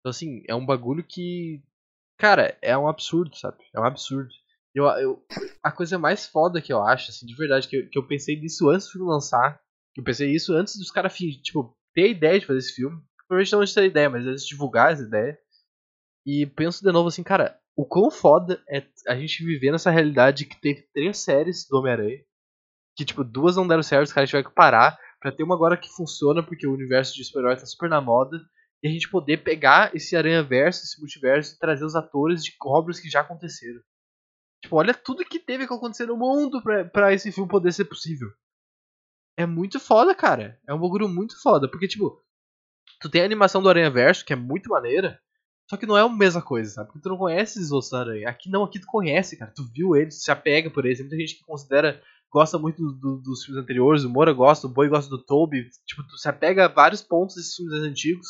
Então 0.00 0.10
assim, 0.10 0.42
é 0.48 0.54
um 0.54 0.64
bagulho 0.64 1.04
que, 1.04 1.62
cara, 2.18 2.56
é 2.62 2.76
um 2.76 2.88
absurdo, 2.88 3.36
sabe? 3.36 3.64
É 3.74 3.80
um 3.80 3.84
absurdo. 3.84 4.30
Eu, 4.74 4.84
eu, 4.84 5.26
a 5.62 5.70
coisa 5.70 5.98
mais 5.98 6.26
foda 6.26 6.60
que 6.60 6.72
eu 6.72 6.82
acho, 6.82 7.10
assim, 7.10 7.26
de 7.26 7.34
verdade, 7.34 7.68
que 7.68 7.76
eu, 7.76 7.88
que 7.88 7.98
eu 7.98 8.06
pensei 8.06 8.38
nisso 8.38 8.68
antes 8.68 8.86
do 8.86 8.92
filme 8.92 9.08
lançar, 9.08 9.60
que 9.94 10.00
eu 10.00 10.04
pensei 10.04 10.30
isso 10.30 10.52
antes 10.52 10.76
dos 10.76 10.90
caras, 10.90 11.16
tipo, 11.16 11.76
ter 11.94 12.04
a 12.04 12.08
ideia 12.08 12.40
de 12.40 12.46
fazer 12.46 12.58
esse 12.58 12.74
filme, 12.74 13.00
provavelmente 13.28 13.52
não 13.52 13.64
de 13.64 13.74
ter 13.74 13.80
a 13.80 13.86
ideia, 13.86 14.10
mas 14.10 14.26
antes 14.26 14.42
de 14.42 14.50
divulgar 14.50 14.92
essa 14.92 15.02
ideia, 15.02 15.38
e 16.26 16.46
penso 16.46 16.82
de 16.82 16.90
novo 16.90 17.08
assim, 17.08 17.22
cara, 17.22 17.60
o 17.76 17.84
quão 17.84 18.10
foda 18.10 18.62
é 18.68 18.86
a 19.08 19.16
gente 19.16 19.44
viver 19.44 19.72
nessa 19.72 19.90
realidade 19.90 20.46
que 20.46 20.60
teve 20.60 20.82
três 20.92 21.18
séries 21.18 21.66
do 21.68 21.78
Homem-Aranha. 21.78 22.24
Que, 22.96 23.04
tipo, 23.04 23.24
duas 23.24 23.56
não 23.56 23.66
deram 23.66 23.82
certo, 23.82 24.06
os 24.06 24.12
caras 24.12 24.30
tiveram 24.30 24.48
que 24.48 24.54
parar 24.54 24.96
pra 25.20 25.32
ter 25.32 25.42
uma 25.42 25.54
agora 25.54 25.76
que 25.76 25.88
funciona, 25.88 26.42
porque 26.42 26.66
o 26.66 26.72
universo 26.72 27.14
de 27.14 27.24
super-herói 27.24 27.56
tá 27.56 27.66
super 27.66 27.88
na 27.88 28.00
moda. 28.00 28.40
E 28.82 28.88
a 28.88 28.90
gente 28.90 29.10
poder 29.10 29.38
pegar 29.38 29.94
esse 29.96 30.14
Aranha-Verso, 30.14 30.84
esse 30.84 31.00
multiverso, 31.00 31.54
e 31.54 31.58
trazer 31.58 31.84
os 31.84 31.96
atores 31.96 32.44
de 32.44 32.54
obras 32.62 33.00
que 33.00 33.08
já 33.08 33.20
aconteceram. 33.20 33.80
Tipo, 34.62 34.76
olha 34.76 34.94
tudo 34.94 35.24
que 35.24 35.38
teve 35.38 35.66
que 35.66 35.74
acontecer 35.74 36.06
no 36.06 36.16
mundo 36.16 36.62
pra, 36.62 36.84
pra 36.84 37.12
esse 37.12 37.32
filme 37.32 37.48
poder 37.48 37.72
ser 37.72 37.86
possível. 37.86 38.28
É 39.36 39.46
muito 39.46 39.80
foda, 39.80 40.14
cara. 40.14 40.60
É 40.68 40.72
um 40.72 40.78
bagulho 40.78 41.08
muito 41.08 41.40
foda. 41.42 41.68
Porque, 41.68 41.88
tipo, 41.88 42.22
tu 43.00 43.10
tem 43.10 43.22
a 43.22 43.24
animação 43.24 43.62
do 43.62 43.68
Aranha-Verso, 43.68 44.24
que 44.24 44.32
é 44.32 44.36
muito 44.36 44.68
maneira. 44.70 45.20
Só 45.68 45.76
que 45.76 45.86
não 45.86 45.96
é 45.96 46.02
a 46.02 46.08
mesma 46.08 46.42
coisa, 46.42 46.70
sabe? 46.70 46.88
Porque 46.88 47.00
tu 47.00 47.08
não 47.08 47.16
conhece 47.16 47.58
os 47.58 47.70
outros 47.70 47.92
aranha. 47.92 48.28
Aqui 48.28 48.50
não, 48.50 48.64
aqui 48.64 48.78
tu 48.78 48.86
conhece, 48.86 49.36
cara. 49.36 49.50
Tu 49.54 49.64
viu 49.72 49.96
eles, 49.96 50.22
se 50.22 50.30
apega 50.30 50.70
por 50.70 50.84
eles. 50.84 50.98
Tem 50.98 51.06
muita 51.06 51.20
gente 51.20 51.38
que 51.38 51.44
considera, 51.44 52.02
gosta 52.30 52.58
muito 52.58 52.82
do, 52.82 52.92
do, 52.92 53.16
dos 53.22 53.44
filmes 53.44 53.62
anteriores. 53.62 54.04
O 54.04 54.10
Moura 54.10 54.32
gosta, 54.32 54.66
o 54.66 54.70
Boi 54.70 54.88
gosta 54.88 55.08
do 55.08 55.24
Toby. 55.24 55.68
Tipo, 55.86 56.02
tu 56.06 56.18
se 56.18 56.28
apega 56.28 56.66
a 56.66 56.68
vários 56.68 57.02
pontos 57.02 57.36
desses 57.36 57.54
filmes 57.54 57.80
antigos. 57.80 58.26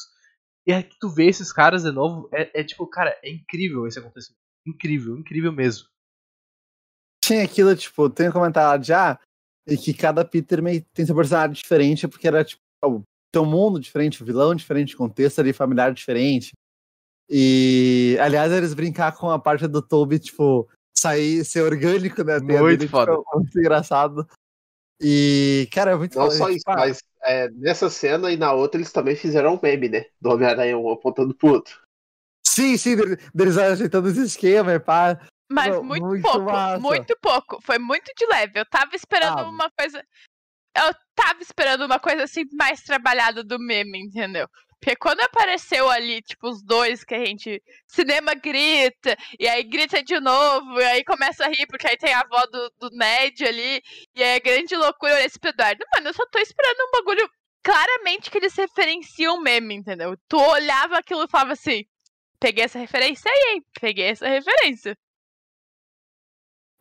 E 0.66 0.72
aí 0.72 0.82
que 0.82 0.98
tu 0.98 1.08
vê 1.08 1.26
esses 1.26 1.52
caras 1.52 1.82
de 1.82 1.90
novo, 1.90 2.28
é, 2.32 2.60
é 2.60 2.64
tipo, 2.64 2.86
cara, 2.86 3.18
é 3.22 3.30
incrível 3.30 3.86
esse 3.86 3.98
acontecimento. 3.98 4.40
Incrível, 4.66 5.18
incrível 5.18 5.52
mesmo. 5.52 5.88
Tinha 7.22 7.44
aquilo, 7.44 7.74
tipo, 7.76 8.08
tem 8.08 8.28
um 8.28 8.32
comentário 8.32 8.84
já, 8.84 9.18
e 9.66 9.76
que 9.76 9.92
cada 9.92 10.24
Peter 10.24 10.62
meio 10.62 10.84
tem 10.94 11.04
seu 11.04 11.14
personagem 11.14 11.54
diferente, 11.54 12.06
porque 12.06 12.28
era, 12.28 12.44
tipo, 12.44 12.62
tem 13.32 13.42
um 13.42 13.46
mundo 13.46 13.80
diferente, 13.80 14.22
um 14.22 14.26
vilão 14.26 14.54
diferente, 14.54 14.96
contexto 14.96 15.40
ali 15.40 15.52
familiar 15.52 15.92
diferente. 15.92 16.52
E, 17.28 18.18
aliás, 18.20 18.52
eles 18.52 18.74
brincar 18.74 19.16
com 19.16 19.30
a 19.30 19.38
parte 19.38 19.66
do 19.66 19.80
Toby, 19.80 20.18
tipo, 20.18 20.68
sair, 20.96 21.44
ser 21.44 21.62
orgânico, 21.62 22.22
né? 22.22 22.38
Muito 22.38 22.64
dele, 22.64 22.88
foda. 22.88 23.12
Tipo, 23.12 23.24
muito 23.34 23.58
engraçado. 23.58 24.28
E, 25.00 25.68
cara, 25.72 25.92
é 25.92 25.96
muito 25.96 26.18
Não 26.18 26.26
foda. 26.26 26.36
só 26.36 26.48
isso, 26.48 26.58
tipo, 26.58 26.72
mas 26.72 27.02
é, 27.22 27.48
nessa 27.50 27.90
cena 27.90 28.30
e 28.30 28.36
na 28.36 28.52
outra 28.52 28.78
eles 28.78 28.92
também 28.92 29.16
fizeram 29.16 29.54
um 29.54 29.60
meme, 29.60 29.88
né? 29.88 30.06
Do 30.20 30.30
Homem-Aranha 30.30 30.78
um 30.78 30.90
apontando 30.90 31.34
pro 31.34 31.48
outro. 31.48 31.82
Sim, 32.46 32.76
sim, 32.76 32.96
deles 33.34 33.58
ajeitando 33.58 34.08
esse 34.08 34.22
esquema 34.22 34.74
e 34.74 34.78
pá. 34.78 35.18
Mas 35.50 35.76
muito, 35.82 36.06
muito 36.06 36.22
pouco, 36.22 36.44
massa. 36.44 36.80
muito 36.80 37.18
pouco. 37.20 37.60
Foi 37.62 37.78
muito 37.78 38.10
de 38.16 38.26
leve. 38.26 38.60
Eu 38.60 38.66
tava 38.66 38.94
esperando 38.94 39.40
ah. 39.40 39.48
uma 39.48 39.70
coisa. 39.70 40.02
Eu 40.76 40.94
tava 41.14 41.42
esperando 41.42 41.84
uma 41.84 41.98
coisa 41.98 42.24
assim 42.24 42.44
mais 42.52 42.82
trabalhada 42.82 43.42
do 43.42 43.58
meme, 43.58 43.98
entendeu? 43.98 44.48
Porque 44.84 44.96
quando 44.96 45.20
apareceu 45.22 45.88
ali, 45.88 46.20
tipo, 46.20 46.46
os 46.46 46.62
dois 46.62 47.02
que 47.02 47.14
a 47.14 47.24
gente. 47.24 47.62
Cinema 47.86 48.34
grita, 48.34 49.16
e 49.40 49.48
aí 49.48 49.62
grita 49.64 50.02
de 50.02 50.20
novo, 50.20 50.78
e 50.78 50.84
aí 50.84 51.04
começa 51.04 51.46
a 51.46 51.48
rir, 51.48 51.66
porque 51.66 51.86
aí 51.86 51.96
tem 51.96 52.12
a 52.12 52.20
avó 52.20 52.44
do, 52.52 52.70
do 52.78 52.90
Ned 52.94 53.46
ali, 53.46 53.80
e 54.14 54.22
aí 54.22 54.36
é 54.36 54.40
grande 54.40 54.76
loucura 54.76 55.24
esse 55.24 55.38
Eduardo. 55.42 55.86
Mano, 55.94 56.08
eu 56.08 56.12
só 56.12 56.26
tô 56.26 56.38
esperando 56.38 56.80
um 56.80 56.90
bagulho 56.98 57.26
claramente 57.62 58.30
que 58.30 58.36
eles 58.36 58.54
referenciam 58.54 59.40
meme, 59.40 59.74
entendeu? 59.74 60.18
Tu 60.28 60.36
olhava 60.36 60.98
aquilo 60.98 61.24
e 61.24 61.30
falava 61.30 61.54
assim: 61.54 61.84
peguei 62.38 62.64
essa 62.64 62.78
referência 62.78 63.30
aí, 63.30 63.54
hein? 63.54 63.64
Peguei 63.80 64.10
essa 64.10 64.28
referência. 64.28 64.94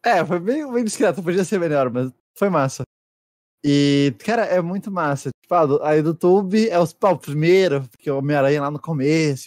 É, 0.06 0.26
foi 0.26 0.42
bem, 0.42 0.70
bem 0.70 0.84
discreto, 0.84 1.24
podia 1.24 1.46
ser 1.46 1.58
melhor, 1.58 1.90
mas 1.90 2.12
foi 2.38 2.50
massa. 2.50 2.84
E, 3.64 4.14
cara, 4.26 4.44
é 4.44 4.62
muito 4.62 4.92
massa. 4.92 5.30
Tipo, 5.54 5.56
tipo, 5.56 5.56
ah, 5.56 5.66
do- 5.66 5.84
aí 5.84 6.02
do 6.02 6.14
Tube 6.16 6.70
é 6.70 6.80
os, 6.80 6.94
pá, 6.94 7.12
o 7.12 7.18
primeiro, 7.20 7.88
porque 7.90 8.10
o 8.10 8.18
Homem-Aranha 8.18 8.62
lá 8.62 8.72
no 8.72 8.80
começo. 8.80 9.46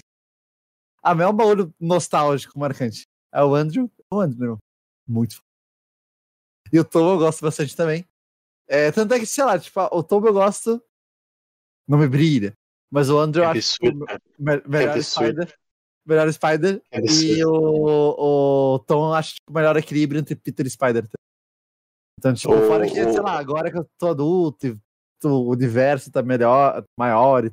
Ah, 1.03 1.15
mas 1.15 1.27
é 1.27 1.31
um 1.31 1.33
bagulho 1.33 1.75
nostálgico, 1.81 2.59
marcante. 2.59 3.07
É 3.33 3.43
o 3.43 3.55
Andrew, 3.55 3.91
é 4.11 4.15
o 4.15 4.21
Andrew. 4.21 4.59
Muito. 5.07 5.41
E 6.73 6.81
o 6.81 6.85
Tom 6.85 7.13
eu 7.13 7.19
gosto 7.19 7.43
bastante 7.43 7.77
também. 7.77 8.05
É, 8.67 8.91
tanto 8.91 9.15
é 9.15 9.21
que, 9.21 9.27
sei 9.27 9.45
lá, 9.45 9.59
tipo, 9.59 9.81
o 9.81 10.03
Tom 10.03 10.25
eu 10.27 10.33
gosto. 10.33 10.83
Não 11.87 11.99
me 11.99 12.09
brilha. 12.09 12.53
Mas 12.91 13.09
o 13.09 13.19
Andrew 13.19 13.45
eu 13.45 13.49
É 13.51 13.53
acho 13.53 13.73
tipo, 13.75 13.87
absurdo, 13.87 14.07
cara. 14.07 14.21
me- 14.39 14.63
melhor 14.67 14.95
absurdo. 14.97 15.43
Spider. 15.43 15.59
Melhor 16.05 16.33
Spider. 16.33 16.83
É 16.91 17.01
E 17.01 17.45
o, 17.45 18.75
o 18.75 18.79
Tom 18.81 19.09
eu 19.11 19.15
acho 19.15 19.35
tipo, 19.35 19.51
o 19.51 19.55
melhor 19.55 19.77
equilíbrio 19.77 20.19
entre 20.21 20.35
Peter 20.35 20.67
e 20.67 20.71
Spider. 20.71 21.07
Então, 22.19 22.35
tipo, 22.35 22.53
O- 22.53 22.63
fora 22.67 22.87
que, 22.87 22.95
sei 22.95 23.21
lá, 23.21 23.39
agora 23.39 23.71
que 23.71 23.79
eu 23.79 23.89
tô 23.99 24.09
adulto 24.09 24.67
e 24.67 24.79
o 25.25 25.49
universo 25.51 26.11
tá 26.11 26.23
melhor, 26.23 26.85
maior. 26.99 27.51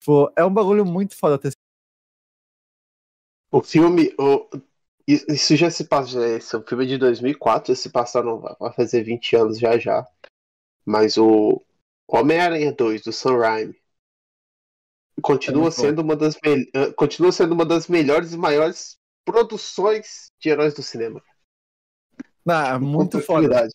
Tipo, 0.00 0.32
é 0.36 0.44
um 0.44 0.52
bagulho 0.52 0.84
muito 0.84 1.16
foda 1.16 1.38
ter 1.38 1.52
O 3.50 3.62
filme. 3.62 4.14
O... 4.18 4.48
Isso 5.06 5.56
já 5.56 5.70
se 5.70 5.84
passa. 5.84 6.26
Esse 6.28 6.54
é 6.54 6.58
um 6.58 6.62
filme 6.62 6.86
de 6.86 6.98
2004, 6.98 7.74
já 7.74 7.80
se 7.80 7.90
passa, 7.90 8.22
não 8.22 8.38
vai 8.38 8.72
fazer 8.72 9.02
20 9.02 9.36
anos 9.36 9.58
já 9.58 9.78
já. 9.78 10.06
Mas 10.84 11.16
o 11.16 11.62
Homem-Aranha 12.08 12.72
2 12.72 13.02
do 13.02 13.12
Sam 13.12 13.38
Raimi 13.38 13.82
continua 15.20 15.64
bom. 15.64 15.70
sendo 15.70 16.02
uma 16.02 16.16
das 16.16 16.36
eh, 16.44 16.92
continua 16.96 17.32
sendo 17.32 17.52
uma 17.52 17.64
das 17.64 17.88
melhores 17.88 18.32
e 18.32 18.36
maiores 18.36 18.96
produções 19.24 20.30
de 20.40 20.48
heróis 20.48 20.74
do 20.74 20.82
cinema. 20.82 21.22
Não, 22.44 22.54
é 22.54 22.78
Com 22.78 22.84
muito 22.84 23.20
foda. 23.20 23.48
tranquilidade. 23.48 23.74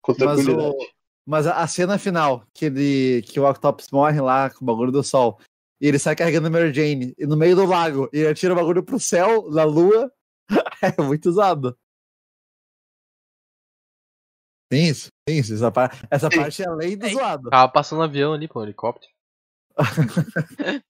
Com 0.00 0.12
Mas, 0.12 0.18
o, 0.18 0.24
tranquilidade. 0.44 0.94
Mas 1.26 1.46
a 1.46 1.62
a 1.62 1.66
cena 1.66 1.98
final, 1.98 2.44
que, 2.54 2.66
ele, 2.66 3.22
que 3.22 3.38
o 3.38 3.48
Octopus 3.48 3.88
morre 3.90 4.20
lá 4.20 4.50
com 4.50 4.64
o 4.64 4.66
bagulho 4.66 4.90
do 4.92 5.02
sol, 5.02 5.38
e 5.80 5.86
ele 5.86 5.98
sai 5.98 6.14
carregando 6.16 6.46
a 6.46 6.50
Mary 6.50 6.72
Jane, 6.72 7.14
e 7.18 7.26
no 7.26 7.36
meio 7.36 7.56
do 7.56 7.64
lago, 7.66 8.08
e 8.12 8.18
ele 8.18 8.28
atira 8.28 8.52
o 8.52 8.56
bagulho 8.56 8.82
pro 8.84 8.98
céu, 9.00 9.50
na 9.50 9.64
lua, 9.64 10.12
é 10.82 11.02
muito 11.02 11.28
usado. 11.28 11.76
Tem 14.70 14.88
isso, 14.88 15.08
tem 15.26 15.38
isso. 15.38 15.52
Essa, 15.52 15.70
par- 15.70 16.06
essa 16.10 16.30
parte 16.30 16.62
é 16.62 16.66
além 16.66 16.96
do 16.96 17.06
zoado. 17.08 17.50
Tava 17.50 17.70
passando 17.70 17.98
um 17.98 18.02
avião 18.02 18.32
ali, 18.32 18.48
pô, 18.48 18.60
um 18.60 18.62
helicóptero. 18.64 19.12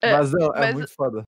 É, 0.00 0.12
mas 0.12 0.30
não, 0.30 0.54
é 0.54 0.60
mas- 0.60 0.74
muito 0.74 0.94
foda. 0.94 1.24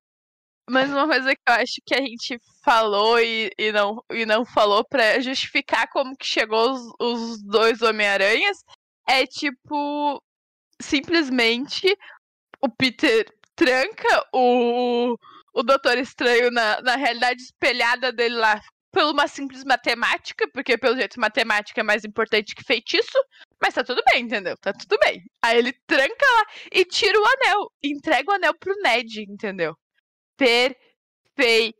Mas 0.69 0.89
uma 0.89 1.07
coisa 1.07 1.33
que 1.33 1.41
eu 1.47 1.53
acho 1.53 1.81
que 1.85 1.95
a 1.95 2.01
gente 2.01 2.39
falou 2.63 3.19
e, 3.19 3.49
e, 3.57 3.71
não, 3.71 4.03
e 4.11 4.25
não 4.25 4.45
falou 4.45 4.83
pra 4.83 5.19
justificar 5.21 5.87
como 5.89 6.15
que 6.17 6.25
chegou 6.25 6.71
os, 6.71 6.81
os 6.99 7.43
dois 7.43 7.81
Homem-Aranhas 7.81 8.57
é 9.07 9.25
tipo 9.25 10.21
simplesmente 10.81 11.95
o 12.61 12.69
Peter 12.69 13.25
tranca 13.55 14.27
o, 14.33 15.15
o 15.53 15.63
Doutor 15.63 15.97
Estranho 15.97 16.51
na, 16.51 16.81
na 16.81 16.95
realidade 16.95 17.41
espelhada 17.41 18.11
dele 18.11 18.35
lá 18.35 18.61
por 18.91 19.03
uma 19.03 19.27
simples 19.27 19.63
matemática, 19.63 20.49
porque 20.53 20.77
pelo 20.77 20.97
jeito 20.97 21.19
matemática 21.19 21.81
é 21.81 21.83
mais 21.83 22.03
importante 22.03 22.55
que 22.55 22.63
feitiço, 22.63 23.17
mas 23.61 23.73
tá 23.73 23.83
tudo 23.83 24.01
bem, 24.11 24.23
entendeu? 24.23 24.57
Tá 24.57 24.73
tudo 24.73 24.97
bem. 24.99 25.23
Aí 25.41 25.57
ele 25.57 25.73
tranca 25.85 26.25
lá 26.25 26.45
e 26.71 26.83
tira 26.83 27.19
o 27.19 27.25
anel, 27.25 27.71
entrega 27.83 28.31
o 28.31 28.35
anel 28.35 28.53
pro 28.55 28.75
Ned, 28.81 29.21
entendeu? 29.21 29.75
Perfeito. 30.37 31.77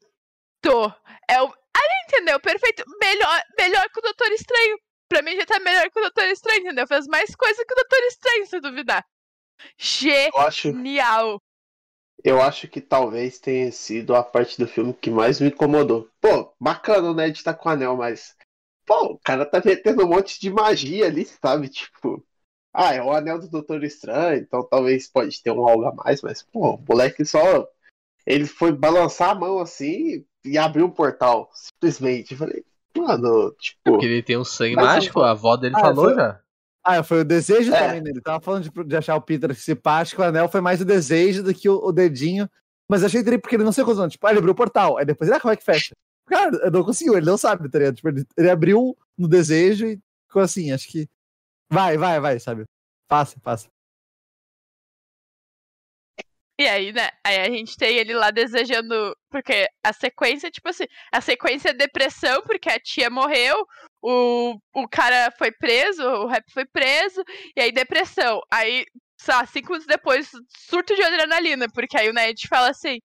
É 1.29 1.41
o. 1.41 1.45
Aí, 1.47 2.05
entendeu? 2.07 2.39
Perfeito. 2.39 2.83
Melhor, 2.99 3.41
melhor 3.57 3.89
que 3.89 3.99
o 3.99 4.03
Doutor 4.03 4.31
Estranho. 4.31 4.77
Pra 5.09 5.21
mim 5.21 5.35
já 5.37 5.45
tá 5.45 5.59
melhor 5.59 5.89
que 5.89 5.99
o 5.99 6.01
Doutor 6.01 6.25
Estranho, 6.25 6.61
entendeu? 6.61 6.87
Fez 6.87 7.07
mais 7.07 7.33
coisa 7.35 7.63
que 7.65 7.73
o 7.73 7.75
Doutor 7.75 7.99
Estranho, 8.07 8.45
se 8.47 8.59
duvidar. 8.59 9.05
Genial. 9.77 11.41
eu 12.23 12.41
acho 12.41 12.67
que 12.67 12.81
talvez 12.81 13.39
tenha 13.39 13.71
sido 13.71 14.15
a 14.15 14.23
parte 14.23 14.57
do 14.57 14.67
filme 14.67 14.93
que 14.93 15.09
mais 15.09 15.39
me 15.39 15.47
incomodou. 15.49 16.09
Pô, 16.19 16.53
bacana 16.59 17.09
o 17.11 17.13
Ned 17.13 17.43
tá 17.43 17.53
com 17.53 17.69
o 17.69 17.71
anel, 17.71 17.95
mas. 17.95 18.35
Pô, 18.85 19.13
o 19.13 19.19
cara 19.19 19.45
tá 19.45 19.61
metendo 19.63 20.03
um 20.05 20.09
monte 20.09 20.39
de 20.39 20.49
magia 20.49 21.05
ali, 21.07 21.25
sabe? 21.25 21.69
Tipo. 21.69 22.23
Ah, 22.73 22.93
é 22.93 23.01
o 23.01 23.11
anel 23.11 23.39
do 23.39 23.49
Doutor 23.49 23.83
Estranho, 23.83 24.39
então 24.41 24.63
talvez 24.67 25.07
pode 25.09 25.41
ter 25.41 25.51
um 25.51 25.67
algo 25.67 25.85
a 25.85 25.93
mais, 25.95 26.21
mas, 26.21 26.43
pô, 26.43 26.75
o 26.75 26.85
moleque 26.87 27.25
só. 27.25 27.67
Ele 28.27 28.45
foi 28.45 28.71
balançar 28.73 29.29
a 29.29 29.35
mão 29.35 29.59
assim 29.59 30.25
e 30.43 30.57
abriu 30.57 30.85
um 30.85 30.89
portal, 30.91 31.49
simplesmente. 31.53 32.33
Eu 32.33 32.37
falei, 32.37 32.63
mano, 32.95 33.51
tipo. 33.57 33.79
Porque 33.85 34.05
ele 34.05 34.21
tem 34.21 34.37
um 34.37 34.43
sangue 34.43 34.75
mágico, 34.75 35.21
a 35.21 35.31
avó 35.31 35.55
dele 35.55 35.75
Ah, 35.77 35.79
falou 35.79 36.05
foi- 36.05 36.15
já. 36.15 36.39
Ah, 36.83 37.03
foi 37.03 37.21
o 37.21 37.25
desejo 37.25 37.73
É. 37.73 37.79
também 37.87 38.03
dele. 38.03 38.21
Tava 38.21 38.41
falando 38.41 38.69
de, 38.69 38.83
de 38.83 38.95
achar 38.97 39.15
o 39.15 39.21
Peter 39.21 39.53
simpático, 39.55 40.21
o 40.21 40.25
anel 40.25 40.49
foi 40.49 40.61
mais 40.61 40.79
o 40.81 40.85
desejo 40.85 41.41
do 41.43 41.53
que 41.53 41.69
o, 41.69 41.77
o 41.77 41.91
dedinho. 41.91 42.49
Mas 42.89 43.01
eu 43.01 43.07
achei 43.07 43.21
dele 43.23 43.37
porque 43.37 43.55
ele 43.55 43.63
não 43.65 43.71
sei 43.73 43.83
quantos 43.83 43.99
anos. 43.99 44.13
Tipo, 44.13 44.27
ah, 44.27 44.29
ele 44.31 44.39
abriu 44.39 44.51
o 44.53 44.55
portal. 44.55 44.97
Aí 44.97 45.05
depois, 45.05 45.29
ah, 45.31 45.39
como 45.39 45.53
é 45.53 45.57
que 45.57 45.63
fecha? 45.63 45.93
Cara, 46.25 46.55
eu 46.63 46.71
não 46.71 46.83
conseguiu, 46.83 47.15
ele 47.17 47.25
não 47.25 47.37
sabe, 47.37 47.69
tá 47.69 47.77
ligado? 47.79 47.95
Tipo, 47.95 48.09
ele, 48.09 48.25
ele 48.37 48.49
abriu 48.49 48.97
no 49.17 49.27
desejo 49.27 49.85
e 49.87 49.99
ficou 50.27 50.41
assim, 50.41 50.71
acho 50.71 50.87
que. 50.89 51.07
Vai, 51.69 51.97
vai, 51.97 52.19
vai, 52.19 52.39
sabe? 52.39 52.63
Passa, 53.07 53.37
passa. 53.41 53.67
E 56.59 56.67
aí, 56.67 56.91
né? 56.91 57.09
Aí 57.25 57.39
a 57.39 57.45
gente 57.49 57.77
tem 57.77 57.97
ele 57.97 58.13
lá 58.13 58.31
desejando. 58.31 59.15
Porque 59.29 59.67
a 59.83 59.93
sequência, 59.93 60.49
tipo 60.49 60.69
assim, 60.69 60.85
a 61.11 61.21
sequência 61.21 61.69
é 61.69 61.73
depressão, 61.73 62.41
porque 62.43 62.69
a 62.69 62.79
tia 62.79 63.09
morreu, 63.09 63.55
o, 64.01 64.55
o 64.73 64.87
cara 64.89 65.31
foi 65.37 65.51
preso, 65.51 66.03
o 66.03 66.27
rap 66.27 66.43
foi 66.51 66.65
preso, 66.65 67.23
e 67.55 67.61
aí 67.61 67.71
depressão. 67.71 68.41
Aí, 68.51 68.85
lá, 69.27 69.45
cinco 69.45 69.67
minutos 69.69 69.85
depois, 69.87 70.29
surto 70.69 70.95
de 70.95 71.03
adrenalina, 71.03 71.67
porque 71.73 71.97
aí 71.97 72.09
o 72.09 72.13
Ned 72.13 72.47
fala 72.47 72.69
assim. 72.69 72.99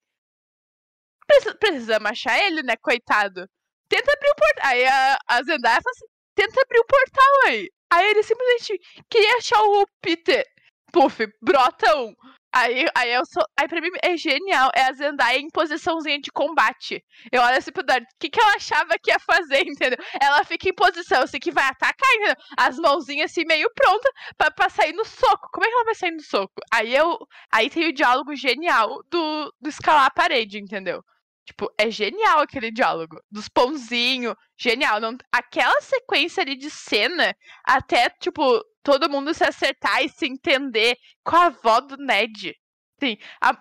"Precisa- 1.27 1.55
Precisamos 1.59 2.11
achar 2.11 2.39
ele, 2.45 2.63
né, 2.63 2.77
coitado? 2.81 3.47
Tenta 3.89 4.13
abrir 4.13 4.31
o 4.31 4.35
portal. 4.37 4.71
Aí 4.71 4.85
a, 4.87 5.19
a 5.29 5.43
Zendaya 5.43 5.81
fala 5.83 5.93
assim: 5.93 6.07
tenta 6.35 6.61
abrir 6.63 6.79
o 6.81 6.87
portal 6.87 7.35
aí. 7.47 7.69
Aí 7.93 8.07
ele 8.11 8.23
simplesmente 8.23 8.79
queria 9.11 9.37
achar 9.37 9.61
o 9.63 9.85
Peter. 10.01 10.45
Puf, 10.93 11.27
brota 11.43 11.95
um. 11.99 12.15
Aí, 12.55 12.87
aí 12.95 13.13
eu 13.13 13.25
sou. 13.25 13.43
Aí 13.59 13.67
pra 13.67 13.81
mim 13.81 13.89
é 14.03 14.17
genial. 14.17 14.71
É 14.75 14.83
a 14.83 14.93
Zendaya 14.93 15.39
em 15.39 15.49
posiçãozinha 15.49 16.21
de 16.21 16.31
combate. 16.31 17.03
Eu 17.31 17.41
olho 17.43 17.57
assim 17.57 17.73
pro 17.73 17.83
Dart, 17.83 18.03
o 18.03 18.07
que, 18.21 18.29
que 18.29 18.41
ela 18.41 18.57
achava 18.57 18.95
que 19.03 19.11
ia 19.11 19.19
fazer, 19.19 19.63
entendeu? 19.67 19.99
Ela 20.21 20.45
fica 20.45 20.69
em 20.69 20.75
posição, 20.75 21.23
assim, 21.23 21.39
que 21.39 21.51
vai 21.51 21.65
atacar, 21.65 22.11
entendeu? 22.15 22.37
As 22.59 22.77
mãozinhas 22.77 23.31
assim, 23.31 23.45
meio 23.47 23.71
pronta 23.75 24.11
pra, 24.37 24.51
pra 24.51 24.69
sair 24.69 24.93
no 24.93 25.05
soco. 25.05 25.49
Como 25.53 25.65
é 25.65 25.69
que 25.69 25.75
ela 25.75 25.85
vai 25.85 25.95
sair 25.95 26.13
no 26.13 26.23
soco? 26.23 26.53
Aí 26.73 26.95
eu. 26.95 27.19
Aí 27.53 27.71
tem 27.71 27.89
o 27.89 27.93
diálogo 27.95 28.35
genial 28.37 29.03
do, 29.11 29.55
do 29.61 29.69
escalar 29.71 30.07
a 30.07 30.11
parede, 30.11 30.59
entendeu? 30.59 31.03
Tipo, 31.45 31.73
é 31.79 31.91
genial 31.91 32.41
aquele 32.41 32.71
diálogo. 32.71 33.21
Dos 33.31 33.49
pãozinhos. 33.49 34.35
Genial. 34.59 35.01
Não, 35.01 35.17
aquela 35.33 35.81
sequência 35.81 36.43
ali 36.43 36.57
de 36.57 36.71
cena, 36.71 37.35
até, 37.65 38.11
tipo, 38.11 38.63
todo 38.83 39.09
mundo 39.11 39.33
se 39.35 39.45
acertar 39.45 40.03
e 40.03 40.09
se 40.09 40.27
entender 40.27 40.97
com 41.25 41.37
a 41.37 41.47
avó 41.47 41.81
do 41.81 41.97
Ned. 41.97 42.55
Sim, 43.01 43.17
a- 43.41 43.59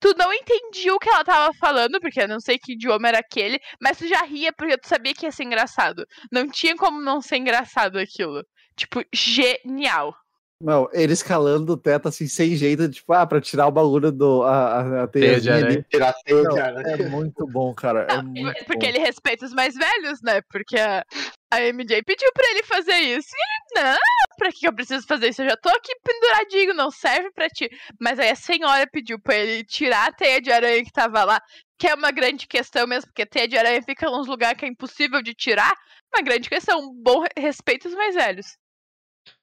tu 0.00 0.14
não 0.16 0.32
entendia 0.32 0.92
o 0.94 0.98
que 0.98 1.08
ela 1.08 1.24
tava 1.24 1.54
falando, 1.54 2.00
porque 2.00 2.20
eu 2.22 2.28
não 2.28 2.40
sei 2.40 2.58
que 2.58 2.72
idioma 2.72 3.08
era 3.08 3.18
aquele, 3.20 3.58
mas 3.80 3.98
tu 3.98 4.06
já 4.08 4.22
ria 4.24 4.52
porque 4.52 4.76
tu 4.78 4.88
sabia 4.88 5.14
que 5.14 5.26
ia 5.26 5.32
ser 5.32 5.44
engraçado. 5.44 6.04
Não 6.32 6.48
tinha 6.50 6.76
como 6.76 7.00
não 7.00 7.20
ser 7.20 7.36
engraçado 7.36 7.98
aquilo. 7.98 8.44
Tipo, 8.76 9.02
genial. 9.14 10.14
Meu, 10.62 10.90
ele 10.92 11.14
escalando 11.14 11.72
o 11.72 11.76
teto 11.76 12.08
assim, 12.08 12.26
sem 12.26 12.54
jeito, 12.54 12.86
tipo, 12.90 13.12
ah, 13.14 13.26
pra 13.26 13.40
tirar 13.40 13.66
o 13.66 13.70
bagulho 13.70 14.12
do. 14.12 14.42
A, 14.42 14.80
a, 15.00 15.02
a 15.04 15.08
Teia 15.08 15.40
de 15.40 15.50
aranha. 15.50 15.86
Tirar 15.88 16.12
teia 16.22 16.42
Não, 16.42 16.54
de 16.54 16.60
aranha. 16.60 16.96
é 16.96 16.96
muito 17.08 17.46
bom, 17.46 17.74
cara. 17.74 18.06
É 18.10 18.16
Não, 18.16 18.24
muito 18.24 18.64
porque 18.66 18.84
bom. 18.84 18.86
ele 18.86 18.98
respeita 18.98 19.46
os 19.46 19.54
mais 19.54 19.74
velhos, 19.74 20.20
né? 20.22 20.42
Porque 20.50 20.78
a, 20.78 21.02
a 21.50 21.60
MJ 21.72 22.02
pediu 22.02 22.30
pra 22.34 22.46
ele 22.50 22.62
fazer 22.64 22.94
isso. 22.96 23.28
E 23.34 23.78
ele, 23.78 23.86
não, 23.88 23.96
pra 24.36 24.52
que 24.52 24.68
eu 24.68 24.74
preciso 24.74 25.06
fazer 25.06 25.28
isso? 25.30 25.40
Eu 25.42 25.48
já 25.48 25.56
tô 25.56 25.70
aqui 25.70 25.92
penduradinho, 26.04 26.74
não 26.74 26.90
serve 26.90 27.30
pra 27.32 27.48
ti. 27.48 27.70
Mas 27.98 28.18
aí 28.18 28.28
a 28.30 28.34
senhora 28.36 28.86
pediu 28.92 29.18
pra 29.18 29.36
ele 29.36 29.64
tirar 29.64 30.08
a 30.08 30.12
teia 30.12 30.42
de 30.42 30.52
aranha 30.52 30.84
que 30.84 30.92
tava 30.92 31.24
lá, 31.24 31.40
que 31.78 31.88
é 31.88 31.94
uma 31.94 32.10
grande 32.10 32.46
questão 32.46 32.86
mesmo, 32.86 33.08
porque 33.08 33.22
a 33.22 33.26
teia 33.26 33.48
de 33.48 33.56
aranha 33.56 33.82
fica 33.82 34.10
nos 34.10 34.26
lugares 34.26 34.58
que 34.58 34.66
é 34.66 34.68
impossível 34.68 35.22
de 35.22 35.32
tirar. 35.32 35.72
Uma 36.14 36.22
grande 36.22 36.50
questão. 36.50 36.80
Um 36.80 37.02
bom 37.02 37.20
re- 37.20 37.28
respeito 37.38 37.88
aos 37.88 37.94
mais 37.96 38.14
velhos. 38.14 38.46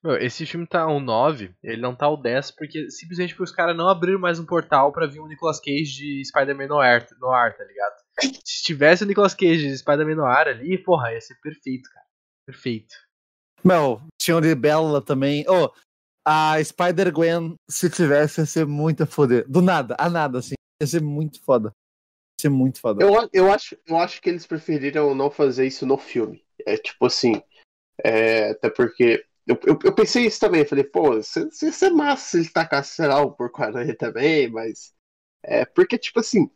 Meu, 0.03 0.17
esse 0.17 0.45
filme 0.45 0.65
tá 0.67 0.87
um 0.87 0.99
9, 0.99 1.53
ele 1.63 1.81
não 1.81 1.95
tá 1.95 2.09
o 2.09 2.17
10, 2.17 2.51
porque 2.51 2.89
simplesmente 2.89 3.33
porque 3.33 3.43
os 3.43 3.55
caras 3.55 3.75
não 3.75 3.89
abriram 3.89 4.19
mais 4.19 4.39
um 4.39 4.45
portal 4.45 4.91
pra 4.91 5.07
vir 5.07 5.19
um 5.19 5.27
Nicolas 5.27 5.59
Cage 5.59 5.83
de 5.83 6.25
Spider-Man 6.25 6.67
no 6.67 6.79
ar, 6.79 7.07
no 7.19 7.29
ar, 7.29 7.55
tá 7.55 7.63
ligado? 7.63 7.95
Se 8.45 8.63
tivesse 8.63 9.03
o 9.03 9.07
Nicolas 9.07 9.33
Cage 9.33 9.67
de 9.67 9.77
Spider-Man 9.77 10.15
no 10.15 10.25
ar 10.25 10.47
ali, 10.47 10.77
porra, 10.77 11.13
ia 11.13 11.21
ser 11.21 11.35
perfeito, 11.41 11.89
cara. 11.91 12.05
Perfeito. 12.45 12.95
Meu, 13.63 14.01
tinha 14.21 14.37
o 14.37 14.39
Libélula 14.39 15.01
também. 15.01 15.45
Oh, 15.47 15.69
a 16.25 16.61
Spider-Gwen, 16.63 17.55
se 17.69 17.89
tivesse, 17.89 18.41
ia 18.41 18.45
ser 18.45 18.65
muito 18.65 19.03
a 19.03 19.05
foder. 19.05 19.45
Do 19.47 19.61
nada, 19.61 19.95
a 19.99 20.09
nada, 20.09 20.39
assim. 20.39 20.55
Ia 20.81 20.87
ser 20.87 21.01
muito 21.01 21.43
foda. 21.43 21.69
Ia 21.69 22.41
ser 22.41 22.49
muito 22.49 22.79
foda. 22.79 23.03
Eu, 23.03 23.29
eu, 23.33 23.51
acho, 23.51 23.77
eu 23.87 23.97
acho 23.97 24.21
que 24.21 24.29
eles 24.29 24.45
preferiram 24.45 25.15
não 25.15 25.31
fazer 25.31 25.65
isso 25.65 25.85
no 25.85 25.97
filme. 25.97 26.43
É 26.65 26.77
tipo 26.77 27.05
assim. 27.05 27.41
é, 28.03 28.51
até 28.51 28.69
porque 28.69 29.23
eu, 29.47 29.59
eu, 29.65 29.79
eu 29.83 29.95
pensei 29.95 30.25
isso 30.25 30.39
também. 30.39 30.65
Falei, 30.65 30.83
pô, 30.83 31.15
ia 31.15 31.23
ser 31.23 31.89
massa 31.91 32.31
se 32.31 32.37
ele 32.39 32.49
tacasse, 32.49 32.95
sei 32.95 33.07
lá, 33.07 33.21
o 33.21 33.31
porco-aranha 33.31 33.95
também, 33.95 34.49
mas. 34.49 34.93
É, 35.43 35.65
porque, 35.65 35.97
tipo 35.97 36.19
assim. 36.19 36.49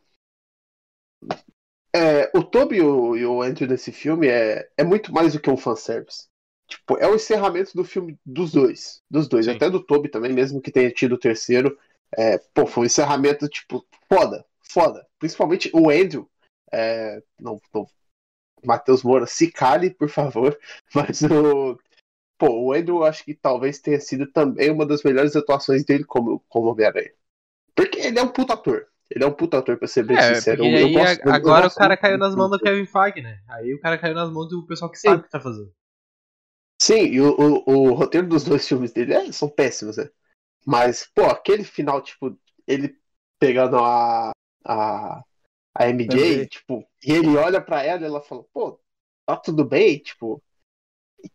É, 1.94 2.32
o 2.38 2.44
Toby 2.44 2.78
e 2.78 2.82
o, 2.82 3.18
e 3.18 3.26
o 3.26 3.42
Andrew 3.42 3.68
nesse 3.70 3.92
filme 3.92 4.28
é, 4.28 4.70
é 4.78 4.84
muito 4.84 5.12
mais 5.14 5.34
do 5.34 5.40
que 5.42 5.50
um 5.50 5.58
fanservice. 5.58 6.28
Tipo, 6.68 6.98
é 6.98 7.06
o 7.08 7.16
encerramento 7.16 7.72
do 7.76 7.84
filme 7.84 8.18
dos 8.26 8.52
dois. 8.54 9.02
Dos 9.10 9.28
dois. 9.28 9.46
Sim. 9.46 9.52
Até 9.52 9.70
do 9.70 9.84
Toby 9.84 10.08
também, 10.10 10.32
mesmo 10.32 10.62
que 10.62 10.72
tenha 10.72 10.90
tido 10.92 11.16
o 11.16 11.20
terceiro. 11.20 11.78
É, 12.18 12.38
pô, 12.54 12.66
foi 12.66 12.84
um 12.84 12.86
encerramento, 12.86 13.48
tipo, 13.50 13.86
foda. 14.08 14.46
Foda. 14.62 15.06
Principalmente 15.20 15.70
o 15.74 15.90
Andrew. 15.90 16.30
É, 16.72 17.22
não, 17.38 17.60
não, 17.74 17.86
Matheus 18.66 19.04
Moura, 19.04 19.26
se 19.26 19.52
cale, 19.52 19.90
por 19.92 20.10
favor. 20.10 20.58
Mas 20.96 21.22
o. 21.24 21.78
Pô, 22.42 22.50
o 22.60 22.74
Andrew 22.74 23.04
acho 23.04 23.24
que 23.24 23.36
talvez 23.36 23.78
tenha 23.78 24.00
sido 24.00 24.26
também 24.26 24.72
uma 24.72 24.84
das 24.84 25.04
melhores 25.04 25.36
atuações 25.36 25.86
dele 25.86 26.04
como, 26.04 26.44
como 26.50 26.72
Homem-Aranha. 26.72 27.12
Porque 27.76 28.00
ele 28.00 28.18
é 28.18 28.24
um 28.24 28.30
puta 28.30 28.54
ator. 28.54 28.88
Ele 29.12 29.24
é 29.24 29.28
um 29.28 29.32
puta 29.32 29.60
ator, 29.60 29.78
pra 29.78 29.88
ser 29.88 30.04
bem 30.04 30.18
É, 30.18 30.38
sincero. 30.38 30.64
eu 30.64 30.90
aí 30.90 30.92
gosto- 30.92 31.22
agora 31.30 31.68
o 31.68 31.76
cara 31.76 31.96
caiu 31.96 32.18
nas 32.18 32.36
mãos 32.36 32.50
do. 32.50 32.58
Kevin 32.58 32.88
Feige, 32.88 33.22
né? 33.22 33.40
Aí 33.48 33.76
o 33.76 33.80
cara 33.80 33.96
caiu 33.96 34.16
nas 34.16 34.32
mãos 34.32 34.50
do 34.50 34.66
pessoal 34.66 34.90
que 34.90 34.98
sabe 34.98 35.20
o 35.20 35.24
que 35.24 35.30
tá 35.30 35.40
fazendo. 35.40 35.72
Sim, 36.82 37.04
e 37.14 37.22
o, 37.22 37.30
o, 37.38 37.90
o 37.90 37.94
roteiro 37.94 38.28
dos 38.28 38.44
dois 38.44 38.68
filmes 38.68 38.92
dele 38.92 39.14
é, 39.14 39.32
são 39.32 39.48
péssimos, 39.48 39.98
né? 39.98 40.10
Mas, 40.66 41.08
pô, 41.14 41.26
aquele 41.26 41.64
final, 41.64 42.02
tipo, 42.02 42.36
ele 42.68 42.98
pegando 43.40 43.78
a, 43.78 44.32
a, 44.66 45.24
a 45.76 45.90
MJ, 45.90 46.48
tipo, 46.48 46.88
e 47.04 47.12
ele 47.12 47.38
olha 47.38 47.62
pra 47.62 47.84
ela 47.84 48.02
e 48.02 48.06
ela 48.06 48.22
fala, 48.22 48.44
pô, 48.54 48.80
tá 49.28 49.38
tudo 49.38 49.64
bem? 49.66 50.00
Tipo, 50.00 50.42
e, 50.42 50.51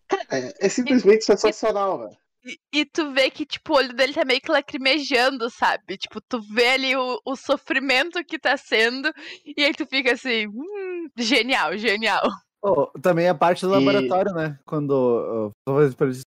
cara, 0.09 0.25
é, 0.31 0.53
é 0.61 0.69
simplesmente 0.69 1.25
sensacional, 1.25 1.99
velho. 1.99 2.17
E, 2.45 2.81
e 2.81 2.85
tu 2.85 3.13
vê 3.13 3.29
que, 3.31 3.45
tipo, 3.45 3.73
o 3.73 3.77
olho 3.77 3.93
dele 3.93 4.13
tá 4.13 4.25
meio 4.25 4.41
que 4.41 4.51
lacrimejando, 4.51 5.51
sabe? 5.51 5.97
Tipo, 5.97 6.21
tu 6.21 6.41
vê 6.41 6.69
ali 6.69 6.97
o, 6.97 7.21
o 7.25 7.35
sofrimento 7.35 8.25
que 8.25 8.39
tá 8.39 8.57
sendo, 8.57 9.13
e 9.45 9.65
aí 9.65 9.75
tu 9.75 9.85
fica 9.85 10.13
assim, 10.13 10.47
hum, 10.47 11.09
genial, 11.19 11.77
genial. 11.77 12.23
Oh, 12.63 12.87
também 13.01 13.29
a 13.29 13.35
parte 13.35 13.63
do 13.67 13.73
E- 13.73 13.79
laboratório, 13.79 14.33
né? 14.33 14.59
Quando. 14.65 15.53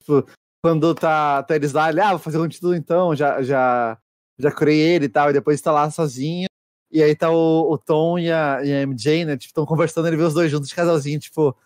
tipo, 0.00 0.26
quando 0.64 0.94
tá, 0.94 1.42
tá 1.42 1.56
eles 1.56 1.72
lá, 1.72 1.88
ele, 1.90 2.00
ah, 2.00 2.10
vou 2.10 2.18
fazer 2.18 2.38
um 2.38 2.48
título 2.48 2.74
então, 2.74 3.16
já, 3.16 3.42
já, 3.42 3.98
já 4.38 4.52
curei 4.52 4.78
ele 4.80 5.06
e 5.06 5.08
tal, 5.08 5.30
e 5.30 5.32
depois 5.32 5.60
tá 5.60 5.72
lá 5.72 5.90
sozinho. 5.90 6.46
E 6.90 7.02
aí 7.02 7.16
tá 7.16 7.30
o, 7.30 7.72
o 7.72 7.78
Tom 7.78 8.18
e 8.18 8.30
a, 8.30 8.62
e 8.62 8.70
a 8.72 8.82
MJ, 8.82 9.24
né? 9.24 9.36
Tipo, 9.36 9.50
estão 9.50 9.66
conversando, 9.66 10.08
ele 10.08 10.16
vê 10.16 10.22
os 10.24 10.34
dois 10.34 10.50
juntos 10.50 10.68
de 10.68 10.74
casalzinho, 10.74 11.18
tipo, 11.18 11.56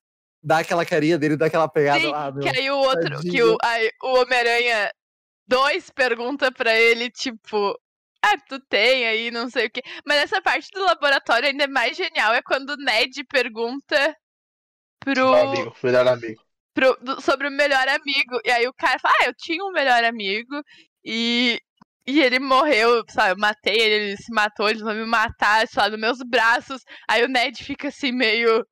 dá 0.47 0.59
aquela 0.59 0.87
carinha 0.87 1.19
dele, 1.19 1.37
dá 1.37 1.47
aquela 1.47 1.69
pegada 1.69 2.01
Sim, 2.01 2.11
lá, 2.11 2.31
meu. 2.31 2.41
Que 2.41 2.49
aí 2.49 2.71
o 2.71 2.77
outro, 2.79 3.21
que 3.29 3.41
tadinho. 3.41 3.55
o, 3.55 3.57
aí, 3.63 3.91
o 4.03 4.21
Homem-Aranha 4.21 4.91
2 5.49 5.91
pergunta 5.91 6.53
pra 6.53 6.73
ele, 6.75 7.11
tipo, 7.11 7.79
ah, 8.25 8.39
tu 8.49 8.61
tem 8.69 9.07
aí, 9.07 9.31
não 9.31 9.51
sei 9.51 9.67
o 9.67 9.71
quê. 9.71 9.83
Mas 10.07 10.19
essa 10.23 10.41
parte 10.41 10.69
do 10.73 10.85
laboratório 10.85 11.49
ainda 11.49 11.65
é 11.65 11.69
mais 11.69 11.97
genial, 11.97 12.33
é 12.35 12.43
quando 12.43 12.71
o 12.71 12.77
Ned 12.77 13.25
pergunta 13.25 14.17
pro, 15.01 15.15
Meu 15.15 15.35
amigo, 15.35 15.77
melhor 15.83 16.07
amigo. 16.09 16.43
pro- 16.75 16.97
do- 17.03 17.21
sobre 17.21 17.49
o 17.49 17.51
melhor 17.51 17.89
amigo. 17.89 18.41
E 18.45 18.51
aí 18.51 18.67
o 18.69 18.75
cara 18.75 18.99
fala, 19.01 19.15
ah, 19.23 19.27
eu 19.27 19.35
tinha 19.37 19.65
um 19.65 19.73
melhor 19.73 20.05
amigo 20.05 20.63
e, 21.05 21.61
e 22.07 22.21
ele 22.21 22.39
morreu, 22.39 23.05
sabe? 23.11 23.33
Eu 23.33 23.39
matei 23.39 23.75
ele, 23.81 23.95
ele 24.11 24.17
se 24.17 24.33
matou, 24.33 24.69
eles 24.69 24.83
vão 24.83 24.95
me 24.95 25.07
matar, 25.07 25.67
sei 25.69 25.83
lá, 25.83 25.89
nos 25.91 26.01
meus 26.01 26.19
braços. 26.29 26.83
Aí 27.09 27.25
o 27.25 27.29
Ned 27.29 27.63
fica 27.65 27.89
assim, 27.89 28.13
meio. 28.13 28.65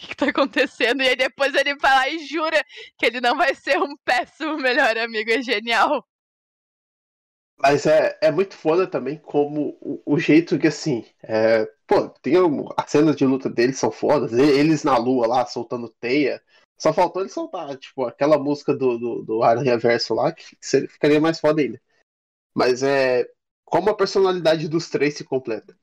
Que, 0.00 0.08
que 0.08 0.16
tá 0.16 0.26
acontecendo? 0.30 1.02
E 1.02 1.08
aí 1.08 1.16
depois 1.16 1.54
ele 1.54 1.76
vai 1.76 1.94
lá 1.94 2.08
e 2.08 2.26
jura 2.26 2.64
que 2.98 3.06
ele 3.06 3.20
não 3.20 3.36
vai 3.36 3.54
ser 3.54 3.78
um 3.80 3.96
péssimo 4.04 4.56
melhor 4.58 4.96
amigo. 4.98 5.30
É 5.30 5.42
genial. 5.42 6.06
Mas 7.58 7.84
é, 7.86 8.18
é 8.22 8.30
muito 8.30 8.56
foda 8.56 8.86
também 8.86 9.18
como 9.18 9.76
o, 9.80 10.02
o 10.14 10.18
jeito 10.18 10.58
que, 10.58 10.66
assim, 10.68 11.04
é, 11.22 11.66
pô, 11.86 12.08
tem 12.22 12.40
um- 12.40 12.66
as 12.76 12.90
cenas 12.90 13.16
de 13.16 13.26
luta 13.26 13.50
deles 13.50 13.78
são 13.78 13.90
fodas, 13.92 14.32
eles 14.32 14.82
na 14.82 14.96
lua 14.96 15.26
lá, 15.26 15.46
soltando 15.46 15.88
teia, 16.00 16.42
só 16.78 16.92
faltou 16.92 17.20
ele 17.22 17.28
soltar, 17.30 17.76
tipo, 17.76 18.04
aquela 18.06 18.38
música 18.38 18.74
do, 18.74 18.98
do, 18.98 19.22
do 19.22 19.42
Aranha 19.42 19.76
Verso 19.78 20.14
lá, 20.14 20.32
que 20.32 20.56
seria- 20.60 20.88
ficaria 20.88 21.20
mais 21.20 21.38
foda 21.40 21.60
ainda. 21.60 21.80
Mas 22.54 22.82
é 22.82 23.28
como 23.64 23.90
a 23.90 23.96
personalidade 23.96 24.68
dos 24.68 24.90
três 24.90 25.14
se 25.16 25.24
completa. 25.24 25.76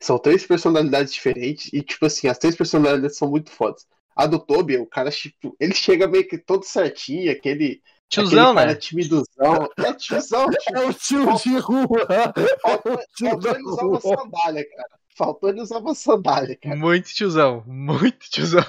São 0.00 0.18
três 0.18 0.46
personalidades 0.46 1.12
diferentes, 1.12 1.70
e, 1.72 1.82
tipo 1.82 2.06
assim, 2.06 2.28
as 2.28 2.38
três 2.38 2.54
personalidades 2.54 3.16
são 3.16 3.28
muito 3.28 3.50
fodas. 3.50 3.86
A 4.14 4.26
do 4.26 4.38
Toby, 4.38 4.78
o 4.78 4.86
cara, 4.86 5.10
tipo, 5.10 5.56
ele 5.60 5.74
chega 5.74 6.08
meio 6.08 6.26
que 6.26 6.38
todo 6.38 6.64
certinho, 6.64 7.30
aquele, 7.30 7.80
Tiozão, 8.08 8.52
aquele 8.52 8.54
cara 8.54 8.72
né? 8.72 8.74
timidozão. 8.74 9.68
É 9.76 9.92
tiozão, 9.92 10.46
tipo, 10.50 10.78
É 10.78 10.86
o 10.86 10.94
tio 10.94 11.34
de 11.36 11.58
rua! 11.58 12.06
Faltou, 12.62 12.92
É 12.94 13.30
faltou 13.30 13.54
ele 13.54 13.62
usar 13.64 13.84
uma 13.84 14.00
sandália, 14.00 14.68
cara. 14.70 14.88
Faltou 15.16 15.48
ele 15.48 15.60
usar 15.60 15.78
uma 15.78 15.94
sandália, 15.94 16.56
cara. 16.56 16.76
Muito 16.76 17.12
tiozão, 17.12 17.62
muito 17.66 18.30
tiozão. 18.30 18.64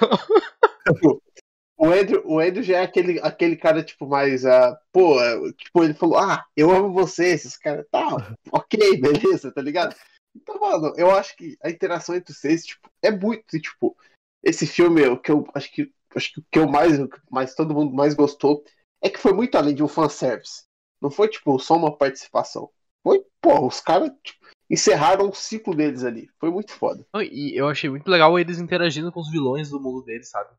O 1.78 1.86
Andrew, 1.86 2.22
o 2.26 2.38
Andrew 2.38 2.62
já 2.62 2.78
é 2.78 2.82
aquele, 2.82 3.18
aquele 3.20 3.56
cara, 3.56 3.82
tipo, 3.82 4.06
mais. 4.06 4.44
ah, 4.44 4.78
pô, 4.92 5.16
tipo, 5.56 5.82
ele 5.82 5.94
falou: 5.94 6.18
Ah, 6.18 6.44
eu 6.54 6.70
amo 6.70 6.92
você, 6.92 7.28
esses 7.28 7.56
caras. 7.56 7.86
Tá, 7.90 8.36
ok, 8.52 9.00
beleza, 9.00 9.50
tá 9.50 9.62
ligado? 9.62 9.96
Então, 10.34 10.58
mano, 10.60 10.92
eu 10.96 11.10
acho 11.10 11.36
que 11.36 11.56
a 11.62 11.70
interação 11.70 12.14
entre 12.14 12.32
vocês, 12.32 12.64
tipo, 12.64 12.88
é 13.02 13.10
muito, 13.10 13.60
tipo, 13.60 13.96
esse 14.42 14.66
filme, 14.66 15.06
o 15.06 15.18
que 15.18 15.30
eu 15.30 15.46
acho 15.54 15.72
que. 15.72 15.92
Acho 16.14 16.32
que 16.32 16.40
o 16.40 16.44
que 16.50 16.58
eu 16.58 16.68
mais, 16.68 16.98
o 16.98 17.08
que 17.08 17.20
mais 17.30 17.54
todo 17.54 17.72
mundo 17.74 17.94
mais 17.94 18.14
gostou 18.14 18.64
é 19.00 19.08
que 19.08 19.18
foi 19.18 19.32
muito 19.32 19.54
além 19.56 19.74
de 19.74 19.82
um 19.82 19.88
fanservice. 19.88 20.64
Não 21.00 21.08
foi, 21.08 21.28
tipo, 21.28 21.56
só 21.60 21.76
uma 21.76 21.96
participação. 21.96 22.68
Foi, 23.02 23.24
pô, 23.40 23.66
os 23.66 23.80
caras 23.80 24.10
tipo, 24.22 24.44
encerraram 24.68 25.28
o 25.28 25.34
ciclo 25.34 25.74
deles 25.74 26.04
ali. 26.04 26.28
Foi 26.38 26.50
muito 26.50 26.72
foda. 26.72 27.06
E 27.14 27.58
eu 27.58 27.68
achei 27.68 27.88
muito 27.88 28.08
legal 28.08 28.38
eles 28.38 28.58
interagindo 28.58 29.12
com 29.12 29.20
os 29.20 29.30
vilões 29.30 29.70
do 29.70 29.80
mundo 29.80 30.04
deles, 30.04 30.28
sabe? 30.28 30.50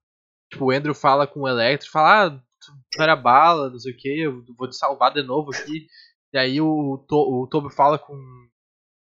Tipo, 0.52 0.66
o 0.66 0.72
Andrew 0.72 0.96
fala 0.96 1.28
com 1.28 1.42
o 1.42 1.48
Electro, 1.48 1.90
fala, 1.90 2.28
ah, 2.28 2.42
tu 2.92 3.02
era 3.02 3.16
bala, 3.16 3.70
não 3.70 3.80
sei 3.80 3.94
o 3.94 3.98
que, 3.98 4.20
eu 4.20 4.44
vou 4.58 4.68
te 4.68 4.76
salvar 4.76 5.14
de 5.14 5.24
novo 5.24 5.52
aqui. 5.52 5.88
E 6.34 6.38
aí 6.38 6.62
o, 6.62 6.98
to 7.08 7.16
o 7.16 7.48
Toby 7.48 7.74
fala 7.74 8.00
com, 8.00 8.16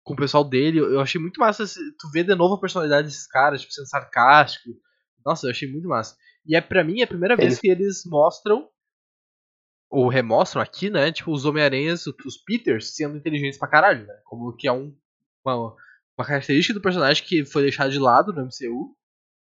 com 0.02 0.14
o 0.14 0.16
pessoal 0.16 0.44
dele. 0.44 0.78
Eu 0.80 1.00
achei 1.00 1.20
muito 1.20 1.38
massa 1.40 1.64
tu 1.66 2.10
ver 2.12 2.24
de 2.24 2.34
novo 2.34 2.54
a 2.54 2.60
personalidade 2.60 3.08
desses 3.08 3.26
caras, 3.26 3.60
tipo, 3.60 3.72
sendo 3.72 3.88
sarcástico. 3.88 4.70
Nossa, 5.24 5.46
eu 5.46 5.50
achei 5.50 5.70
muito 5.70 5.88
massa. 5.88 6.16
E 6.46 6.56
é 6.56 6.60
pra 6.60 6.82
mim 6.84 7.02
a 7.02 7.06
primeira 7.06 7.36
vez 7.36 7.46
Eles- 7.48 7.58
que 7.60 7.68
eles 7.68 8.02
mostram, 8.06 8.68
ou 9.90 10.08
remostram 10.08 10.62
aqui, 10.62 10.88
né? 10.88 11.10
Tipo, 11.12 11.32
os 11.32 11.44
Homem-Aranhas, 11.44 12.04
os 12.06 12.36
Peters, 12.44 12.94
sendo 12.94 13.16
inteligentes 13.16 13.58
pra 13.58 13.68
caralho, 13.68 14.06
né? 14.06 14.14
Como 14.24 14.54
que 14.56 14.68
é 14.68 14.72
um, 14.72 14.96
uma, 15.44 15.74
uma 16.16 16.24
característica 16.26 16.74
do 16.74 16.82
personagem 16.82 17.24
que 17.24 17.44
foi 17.44 17.62
deixada 17.62 17.90
de 17.90 17.98
lado 17.98 18.32
no 18.32 18.42
MCU. 18.42 18.96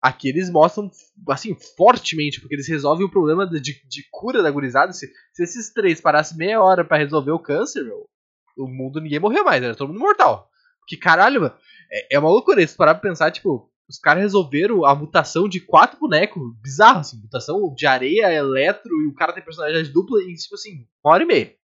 Aqui 0.02 0.28
eles 0.30 0.48
mostram, 0.48 0.90
assim, 1.28 1.54
fortemente, 1.76 2.40
porque 2.40 2.54
eles 2.54 2.66
resolvem 2.68 3.04
o 3.04 3.10
problema 3.10 3.46
de, 3.46 3.60
de, 3.60 3.86
de 3.86 4.08
cura 4.10 4.42
da 4.42 4.50
gurizada. 4.50 4.92
Se, 4.94 5.06
se 5.34 5.42
esses 5.42 5.72
três 5.74 6.00
parassem 6.00 6.38
meia 6.38 6.62
hora 6.62 6.82
pra 6.84 6.96
resolver 6.96 7.32
o 7.32 7.38
câncer, 7.38 7.82
meu, 7.84 8.08
o 8.56 8.66
mundo 8.66 9.00
ninguém 9.00 9.18
morreu 9.18 9.44
mais, 9.44 9.62
era 9.62 9.74
todo 9.74 9.88
mundo 9.88 10.00
mortal. 10.00 10.50
Porque 10.80 10.96
caralho, 10.96 11.40
mano, 11.40 11.54
é, 11.90 12.16
é 12.16 12.18
uma 12.18 12.30
loucura. 12.30 12.66
Se 12.66 12.76
parar 12.76 12.94
pra 12.94 13.08
pensar, 13.08 13.30
tipo, 13.30 13.70
os 13.88 13.98
caras 13.98 14.22
resolveram 14.22 14.84
a 14.84 14.94
mutação 14.94 15.48
de 15.48 15.60
quatro 15.60 15.98
bonecos. 15.98 16.42
Bizarro, 16.60 17.00
assim, 17.00 17.20
mutação 17.20 17.74
de 17.74 17.86
areia, 17.86 18.32
eletro, 18.32 18.90
e 19.02 19.08
o 19.08 19.14
cara 19.14 19.32
tem 19.32 19.44
personalidade 19.44 19.90
dupla 19.90 20.22
em, 20.22 20.34
tipo 20.34 20.54
assim, 20.54 20.86
uma 21.04 21.14
hora 21.14 21.22
e 21.22 21.26
meia. 21.26 21.56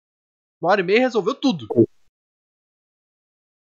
Uma 0.60 0.72
hora 0.72 0.80
e 0.80 0.84
meia 0.84 1.00
resolveu 1.00 1.34
tudo. 1.34 1.66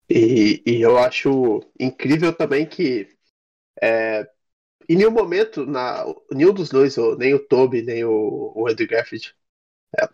E, 0.09 0.63
e 0.65 0.81
eu 0.81 0.97
acho 0.97 1.61
incrível 1.79 2.33
também 2.33 2.65
que 2.65 3.09
é, 3.81 4.27
em 4.89 4.95
nenhum 4.95 5.11
momento, 5.11 5.65
na, 5.65 6.05
nenhum 6.31 6.53
dos 6.53 6.69
dois, 6.69 6.95
nem 7.17 7.33
o 7.33 7.39
Toby, 7.39 7.81
nem 7.81 8.05
o, 8.05 8.53
o 8.55 8.67
Andrew 8.67 8.87
Garfield, 8.87 9.35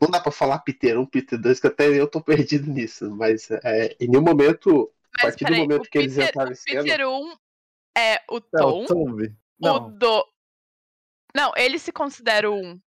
não 0.02 0.10
dá 0.10 0.20
pra 0.20 0.32
falar 0.32 0.60
Peter 0.60 1.00
1, 1.00 1.06
Peter 1.08 1.40
2, 1.40 1.60
que 1.60 1.68
até 1.68 1.88
eu 1.88 2.08
tô 2.08 2.22
perdido 2.22 2.70
nisso, 2.72 3.10
mas 3.16 3.50
é, 3.52 3.96
em 4.00 4.08
nenhum 4.08 4.22
momento, 4.24 4.92
a 5.20 5.24
Mas 5.26 5.36
partir 5.36 5.46
do 5.46 5.56
momento 5.56 5.86
o 5.86 5.90
que 5.90 5.98
eles 5.98 6.14
Peter, 6.16 6.30
entraram 6.30 6.50
em 6.52 6.54
o 6.54 6.56
cena, 6.58 6.84
Peter 6.84 7.08
1 7.08 7.38
é 7.98 8.16
o 8.30 8.38
É 8.38 8.42
Tom, 8.58 8.84
o 8.84 8.86
Tomb. 8.88 9.24
o 9.28 9.36
Não. 9.60 9.92
do. 9.98 10.28
Não, 11.36 11.52
ele 11.58 11.80
se 11.80 11.92
considera 11.92 12.50
o 12.52 12.56
1. 12.56 12.80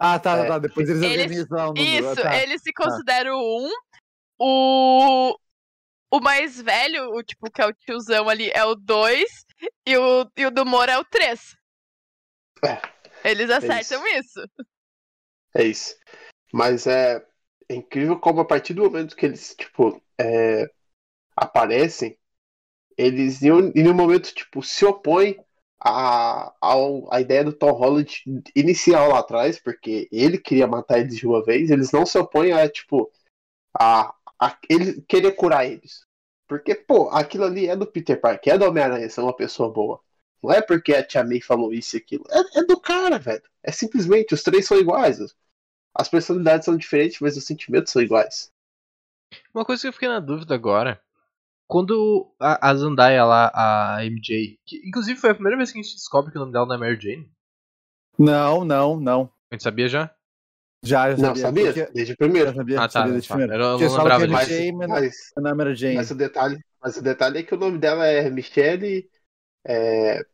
Ah, 0.00 0.18
tá, 0.20 0.36
É, 0.38 0.46
tá. 0.46 0.58
Depois 0.60 0.88
eles 0.88 1.02
eles- 1.02 1.16
organizam 1.16 1.58
o 1.70 1.74
número. 1.74 2.12
Isso, 2.12 2.22
tá. 2.22 2.36
ele 2.42 2.58
se 2.58 2.72
considera 2.72 3.34
o 3.34 3.66
1. 3.66 3.70
O. 4.40 5.38
O 6.10 6.20
mais 6.20 6.58
velho, 6.62 7.10
o 7.10 7.22
tipo, 7.22 7.50
que 7.50 7.60
é 7.60 7.66
o 7.66 7.72
tiozão 7.74 8.28
ali, 8.30 8.50
é 8.54 8.64
o 8.64 8.74
2. 8.74 9.44
E 9.86 9.96
o, 9.98 10.30
e 10.36 10.46
o 10.46 10.50
do 10.50 10.64
Moro 10.64 10.90
é 10.90 10.96
o 10.98 11.04
3. 11.04 11.54
É, 12.64 12.80
Eles 13.30 13.50
acertam 13.50 14.06
isso. 14.06 14.40
É 15.54 15.64
isso. 15.64 15.94
Mas 16.52 16.86
é, 16.86 17.24
é 17.68 17.74
incrível 17.74 18.18
como 18.18 18.40
a 18.40 18.44
partir 18.44 18.74
do 18.74 18.84
momento 18.84 19.16
que 19.16 19.26
eles, 19.26 19.54
tipo, 19.56 20.00
é, 20.18 20.70
aparecem, 21.36 22.18
eles 22.96 23.42
em 23.42 23.52
um, 23.52 23.72
em 23.74 23.88
um 23.88 23.94
momento, 23.94 24.34
tipo, 24.34 24.62
se 24.62 24.84
opõem 24.84 25.38
a, 25.80 26.52
a, 26.60 26.74
a 27.12 27.20
ideia 27.20 27.44
do 27.44 27.52
Tom 27.52 27.72
Holland 27.72 28.22
inicial 28.54 29.10
lá 29.10 29.20
atrás, 29.20 29.58
porque 29.60 30.08
ele 30.10 30.38
queria 30.38 30.66
matar 30.66 30.98
eles 30.98 31.16
de 31.16 31.26
uma 31.26 31.44
vez, 31.44 31.70
eles 31.70 31.92
não 31.92 32.04
se 32.04 32.18
opõem 32.18 32.52
a, 32.52 32.68
tipo, 32.68 33.10
a, 33.78 34.14
a 34.40 34.58
ele 34.68 35.02
querer 35.02 35.32
curar 35.32 35.66
eles. 35.66 36.06
Porque, 36.48 36.74
pô, 36.74 37.10
aquilo 37.10 37.44
ali 37.44 37.68
é 37.68 37.76
do 37.76 37.86
Peter 37.86 38.20
Parker, 38.20 38.54
é 38.54 38.58
do 38.58 38.64
Homem-Aranha 38.64 39.08
ser 39.08 39.20
uma 39.20 39.36
pessoa 39.36 39.70
boa. 39.70 40.00
Não 40.42 40.52
é 40.52 40.62
porque 40.62 40.94
a 40.94 41.04
Tia 41.04 41.22
May 41.24 41.40
falou 41.40 41.72
isso 41.72 41.96
e 41.96 41.98
aquilo. 41.98 42.24
É, 42.30 42.60
é 42.60 42.64
do 42.64 42.80
cara, 42.80 43.18
velho. 43.18 43.42
É 43.62 43.70
simplesmente, 43.70 44.34
os 44.34 44.42
três 44.42 44.66
são 44.66 44.78
iguais. 44.78 45.18
As 45.94 46.08
personalidades 46.08 46.64
são 46.64 46.76
diferentes, 46.76 47.20
mas 47.20 47.36
os 47.36 47.44
sentimentos 47.44 47.92
são 47.92 48.00
iguais. 48.02 48.52
Uma 49.52 49.64
coisa 49.64 49.82
que 49.82 49.88
eu 49.88 49.92
fiquei 49.92 50.08
na 50.08 50.20
dúvida 50.20 50.54
agora. 50.54 51.00
Quando 51.66 52.32
a, 52.40 52.70
a 52.70 52.74
Zendaya 52.74 53.24
lá, 53.24 53.50
a 53.54 54.04
MJ, 54.06 54.58
que 54.64 54.76
inclusive 54.88 55.20
foi 55.20 55.30
a 55.30 55.34
primeira 55.34 55.56
vez 55.56 55.70
que 55.70 55.78
a 55.78 55.82
gente 55.82 55.94
descobre 55.94 56.30
que 56.32 56.38
o 56.38 56.40
nome 56.40 56.52
dela 56.52 56.66
não 56.66 56.74
é 56.76 56.78
Mary 56.78 56.98
Jane. 56.98 57.30
Não, 58.18 58.64
não, 58.64 58.98
não. 58.98 59.32
A 59.50 59.54
gente 59.54 59.62
sabia 59.64 59.88
já? 59.88 60.14
Já, 60.82 61.14
já 61.14 61.16
Não, 61.28 61.34
sabia? 61.36 61.72
porque- 61.74 61.92
Desde 61.92 62.12
o 62.14 62.16
primeiro. 62.16 62.48
Já 62.50 62.54
sabia, 62.54 62.76
Ah, 62.78 62.82
tá. 62.82 62.88
sabia 62.90 63.12
desde 63.12 63.28
tá. 63.28 63.34
primeiro. 63.34 63.62
Eu 63.62 63.68
não 63.78 63.96
lembrava 63.96 64.26
que 64.26 64.26
disso. 64.28 64.76
Mas, 64.76 64.88
mas 64.88 64.88
mas, 64.88 65.30
não 65.36 65.50
é 65.50 65.54
Mary 65.54 65.74
Jane. 65.74 65.94
mas 65.96 66.10
o 66.10 66.14
detalhe, 66.14 66.64
mas 66.80 66.96
o 66.96 67.02
detalhe 67.02 67.38
é 67.38 67.42
que 67.42 67.54
o 67.54 67.58
nome 67.58 67.78
dela 67.78 68.06
é 68.06 68.30
Michelle. 68.30 69.10
É, 69.66 70.24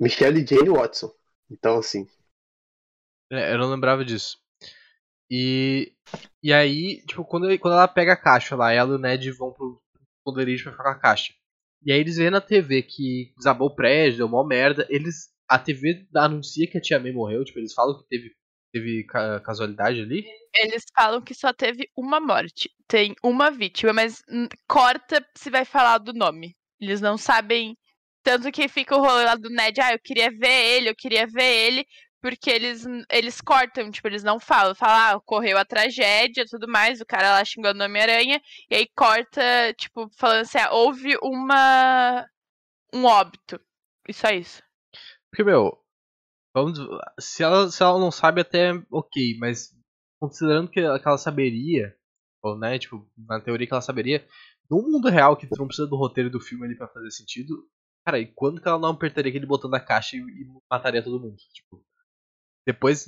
Michelle 0.00 0.44
Jane 0.46 0.70
Watson. 0.70 1.12
Então, 1.50 1.78
assim. 1.78 2.08
É, 3.30 3.52
eu 3.54 3.58
não 3.58 3.70
lembrava 3.70 4.04
disso. 4.04 4.41
E. 5.32 5.92
E 6.42 6.52
aí, 6.52 7.02
tipo, 7.06 7.24
quando, 7.24 7.46
quando 7.58 7.74
ela 7.74 7.88
pega 7.88 8.12
a 8.12 8.16
caixa 8.16 8.54
lá, 8.54 8.70
ela 8.72 8.92
e 8.92 8.94
o 8.96 8.98
Ned 8.98 9.30
vão 9.32 9.52
pro 9.52 9.80
esconderijo 10.18 10.64
pra 10.64 10.72
ficar 10.72 10.84
com 10.84 10.90
a 10.90 11.00
caixa. 11.00 11.32
E 11.84 11.90
aí 11.92 12.00
eles 12.00 12.16
veem 12.16 12.30
na 12.30 12.40
TV 12.40 12.82
que 12.82 13.32
desabou 13.36 13.68
o 13.68 13.74
prédio, 13.74 14.18
deu 14.18 14.26
uma 14.26 14.46
merda. 14.46 14.86
Eles. 14.90 15.30
A 15.48 15.58
TV 15.58 16.06
anuncia 16.14 16.66
que 16.66 16.78
a 16.78 16.80
tia 16.80 16.98
May 16.98 17.12
morreu, 17.12 17.44
tipo, 17.44 17.58
eles 17.58 17.74
falam 17.74 17.98
que 17.98 18.08
teve, 18.08 18.30
teve 18.72 19.04
ca- 19.04 19.40
casualidade 19.40 20.00
ali. 20.00 20.24
Eles 20.54 20.82
falam 20.94 21.20
que 21.20 21.34
só 21.34 21.52
teve 21.52 21.88
uma 21.96 22.20
morte. 22.20 22.70
Tem 22.88 23.14
uma 23.22 23.50
vítima, 23.50 23.92
mas 23.92 24.22
corta 24.68 25.24
se 25.36 25.50
vai 25.50 25.64
falar 25.64 25.98
do 25.98 26.12
nome. 26.12 26.54
Eles 26.80 27.00
não 27.00 27.16
sabem. 27.18 27.76
Tanto 28.22 28.50
que 28.52 28.68
fica 28.68 28.96
o 28.96 29.00
rolê 29.00 29.24
lá 29.24 29.34
do 29.34 29.50
Ned, 29.50 29.80
ah, 29.80 29.92
eu 29.92 29.98
queria 30.02 30.30
ver 30.30 30.76
ele, 30.76 30.88
eu 30.90 30.94
queria 30.96 31.26
ver 31.26 31.42
ele, 31.66 31.86
porque 32.22 32.48
eles, 32.48 32.86
eles 33.10 33.40
cortam, 33.40 33.90
tipo, 33.90 34.06
eles 34.06 34.22
não 34.22 34.38
falam. 34.38 34.74
Falam, 34.74 34.96
ah, 34.96 35.16
ocorreu 35.16 35.58
a 35.58 35.64
tragédia 35.64 36.46
tudo 36.48 36.68
mais, 36.68 37.00
o 37.00 37.06
cara 37.06 37.32
lá 37.32 37.44
xingando 37.44 37.82
o 37.82 37.84
Homem-Aranha, 37.84 38.40
e 38.70 38.74
aí 38.76 38.88
corta, 38.96 39.42
tipo, 39.76 40.08
falando 40.16 40.42
assim, 40.42 40.58
ah, 40.58 40.72
houve 40.72 41.16
uma. 41.20 42.24
um 42.94 43.04
óbito. 43.04 43.60
E 44.08 44.14
só 44.14 44.28
isso. 44.30 44.62
Porque, 45.30 45.42
meu, 45.42 45.76
vamos, 46.54 46.78
se, 47.18 47.42
ela, 47.42 47.68
se 47.70 47.82
ela 47.82 47.98
não 47.98 48.10
sabe, 48.10 48.40
até 48.40 48.72
ok, 48.90 49.36
mas 49.38 49.74
considerando 50.20 50.70
que, 50.70 50.80
que 50.80 51.08
ela 51.08 51.18
saberia, 51.18 51.96
ou 52.42 52.56
né, 52.56 52.78
tipo, 52.78 53.04
na 53.16 53.40
teoria 53.40 53.66
que 53.66 53.72
ela 53.72 53.82
saberia, 53.82 54.24
no 54.70 54.82
mundo 54.82 55.08
real, 55.08 55.36
que 55.36 55.46
tu 55.46 55.58
não 55.58 55.66
precisa 55.66 55.88
do 55.88 55.96
roteiro 55.96 56.30
do 56.30 56.40
filme 56.40 56.66
ali 56.66 56.76
pra 56.76 56.88
fazer 56.88 57.10
sentido, 57.10 57.68
cara, 58.06 58.20
e 58.20 58.26
quando 58.26 58.60
que 58.60 58.68
ela 58.68 58.78
não 58.78 58.90
apertaria 58.90 59.30
aquele 59.30 59.46
botão 59.46 59.68
da 59.68 59.80
caixa 59.80 60.16
e, 60.16 60.20
e 60.20 60.46
mataria 60.70 61.02
todo 61.02 61.20
mundo? 61.20 61.36
Tipo, 61.52 61.84
depois, 62.66 63.06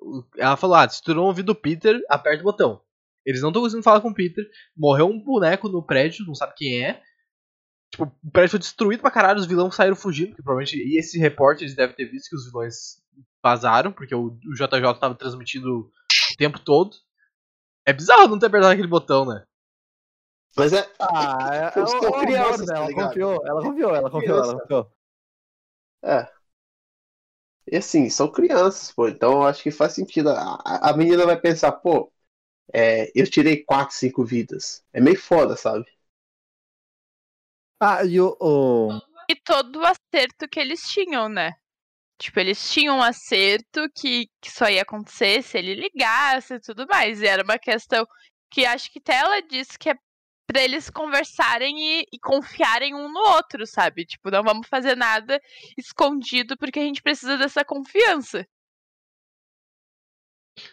o- 0.00 0.24
ela 0.36 0.56
falou, 0.56 0.76
ah, 0.76 0.88
se 0.88 1.02
tu 1.02 1.14
não 1.14 1.24
ouvir 1.24 1.42
do 1.42 1.54
Peter, 1.54 2.00
aperta 2.08 2.40
o 2.42 2.44
botão. 2.44 2.80
Eles 3.24 3.42
não 3.42 3.50
estão 3.50 3.62
conseguindo 3.62 3.84
falar 3.84 4.00
com 4.00 4.08
o 4.10 4.14
Peter, 4.14 4.44
morreu 4.76 5.06
um 5.08 5.22
boneco 5.22 5.68
no 5.68 5.82
prédio, 5.82 6.24
não 6.26 6.34
sabe 6.34 6.54
quem 6.56 6.84
é, 6.84 7.02
Tipo, 7.92 8.04
o 8.04 8.30
prédio 8.30 8.50
foi 8.52 8.58
destruído 8.60 9.00
pra 9.00 9.10
caralho, 9.10 9.40
os 9.40 9.46
vilões 9.46 9.74
saíram 9.74 9.96
fugindo, 9.96 10.28
porque 10.28 10.42
provavelmente. 10.44 10.76
E 10.76 10.96
esse 10.96 11.18
repórter 11.18 11.64
eles 11.64 11.74
devem 11.74 11.96
ter 11.96 12.04
visto 12.04 12.28
que 12.30 12.36
os 12.36 12.46
vilões 12.46 13.02
vazaram, 13.42 13.90
porque 13.92 14.14
o, 14.14 14.26
o 14.46 14.54
JJ 14.54 14.68
tava 15.00 15.16
transmitindo 15.16 15.80
o 15.80 16.36
tempo 16.38 16.60
todo. 16.60 16.96
É 17.84 17.92
bizarro 17.92 18.28
não 18.28 18.38
ter 18.38 18.46
apertado 18.46 18.72
aquele 18.72 18.86
botão, 18.86 19.24
né? 19.26 19.42
Mas 20.56 20.72
é. 20.72 20.88
Ah, 21.00 21.50
é, 21.52 21.58
é, 21.80 21.82
o- 21.82 22.04
é 22.04 22.08
o 22.08 22.20
crianças, 22.20 22.66
tá 22.66 22.76
Ela 22.76 22.92
confiou, 22.94 23.40
ela 23.44 23.60
confiou, 23.62 23.94
ela 23.96 24.10
confiou, 24.10 24.38
ela 24.38 24.60
confiou. 24.60 24.92
É. 26.04 26.28
E 27.66 27.76
assim, 27.76 28.10
são 28.10 28.30
crianças, 28.30 28.92
pô. 28.92 29.08
Então 29.08 29.32
eu 29.34 29.42
acho 29.44 29.62
que 29.62 29.70
faz 29.70 29.92
sentido. 29.92 30.30
A, 30.30 30.90
a- 30.90 30.96
menina 30.96 31.24
vai 31.26 31.40
pensar, 31.40 31.72
pô, 31.72 32.12
é, 32.74 33.10
eu 33.14 33.28
tirei 33.30 33.64
4, 33.64 33.96
5 33.96 34.24
vidas. 34.24 34.84
É 34.92 35.00
meio 35.00 35.18
foda, 35.20 35.56
sabe? 35.56 35.86
Ah, 37.78 38.04
e 38.04 38.20
o. 38.20 38.36
o- 38.40 39.00
E 39.28 39.36
todo 39.36 39.80
o 39.80 39.84
acerto 39.86 40.48
que 40.48 40.58
eles 40.60 40.80
tinham, 40.82 41.28
né? 41.28 41.52
Tipo, 42.18 42.40
eles 42.40 42.70
tinham 42.72 42.98
um 42.98 43.02
acerto 43.02 43.88
que, 43.96 44.28
que 44.40 44.50
só 44.50 44.68
ia 44.70 44.82
acontecer 44.82 45.42
se 45.42 45.58
ele 45.58 45.74
ligasse 45.74 46.54
e 46.54 46.60
tudo 46.60 46.86
mais. 46.88 47.22
E 47.22 47.26
era 47.28 47.42
uma 47.44 47.58
questão 47.58 48.06
que 48.50 48.66
acho 48.66 48.90
que 48.92 49.00
até 49.00 49.16
ela 49.18 49.40
disse 49.42 49.78
que 49.78 49.90
é 49.90 49.94
pra 50.50 50.64
eles 50.64 50.90
conversarem 50.90 51.78
e, 51.78 52.06
e 52.12 52.18
confiarem 52.18 52.92
um 52.92 53.08
no 53.08 53.20
outro, 53.20 53.64
sabe? 53.64 54.04
Tipo, 54.04 54.32
não 54.32 54.42
vamos 54.42 54.66
fazer 54.66 54.96
nada 54.96 55.40
escondido 55.78 56.56
porque 56.56 56.80
a 56.80 56.82
gente 56.82 57.00
precisa 57.00 57.38
dessa 57.38 57.64
confiança. 57.64 58.44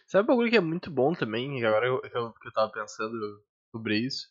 Sabe 0.07 0.23
um 0.23 0.27
bagulho 0.27 0.49
que 0.49 0.57
é 0.57 0.61
muito 0.61 0.89
bom 0.89 1.13
também, 1.13 1.63
agora 1.63 1.85
eu, 1.85 2.01
que 2.01 2.17
eu, 2.17 2.51
tava 2.51 2.71
pensando 2.71 3.15
sobre 3.71 3.99
isso? 3.99 4.27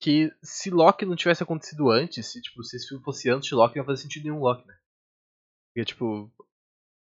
Que 0.00 0.32
se 0.44 0.70
Loki 0.70 1.04
não 1.04 1.16
tivesse 1.16 1.42
acontecido 1.42 1.90
antes, 1.90 2.30
se, 2.30 2.40
tipo, 2.40 2.62
se 2.62 2.76
esse 2.76 2.86
filme 2.86 3.02
fosse 3.02 3.28
antes 3.28 3.48
de 3.48 3.56
Loki, 3.56 3.74
não 3.74 3.82
ia 3.82 3.86
fazer 3.86 4.02
sentido 4.02 4.24
nenhum 4.26 4.38
Loki, 4.38 4.64
né? 4.64 4.78
Porque, 5.74 5.86
tipo, 5.86 6.32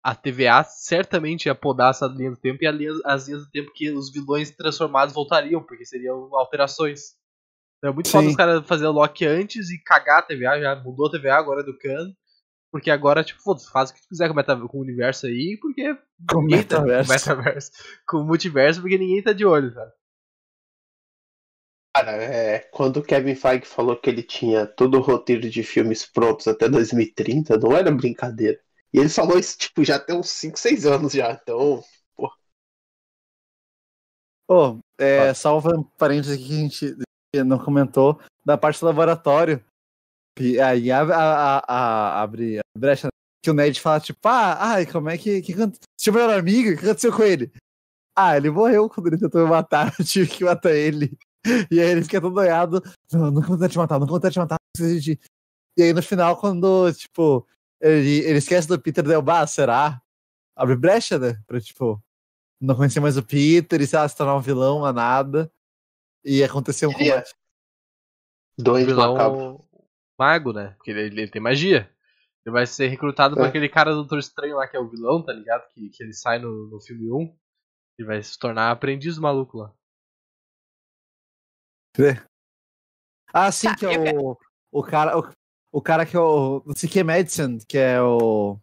a 0.03 0.15
TVA 0.15 0.65
certamente 0.65 1.45
ia 1.45 1.55
podar 1.55 1.91
essa 1.91 2.07
linha 2.07 2.31
do 2.31 2.39
tempo 2.39 2.65
e 2.65 2.71
linha, 2.71 2.93
as 3.05 3.29
linhas 3.29 3.45
do 3.45 3.51
tempo 3.51 3.71
que 3.75 3.91
os 3.91 4.11
vilões 4.11 4.51
transformados 4.51 5.15
voltariam, 5.15 5.63
porque 5.63 5.85
seriam 5.85 6.35
alterações. 6.35 7.15
É 7.85 7.91
muito 7.91 8.11
foda 8.11 8.25
Sim. 8.25 8.31
os 8.31 8.37
caras 8.37 8.67
fazer 8.67 8.87
o 8.87 8.93
Loki 8.93 9.27
antes 9.27 9.71
e 9.71 9.79
cagar 9.83 10.19
a 10.21 10.23
TVA, 10.23 10.61
já 10.61 10.77
mudou 10.77 11.07
a 11.07 11.11
TVA 11.11 11.37
agora 11.37 11.61
é 11.61 11.65
do 11.65 11.77
Khan. 11.79 12.13
Porque 12.73 12.91
agora, 12.91 13.25
tipo, 13.25 13.41
foda-se, 13.43 13.71
faz 13.71 13.91
o 13.91 13.95
que 13.95 14.03
tu 14.03 14.09
quiser 14.09 14.27
com 14.29 14.35
o, 14.35 14.37
meta- 14.37 14.57
com 14.69 14.79
o 14.79 14.83
universo 14.83 15.27
aí, 15.27 15.59
porque 15.61 15.95
Com 16.31 16.39
o 16.39 16.49
tá- 16.69 16.81
metaverso. 16.83 17.09
com 17.09 17.13
o 17.13 17.37
metaverso. 17.37 17.71
Com 18.07 18.17
o 18.19 18.25
multiverso, 18.25 18.81
porque 18.81 18.99
ninguém 18.99 19.23
tá 19.23 19.33
de 19.33 19.45
olho, 19.47 19.73
sabe? 19.73 19.93
Cara, 21.95 22.13
é, 22.23 22.59
quando 22.73 22.99
o 22.99 23.03
Kevin 23.03 23.35
Feige 23.35 23.65
falou 23.67 23.97
que 23.99 24.11
ele 24.11 24.23
tinha 24.23 24.67
todo 24.67 24.99
o 24.99 25.01
roteiro 25.01 25.49
de 25.49 25.63
filmes 25.63 26.05
prontos 26.05 26.47
até 26.47 26.69
2030, 26.69 27.57
não 27.57 27.75
era 27.75 27.91
brincadeira. 27.91 28.61
E 28.93 28.99
ele 28.99 29.09
falou 29.09 29.39
isso, 29.39 29.57
tipo, 29.59 29.83
já 29.83 29.99
tem 29.99 30.15
uns 30.17 30.31
5, 30.31 30.59
6 30.59 30.85
anos 30.87 31.13
já. 31.13 31.33
Então, 31.33 31.83
Ô, 34.49 34.79
é, 34.99 35.35
só 35.35 35.59
um 35.59 35.83
parênteses 35.99 36.35
aqui 36.37 36.47
que 36.49 36.55
a 36.55 36.57
gente 36.57 36.97
não 37.45 37.59
comentou 37.59 38.21
da 38.45 38.57
parte 38.57 38.81
do 38.81 38.87
laboratório. 38.87 39.63
E 40.39 40.61
aí 40.61 40.91
abre, 40.91 41.15
a, 41.15 41.19
a, 41.19 41.59
a- 41.67 42.23
abre 42.23 42.59
a 42.59 42.63
brecha 42.79 43.09
que 43.43 43.51
o 43.51 43.55
Ned 43.55 43.81
fala, 43.81 44.01
tipo, 44.01 44.19
ah, 44.29 44.57
ai, 44.73 44.87
como 44.87 45.09
é 45.09 45.17
que. 45.17 45.41
que 45.43 45.55
Seu 45.99 46.13
melhor 46.13 46.39
amigo, 46.39 46.71
o 46.71 46.77
que 46.79 46.85
aconteceu 46.85 47.13
com 47.13 47.23
ele? 47.23 47.51
Ah, 48.17 48.37
ele 48.37 48.51
morreu 48.51 48.89
quando 48.89 49.09
ele 49.09 49.19
tentou 49.19 49.43
me 49.45 49.51
matar, 49.51 49.95
eu 49.99 50.05
tive 50.05 50.29
que 50.29 50.45
matar 50.45 50.73
ele. 50.75 51.17
E 51.71 51.81
aí 51.81 51.91
ele 51.91 52.03
fica 52.03 52.21
todo 52.21 52.35
noiado. 52.35 52.83
Não, 53.13 53.31
não 53.31 53.41
vou 53.43 53.57
tentar 53.57 53.69
te 53.69 53.79
matar, 53.79 53.99
não 54.01 54.07
vou 54.07 54.19
tentar 54.19 54.33
te 54.33 54.39
matar. 54.39 54.57
não 54.61 54.71
precisa 54.77 55.01
de-" 55.01 55.21
E 55.79 55.83
aí 55.83 55.93
no 55.93 56.03
final, 56.03 56.37
quando, 56.39 56.93
tipo, 56.95 57.47
ele, 57.81 58.19
ele 58.21 58.39
esquece 58.39 58.67
do 58.67 58.81
Peter 58.81 59.05
Delbar, 59.05 59.47
será? 59.47 60.01
Abre 60.57 60.75
brecha, 60.77 61.19
né? 61.19 61.39
Pra, 61.47 61.61
tipo, 61.61 62.03
não 62.61 62.75
conhecer 62.75 62.99
mais 63.01 63.17
o 63.17 63.23
Peter 63.23 63.81
e 63.81 63.87
sei 63.87 63.99
lá, 63.99 64.09
se 64.09 64.17
tornar 64.17 64.35
um 64.37 64.41
vilão 64.41 64.85
a 64.85 64.93
nada. 64.93 65.51
E 66.29 66.43
acontecer 66.43 66.87
um 66.87 66.91
é 66.91 66.95
combate. 66.95 67.35
macabro. 68.59 68.85
vilão 68.87 69.69
mago, 70.19 70.53
né? 70.53 70.71
Porque 70.77 70.91
ele, 70.91 71.03
ele 71.23 71.31
tem 71.31 71.41
magia. 71.41 71.89
Ele 72.45 72.53
vai 72.53 72.67
ser 72.67 72.89
recrutado 72.89 73.37
por 73.37 73.45
É. 73.45 73.49
aquele 73.49 73.69
cara 73.69 73.91
do 73.91 73.99
Doutor 73.99 74.19
Estranho 74.19 74.57
lá, 74.57 74.67
que 74.67 74.77
é 74.77 74.81
o 74.81 74.89
vilão, 74.89 75.23
tá 75.25 75.33
ligado? 75.33 75.69
Que, 75.73 75.89
que 75.91 76.03
ele 76.03 76.13
sai 76.13 76.39
no, 76.39 76.67
no 76.69 76.81
filme 76.81 77.11
1. 77.13 77.39
Ele 77.99 78.09
vai 78.09 78.23
se 78.23 78.37
tornar 78.39 78.71
aprendiz 78.71 79.17
do 79.17 79.23
maluco 79.23 79.59
lá. 79.59 79.75
Ah, 83.33 83.51
sim, 83.53 83.69
Tá, 83.69 83.77
que 83.77 83.87
é 83.87 84.13
o, 84.15 84.37
o 84.71 84.83
cara. 84.83 85.19
O, 85.19 85.33
o 85.73 85.83
cara 85.83 86.05
que 86.05 86.17
é 86.17 86.21
o. 86.21 86.63
Não 86.67 86.75
sei 86.75 86.89
que 86.89 87.01
é 87.01 87.05
Medicine, 87.05 87.65
que 87.67 87.79
é 87.79 88.01
o. 88.03 88.59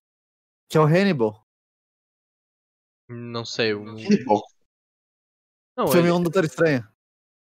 Que 0.69 0.77
é 0.77 0.81
o 0.81 0.85
Hannibal. 0.85 1.45
Não 3.09 3.45
sei. 3.45 3.73
Um... 3.73 3.95
Bom, 4.25 4.41
Não, 5.77 5.87
filme 5.87 6.07
ele, 6.09 6.11
1 6.11 6.17
do 6.17 6.23
Doutor 6.23 6.45
Estranho. 6.45 6.92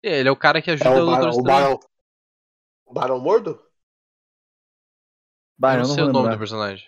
É, 0.03 0.19
ele 0.21 0.29
é 0.29 0.33
o 0.33 0.37
cara 0.37 0.61
que 0.63 0.71
É 0.71 0.75
ajuda 0.75 0.89
o, 0.89 1.03
o 1.03 1.07
Doutor 1.07 1.21
Barão, 1.21 1.37
o. 1.39 1.43
Barão, 1.43 1.81
o 2.87 2.93
Barão 2.95 3.19
Mordo? 3.21 3.61
Bah, 5.59 5.75
eu 5.75 5.79
não 5.81 5.89
não 5.89 5.95
sei 5.95 6.05
o 6.05 6.13
nome 6.13 6.31
do 6.31 6.39
personagem. 6.39 6.87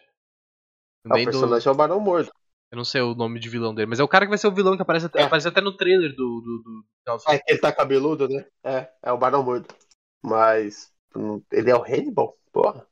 É, 1.04 1.08
o 1.08 1.12
Nem 1.16 1.24
do- 1.24 1.30
personagem 1.30 1.68
é 1.68 1.72
o 1.72 1.74
Barão 1.74 2.00
Mordo. 2.00 2.30
Eu 2.70 2.76
não 2.76 2.84
sei 2.84 3.00
o 3.00 3.14
nome 3.14 3.38
de 3.38 3.48
vilão 3.48 3.74
dele, 3.74 3.86
mas 3.86 4.00
é 4.00 4.02
o 4.02 4.08
cara 4.08 4.24
que 4.26 4.30
vai 4.30 4.38
ser 4.38 4.48
o 4.48 4.52
vilão 4.54 4.74
que 4.76 4.82
aparece 4.82 5.06
até, 5.06 5.20
É. 5.20 5.24
aparece 5.24 5.46
até 5.48 5.60
no 5.60 5.76
trailer 5.76 6.10
do. 6.16 6.40
do, 6.40 6.62
do... 6.62 6.84
É 7.28 7.38
que 7.38 7.52
ele 7.52 7.60
tá 7.60 7.72
cabeludo, 7.72 8.28
né? 8.28 8.44
É, 8.64 8.90
é 9.02 9.12
o 9.12 9.18
Barão 9.18 9.44
Mordo. 9.44 9.68
Mas 10.22 10.92
hum, 11.14 11.40
ele 11.52 11.70
é 11.70 11.76
o 11.76 11.84
Hannibal? 11.84 12.36
Porra. 12.52 12.86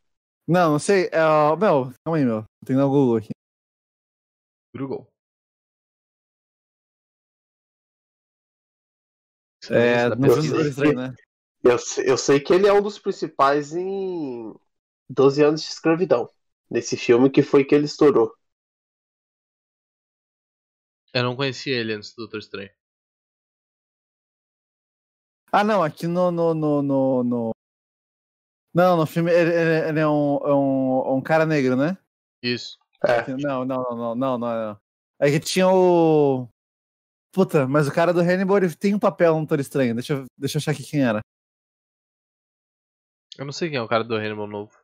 Não, 0.46 0.72
não 0.72 0.78
sei. 0.78 1.08
É, 1.12 1.24
ó, 1.24 1.56
meu, 1.56 1.92
calma 2.04 2.18
aí, 2.18 2.24
meu. 2.24 2.44
Tem 2.64 2.76
no 2.76 2.88
Google 2.88 3.16
aqui. 3.16 3.30
Google. 4.76 5.11
É, 9.70 10.08
Doutor 10.10 10.66
Estranho, 10.66 10.96
né? 10.96 11.14
Eu, 11.62 11.76
eu 12.04 12.18
sei 12.18 12.40
que 12.40 12.52
ele 12.52 12.66
é 12.66 12.72
um 12.72 12.82
dos 12.82 12.98
principais 12.98 13.74
em 13.74 14.52
12 15.08 15.42
anos 15.42 15.62
de 15.62 15.68
escravidão. 15.68 16.28
Nesse 16.70 16.96
filme 16.96 17.30
que 17.30 17.42
foi 17.42 17.64
que 17.64 17.74
ele 17.74 17.84
estourou. 17.84 18.34
Eu 21.14 21.22
não 21.22 21.36
conhecia 21.36 21.76
ele 21.76 21.92
antes 21.92 22.12
do 22.14 22.22
Doutor 22.22 22.38
Estranho. 22.38 22.70
Ah, 25.52 25.62
não, 25.62 25.82
aqui 25.82 26.06
no. 26.06 26.30
no, 26.30 26.54
no, 26.54 26.82
no, 26.82 27.22
no- 27.24 27.50
Não, 28.74 28.96
no 28.96 29.06
filme 29.06 29.30
ele, 29.30 29.52
ele- 29.52 29.88
ele 29.90 30.00
é, 30.00 30.08
um, 30.08 30.36
é 30.38 30.54
um, 30.54 31.16
um 31.16 31.20
cara 31.20 31.44
negro, 31.44 31.76
né? 31.76 31.96
Isso. 32.42 32.78
É. 33.04 33.26
Não, 33.36 33.64
não, 33.64 33.64
não, 33.64 33.96
não, 33.96 34.14
não, 34.14 34.38
não, 34.38 34.38
não. 34.38 34.80
É 35.20 35.30
que 35.30 35.38
tinha 35.38 35.68
o. 35.68 36.48
Puta, 37.32 37.66
mas 37.66 37.88
o 37.88 37.92
cara 37.92 38.12
do 38.12 38.20
Hannibal 38.20 38.58
ele 38.58 38.74
tem 38.76 38.94
um 38.94 38.98
papel 38.98 39.32
no 39.32 39.40
Doutor 39.40 39.58
Estranho. 39.58 39.94
Deixa 39.94 40.12
eu, 40.12 40.24
deixa 40.38 40.58
eu 40.58 40.60
achar 40.60 40.72
aqui 40.72 40.84
quem 40.84 41.02
era. 41.02 41.20
Eu 43.38 43.46
não 43.46 43.52
sei 43.52 43.70
quem 43.70 43.78
é 43.78 43.82
o 43.82 43.88
cara 43.88 44.04
do 44.04 44.14
Hannibal 44.14 44.46
novo. 44.46 44.78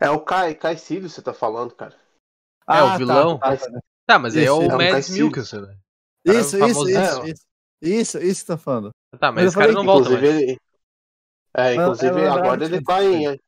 É 0.00 0.10
o 0.10 0.20
Kai, 0.24 0.54
Kai 0.54 0.76
Cílio, 0.76 1.08
você 1.08 1.22
tá 1.22 1.32
falando, 1.32 1.74
cara. 1.74 1.94
É, 2.68 2.82
o 2.82 2.86
tá, 2.86 2.96
vilão? 2.96 3.38
tá, 3.38 3.56
tá, 3.56 3.70
tá. 3.70 3.80
Tá, 4.06 4.18
mas 4.18 4.36
é 4.36 4.42
Isso, 4.42 4.58
o 4.58 4.62
é 4.62 4.92
Mads. 4.92 5.10
Mikkelsen, 5.10 5.62
né? 5.62 5.78
Isso, 6.24 6.56
isso, 6.58 6.88
isso, 6.88 7.26
isso. 7.26 7.46
Isso, 7.80 8.18
isso 8.18 8.40
que 8.42 8.46
tá 8.48 8.58
falando. 8.58 8.90
Tá, 9.18 9.30
mas 9.30 9.44
Mas 9.44 9.44
esse 9.46 9.56
cara 9.56 9.72
não 9.72 9.84
volta 9.84 10.08
inclusive, 10.08 10.32
mais. 10.32 10.42
ele. 10.42 10.60
É, 11.56 11.74
inclusive 11.74 12.12
lembrava 12.12 12.38
agora 12.40 12.64
ele 12.64 12.82
tá 12.82 13.04
em. 13.04 13.40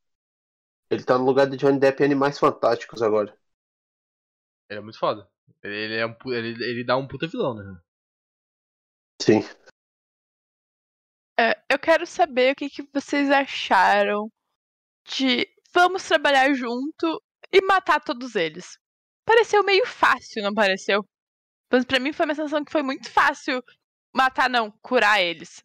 Ele 0.91 1.05
tá 1.05 1.19
no 1.19 1.25
lugar 1.25 1.49
de 1.49 1.57
Johnny 1.57 1.81
Depp 1.81 2.03
em 2.03 2.07
Animais 2.07 2.39
Fantásticos 2.39 3.03
agora. 3.03 3.37
Ele 4.71 4.79
é 4.79 4.83
muito 4.83 4.99
foda. 4.99 5.29
Ele, 5.63 5.97
é 5.97 6.07
um, 6.07 6.15
ele, 6.27 6.65
ele 6.65 6.85
dá 6.85 6.97
um 6.97 7.07
puta 7.07 7.27
vilão, 7.27 7.55
né? 7.55 7.81
Sim. 9.21 9.41
É, 11.39 11.61
eu 11.69 11.79
quero 11.79 12.07
saber 12.07 12.53
o 12.53 12.57
que, 12.57 12.69
que 12.69 12.89
vocês 12.93 13.31
acharam 13.31 14.31
de 15.05 15.47
vamos 15.73 16.07
trabalhar 16.07 16.53
junto 16.55 17.23
e 17.51 17.61
matar 17.63 18.01
todos 18.01 18.35
eles. 18.35 18.79
Pareceu 19.25 19.63
meio 19.65 19.87
fácil, 19.87 20.43
não 20.43 20.55
pareceu? 20.55 21.05
Mas 21.71 21.85
pra 21.85 22.01
mim 22.01 22.13
foi 22.13 22.27
uma 22.27 22.35
sensação 22.35 22.65
que 22.65 22.73
foi 22.73 22.83
muito 22.83 23.11
fácil 23.11 23.63
matar, 24.15 24.51
não, 24.51 24.71
curar 24.83 25.23
eles. 25.23 25.63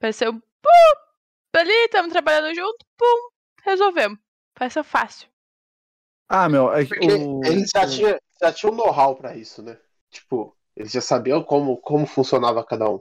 Pareceu, 0.00 0.32
pum, 0.32 1.58
ali, 1.58 1.72
estamos 1.84 2.12
trabalhando 2.12 2.54
junto, 2.54 2.84
pum, 2.96 3.30
resolvemos. 3.62 4.18
Pareceu 4.54 4.82
fácil. 4.82 5.28
Ah, 6.28 6.48
meu, 6.48 6.72
é 6.72 6.84
que 6.84 6.94
o. 6.98 7.44
eles 7.44 7.70
já 7.74 7.86
tinham 7.86 8.18
já 8.44 8.52
tinha 8.52 8.72
um 8.72 8.74
know-how 8.74 9.16
pra 9.16 9.36
isso, 9.36 9.62
né? 9.62 9.78
Tipo, 10.10 10.56
eles 10.76 10.92
já 10.92 11.00
sabiam 11.00 11.42
como, 11.42 11.76
como 11.78 12.06
funcionava 12.06 12.64
cada 12.64 12.88
um. 12.90 13.00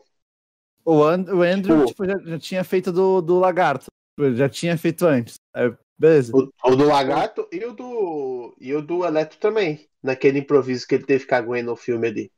O, 0.85 1.03
And- 1.03 1.25
o 1.33 1.41
Andrew 1.41 1.85
Tipo- 1.85 2.05
tipo, 2.05 2.05
já, 2.05 2.31
já 2.31 2.39
tinha 2.39 2.63
feito 2.63 2.91
do, 2.91 3.21
do 3.21 3.39
lagarto. 3.39 3.87
Ele 4.17 4.35
já 4.35 4.47
tinha 4.49 4.77
feito 4.77 5.05
antes. 5.05 5.35
Aí, 5.53 5.73
beleza. 5.97 6.31
O, 6.35 6.49
o 6.71 6.75
do 6.75 6.85
Lagarto 6.85 7.47
e 7.51 7.65
o 7.65 7.73
do. 7.73 8.55
E 8.59 8.73
o 8.73 8.81
do 8.81 9.05
Electro 9.05 9.39
também. 9.39 9.87
Naquele 10.03 10.39
improviso 10.39 10.85
que 10.85 10.95
ele 10.95 11.05
teve 11.05 11.25
com 11.25 11.35
a 11.35 11.41
Gwen 11.41 11.63
no 11.63 11.75
filme 11.75 12.07
ali. 12.07 12.31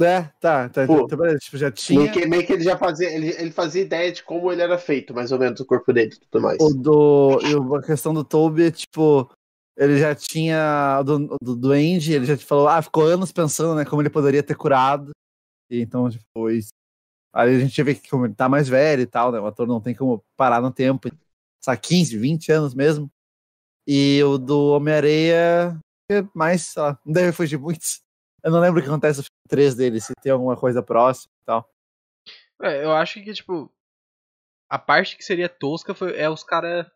É, 0.00 0.22
tá, 0.40 0.68
tá, 0.68 0.86
Pô, 0.86 1.06
tá, 1.06 1.16
beleza. 1.16 1.38
Tipo, 1.38 1.56
já 1.56 1.70
tinha. 1.70 2.00
Meio 2.00 2.12
que, 2.12 2.26
meio 2.26 2.46
que 2.46 2.52
ele 2.52 2.64
já 2.64 2.76
fazia. 2.76 3.08
Ele, 3.10 3.28
ele 3.28 3.50
fazia 3.50 3.82
ideia 3.82 4.10
de 4.10 4.22
como 4.22 4.50
ele 4.52 4.62
era 4.62 4.76
feito, 4.76 5.14
mais 5.14 5.30
ou 5.30 5.38
menos, 5.38 5.60
o 5.60 5.66
corpo 5.66 5.92
dele 5.92 6.14
e 6.14 6.18
tudo 6.18 6.42
mais. 6.42 6.58
O 6.60 6.74
do. 6.74 7.38
E 7.42 7.76
a 7.76 7.82
questão 7.82 8.12
do 8.12 8.24
Toby, 8.24 8.72
tipo, 8.72 9.30
ele 9.76 9.98
já 9.98 10.14
tinha. 10.14 11.02
Do, 11.02 11.36
do 11.40 11.56
Duende, 11.56 12.12
ele 12.14 12.24
já 12.24 12.36
falou, 12.38 12.68
ah, 12.68 12.80
ficou 12.80 13.04
anos 13.04 13.30
pensando, 13.32 13.74
né, 13.74 13.84
como 13.84 14.02
ele 14.02 14.10
poderia 14.10 14.42
ter 14.42 14.56
curado. 14.56 15.10
E 15.70 15.80
então, 15.80 16.08
isso. 16.08 16.70
Aí 17.34 17.56
a 17.56 17.58
gente 17.60 17.82
vê 17.82 17.94
que 17.94 18.08
como 18.08 18.24
ele 18.26 18.34
tá 18.34 18.48
mais 18.48 18.68
velho 18.68 19.02
e 19.02 19.06
tal, 19.06 19.30
né? 19.30 19.38
O 19.38 19.46
ator 19.46 19.66
não 19.66 19.80
tem 19.80 19.94
como 19.94 20.24
parar 20.36 20.60
no 20.62 20.72
tempo. 20.72 21.10
Sabe, 21.62 21.80
15, 21.82 22.16
20 22.16 22.52
anos 22.52 22.74
mesmo. 22.74 23.10
E 23.86 24.22
o 24.24 24.38
do 24.38 24.72
Homem-Areia, 24.72 25.78
é 26.10 26.22
mais, 26.34 26.62
sei 26.62 26.82
lá, 26.82 26.98
não 27.04 27.12
deve 27.12 27.32
fugir 27.32 27.58
muito. 27.58 27.80
Eu 28.42 28.50
não 28.50 28.60
lembro 28.60 28.80
o 28.80 28.82
que 28.82 28.88
acontece 28.88 29.18
no 29.18 29.24
filme 29.24 29.48
3 29.48 29.74
dele, 29.74 30.00
se 30.00 30.12
tem 30.22 30.32
alguma 30.32 30.56
coisa 30.56 30.82
próxima 30.82 31.30
e 31.42 31.44
tal. 31.44 31.70
É, 32.62 32.84
eu 32.84 32.92
acho 32.92 33.22
que, 33.22 33.32
tipo, 33.32 33.70
a 34.68 34.78
parte 34.78 35.16
que 35.16 35.24
seria 35.24 35.48
tosca 35.48 35.94
foi, 35.94 36.16
é 36.16 36.30
os 36.30 36.42
caras 36.42 36.86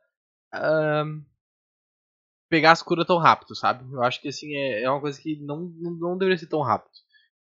pegar 2.50 2.72
as 2.72 2.82
curas 2.82 3.06
tão 3.06 3.18
rápido, 3.18 3.56
sabe? 3.56 3.84
Eu 3.94 4.02
acho 4.04 4.20
que, 4.22 4.28
assim, 4.28 4.54
é, 4.56 4.82
é 4.84 4.90
uma 4.90 5.00
coisa 5.00 5.20
que 5.20 5.36
não, 5.42 5.60
não, 5.80 5.92
não 5.92 6.18
deveria 6.18 6.38
ser 6.38 6.48
tão 6.48 6.62
rápido. 6.62 6.92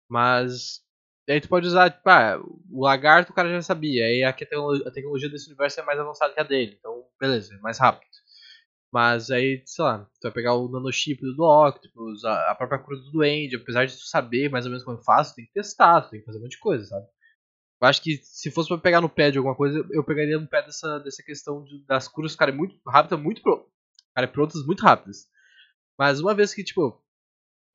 Mas, 0.09 0.81
aí 1.29 1.41
tu 1.41 1.49
pode 1.49 1.67
usar, 1.67 1.91
tipo, 1.91 2.09
ah, 2.09 2.39
o 2.71 2.83
lagarto 2.83 3.31
o 3.31 3.35
cara 3.35 3.49
já 3.51 3.61
sabia, 3.61 4.05
aí 4.05 4.23
a 4.23 4.33
tecnologia, 4.33 5.29
desse 5.29 5.47
universo 5.47 5.79
é 5.81 5.83
mais 5.83 5.99
avançada 5.99 6.33
que 6.33 6.39
a 6.41 6.43
dele, 6.43 6.77
então, 6.79 7.05
beleza, 7.19 7.55
é 7.55 7.59
mais 7.59 7.79
rápido. 7.79 8.09
Mas 8.91 9.31
aí, 9.31 9.63
sei 9.65 9.83
lá, 9.85 9.99
tu 10.19 10.23
vai 10.23 10.31
pegar 10.31 10.55
o 10.55 10.69
nanochip 10.69 11.19
do 11.35 11.43
Octopus, 11.43 12.23
a, 12.25 12.55
própria 12.55 12.79
cura 12.79 12.97
do 12.97 13.11
Duende, 13.11 13.55
apesar 13.55 13.85
de 13.85 13.93
tu 13.97 14.05
saber 14.07 14.49
mais 14.49 14.65
ou 14.65 14.71
menos 14.71 14.85
como 14.85 15.01
faz, 15.03 15.31
tu 15.31 15.35
tem 15.35 15.45
que 15.45 15.53
testar, 15.53 16.01
tu 16.01 16.11
tem 16.11 16.19
que 16.19 16.25
fazer 16.25 16.37
um 16.39 16.41
monte 16.43 16.51
de 16.51 16.59
coisa, 16.59 16.85
sabe? 16.85 17.07
Eu 17.81 17.87
acho 17.87 18.01
que 18.01 18.17
se 18.23 18.51
fosse 18.51 18.69
pra 18.69 18.77
pegar 18.77 19.01
no 19.01 19.09
pé 19.09 19.31
de 19.31 19.37
alguma 19.37 19.55
coisa, 19.55 19.85
eu 19.91 20.03
pegaria 20.03 20.39
no 20.39 20.47
pé 20.47 20.63
dessa, 20.63 20.99
dessa 20.99 21.23
questão 21.23 21.63
de- 21.63 21.85
das 21.85 22.07
curas 22.07 22.33
ficarem 22.33 22.55
muito 22.55 22.75
rápidas, 22.87 23.19
muito 23.19 23.41
pro, 23.41 23.67
ficarem 24.13 24.31
prontas 24.31 24.65
muito 24.65 24.81
rápidas. 24.83 25.27
Mas 25.97 26.19
uma 26.19 26.33
vez 26.35 26.53
que, 26.53 26.63
tipo, 26.63 27.01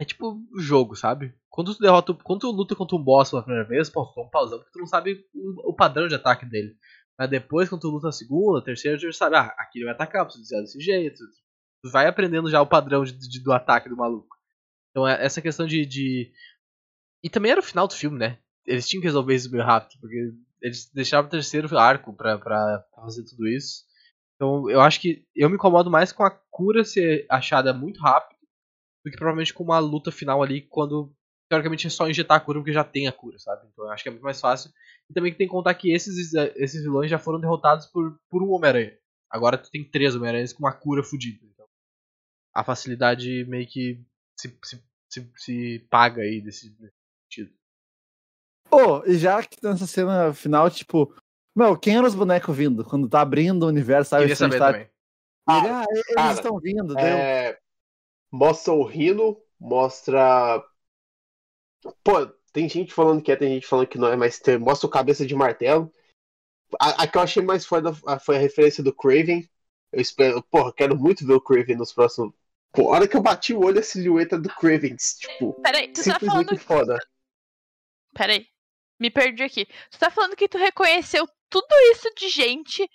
é 0.00 0.04
tipo 0.04 0.40
jogo, 0.58 0.96
sabe? 0.96 1.34
Quando 1.50 1.74
tu 1.74 1.80
derrota, 1.80 2.14
quando 2.14 2.40
tu 2.40 2.50
luta 2.50 2.76
contra 2.76 2.96
um 2.96 3.02
boss 3.02 3.30
pela 3.30 3.42
primeira 3.42 3.68
vez, 3.68 3.90
pô, 3.90 4.06
tu 4.06 4.22
um 4.22 4.30
pausão 4.30 4.58
porque 4.58 4.72
tu 4.72 4.78
não 4.80 4.86
sabe 4.86 5.24
o, 5.34 5.70
o 5.70 5.74
padrão 5.74 6.08
de 6.08 6.14
ataque 6.14 6.46
dele. 6.46 6.76
Mas 7.18 7.30
depois, 7.30 7.68
quando 7.68 7.82
tu 7.82 7.90
luta 7.90 8.08
a 8.08 8.12
segunda, 8.12 8.62
terceira, 8.64 8.96
tu 8.98 9.02
já 9.02 9.12
sabe, 9.12 9.36
ah, 9.36 9.54
aqui 9.58 9.78
ele 9.78 9.86
vai 9.86 9.94
atacar, 9.94 10.24
preciso 10.24 10.42
desviar 10.44 10.62
desse 10.62 10.80
jeito. 10.80 11.18
Tu 11.82 11.90
vai 11.90 12.06
aprendendo 12.06 12.50
já 12.50 12.60
o 12.62 12.66
padrão 12.66 13.04
de, 13.04 13.12
de- 13.12 13.42
do 13.42 13.52
ataque 13.52 13.88
do 13.88 13.96
maluco. 13.96 14.36
Então 14.90 15.06
é 15.08 15.24
essa 15.24 15.42
questão 15.42 15.66
de, 15.66 15.86
de. 15.86 16.32
E 17.22 17.30
também 17.30 17.52
era 17.52 17.60
o 17.60 17.64
final 17.64 17.88
do 17.88 17.94
filme, 17.94 18.18
né? 18.18 18.38
Eles 18.66 18.88
tinham 18.88 19.00
que 19.00 19.06
resolver 19.08 19.34
isso 19.34 19.50
meio 19.50 19.64
rápido, 19.64 19.98
porque 20.00 20.32
eles 20.62 20.90
deixaram 20.92 21.26
o 21.26 21.30
terceiro 21.30 21.76
arco 21.78 22.12
pra, 22.14 22.38
pra 22.38 22.84
fazer 22.96 23.24
tudo 23.24 23.48
isso. 23.48 23.84
Então 24.38 24.70
eu 24.70 24.80
acho 24.80 25.00
que 25.00 25.26
eu 25.34 25.50
me 25.50 25.56
incomodo 25.56 25.90
mais 25.90 26.12
com 26.12 26.22
a 26.22 26.30
cura 26.30 26.84
ser 26.84 27.26
achada 27.28 27.74
muito 27.74 28.00
rápido 28.00 28.38
do 29.04 29.10
que 29.10 29.16
provavelmente 29.16 29.52
com 29.52 29.64
uma 29.64 29.80
luta 29.80 30.12
final 30.12 30.40
ali 30.40 30.62
quando 30.62 31.12
teoricamente 31.50 31.88
é 31.88 31.90
só 31.90 32.08
injetar 32.08 32.36
a 32.36 32.40
cura 32.40 32.60
porque 32.60 32.72
já 32.72 32.84
tem 32.84 33.08
a 33.08 33.12
cura, 33.12 33.36
sabe? 33.38 33.66
Então 33.72 33.84
eu 33.84 33.90
acho 33.90 34.02
que 34.02 34.08
é 34.08 34.12
muito 34.12 34.22
mais 34.22 34.40
fácil. 34.40 34.70
E 35.10 35.14
também 35.14 35.32
que 35.32 35.38
tem 35.38 35.48
que 35.48 35.52
contar 35.52 35.74
que 35.74 35.92
esses, 35.92 36.32
esses 36.54 36.82
vilões 36.82 37.10
já 37.10 37.18
foram 37.18 37.40
derrotados 37.40 37.86
por, 37.86 38.16
por 38.30 38.42
um 38.42 38.50
Homem-Aranha. 38.52 38.96
Agora 39.28 39.58
tu 39.58 39.70
tem 39.70 39.82
três 39.82 40.14
Homem-Aranhas 40.14 40.52
com 40.52 40.64
uma 40.64 40.72
cura 40.72 41.02
fodida. 41.02 41.44
Então 41.44 41.66
a 42.54 42.62
facilidade 42.62 43.44
meio 43.46 43.66
que 43.66 44.00
se, 44.38 44.56
se, 44.62 44.84
se, 45.10 45.32
se 45.36 45.86
paga 45.90 46.22
aí 46.22 46.40
desse, 46.40 46.70
desse 46.70 46.94
sentido. 47.24 47.58
Pô, 48.70 49.04
e 49.04 49.16
já 49.16 49.42
que 49.42 49.58
tá 49.58 49.70
nessa 49.70 49.86
cena 49.86 50.32
final, 50.34 50.70
tipo, 50.70 51.14
meu, 51.58 51.76
quem 51.76 51.96
eram 51.96 52.06
os 52.06 52.14
bonecos 52.14 52.56
vindo? 52.56 52.84
Quando 52.84 53.08
tá 53.08 53.20
abrindo 53.20 53.64
o 53.64 53.68
universo, 53.68 54.10
sabe? 54.10 54.22
Queria 54.22 54.36
saber 54.36 54.58
tá... 54.58 54.66
também. 54.72 54.82
Ele, 54.82 55.68
ah, 55.68 55.84
eles 55.90 56.04
cara, 56.14 56.32
estão 56.34 56.58
vindo, 56.60 56.94
deu. 56.94 57.04
É, 57.04 57.58
mostra 58.30 58.72
o 58.72 58.84
Rino, 58.84 59.42
mostra. 59.58 60.62
Pô, 62.04 62.26
tem 62.52 62.68
gente 62.68 62.92
falando 62.94 63.22
que 63.22 63.32
é, 63.32 63.36
tem 63.36 63.54
gente 63.54 63.66
falando 63.66 63.88
que 63.88 63.98
não 63.98 64.08
é, 64.08 64.14
mas 64.16 64.38
tem- 64.38 64.58
mostra 64.58 64.86
o 64.86 64.90
cabeça 64.90 65.26
de 65.26 65.34
martelo. 65.34 65.90
A, 66.80 67.02
a 67.02 67.06
que 67.08 67.16
eu 67.16 67.22
achei 67.22 67.42
mais 67.42 67.66
foda 67.66 67.90
a- 68.06 68.18
foi 68.20 68.36
a 68.36 68.40
referência 68.40 68.84
do 68.84 68.94
Craven. 68.94 69.48
Eu 69.90 70.00
espero, 70.00 70.42
porra, 70.44 70.72
quero 70.72 70.96
muito 70.96 71.26
ver 71.26 71.32
o 71.32 71.40
Craven 71.40 71.76
nos 71.76 71.92
próximos. 71.92 72.32
Pô, 72.72 72.92
a 72.92 72.96
hora 72.96 73.08
que 73.08 73.16
eu 73.16 73.22
bati 73.22 73.54
o 73.54 73.64
olho, 73.64 73.80
a 73.80 73.82
silhueta 73.82 74.38
do 74.38 74.48
Craven, 74.50 74.94
tipo, 74.96 75.54
Peraí, 75.62 75.88
tu 75.88 76.04
tá 76.04 76.20
falando. 76.20 76.58
foda. 76.58 76.98
Peraí, 78.14 78.46
me 79.00 79.10
perdi 79.10 79.42
aqui. 79.42 79.66
Tu 79.90 79.98
tá 79.98 80.10
falando 80.10 80.36
que 80.36 80.48
tu 80.48 80.58
reconheceu 80.58 81.26
tudo 81.50 81.66
isso 81.92 82.08
de 82.16 82.28
gente 82.28 82.88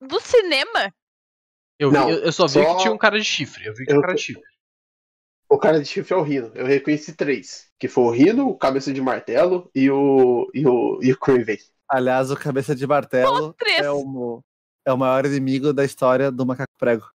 do 0.00 0.20
cinema? 0.20 0.92
Eu, 1.78 1.90
Não, 1.92 2.08
eu, 2.10 2.18
eu 2.24 2.32
só 2.32 2.46
vi 2.46 2.52
só- 2.54 2.74
que 2.76 2.82
tinha 2.82 2.92
um 2.92 2.98
cara 2.98 3.18
de 3.18 3.24
chifre. 3.24 3.66
Eu 3.66 3.72
vi 3.74 3.80
que 3.80 3.86
tinha 3.86 3.96
um 3.96 4.00
Eu- 4.00 4.02
cara 4.02 4.14
de 4.14 4.22
chifre. 4.22 4.42
O 5.48 5.58
cara 5.58 5.78
de 5.80 5.86
chifre 5.86 6.12
é 6.12 6.16
o 6.16 6.22
Rino. 6.22 6.50
Eu 6.54 6.66
reconheci 6.66 7.14
três. 7.14 7.70
Que 7.78 7.86
foi 7.86 8.04
o 8.04 8.10
Rino, 8.10 8.48
o 8.48 8.56
cabeça 8.58 8.92
de 8.92 9.00
martelo 9.00 9.70
e 9.74 9.88
o. 9.90 10.50
e 10.52 10.66
o. 10.66 10.98
e 11.02 11.12
o 11.12 11.18
Craven. 11.18 11.58
Aliás, 11.88 12.30
o 12.32 12.36
cabeça 12.36 12.74
de 12.74 12.84
martelo 12.86 13.54
é 13.78 13.90
o, 13.90 14.42
é 14.84 14.92
o 14.92 14.96
maior 14.98 15.24
inimigo 15.24 15.72
da 15.72 15.84
história 15.84 16.32
do 16.32 16.44
macaco 16.44 16.72
prego. 16.78 17.08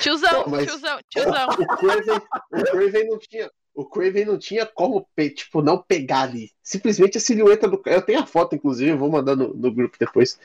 Tiozão, 0.00 0.44
Pô, 0.44 0.50
mas- 0.50 0.66
tiozão, 0.66 1.00
tiozão. 1.08 1.48
O 1.48 1.76
Craven, 1.78 2.16
o 2.52 2.64
Craven 2.70 3.08
não 3.08 3.18
tinha. 3.18 3.50
O 3.78 3.84
Craven 3.84 4.24
não 4.24 4.36
tinha 4.36 4.66
como, 4.66 5.08
tipo, 5.36 5.62
não 5.62 5.80
pegar 5.80 6.22
ali. 6.22 6.50
Simplesmente 6.60 7.16
a 7.16 7.20
silhueta 7.20 7.68
do. 7.68 7.80
Eu 7.86 8.02
tenho 8.02 8.18
a 8.18 8.26
foto, 8.26 8.56
inclusive, 8.56 8.90
eu 8.90 8.98
vou 8.98 9.08
mandar 9.08 9.36
no, 9.36 9.54
no 9.54 9.72
grupo 9.72 9.96
depois. 9.96 10.36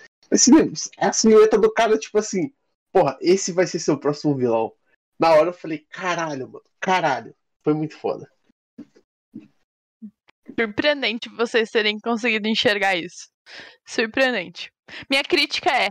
É 0.99 1.07
a 1.07 1.11
silhueta 1.11 1.57
do 1.57 1.73
cara, 1.73 1.97
tipo 1.97 2.19
assim, 2.19 2.53
porra, 2.91 3.17
esse 3.19 3.51
vai 3.51 3.65
ser 3.65 3.79
seu 3.79 3.97
próximo 3.97 4.35
vilão. 4.35 4.71
Na 5.17 5.33
hora 5.33 5.49
eu 5.49 5.53
falei, 5.53 5.79
caralho, 5.89 6.47
mano, 6.47 6.63
caralho. 6.79 7.35
Foi 7.63 7.73
muito 7.73 7.97
foda. 7.97 8.31
Surpreendente 10.59 11.27
vocês 11.29 11.71
terem 11.71 11.99
conseguido 11.99 12.47
enxergar 12.47 12.95
isso. 12.95 13.29
Surpreendente. 13.83 14.71
Minha 15.09 15.23
crítica 15.23 15.71
é: 15.71 15.89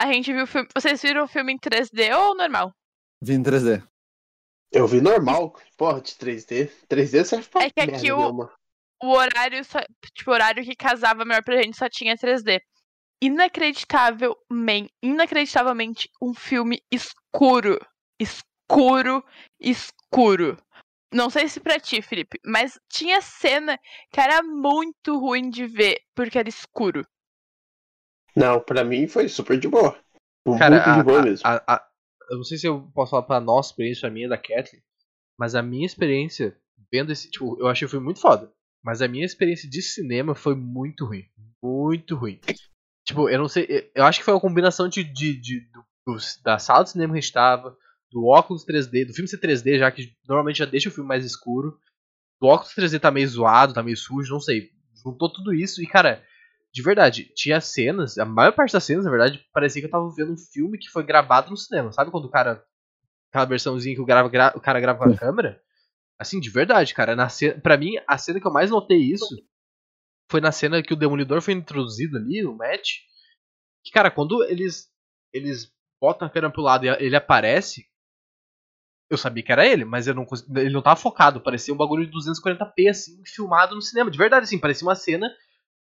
a 0.00 0.12
gente 0.12 0.32
viu 0.32 0.44
o 0.44 0.46
filme. 0.46 0.68
Vocês 0.72 1.02
viram 1.02 1.24
o 1.24 1.28
filme 1.28 1.52
em 1.52 1.58
3D 1.58 2.16
ou 2.16 2.36
normal? 2.36 2.72
Vi 3.20 3.34
em 3.34 3.42
3D. 3.42 3.82
Eu 4.76 4.86
vi 4.86 5.00
normal, 5.00 5.54
porra, 5.76 6.00
de 6.00 6.14
3D. 6.14 6.70
3D 6.88 7.24
serve 7.24 7.48
pra 7.48 7.64
É 7.64 7.70
que 7.70 7.80
aqui 7.80 7.90
merda 7.92 8.14
o- 8.14 8.18
nenhuma. 8.18 8.52
O 9.02 9.10
horário, 9.12 9.64
só, 9.64 9.78
tipo, 10.14 10.30
o 10.30 10.34
horário 10.34 10.64
que 10.64 10.74
casava 10.74 11.24
melhor 11.24 11.42
pra 11.42 11.60
gente 11.62 11.76
só 11.76 11.88
tinha 11.88 12.16
3D. 12.16 12.60
Inacreditavelmente, 13.22 14.92
inacreditavelmente, 15.02 16.08
um 16.20 16.34
filme 16.34 16.80
escuro. 16.90 17.78
Escuro, 18.20 19.24
escuro. 19.60 20.56
Não 21.12 21.30
sei 21.30 21.48
se 21.48 21.60
pra 21.60 21.78
ti, 21.78 22.02
Felipe, 22.02 22.38
mas 22.44 22.78
tinha 22.90 23.20
cena 23.20 23.78
que 24.12 24.20
era 24.20 24.42
muito 24.42 25.18
ruim 25.18 25.48
de 25.50 25.66
ver, 25.66 26.00
porque 26.14 26.38
era 26.38 26.48
escuro. 26.48 27.06
Não, 28.34 28.60
pra 28.60 28.84
mim 28.84 29.06
foi 29.06 29.28
super 29.28 29.58
de 29.58 29.68
boa. 29.68 29.98
Cara, 30.58 30.76
muito 30.76 30.88
a- 30.90 30.96
de 30.98 31.02
boa 31.02 31.18
a- 31.20 31.22
mesmo. 31.22 31.46
a- 31.48 31.64
a- 31.66 31.88
eu 32.30 32.36
não 32.36 32.44
sei 32.44 32.58
se 32.58 32.66
eu 32.66 32.82
posso 32.94 33.10
falar 33.10 33.22
pra 33.22 33.40
nossa 33.40 33.70
experiência, 33.70 34.08
a 34.08 34.10
minha 34.10 34.26
e 34.26 34.28
da 34.28 34.38
Kathleen, 34.38 34.82
mas 35.38 35.54
a 35.54 35.62
minha 35.62 35.86
experiência 35.86 36.56
vendo 36.92 37.12
esse, 37.12 37.30
tipo, 37.30 37.56
eu 37.60 37.68
achei 37.68 37.86
o 37.86 37.88
filme 37.88 38.04
muito 38.04 38.20
foda, 38.20 38.52
mas 38.84 39.02
a 39.02 39.08
minha 39.08 39.24
experiência 39.24 39.68
de 39.68 39.82
cinema 39.82 40.34
foi 40.34 40.54
muito 40.54 41.04
ruim, 41.06 41.24
muito 41.62 42.16
ruim. 42.16 42.40
Tipo, 43.06 43.28
eu 43.28 43.38
não 43.38 43.48
sei, 43.48 43.90
eu- 43.94 44.04
acho 44.04 44.18
que 44.18 44.24
foi 44.24 44.34
uma 44.34 44.40
combinação 44.40 44.88
de, 44.88 45.04
de, 45.04 45.40
de- 45.40 45.60
do- 46.06 46.16
da 46.44 46.58
sala 46.58 46.84
de 46.84 46.90
cinema 46.90 47.12
que 47.12 47.18
a 47.18 47.22
gente 47.22 47.32
tava, 47.32 47.76
do 48.10 48.26
óculos 48.26 48.64
3D, 48.64 49.04
do 49.04 49.12
filme 49.14 49.28
ser 49.28 49.38
3D, 49.38 49.78
já 49.78 49.90
que 49.90 50.12
normalmente 50.28 50.58
já 50.58 50.64
deixa 50.64 50.88
o 50.88 50.92
filme 50.92 51.08
mais 51.08 51.24
escuro, 51.24 51.78
do 52.40 52.48
óculos 52.48 52.74
3D 52.74 52.98
tá 52.98 53.10
meio 53.10 53.28
zoado, 53.28 53.74
tá 53.74 53.82
meio 53.82 53.96
sujo, 53.96 54.32
não 54.32 54.40
sei, 54.40 54.70
juntou 55.04 55.32
tudo 55.32 55.54
isso 55.54 55.82
e, 55.82 55.86
cara, 55.86 56.24
de 56.76 56.82
verdade, 56.82 57.32
tinha 57.34 57.58
cenas, 57.58 58.18
a 58.18 58.26
maior 58.26 58.52
parte 58.52 58.74
das 58.74 58.84
cenas, 58.84 59.06
na 59.06 59.10
verdade, 59.10 59.42
parecia 59.50 59.80
que 59.80 59.86
eu 59.86 59.90
tava 59.90 60.10
vendo 60.14 60.34
um 60.34 60.36
filme 60.36 60.76
que 60.76 60.90
foi 60.90 61.02
gravado 61.02 61.50
no 61.50 61.56
cinema. 61.56 61.90
Sabe 61.90 62.10
quando 62.10 62.26
o 62.26 62.30
cara. 62.30 62.62
Aquela 63.30 63.46
versãozinha 63.46 63.94
que 63.94 64.00
o, 64.02 64.06
grava, 64.06 64.28
gra- 64.28 64.52
o 64.56 64.60
cara 64.60 64.80
grava 64.80 64.98
com 65.00 65.10
a 65.10 65.16
câmera? 65.16 65.60
Assim, 66.18 66.40
de 66.40 66.50
verdade, 66.50 66.94
cara. 66.94 67.16
Na 67.16 67.28
cena, 67.28 67.60
pra 67.60 67.76
mim, 67.78 67.94
a 68.08 68.18
cena 68.18 68.40
que 68.40 68.46
eu 68.46 68.52
mais 68.52 68.70
notei 68.70 68.98
isso 68.98 69.36
foi 70.30 70.40
na 70.40 70.52
cena 70.52 70.82
que 70.82 70.92
o 70.92 70.96
Demolidor 70.96 71.40
foi 71.42 71.54
introduzido 71.54 72.16
ali, 72.18 72.42
no 72.42 72.56
match. 72.56 72.98
Que, 73.84 73.92
cara, 73.92 74.10
quando 74.10 74.44
eles. 74.44 74.88
Eles 75.32 75.72
botam 76.00 76.28
a 76.28 76.30
câmera 76.30 76.52
pro 76.52 76.62
lado 76.62 76.86
e 76.86 76.88
ele 76.88 77.16
aparece. 77.16 77.86
Eu 79.08 79.16
sabia 79.16 79.42
que 79.42 79.52
era 79.52 79.64
ele, 79.66 79.84
mas 79.84 80.06
eu 80.06 80.14
não 80.14 80.24
cons- 80.24 80.46
ele 80.56 80.70
não 80.72 80.82
tava 80.82 80.96
focado. 81.00 81.40
Parecia 81.40 81.72
um 81.72 81.76
bagulho 81.76 82.04
de 82.04 82.10
240p, 82.12 82.88
assim, 82.88 83.22
filmado 83.24 83.74
no 83.74 83.82
cinema. 83.82 84.10
De 84.10 84.18
verdade, 84.18 84.44
assim, 84.44 84.58
parecia 84.58 84.86
uma 84.86 84.94
cena 84.96 85.30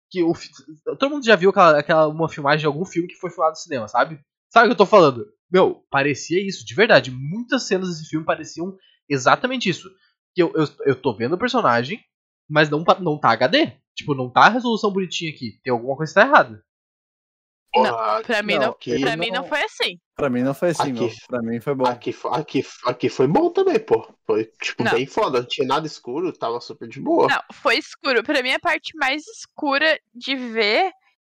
que 0.09 0.23
o 0.23 0.33
todo 0.97 1.09
mundo 1.09 1.25
já 1.25 1.35
viu 1.35 1.49
aquela, 1.49 1.79
aquela 1.79 2.07
uma 2.07 2.29
filmagem 2.29 2.59
de 2.59 2.65
algum 2.65 2.85
filme 2.85 3.07
que 3.07 3.15
foi 3.15 3.29
filmado 3.29 3.51
no 3.51 3.57
cinema, 3.57 3.87
sabe? 3.87 4.19
Sabe 4.49 4.65
o 4.65 4.69
que 4.69 4.73
eu 4.73 4.77
tô 4.77 4.85
falando? 4.85 5.25
Meu, 5.51 5.85
parecia 5.89 6.45
isso, 6.45 6.65
de 6.65 6.73
verdade. 6.73 7.11
Muitas 7.11 7.63
cenas 7.63 7.89
desse 7.89 8.09
filme 8.09 8.25
pareciam 8.25 8.75
exatamente 9.09 9.69
isso. 9.69 9.89
Que 10.33 10.43
eu, 10.43 10.51
eu, 10.55 10.67
eu 10.85 10.95
tô 10.95 11.13
vendo 11.13 11.33
o 11.33 11.37
personagem, 11.37 11.99
mas 12.49 12.69
não, 12.69 12.83
não 12.99 13.19
tá 13.19 13.31
HD. 13.31 13.71
Tipo, 13.95 14.13
não 14.13 14.29
tá 14.29 14.41
a 14.41 14.49
resolução 14.49 14.91
bonitinha 14.91 15.31
aqui. 15.31 15.59
Tem 15.63 15.71
alguma 15.71 15.95
coisa 15.95 16.13
que 16.13 16.19
tá 16.19 16.25
errada. 16.25 16.63
Não, 17.83 18.23
Pra 18.23 18.41
mim 18.43 18.55
não, 18.57 18.71
aqui, 18.71 18.99
pra 19.01 19.17
mim 19.17 19.31
não 19.31 19.41
não- 19.41 19.49
foi 19.49 19.61
assim. 19.63 19.99
Pra 20.15 20.29
mim 20.29 20.41
não 20.43 20.53
foi 20.53 20.69
assim, 20.69 20.91
Aqui. 20.91 20.91
meu. 21.01 21.11
Pra 21.27 21.41
mim 21.41 21.59
foi 21.59 21.75
bom. 21.75 21.85
Aqui, 21.85 22.15
aqui, 22.31 22.65
aqui 22.85 23.09
foi 23.09 23.27
bom 23.27 23.49
também, 23.49 23.79
pô. 23.79 24.07
Foi, 24.25 24.45
tipo, 24.61 24.83
Não. 24.83 24.91
bem 24.93 25.05
foda. 25.05 25.39
Não 25.39 25.47
tinha 25.47 25.67
nada 25.67 25.85
escuro, 25.85 26.31
tava 26.31 26.59
super 26.61 26.87
de 26.87 26.99
boa. 27.01 27.27
Não, 27.27 27.41
foi 27.53 27.77
escuro. 27.77 28.23
Pra 28.23 28.41
mim, 28.41 28.51
a 28.53 28.59
parte 28.59 28.95
mais 28.97 29.25
escura 29.27 29.99
de 30.13 30.35
ver 30.35 30.91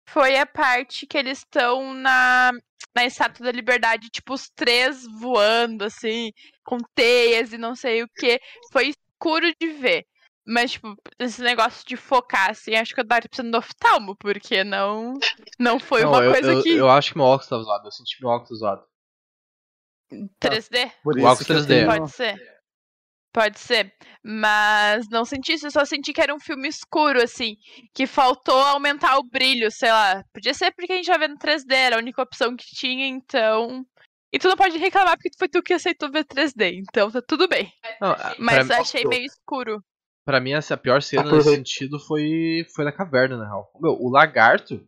foi 0.07 0.37
a 0.39 0.47
parte 0.47 1.07
que 1.07 1.19
eles 1.19 1.39
estão 1.39 1.93
na, 1.93 2.53
na 2.95 3.05
Estátua 3.05 3.47
da 3.47 3.53
Liberdade, 3.53 4.09
tipo, 4.11 4.33
os 4.35 4.49
três 4.49 5.05
voando, 5.21 5.85
assim, 5.85 6.33
com 6.65 6.79
teias 6.95 7.53
e 7.53 7.59
não 7.59 7.75
sei 7.75 8.03
o 8.05 8.09
que. 8.17 8.41
Foi 8.73 8.89
escuro 8.91 9.53
de 9.61 9.69
ver. 9.69 10.07
Mas, 10.51 10.71
tipo, 10.73 10.97
esse 11.19 11.43
negócio 11.43 11.87
de 11.87 11.95
focar, 11.95 12.51
assim, 12.51 12.75
acho 12.75 12.95
que 12.95 13.01
eu 13.01 13.07
daria 13.07 13.29
precisando 13.29 13.53
do 13.53 13.59
oftalmo, 13.59 14.17
porque 14.17 14.65
não, 14.65 15.19
não 15.59 15.79
foi 15.79 16.03
Não, 16.03 16.09
uma 16.13 16.25
eu, 16.25 16.33
coisa 16.33 16.53
eu, 16.53 16.63
que. 16.63 16.71
eu 16.71 16.89
acho 16.89 17.13
que 17.13 17.19
meu 17.19 17.27
óculos 17.27 17.49
tava 17.49 17.63
zoado. 17.65 17.87
Eu 17.87 17.93
senti 17.93 18.17
meu 18.23 18.31
óculos 18.31 18.59
zoado. 18.61 18.83
3D? 20.41 20.91
Por 21.03 21.19
O 21.19 21.23
óculos 21.25 21.47
que 21.47 21.53
eu 21.53 21.57
3D. 21.57 21.67
tenho- 21.69 21.87
Pode 21.87 22.11
ser. 22.13 22.59
Pode 23.31 23.59
ser. 23.61 23.93
Mas 24.25 25.07
não 25.11 25.25
senti 25.25 25.53
isso, 25.53 25.67
eu 25.67 25.71
só 25.71 25.85
senti 25.85 26.13
que 26.15 26.21
era 26.21 26.35
um 26.35 26.41
filme 26.41 26.67
escuro, 26.67 27.23
assim. 27.23 27.57
Que 27.95 28.07
faltou 28.07 28.59
aumentar 28.59 29.19
o 29.19 29.23
brilho, 29.29 29.71
sei 29.71 29.91
lá. 29.93 30.25
Podia 30.33 30.55
ser 30.55 30.73
porque 30.73 30.93
a 30.93 30.97
gente 30.97 31.07
já 31.07 31.19
vê 31.19 31.29
no 31.29 31.37
3D, 31.39 31.75
era 31.75 31.97
a 31.97 31.99
única 31.99 32.23
opção 32.23 32.57
que 32.57 32.65
tinha, 32.75 33.07
então. 33.07 33.85
E 34.33 34.39
tu 34.39 34.49
não 34.49 34.57
pode 34.57 34.77
reclamar 34.79 35.17
porque 35.17 35.31
foi 35.39 35.49
tu 35.49 35.63
que 35.63 35.75
aceitou 35.75 36.11
ver 36.11 36.25
3D, 36.25 36.73
então 36.79 37.11
tá 37.11 37.21
tudo 37.21 37.47
bem. 37.49 37.71
Não, 38.01 38.13
a- 38.13 38.35
Mas 38.39 38.71
achei 38.71 39.05
meio 39.05 39.25
escuro. 39.27 39.83
Pra 40.29 40.41
mim, 40.41 40.53
essa 40.53 40.75
a 40.75 40.77
pior 40.77 41.01
cena 41.01 41.23
nesse 41.33 41.49
sentido 41.49 41.99
foi, 41.99 42.67
foi 42.75 42.85
na 42.85 42.93
caverna, 42.93 43.39
na 43.39 43.47
real. 43.47 43.71
Meu, 43.81 43.93
o 43.93 44.11
lagarto. 44.11 44.87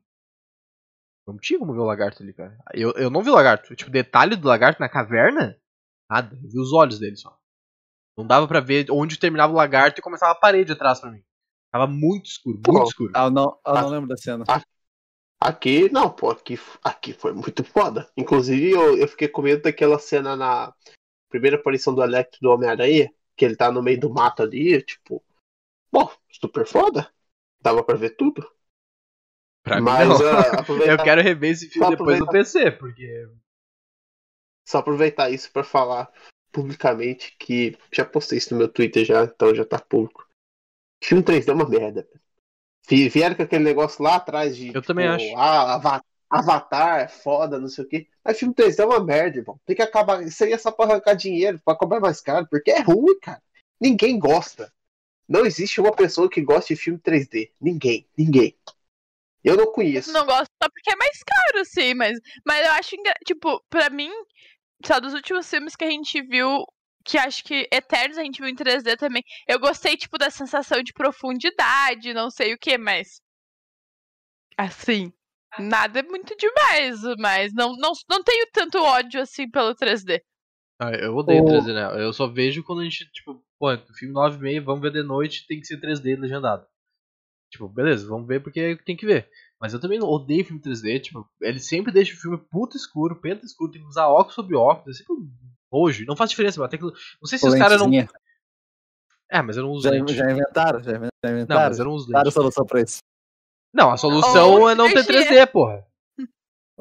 Não 1.26 1.38
tinha 1.38 1.58
como 1.58 1.72
ver 1.72 1.78
o 1.80 1.84
lagarto 1.84 2.22
ali, 2.22 2.34
cara. 2.34 2.58
Eu, 2.74 2.90
eu 2.92 3.08
não 3.08 3.22
vi 3.22 3.30
o 3.30 3.34
lagarto. 3.34 3.74
Tipo, 3.74 3.90
detalhe 3.90 4.36
do 4.36 4.46
lagarto 4.46 4.78
na 4.80 4.88
caverna? 4.88 5.56
Nada. 6.10 6.36
Eu 6.42 6.50
vi 6.50 6.58
os 6.60 6.74
olhos 6.74 6.98
dele 6.98 7.16
só. 7.16 7.34
Não 8.18 8.26
dava 8.26 8.46
pra 8.46 8.60
ver 8.60 8.84
onde 8.90 9.18
terminava 9.18 9.50
o 9.50 9.56
lagarto 9.56 9.98
e 9.98 10.02
começava 10.02 10.32
a 10.32 10.38
parede 10.38 10.72
atrás 10.72 11.00
pra 11.00 11.10
mim. 11.10 11.22
Tava 11.72 11.86
muito 11.86 12.26
escuro, 12.26 12.56
muito 12.56 12.72
Pô. 12.72 12.82
escuro. 12.84 13.12
Ah, 13.14 13.24
eu 13.24 13.30
não, 13.30 13.58
eu 13.66 13.74
Ah. 13.74 13.80
não 13.80 13.88
lembro 13.88 14.08
da 14.08 14.16
cena. 14.18 14.44
Aqui, 15.40 15.90
não, 15.90 16.10
pô, 16.10 16.32
aqui, 16.32 16.60
aqui 16.84 17.14
foi 17.14 17.32
muito 17.32 17.64
foda. 17.64 18.10
Inclusive, 18.14 18.72
eu, 18.72 18.98
eu 18.98 19.08
fiquei 19.08 19.26
com 19.28 19.40
medo 19.40 19.62
daquela 19.62 19.98
cena 19.98 20.36
na 20.36 20.74
primeira 21.30 21.56
aparição 21.56 21.94
do 21.94 22.02
Electro 22.02 22.40
do 22.42 22.50
Homem-Aranha, 22.50 23.10
que 23.36 23.44
ele 23.46 23.56
tá 23.56 23.72
no 23.72 23.82
meio 23.82 23.98
do 23.98 24.12
mato 24.12 24.42
ali, 24.42 24.82
tipo, 24.82 25.22
bom, 25.92 26.10
super 26.30 26.66
foda. 26.66 27.10
Dava 27.60 27.82
pra 27.84 27.96
ver 27.96 28.10
tudo. 28.16 28.48
Pra 29.62 29.76
mim, 29.76 29.82
Mas 29.82 30.10
aproveitar, 30.10 30.90
Eu 30.90 30.96
quero 31.04 31.22
rever 31.22 31.50
esse 31.50 31.68
filme 31.68 31.90
depois 31.90 32.18
no. 32.18 32.26
PC, 32.26 32.70
porque. 32.72 33.28
só 34.66 34.78
aproveitar 34.78 35.30
isso 35.30 35.50
pra 35.52 35.62
falar 35.64 36.10
publicamente 36.52 37.36
que 37.38 37.76
já 37.92 38.04
postei 38.04 38.38
isso 38.38 38.52
no 38.54 38.58
meu 38.58 38.68
Twitter 38.68 39.04
já, 39.04 39.24
então 39.24 39.54
já 39.54 39.64
tá 39.64 39.78
público. 39.78 40.26
Filme 41.02 41.22
3D 41.22 41.50
é 41.50 41.54
uma 41.54 41.68
merda. 41.68 42.08
Vi- 42.88 43.08
Vieram 43.08 43.36
com 43.36 43.42
aquele 43.42 43.64
negócio 43.64 44.02
lá 44.02 44.16
atrás 44.16 44.56
de. 44.56 44.74
Eu 44.74 44.82
também 44.82 45.06
acho. 45.06 45.36
Ah, 45.36 45.74
Ava- 45.74 46.04
Avatar, 46.28 47.00
é 47.00 47.08
foda, 47.08 47.58
não 47.58 47.68
sei 47.68 47.84
o 47.84 47.88
quê. 47.88 48.08
Mas 48.24 48.38
filme 48.38 48.54
3D 48.54 48.82
é 48.82 48.86
uma 48.86 49.02
merda, 49.04 49.38
irmão. 49.38 49.60
Tem 49.66 49.76
que 49.76 49.82
acabar. 49.82 50.22
Isso 50.22 50.42
aí 50.44 50.52
é 50.52 50.58
só 50.58 50.70
pra 50.72 50.86
arrancar 50.86 51.14
dinheiro, 51.14 51.60
pra 51.64 51.74
cobrar 51.74 52.00
mais 52.00 52.20
caro, 52.20 52.46
porque 52.50 52.70
é 52.70 52.80
ruim, 52.80 53.18
cara. 53.20 53.42
Ninguém 53.80 54.18
gosta. 54.18 54.72
Não 55.30 55.46
existe 55.46 55.80
uma 55.80 55.94
pessoa 55.94 56.28
que 56.28 56.40
goste 56.40 56.74
de 56.74 56.80
filme 56.80 56.98
3D. 56.98 57.52
Ninguém, 57.60 58.04
ninguém. 58.18 58.58
Eu 59.44 59.56
não 59.56 59.70
conheço. 59.70 60.12
Não 60.12 60.26
gosto 60.26 60.50
só 60.60 60.68
porque 60.68 60.90
é 60.90 60.96
mais 60.96 61.22
caro, 61.22 61.60
assim, 61.60 61.94
mas, 61.94 62.18
mas 62.44 62.66
eu 62.66 62.72
acho, 62.72 62.96
engra- 62.96 63.14
tipo, 63.24 63.64
pra 63.70 63.88
mim, 63.88 64.10
só 64.84 64.98
dos 64.98 65.14
últimos 65.14 65.48
filmes 65.48 65.76
que 65.76 65.84
a 65.84 65.90
gente 65.90 66.20
viu, 66.20 66.64
que 67.04 67.16
acho 67.16 67.44
que 67.44 67.68
Eternos 67.72 68.18
a 68.18 68.24
gente 68.24 68.40
viu 68.40 68.48
em 68.48 68.56
3D 68.56 68.96
também, 68.96 69.22
eu 69.46 69.60
gostei, 69.60 69.96
tipo, 69.96 70.18
da 70.18 70.30
sensação 70.30 70.82
de 70.82 70.92
profundidade, 70.92 72.12
não 72.12 72.28
sei 72.28 72.52
o 72.52 72.58
que, 72.58 72.76
mas. 72.76 73.20
Assim, 74.56 75.12
nada 75.60 76.00
é 76.00 76.02
muito 76.02 76.36
demais, 76.36 77.00
mas 77.20 77.52
não, 77.54 77.76
não, 77.76 77.92
não 78.08 78.22
tenho 78.24 78.48
tanto 78.52 78.78
ódio 78.82 79.22
assim 79.22 79.48
pelo 79.48 79.76
3D. 79.76 80.20
Ah, 80.80 80.92
eu 80.92 81.14
odeio 81.14 81.42
O- 81.42 81.46
3D, 81.46 81.74
né? 81.74 82.02
Eu 82.02 82.10
só 82.12 82.26
vejo 82.26 82.64
quando 82.64 82.80
a 82.80 82.84
gente, 82.84 83.04
tipo, 83.12 83.44
pô, 83.58 83.68
filme 83.94 84.14
9 84.14 84.38
e 84.38 84.40
meia, 84.40 84.62
vamos 84.62 84.80
ver 84.80 84.90
de 84.90 85.02
noite, 85.02 85.46
tem 85.46 85.60
que 85.60 85.66
ser 85.66 85.78
3D 85.78 86.16
legendado. 86.18 86.66
Tipo, 87.52 87.68
beleza, 87.68 88.08
vamos 88.08 88.26
ver 88.26 88.42
porque 88.42 88.76
tem 88.86 88.96
que 88.96 89.04
ver. 89.04 89.28
Mas 89.60 89.74
eu 89.74 89.80
também 89.80 90.02
odeio 90.02 90.44
filme 90.44 90.62
3D, 90.62 91.00
tipo, 91.00 91.28
ele 91.42 91.60
sempre 91.60 91.92
deixa 91.92 92.14
o 92.14 92.16
filme 92.16 92.38
puto 92.38 92.76
escuro, 92.78 93.20
penta 93.20 93.44
escuro, 93.44 93.72
tem 93.72 93.82
que 93.82 93.88
usar 93.88 94.08
óculos 94.08 94.34
sobre 94.34 94.56
óculos, 94.56 94.96
é 94.96 94.98
sempre 94.98 95.12
um 95.14 95.30
nojo, 95.70 96.06
não 96.06 96.16
faz 96.16 96.30
diferença, 96.30 96.58
mas 96.58 96.70
tem 96.70 96.78
que... 96.78 96.86
Não 96.86 97.26
sei 97.26 97.38
se 97.38 97.46
os 97.46 97.54
caras 97.56 97.78
não... 97.78 97.90
É, 99.30 99.42
mas 99.42 99.56
eu 99.56 99.62
não 99.64 99.70
uso 99.70 99.84
Já, 99.84 99.90
lente. 99.90 100.14
já 100.14 100.30
inventaram, 100.30 100.82
já 100.82 100.92
inventaram. 100.92 101.46
Não, 101.46 101.68
mas 101.68 101.78
eu 101.78 101.84
não 101.84 101.92
uso 101.92 102.10
lente. 102.10 102.30
solução 102.32 102.64
pra 102.64 102.80
isso. 102.80 102.98
Não, 103.72 103.90
a 103.92 103.96
solução 103.96 104.50
Ou 104.54 104.70
é 104.70 104.74
não 104.74 104.88
ter 104.90 105.04
cirurgia. 105.04 105.44
3D, 105.46 105.46
porra. 105.52 105.86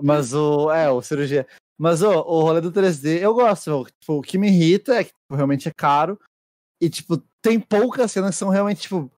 Mas 0.01 0.33
o. 0.33 0.71
É, 0.71 0.89
o 0.89 1.01
cirurgia. 1.01 1.45
Mas 1.79 2.01
o, 2.01 2.09
o 2.09 2.41
rolê 2.41 2.59
do 2.59 2.71
3D, 2.73 3.19
eu 3.21 3.33
gosto. 3.33 3.85
Tipo, 4.01 4.17
o 4.17 4.21
que 4.21 4.37
me 4.37 4.47
irrita 4.49 4.95
é 4.95 5.03
que 5.05 5.11
tipo, 5.11 5.35
realmente 5.35 5.69
é 5.69 5.71
caro. 5.71 6.19
E, 6.81 6.89
tipo, 6.89 7.17
tem 7.41 7.57
poucas 7.59 8.11
cenas 8.11 8.31
que 8.31 8.35
são 8.35 8.49
realmente, 8.49 8.81
tipo, 8.81 9.09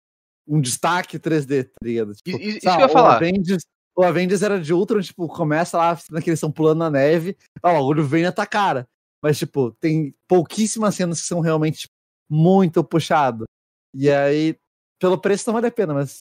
um 0.48 0.62
destaque 0.62 1.18
3D, 1.18 1.64
tá 1.66 1.72
ligado? 1.84 2.14
Tipo, 2.14 2.38
Isso- 2.40 2.60
que 2.60 2.68
eu 2.68 2.80
ia 2.80 2.86
o 2.86 2.90
falar. 2.90 3.16
Avengers, 3.16 3.64
o 3.96 4.04
Avengers 4.04 4.44
era 4.44 4.62
de 4.62 4.74
Ultron, 4.74 5.02
tipo, 5.02 5.28
começa 5.28 5.78
lá, 5.78 5.94
naquele 6.12 6.32
eles 6.32 6.38
estão 6.38 6.52
pulando 6.52 6.80
na 6.80 6.90
neve, 6.90 7.36
ó, 7.64 7.72
o 7.72 7.74
bagulho 7.74 8.06
vem 8.06 8.24
na 8.24 8.32
tua 8.32 8.46
cara. 8.46 8.88
Mas, 9.24 9.38
tipo, 9.40 9.72
tem 9.80 10.14
pouquíssimas 10.28 10.96
cenas 10.96 11.22
que 11.22 11.28
são 11.28 11.40
realmente 11.40 11.82
tipo, 11.82 11.94
muito 12.30 12.84
puxado. 12.84 13.46
E 13.94 14.10
aí, 14.10 14.56
pelo 15.00 15.20
preço 15.20 15.48
não 15.48 15.54
vale 15.56 15.68
a 15.68 15.72
pena, 15.72 15.94
mas. 15.94 16.20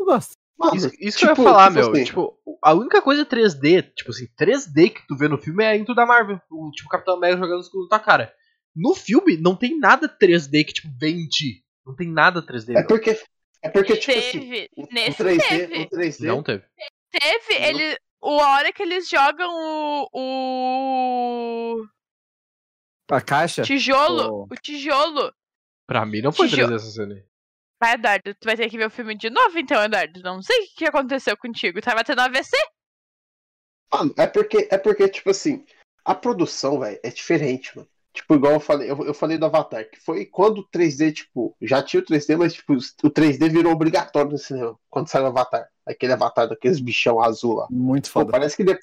Eu 0.00 0.06
gosto. 0.06 0.32
Mano, 0.58 0.74
Isso, 0.76 0.90
isso 0.98 1.18
tipo, 1.18 1.34
que 1.34 1.40
eu 1.40 1.44
ia 1.44 1.50
falar, 1.50 1.68
tipo 1.68 1.80
meu. 1.80 1.92
assim, 1.92 2.04
Tipo, 2.04 2.36
a 2.62 2.74
única 2.74 3.00
coisa 3.00 3.24
3D, 3.24 3.92
tipo 3.94 4.10
assim, 4.10 4.26
3D 4.38 4.90
que 4.92 5.06
tu 5.06 5.16
vê 5.16 5.28
no 5.28 5.38
filme 5.38 5.62
é 5.62 5.68
a 5.68 5.76
intro 5.76 5.94
da 5.94 6.04
Marvel. 6.04 6.40
O 6.50 6.70
tipo 6.72 6.88
Capitão 6.88 7.14
América 7.14 7.42
jogando 7.42 7.60
escudo 7.62 7.84
na 7.84 7.88
tua 7.90 8.00
cara. 8.00 8.32
No 8.74 8.94
filme, 8.94 9.36
não 9.36 9.54
tem 9.56 9.78
nada 9.78 10.08
3D 10.08 10.64
que, 10.64 10.72
tipo, 10.72 10.88
vem 10.98 11.20
em 11.20 11.28
ti. 11.28 11.64
Não 11.86 11.94
tem 11.94 12.08
nada 12.08 12.42
3D. 12.42 12.70
É 12.70 12.78
meu. 12.80 12.86
porque, 12.88 13.18
é 13.62 13.68
porque 13.70 13.96
tipo 13.96 14.18
assim, 14.18 14.40
teve. 14.40 14.68
o, 14.76 14.82
o 14.82 14.88
Nesse 14.92 15.22
3D, 15.22 15.48
teve. 15.48 15.78
o 15.82 15.88
3D, 15.90 16.26
Não 16.26 16.42
teve. 16.42 16.64
Teve, 17.12 17.58
Não. 17.60 17.66
ele. 17.66 17.98
A 18.20 18.28
hora 18.56 18.72
que 18.72 18.82
eles 18.82 19.08
jogam 19.08 19.48
o. 19.48 20.08
o 20.12 21.84
A 23.14 23.20
caixa? 23.20 23.62
tijolo. 23.62 24.46
O 24.50 24.54
tijolo. 24.60 25.32
Pra 25.86 26.04
mim 26.04 26.20
não 26.20 26.32
foi 26.32 26.48
Tijo- 26.48 26.62
3D 26.66 26.74
essa 26.74 26.90
cena 26.90 27.14
aí. 27.14 27.22
Vai, 27.80 27.94
Eduardo, 27.94 28.34
tu 28.34 28.44
vai 28.44 28.56
ter 28.56 28.68
que 28.68 28.76
ver 28.76 28.86
o 28.86 28.90
filme 28.90 29.16
de 29.16 29.30
novo, 29.30 29.56
então, 29.58 29.82
Eduardo. 29.82 30.20
Não 30.22 30.42
sei 30.42 30.64
o 30.64 30.66
que 30.76 30.84
aconteceu 30.86 31.36
contigo. 31.36 31.80
Tava 31.80 32.02
tendo 32.02 32.20
AVC? 32.20 32.56
Mano, 33.92 34.12
é 34.18 34.26
porque, 34.26 34.68
é 34.70 34.76
porque, 34.76 35.08
tipo 35.08 35.30
assim, 35.30 35.64
a 36.04 36.14
produção, 36.14 36.78
velho, 36.80 36.98
é 37.02 37.10
diferente, 37.10 37.76
mano. 37.76 37.88
Tipo, 38.12 38.34
igual 38.34 38.54
eu 38.54 38.60
falei, 38.60 38.90
eu, 38.90 38.98
eu 39.04 39.14
falei 39.14 39.38
do 39.38 39.46
Avatar, 39.46 39.88
que 39.88 40.00
foi 40.00 40.26
quando 40.26 40.58
o 40.58 40.68
3D, 40.68 41.12
tipo, 41.12 41.56
já 41.62 41.82
tinha 41.82 42.00
o 42.00 42.04
3D, 42.04 42.36
mas 42.36 42.54
tipo, 42.54 42.74
o 43.04 43.10
3D 43.10 43.48
virou 43.48 43.72
obrigatório 43.72 44.32
no 44.32 44.38
cinema, 44.38 44.76
quando 44.90 45.08
saiu 45.08 45.24
o 45.24 45.28
Avatar. 45.28 45.68
Aquele 45.86 46.14
Avatar 46.14 46.48
daqueles 46.48 46.80
bichão 46.80 47.20
azul 47.20 47.54
lá. 47.54 47.68
Muito 47.70 48.06
Pô, 48.06 48.20
foda. 48.20 48.32
parece 48.32 48.56
que, 48.56 48.64
de- 48.64 48.78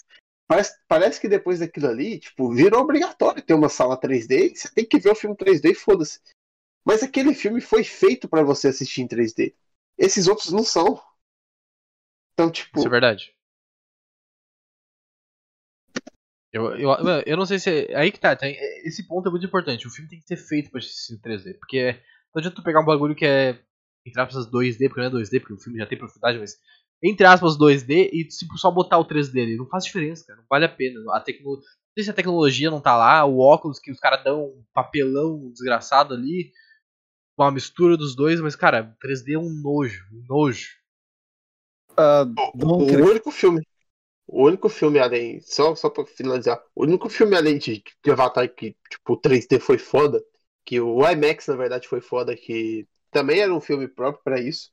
parece, 0.48 0.76
parece 0.88 1.20
que 1.20 1.28
depois 1.28 1.60
daquilo 1.60 1.88
ali, 1.88 2.20
tipo, 2.20 2.50
virou 2.54 2.82
obrigatório 2.82 3.42
ter 3.42 3.54
uma 3.54 3.68
sala 3.68 3.98
3D 3.98 4.54
e 4.54 4.56
você 4.56 4.70
tem 4.74 4.86
que 4.86 5.00
ver 5.00 5.12
o 5.12 5.16
filme 5.16 5.36
3D 5.36 5.72
e 5.72 5.76
foda-se. 5.76 6.20
Mas 6.86 7.04
aquele 7.04 7.34
filme 7.34 7.60
foi 7.62 7.84
feito 7.84 8.28
pra 8.30 8.44
você 8.44 8.68
assistir 8.70 9.02
em 9.02 9.08
3D. 9.08 9.56
Esses 9.98 10.28
outros 10.28 10.52
não 10.52 10.64
são. 10.64 11.02
Então, 12.34 12.52
tipo, 12.52 12.80
Isso 12.80 12.88
é 12.88 12.92
verdade. 12.92 13.34
Eu, 16.52 16.74
eu, 16.78 16.90
eu 17.26 17.38
não 17.38 17.46
sei 17.46 17.60
se. 17.60 17.70
Aí 17.96 18.12
que 18.12 18.20
tá, 18.20 18.36
tem- 18.36 18.56
esse 18.86 19.06
ponto 19.08 19.28
é 19.28 19.32
muito 19.32 19.46
importante. 19.46 19.88
O 19.88 19.92
filme 19.92 20.10
tem 20.10 20.20
que 20.22 20.28
ser 20.28 20.38
feito 20.38 20.72
pra 20.72 20.80
assistir 20.80 21.14
em 21.14 21.18
3D. 21.20 21.54
Porque 21.56 21.92
não 22.34 22.40
adianta 22.40 22.56
tu 22.56 22.64
pegar 22.64 22.82
um 22.82 22.86
bagulho 22.86 23.16
que 23.16 23.26
é. 23.26 23.60
Entre 24.06 24.22
aspas 24.22 24.46
2D, 24.46 24.88
porque 24.88 25.02
não 25.02 25.08
é 25.08 25.12
2D, 25.12 25.40
porque 25.40 25.54
o 25.54 25.60
filme 25.60 25.80
já 25.80 25.86
tem 25.86 25.98
profundidade, 25.98 26.40
mas. 26.40 26.58
Entre 27.04 27.26
aspas 27.26 27.58
2D 27.58 28.10
e 28.14 28.26
tipo, 28.28 28.58
só 28.58 28.72
botar 28.72 28.98
o 28.98 29.06
3D 29.06 29.42
ali. 29.42 29.58
Não 29.58 29.68
faz 29.68 29.84
diferença, 29.84 30.26
cara. 30.26 30.40
Não 30.40 30.46
vale 30.50 30.66
a 30.66 30.70
pena. 30.70 31.00
A 31.14 31.20
tecno... 31.20 31.52
Não 31.58 31.62
sei 31.98 32.04
se 32.06 32.10
a 32.10 32.14
tecnologia 32.14 32.72
não 32.72 32.80
tá 32.82 32.96
lá, 32.96 33.26
o 33.26 33.40
óculos 33.40 33.80
que 33.80 33.92
os 33.92 34.00
caras 34.00 34.24
dão 34.24 34.46
um 34.46 34.64
papelão 34.74 35.52
desgraçado 35.52 36.14
ali. 36.14 36.52
Uma 37.38 37.52
mistura 37.52 37.98
dos 37.98 38.16
dois, 38.16 38.40
mas, 38.42 38.56
cara, 38.56 38.96
3D 39.02 39.34
é 39.34 39.40
um 39.40 39.50
nojo. 39.50 40.06
Um 40.12 40.24
nojo. 40.28 40.68
Ah, 41.98 42.24
O 42.54 42.58
Dunkirk. 42.58 43.02
único 43.02 43.32
filme. 43.32 43.62
O 44.28 44.46
único 44.46 44.70
filme 44.70 45.00
além. 45.00 45.42
Só, 45.42 45.76
só 45.76 45.90
pra 45.90 46.06
finalizar. 46.06 46.62
O 46.76 46.84
único 46.84 47.10
filme 47.10 47.36
além 47.36 47.58
de, 47.58 47.84
de 48.04 48.12
Avatar 48.12 48.50
que, 48.54 48.76
tipo, 48.90 49.14
o 49.14 49.18
3D 49.22 49.60
foi 49.60 49.78
foda. 49.78 50.24
Que 50.66 50.80
o 50.82 51.08
IMAX, 51.10 51.48
na 51.48 51.56
verdade, 51.56 51.88
foi 51.88 52.02
foda. 52.02 52.36
Que 52.36 52.88
também 53.12 53.40
era 53.42 53.54
um 53.54 53.62
filme 53.62 53.88
próprio 53.88 54.24
pra 54.24 54.40
isso. 54.40 54.72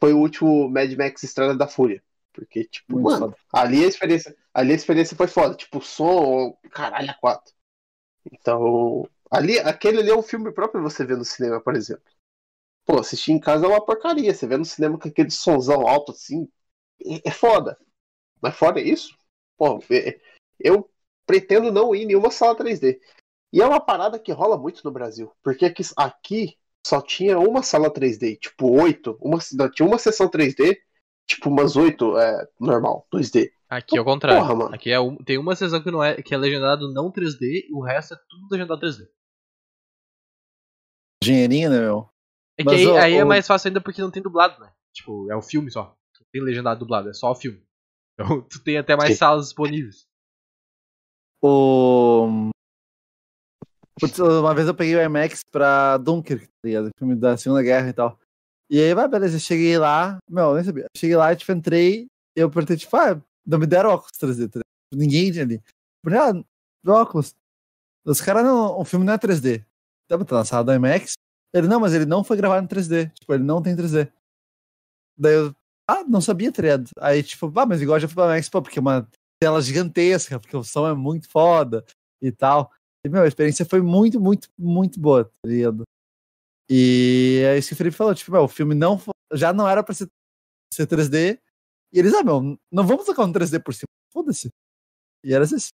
Foi 0.00 0.12
o 0.12 0.18
último 0.18 0.68
Mad 0.70 0.92
Max 0.96 1.22
Estrada 1.22 1.54
da 1.56 1.68
Fúria. 1.68 2.02
Porque, 2.32 2.64
tipo, 2.64 2.94
Muito 2.94 3.04
mano, 3.04 3.26
foda. 3.28 3.36
ali 3.52 3.84
a 3.84 3.88
experiência. 3.88 4.36
Ali 4.54 4.72
a 4.72 4.76
experiência 4.76 5.16
foi 5.16 5.26
foda. 5.28 5.54
Tipo, 5.54 5.78
o 5.78 5.82
som, 5.82 6.56
caralho, 6.70 7.10
a 7.10 7.14
quatro. 7.14 7.52
Então. 8.32 9.08
Ali, 9.30 9.58
aquele 9.60 10.00
ali 10.00 10.10
é 10.10 10.16
um 10.16 10.22
filme 10.22 10.52
próprio 10.52 10.82
você 10.82 11.04
ver 11.04 11.16
no 11.16 11.24
cinema, 11.24 11.60
por 11.60 11.76
exemplo. 11.76 12.02
Pô, 12.84 12.98
assistir 12.98 13.32
em 13.32 13.40
casa 13.40 13.66
é 13.66 13.68
uma 13.68 13.84
porcaria. 13.84 14.32
Você 14.34 14.46
vê 14.46 14.56
no 14.56 14.64
cinema 14.64 14.98
com 14.98 15.08
aquele 15.08 15.30
sonzão 15.30 15.86
alto 15.86 16.12
assim. 16.12 16.48
É 17.04 17.28
é 17.28 17.30
foda. 17.30 17.78
Mas 18.42 18.56
fora 18.56 18.80
isso, 18.80 19.14
pô, 19.56 19.82
é- 19.90 20.20
eu 20.58 20.90
pretendo 21.26 21.70
não 21.72 21.94
ir 21.94 22.02
em 22.02 22.06
nenhuma 22.06 22.30
sala 22.30 22.56
3D. 22.56 23.00
E 23.52 23.60
é 23.60 23.66
uma 23.66 23.80
parada 23.80 24.18
que 24.18 24.32
rola 24.32 24.58
muito 24.58 24.82
no 24.84 24.90
Brasil. 24.90 25.30
Porque 25.42 25.64
aqui, 25.64 25.82
aqui 25.96 26.56
só 26.86 27.00
tinha 27.00 27.38
uma 27.38 27.62
sala 27.62 27.90
3D, 27.92 28.36
tipo 28.36 28.70
oito. 28.80 29.16
Uma, 29.20 29.38
tinha 29.70 29.86
uma 29.86 29.98
sessão 29.98 30.28
3D, 30.28 30.80
tipo 31.26 31.48
umas 31.48 31.76
oito 31.76 32.18
é, 32.18 32.48
normal, 32.58 33.06
2D. 33.12 33.52
Aqui 33.68 33.96
é 33.96 34.00
o 34.00 34.04
contrário. 34.04 34.42
Porra, 34.42 34.54
mano. 34.56 34.74
Aqui 34.74 34.90
é 34.90 34.98
um- 35.00 35.16
tem 35.16 35.38
uma 35.38 35.54
sessão 35.54 35.82
que, 35.82 35.90
não 35.90 36.02
é, 36.02 36.20
que 36.22 36.34
é 36.34 36.36
legendado 36.36 36.92
não 36.92 37.10
3D 37.10 37.68
e 37.68 37.72
o 37.72 37.80
resto 37.80 38.14
é 38.14 38.18
tudo 38.28 38.48
legendado 38.50 38.80
3D. 38.80 39.08
Dinheirinho, 41.22 41.70
né, 41.70 41.80
meu? 41.80 42.08
É 42.58 42.62
que 42.62 42.70
Mas, 42.70 42.80
aí, 42.80 42.86
ó, 42.86 42.98
aí 42.98 43.14
é 43.14 43.24
ó- 43.24 43.26
mais 43.28 43.46
fácil 43.46 43.68
ainda 43.68 43.80
porque 43.80 44.00
não 44.00 44.10
tem 44.10 44.22
dublado, 44.22 44.60
né? 44.60 44.72
Tipo, 44.94 45.30
é 45.30 45.36
o 45.36 45.42
filme 45.42 45.70
só. 45.70 45.96
Não 46.20 46.26
tem 46.32 46.42
legendado 46.42 46.80
dublado, 46.80 47.08
é 47.10 47.12
só 47.12 47.30
o 47.30 47.34
filme. 47.34 47.62
Então 48.20 48.42
tu 48.42 48.62
tem 48.62 48.76
até 48.76 48.94
mais 48.94 49.12
Sim. 49.12 49.16
salas 49.16 49.46
disponíveis. 49.46 50.06
O. 51.42 52.50
Putz, 53.98 54.18
uma 54.18 54.54
vez 54.54 54.66
eu 54.68 54.74
peguei 54.74 54.96
o 54.96 55.02
IMAX 55.02 55.42
pra 55.50 55.96
Dunkirk, 55.98 56.46
tá 56.46 56.52
ligado? 56.64 56.90
Filme 56.98 57.14
da 57.16 57.36
Segunda 57.36 57.62
Guerra 57.62 57.88
e 57.88 57.92
tal. 57.92 58.18
E 58.70 58.78
aí, 58.80 58.94
vai, 58.94 59.08
beleza, 59.08 59.36
eu 59.36 59.40
cheguei 59.40 59.78
lá. 59.78 60.18
Meu, 60.30 60.54
nem 60.54 60.64
sabia. 60.64 60.84
Cheguei 60.96 61.16
lá, 61.16 61.34
tipo, 61.34 61.50
entrei. 61.52 62.06
Eu 62.36 62.50
perguntei, 62.50 62.76
tipo, 62.76 62.94
ah, 62.96 63.20
não 63.46 63.58
me 63.58 63.66
deram 63.66 63.90
óculos 63.90 64.12
3D, 64.18 64.48
tá 64.50 64.60
ligado? 64.60 64.64
Ninguém 64.94 65.32
tinha 65.32 65.44
ali. 65.44 65.62
Falei, 66.04 66.18
ah, 66.18 66.90
óculos. 66.92 67.34
Os 68.06 68.20
caras 68.20 68.44
não. 68.44 68.78
O 68.78 68.84
filme 68.84 69.04
não 69.04 69.14
é 69.14 69.18
3D. 69.18 69.64
Tá, 70.10 70.24
tá 70.24 70.36
na 70.38 70.44
sala 70.44 70.64
do 70.64 70.74
IMAX. 70.74 71.12
Ele, 71.54 71.68
não, 71.68 71.78
mas 71.78 71.94
ele 71.94 72.04
não 72.04 72.24
foi 72.24 72.36
gravado 72.36 72.64
em 72.64 72.68
3D. 72.68 73.12
Tipo, 73.14 73.34
ele 73.34 73.44
não 73.44 73.62
tem 73.62 73.76
3D. 73.76 74.12
Daí 75.16 75.34
eu, 75.34 75.54
ah, 75.88 76.02
não 76.04 76.20
sabia, 76.20 76.50
tá? 76.50 76.62
Aí, 77.00 77.22
tipo, 77.22 77.46
ah, 77.56 77.66
mas 77.66 77.80
igual 77.80 78.00
já 78.00 78.08
fui 78.08 78.16
pra 78.16 78.24
IMAX, 78.24 78.48
pô, 78.48 78.60
porque 78.60 78.78
é 78.78 78.82
uma 78.82 79.08
tela 79.40 79.62
gigantesca, 79.62 80.40
porque 80.40 80.56
o 80.56 80.64
som 80.64 80.88
é 80.88 80.94
muito 80.94 81.28
foda 81.28 81.84
e 82.20 82.32
tal. 82.32 82.72
E, 83.06 83.08
meu, 83.08 83.22
a 83.22 83.28
experiência 83.28 83.64
foi 83.64 83.80
muito, 83.80 84.20
muito, 84.20 84.48
muito 84.58 84.98
boa, 84.98 85.24
tá? 85.24 85.30
E 86.68 87.42
é 87.44 87.58
isso 87.58 87.68
que 87.68 87.74
o 87.74 87.76
Felipe 87.76 87.96
falou, 87.96 88.14
tipo, 88.14 88.32
meu, 88.32 88.42
o 88.42 88.48
filme 88.48 88.74
não 88.74 89.00
já 89.32 89.52
não 89.52 89.68
era 89.68 89.82
pra 89.82 89.94
ser, 89.94 90.08
ser 90.72 90.86
3D. 90.86 91.40
E 91.92 91.98
eles, 91.98 92.14
ah, 92.14 92.24
meu, 92.24 92.58
não 92.70 92.86
vamos 92.86 93.04
tocar 93.04 93.24
um 93.24 93.32
3D 93.32 93.62
por 93.62 93.74
cima, 93.74 93.88
foda-se. 94.12 94.50
E 95.24 95.32
era 95.32 95.44
assim. 95.44 95.70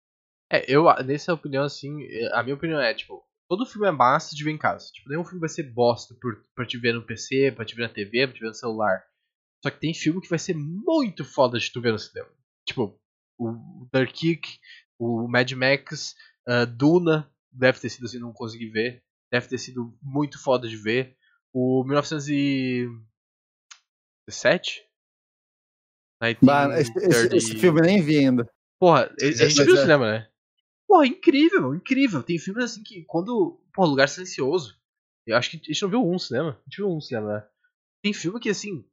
É, 0.52 0.70
eu, 0.70 0.84
nessa 1.04 1.34
opinião, 1.34 1.64
assim, 1.64 2.06
a 2.34 2.44
minha 2.44 2.56
opinião 2.56 2.80
é, 2.80 2.94
tipo, 2.94 3.24
todo 3.52 3.66
filme 3.66 3.86
é 3.86 3.92
massa 3.92 4.34
de 4.34 4.46
ver 4.46 4.52
em 4.52 4.58
casa. 4.58 4.90
Tipo, 4.94 5.10
nenhum 5.10 5.26
filme 5.26 5.42
vai 5.42 5.50
ser 5.50 5.64
bosta 5.64 6.16
por, 6.22 6.42
pra 6.56 6.66
te 6.66 6.78
ver 6.78 6.94
no 6.94 7.06
PC, 7.06 7.52
pra 7.52 7.66
te 7.66 7.76
ver 7.76 7.82
na 7.82 7.90
TV, 7.90 8.26
pra 8.26 8.34
te 8.34 8.40
ver 8.40 8.48
no 8.48 8.54
celular. 8.54 9.04
Só 9.62 9.70
que 9.70 9.78
tem 9.78 9.94
filme 9.94 10.22
que 10.22 10.30
vai 10.30 10.40
ser 10.40 10.56
muito 10.56 11.26
foda 11.26 11.60
de 11.60 11.70
tu 11.70 11.82
ver 11.82 11.92
no 11.92 12.00
cinema. 12.00 12.30
Tipo, 12.66 12.98
o 13.38 13.90
Dunkirk, 13.92 14.58
o 14.98 15.28
Mad 15.28 15.52
Max, 15.52 16.16
uh, 16.48 16.66
Duna, 16.66 17.30
deve 17.52 17.78
ter 17.78 17.90
sido 17.90 18.06
assim, 18.06 18.20
não 18.20 18.32
consegui 18.32 18.70
ver. 18.70 19.04
Deve 19.30 19.50
ter 19.50 19.58
sido 19.58 19.94
muito 20.02 20.42
foda 20.42 20.70
de 20.70 20.78
ver. 20.78 21.18
O 21.52 21.84
1917? 21.84 24.82
Bah, 26.42 26.80
esse, 26.80 26.98
esse- 27.00 27.36
esse 27.36 27.58
filme 27.58 27.82
eu 27.82 27.86
nem 27.86 28.02
vi 28.02 28.20
ainda. 28.20 28.50
Porra, 28.80 29.14
a 29.22 29.26
gente 29.26 29.62
viu 29.66 29.74
o 29.74 29.78
é. 29.78 29.82
cinema, 29.82 30.10
né? 30.10 30.31
Porra, 30.92 31.08
incrível, 31.08 31.74
incrível. 31.74 32.22
Tem 32.22 32.38
filmes 32.38 32.66
assim 32.66 32.84
que 32.84 33.06
quando. 33.06 33.58
Porra, 33.74 33.88
Lugar 33.88 34.10
Silencioso. 34.10 34.78
Eu 35.26 35.38
acho 35.38 35.50
que 35.50 35.56
a 35.56 35.60
gente 35.60 35.82
não 35.84 35.90
viu 35.90 36.06
um 36.06 36.20
cinema. 36.20 36.50
A 36.60 36.64
gente 36.70 36.76
viu 36.76 36.90
um 36.90 37.00
cinema, 37.00 37.34
né? 37.34 37.48
Tem 38.04 38.12
filme 38.12 38.42
que 38.42 38.50
assim. 38.50 38.86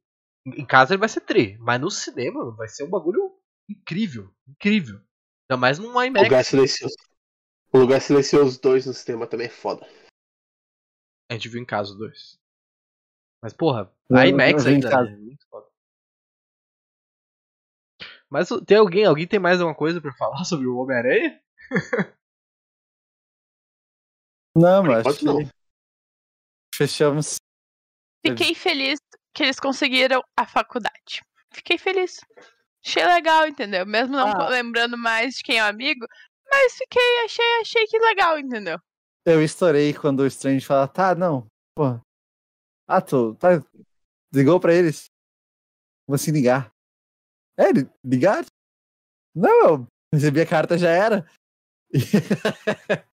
Em 0.45 0.65
casa 0.65 0.93
ele 0.93 0.99
vai 1.01 1.09
ser 1.09 1.19
tri, 1.19 1.57
mas 1.57 1.81
no 1.81 1.91
cinema 1.91 2.55
vai 2.55 2.69
ser 2.69 2.85
um 2.85 2.89
bagulho 2.89 3.37
incrível. 3.69 4.33
Incrível. 4.47 4.95
Ainda 5.49 5.59
mais 5.59 5.77
num 5.77 5.89
IMAX. 6.01 6.23
Lugar 6.23 6.45
Silencioso. 6.45 6.95
O 7.73 7.77
Lugar 7.79 7.99
Silencioso 7.99 8.61
2 8.61 8.85
no 8.85 8.93
cinema 8.93 9.27
também 9.27 9.47
é 9.47 9.49
foda. 9.49 9.85
A 11.29 11.33
gente 11.33 11.49
viu 11.49 11.61
em 11.61 11.65
casa 11.65 11.91
os 11.91 11.97
dois. 11.97 12.39
Mas, 13.43 13.51
porra, 13.51 13.93
Eu- 14.09 14.15
IMAX 14.25 14.65
em 14.65 14.75
ainda. 14.75 14.89
casa. 14.89 15.09
Né? 15.11 15.17
Muito 15.17 15.45
foda. 15.49 15.67
Mas 18.29 18.47
tem 18.65 18.77
alguém? 18.77 19.03
Alguém 19.03 19.27
tem 19.27 19.37
mais 19.37 19.59
alguma 19.59 19.75
coisa 19.75 19.99
pra 19.99 20.13
falar 20.13 20.43
sobre 20.45 20.65
o 20.65 20.77
Homem-Aranha? 20.77 21.41
Não, 24.55 24.83
mas 24.83 25.17
que 25.17 25.25
não. 25.25 25.37
fechamos. 26.75 27.35
Fiquei 28.25 28.53
feliz 28.53 28.99
que 29.33 29.43
eles 29.43 29.59
conseguiram 29.59 30.21
a 30.37 30.45
faculdade. 30.45 31.21
Fiquei 31.53 31.77
feliz. 31.77 32.19
Achei 32.85 33.05
legal, 33.05 33.47
entendeu? 33.47 33.85
Mesmo 33.85 34.15
não 34.15 34.27
Ah. 34.27 34.49
lembrando 34.49 34.97
mais 34.97 35.35
de 35.35 35.43
quem 35.43 35.57
é 35.57 35.63
o 35.63 35.67
amigo, 35.67 36.05
mas 36.49 36.73
fiquei, 36.73 37.25
achei, 37.25 37.45
achei 37.61 37.85
que 37.87 37.99
legal, 37.99 38.37
entendeu? 38.39 38.79
Eu 39.25 39.43
estourei 39.43 39.93
quando 39.93 40.21
o 40.21 40.27
Strange 40.27 40.65
fala, 40.65 40.87
tá, 40.87 41.13
não, 41.13 41.45
porra. 41.75 42.01
Ah, 42.87 43.01
tu, 43.01 43.35
tá, 43.35 43.49
ligou 44.33 44.59
pra 44.59 44.73
eles? 44.73 45.05
Vou 46.07 46.17
se 46.17 46.31
ligar. 46.31 46.71
É, 47.57 47.71
li- 47.71 47.89
ligaram? 48.03 48.45
Não, 49.35 49.65
eu 49.73 49.87
recebi 50.13 50.41
a 50.41 50.47
carta 50.47 50.77
já 50.77 50.89
era. 50.89 51.29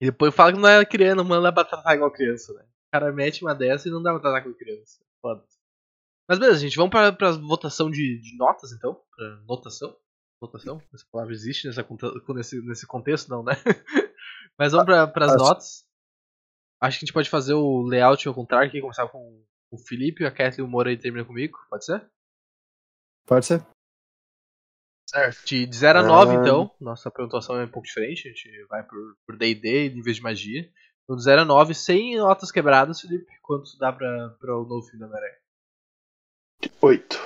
E 0.00 0.06
depois 0.06 0.34
fala 0.34 0.52
que 0.52 0.58
não 0.58 0.68
é 0.68 0.84
criança, 0.84 1.16
não 1.16 1.24
manda 1.24 1.52
pra 1.52 1.64
tratar 1.64 1.94
igual 1.94 2.10
criança, 2.10 2.52
né? 2.54 2.62
O 2.62 2.90
cara 2.92 3.12
mete 3.12 3.42
uma 3.42 3.54
dessa 3.54 3.88
e 3.88 3.90
não 3.90 4.02
dá 4.02 4.10
pra 4.12 4.20
tratar 4.20 4.42
com 4.42 4.52
criança. 4.52 5.04
Foda. 5.20 5.44
Mas 6.28 6.38
beleza, 6.38 6.58
gente, 6.58 6.76
vamos 6.76 6.90
pra, 6.90 7.12
pra 7.12 7.30
votação 7.32 7.90
de, 7.90 8.20
de 8.20 8.36
notas 8.36 8.72
então? 8.72 9.00
Pra 9.14 9.36
notação? 9.48 9.96
Votação? 10.40 10.82
Essa 10.92 11.06
palavra 11.10 11.32
existe 11.32 11.68
nessa, 11.68 11.86
nesse, 12.34 12.60
nesse 12.66 12.86
contexto, 12.86 13.28
não, 13.28 13.44
né? 13.44 13.52
Mas 14.58 14.72
vamos 14.72 14.86
pra, 14.86 15.06
pras 15.06 15.32
Acho- 15.32 15.44
notas. 15.44 15.84
Acho 16.80 16.98
que 16.98 17.04
a 17.04 17.06
gente 17.06 17.14
pode 17.14 17.30
fazer 17.30 17.54
o 17.54 17.82
layout 17.82 18.26
ao 18.26 18.34
contrário 18.34 18.68
aqui, 18.68 18.80
começar 18.80 19.06
com 19.08 19.44
o 19.70 19.78
Felipe, 19.78 20.26
a 20.26 20.32
Kathleen, 20.32 20.66
o 20.66 20.70
Moura 20.70 20.92
e 20.92 20.98
termina 20.98 21.24
comigo, 21.24 21.56
pode 21.70 21.84
ser? 21.84 22.04
Pode 23.26 23.46
ser? 23.46 23.66
Certo. 25.08 25.44
De, 25.46 25.66
de 25.66 25.76
0 25.76 25.98
a 26.00 26.02
9, 26.02 26.32
Ah. 26.36 26.40
então, 26.40 26.74
nossa 26.80 27.10
pontuação 27.10 27.60
é 27.60 27.64
um 27.64 27.70
pouco 27.70 27.86
diferente, 27.86 28.28
a 28.28 28.30
gente 28.30 28.64
vai 28.66 28.82
por 29.26 29.36
D&D 29.36 29.88
em 29.90 30.00
vez 30.00 30.16
de 30.16 30.22
magia. 30.22 30.72
Então, 31.04 31.16
de 31.16 31.22
0 31.22 31.42
a 31.42 31.44
9, 31.44 31.74
sem 31.74 32.16
notas 32.16 32.50
quebradas, 32.50 33.00
Felipe, 33.00 33.30
quanto 33.42 33.76
dá 33.78 33.92
pra, 33.92 34.30
pra 34.40 34.56
o 34.56 34.64
novo 34.64 34.86
filme 34.86 35.06
da? 35.06 35.20
Oito. 36.80 37.18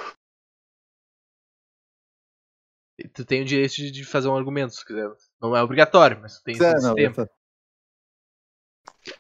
E 2.99 3.07
Tu 3.09 3.25
tem 3.25 3.43
o 3.43 3.45
direito 3.45 3.75
de, 3.75 4.05
fazer 4.05 4.29
um 4.29 4.37
argumento, 4.37 4.75
se 4.75 4.85
quiser. 4.85 5.09
Não 5.41 5.55
é 5.55 5.63
obrigatório, 5.63 6.19
mas 6.21 6.39
tu 6.39 6.45
tem 6.45 6.55
É, 6.55 6.73
esse 6.73 6.83
não, 6.83 6.95
tempo. 6.95 7.27
tá. 7.27 7.31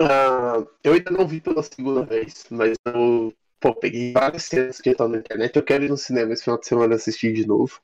Ah, 0.00 0.66
eu 0.82 0.94
ainda 0.94 1.10
não 1.10 1.28
vi 1.28 1.40
pela 1.40 1.62
segunda 1.62 2.04
vez, 2.04 2.46
mas 2.50 2.76
eu 2.86 3.32
pô, 3.60 3.74
peguei 3.74 4.12
várias 4.12 4.44
cenas 4.44 4.80
que 4.80 4.90
estão 4.90 5.08
na 5.08 5.18
internet. 5.18 5.56
Eu 5.56 5.64
quero 5.64 5.84
ir 5.84 5.90
no 5.90 5.96
cinema 5.96 6.32
esse 6.32 6.44
final 6.44 6.58
de 6.60 6.66
semana 6.66 6.94
assistir 6.94 7.32
de 7.32 7.46
novo. 7.46 7.80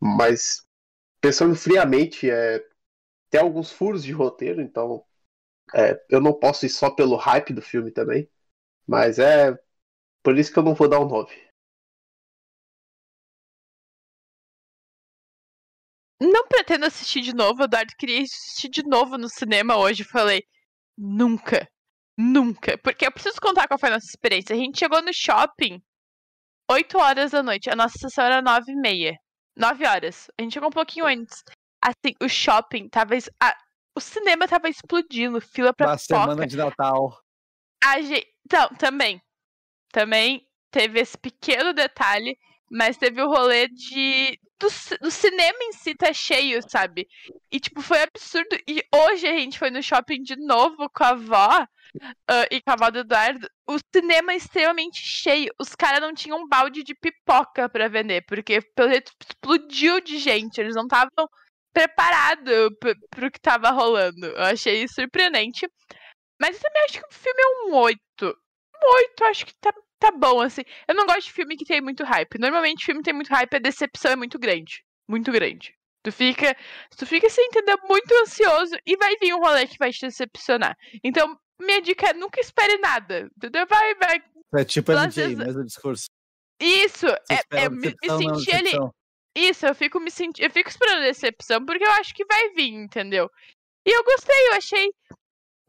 Mas 0.00 0.64
pensando 1.20 1.56
friamente, 1.56 2.30
é, 2.30 2.64
tem 3.30 3.40
alguns 3.40 3.72
furos 3.72 4.04
de 4.04 4.12
roteiro, 4.12 4.60
então 4.62 5.04
é, 5.74 6.02
eu 6.10 6.20
não 6.20 6.32
posso 6.32 6.66
ir 6.66 6.70
só 6.70 6.90
pelo 6.90 7.16
hype 7.16 7.52
do 7.52 7.62
filme 7.62 7.90
também. 7.90 8.28
Mas 8.86 9.18
é 9.18 9.58
por 10.22 10.38
isso 10.38 10.52
que 10.52 10.58
eu 10.58 10.62
não 10.64 10.74
vou 10.74 10.88
dar 10.88 11.00
um 11.00 11.08
9. 11.08 11.34
Não 16.20 16.46
pretendo 16.48 16.86
assistir 16.86 17.20
de 17.20 17.34
novo. 17.34 17.62
Eduardo 17.64 17.92
queria 17.98 18.22
assistir 18.22 18.68
de 18.68 18.82
novo 18.82 19.18
no 19.18 19.28
cinema 19.28 19.76
hoje. 19.76 20.04
Falei, 20.04 20.44
nunca. 20.96 21.68
Nunca. 22.16 22.78
Porque 22.78 23.06
eu 23.06 23.12
preciso 23.12 23.40
contar 23.40 23.66
qual 23.66 23.78
foi 23.78 23.88
a 23.88 23.92
nossa 23.92 24.06
experiência. 24.06 24.54
A 24.54 24.58
gente 24.58 24.78
chegou 24.78 25.02
no 25.02 25.12
shopping 25.12 25.82
8 26.70 26.98
horas 26.98 27.30
da 27.32 27.42
noite. 27.42 27.68
A 27.70 27.76
nossa 27.76 27.98
sessão 27.98 28.24
era 28.24 28.40
9 28.40 28.72
e 28.72 28.76
meia. 28.76 29.16
9 29.56 29.86
horas. 29.86 30.28
A 30.38 30.42
gente 30.42 30.54
chegou 30.54 30.68
um 30.68 30.72
pouquinho 30.72 31.06
antes. 31.06 31.42
Assim, 31.82 32.14
o 32.22 32.28
shopping 32.28 32.88
tava. 32.88 33.14
a- 33.40 33.56
O 33.96 34.00
cinema 34.00 34.46
tava 34.48 34.68
explodindo. 34.68 35.40
Fila 35.40 35.72
pra 35.72 35.88
Uma 35.88 35.96
pipoca. 35.96 36.20
semana 36.22 36.46
de 36.46 36.56
Natal. 36.56 37.18
A 37.82 38.00
gente... 38.00 38.26
Então, 38.46 38.68
também. 38.78 39.20
Também 39.92 40.46
teve 40.70 41.00
esse 41.00 41.16
pequeno 41.16 41.72
detalhe, 41.72 42.36
mas 42.70 42.96
teve 42.96 43.20
o 43.22 43.28
rolê 43.28 43.68
de. 43.68 44.38
Do, 44.58 44.68
do 45.00 45.10
cinema 45.10 45.58
em 45.62 45.72
si 45.72 45.94
tá 45.94 46.12
cheio, 46.12 46.60
sabe? 46.68 47.06
E, 47.50 47.60
tipo, 47.60 47.82
foi 47.82 48.02
absurdo. 48.02 48.56
E 48.68 48.82
hoje 48.94 49.26
a 49.26 49.36
gente 49.36 49.58
foi 49.58 49.70
no 49.70 49.82
shopping 49.82 50.22
de 50.22 50.36
novo 50.36 50.88
com 50.90 51.04
a 51.04 51.08
avó 51.10 51.66
ah, 52.28 52.46
e 52.50 52.60
do 52.90 52.98
Eduardo. 52.98 53.48
O 53.66 53.78
cinema 53.94 54.32
é 54.32 54.36
extremamente 54.36 55.00
cheio. 55.00 55.52
Os 55.58 55.74
caras 55.74 56.00
não 56.00 56.14
tinham 56.14 56.38
um 56.38 56.48
balde 56.48 56.82
de 56.82 56.94
pipoca 56.94 57.68
pra 57.68 57.88
vender, 57.88 58.24
porque 58.26 58.60
pelo 58.74 58.90
jeito 58.90 59.12
explodiu 59.20 60.00
de 60.00 60.18
gente. 60.18 60.58
Eles 60.58 60.74
não 60.74 60.84
estavam 60.84 61.28
preparados 61.72 62.68
pro 63.10 63.30
que 63.30 63.40
tava 63.40 63.70
rolando. 63.70 64.26
Eu 64.26 64.42
achei 64.42 64.86
surpreendente. 64.88 65.68
Mas 66.40 66.56
eu 66.56 66.62
também 66.62 66.82
acho 66.84 67.00
que 67.00 67.06
o 67.06 67.14
filme 67.14 67.40
é 67.42 67.68
um 67.68 67.74
8. 67.76 67.98
Um 68.22 68.96
8, 68.96 69.20
eu 69.20 69.26
acho 69.28 69.46
que 69.46 69.54
tá, 69.60 69.72
tá 69.98 70.10
bom, 70.10 70.40
assim. 70.40 70.62
Eu 70.88 70.94
não 70.94 71.06
gosto 71.06 71.24
de 71.24 71.32
filme 71.32 71.56
que 71.56 71.64
tem 71.64 71.80
muito 71.80 72.04
hype. 72.04 72.38
Normalmente, 72.38 72.84
filme 72.84 73.00
que 73.00 73.04
tem 73.04 73.14
muito 73.14 73.32
hype, 73.32 73.54
a 73.54 73.60
decepção 73.60 74.12
é 74.12 74.16
muito 74.16 74.38
grande. 74.38 74.84
Muito 75.08 75.30
grande. 75.32 75.74
Tu 76.02 76.12
fica, 76.12 76.54
tu 76.98 77.06
fica 77.06 77.30
sem 77.30 77.46
entender, 77.46 77.78
muito 77.88 78.12
ansioso 78.22 78.76
e 78.86 78.96
vai 78.96 79.16
vir 79.16 79.34
um 79.34 79.40
rolê 79.40 79.66
que 79.66 79.78
vai 79.78 79.90
te 79.90 80.02
decepcionar. 80.02 80.76
Então, 81.02 81.34
minha 81.60 81.80
dica 81.82 82.08
é 82.10 82.12
nunca 82.14 82.40
espere 82.40 82.78
nada. 82.78 83.28
Entendeu? 83.36 83.66
Vai, 83.66 83.94
vai. 83.94 84.22
É 84.56 84.64
tipo 84.64 84.92
Às 84.92 85.16
MJ, 85.16 85.22
vezes- 85.22 85.38
mesmo 85.38 85.64
discurso. 85.64 86.06
Isso! 86.60 87.06
É, 87.30 87.40
é, 87.50 87.68
me, 87.68 87.76
me 87.76 87.82
decepção, 87.90 88.18
senti 88.38 88.52
ali. 88.54 88.72
Isso, 89.36 89.66
eu 89.66 89.74
fico 89.74 89.98
me 89.98 90.10
sentindo. 90.10 90.44
Eu 90.46 90.50
fico 90.50 90.68
esperando 90.70 90.98
a 91.02 91.06
decepção, 91.06 91.64
porque 91.64 91.84
eu 91.84 91.90
acho 91.92 92.14
que 92.14 92.24
vai 92.24 92.50
vir, 92.50 92.72
entendeu? 92.72 93.28
E 93.86 93.90
eu 93.90 94.04
gostei, 94.04 94.48
eu 94.48 94.54
achei. 94.54 94.88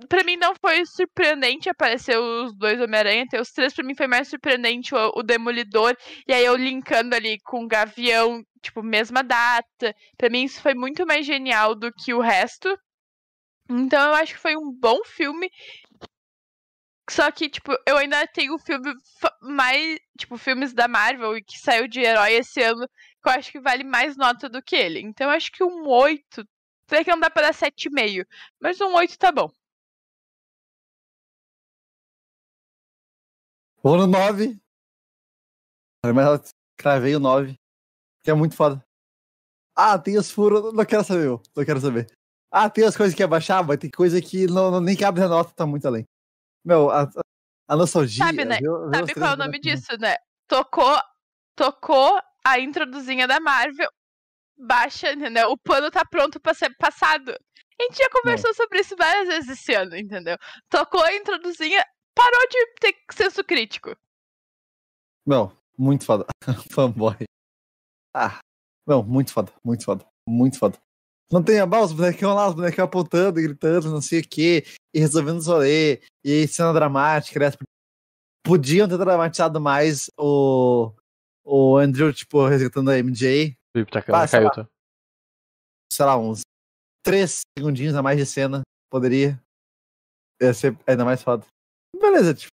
Pra 0.09 0.23
mim 0.23 0.35
não 0.35 0.53
foi 0.55 0.85
surpreendente 0.85 1.69
aparecer 1.69 2.17
os 2.19 2.53
dois 2.55 2.79
Homem-Aranha. 2.79 3.25
Ter 3.27 3.39
os 3.41 3.49
três, 3.51 3.73
pra 3.73 3.83
mim 3.83 3.95
foi 3.95 4.07
mais 4.07 4.27
surpreendente 4.27 4.93
o, 4.93 5.11
o 5.15 5.23
Demolidor. 5.23 5.95
E 6.27 6.33
aí 6.33 6.45
eu 6.45 6.55
linkando 6.55 7.15
ali 7.15 7.39
com 7.39 7.63
o 7.63 7.67
Gavião, 7.67 8.43
tipo, 8.61 8.83
mesma 8.83 9.23
data. 9.23 9.95
Pra 10.17 10.29
mim 10.29 10.43
isso 10.43 10.61
foi 10.61 10.75
muito 10.75 11.05
mais 11.07 11.25
genial 11.25 11.73
do 11.73 11.91
que 11.91 12.13
o 12.13 12.19
resto. 12.21 12.77
Então 13.69 14.09
eu 14.09 14.13
acho 14.15 14.33
que 14.33 14.39
foi 14.39 14.55
um 14.55 14.71
bom 14.71 15.03
filme. 15.05 15.49
Só 17.09 17.31
que, 17.31 17.49
tipo, 17.49 17.71
eu 17.87 17.97
ainda 17.97 18.25
tenho 18.27 18.57
filme 18.57 18.93
mais. 19.41 19.99
Tipo, 20.17 20.37
filmes 20.37 20.73
da 20.73 20.87
Marvel 20.87 21.37
e 21.37 21.43
que 21.43 21.59
saiu 21.59 21.87
de 21.87 21.99
herói 21.99 22.33
esse 22.33 22.61
ano. 22.61 22.87
Que 23.23 23.29
eu 23.29 23.33
acho 23.33 23.51
que 23.51 23.59
vale 23.59 23.83
mais 23.83 24.17
nota 24.17 24.49
do 24.49 24.61
que 24.61 24.75
ele. 24.75 24.99
Então 25.01 25.27
eu 25.29 25.35
acho 25.35 25.51
que 25.51 25.63
um 25.63 25.87
8. 25.87 26.47
Sei 26.89 27.03
que 27.03 27.11
não 27.11 27.19
dá 27.19 27.29
pra 27.29 27.43
dar 27.43 27.53
7,5. 27.53 28.25
Mas 28.59 28.79
um 28.81 28.93
8 28.93 29.17
tá 29.17 29.31
bom. 29.31 29.51
Vou 33.83 33.97
no 33.97 34.07
9. 34.07 34.59
Mas 36.03 36.27
eu 36.27 36.43
cravei 36.77 37.15
o 37.15 37.19
9. 37.19 37.55
Que 38.23 38.31
é 38.31 38.33
muito 38.33 38.55
foda. 38.55 38.83
Ah, 39.75 39.99
tem 39.99 40.17
os 40.17 40.31
furos. 40.31 40.73
Não 40.73 40.85
quero 40.85 41.03
saber, 41.03 41.25
eu. 41.27 41.41
Não 41.55 41.65
quero 41.65 41.79
saber. 41.79 42.07
Ah, 42.51 42.69
tem 42.69 42.85
as 42.85 42.95
coisas 42.95 43.15
que 43.15 43.21
ia 43.21 43.27
baixar, 43.27 43.65
mas 43.65 43.77
tem 43.77 43.89
coisa 43.89 44.21
que 44.21 44.47
não, 44.47 44.71
não- 44.71 44.81
nem 44.81 44.95
cabe 44.95 45.19
na 45.19 45.27
nota, 45.27 45.53
tá 45.53 45.65
muito 45.65 45.85
além. 45.87 46.05
Meu, 46.63 46.89
a, 46.89 47.09
a 47.67 47.75
nostalgia. 47.75 48.25
Sabe, 48.25 48.45
né? 48.45 48.57
os 48.61 48.95
Sabe 48.97 49.13
qual 49.13 49.31
é 49.31 49.33
o 49.33 49.37
nome 49.37 49.59
disso, 49.59 49.97
né? 49.99 50.15
Tocou. 50.47 50.97
Tocou 51.55 52.19
a 52.45 52.59
introduzinha 52.59 53.27
da 53.27 53.39
Marvel. 53.39 53.89
Baixa, 54.57 55.11
entendeu? 55.11 55.51
O 55.51 55.57
pano 55.57 55.91
tá 55.91 56.03
pronto 56.05 56.39
pra 56.39 56.53
ser 56.53 56.73
passado. 56.77 57.31
A 57.31 57.83
gente 57.83 57.97
já 57.97 58.09
conversou 58.09 58.53
sobre 58.53 58.79
isso 58.79 58.95
várias 58.95 59.27
vezes 59.27 59.49
esse 59.49 59.73
ano, 59.73 59.97
entendeu? 59.97 60.37
Tocou 60.69 61.03
a 61.03 61.13
introduzinha, 61.13 61.85
parou 62.15 62.47
de 62.49 62.73
ter 62.79 62.95
senso 63.11 63.43
crítico. 63.43 63.93
Meu, 65.25 65.51
muito 65.77 66.05
foda. 66.05 66.25
Fanboy. 66.71 67.17
Ah, 68.15 68.39
meu, 68.87 69.03
muito 69.03 69.33
foda, 69.33 69.51
muito 69.63 69.83
foda, 69.83 70.05
muito 70.27 70.57
foda. 70.57 70.77
Não 71.31 71.43
tem 71.43 71.59
a 71.59 71.65
os 71.65 71.91
bonequinhos 71.91 72.35
lá, 72.35 72.47
os 72.47 72.55
bonequinhos 72.55 72.87
apontando, 72.87 73.41
gritando, 73.41 73.89
não 73.89 74.01
sei 74.01 74.19
o 74.19 74.27
que, 74.27 74.63
e 74.93 74.99
resolvendo 74.99 75.37
os 75.39 75.47
rolê, 75.47 76.01
e 76.23 76.47
cena 76.47 76.71
dramática, 76.71 77.39
né? 77.39 77.51
Podiam 78.43 78.87
ter 78.87 78.97
dramatizado 78.97 79.59
mais 79.59 80.09
o, 80.19 80.93
o 81.43 81.77
Andrew, 81.77 82.13
tipo, 82.13 82.45
resgatando 82.47 82.91
a 82.91 82.97
MJ, 82.99 83.57
Felipe 83.75 83.91
tá 83.91 84.03
Ah, 84.09 84.27
sei 84.27 84.39
lá. 84.39 84.51
tá? 84.51 84.67
sei 85.91 86.05
lá, 86.05 86.17
uns 86.17 86.41
três 87.03 87.41
segundinhos 87.57 87.95
a 87.95 88.01
mais 88.01 88.17
de 88.17 88.25
cena, 88.25 88.61
poderia. 88.91 89.41
Ia 90.41 90.53
ser 90.53 90.77
ainda 90.85 91.05
mais 91.05 91.23
foda. 91.23 91.45
Beleza, 91.99 92.33
tipo, 92.33 92.51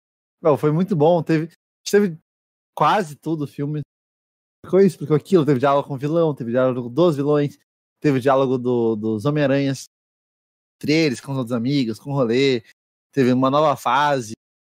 meu, 0.42 0.56
foi 0.56 0.72
muito 0.72 0.96
bom, 0.96 1.22
teve, 1.22 1.52
teve 1.88 2.18
quase 2.76 3.16
tudo 3.16 3.44
o 3.44 3.46
filme. 3.46 3.80
Explicou 4.58 4.80
isso, 4.80 4.94
explicou 4.94 5.16
aquilo, 5.16 5.46
teve 5.46 5.60
diálogo 5.60 5.86
com 5.86 5.94
o 5.94 5.98
vilão, 5.98 6.34
teve 6.34 6.50
diálogo 6.50 6.88
dos 6.88 7.16
vilões, 7.16 7.58
teve 8.06 8.20
diálogo 8.20 8.56
do, 8.56 8.94
dos 8.94 9.24
Homem-Aranhas, 9.24 9.86
entre 10.76 10.92
eles, 10.92 11.20
com 11.20 11.32
os 11.32 11.38
outros 11.38 11.56
amigos, 11.56 11.98
com 11.98 12.12
o 12.12 12.14
rolê, 12.14 12.62
teve 13.12 13.32
uma 13.32 13.50
nova 13.50 13.76
fase. 13.76 14.34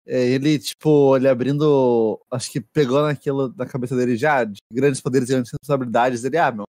É, 0.06 0.26
ele, 0.30 0.58
tipo, 0.58 1.18
ele 1.18 1.28
abrindo, 1.28 2.18
acho 2.32 2.49
que 2.49 2.62
pegou 2.62 3.02
naquilo 3.02 3.49
da 3.49 3.66
cabeça 3.66 3.98
dele 3.98 4.16
já, 4.16 4.45
de 4.45 4.60
grandes 4.72 5.02
poderes 5.02 5.28
e 5.28 5.34
grandes 5.34 5.52
responsabilidades. 5.52 6.24
Ele, 6.24 6.38
ah, 6.38 6.52
meu, 6.52 6.64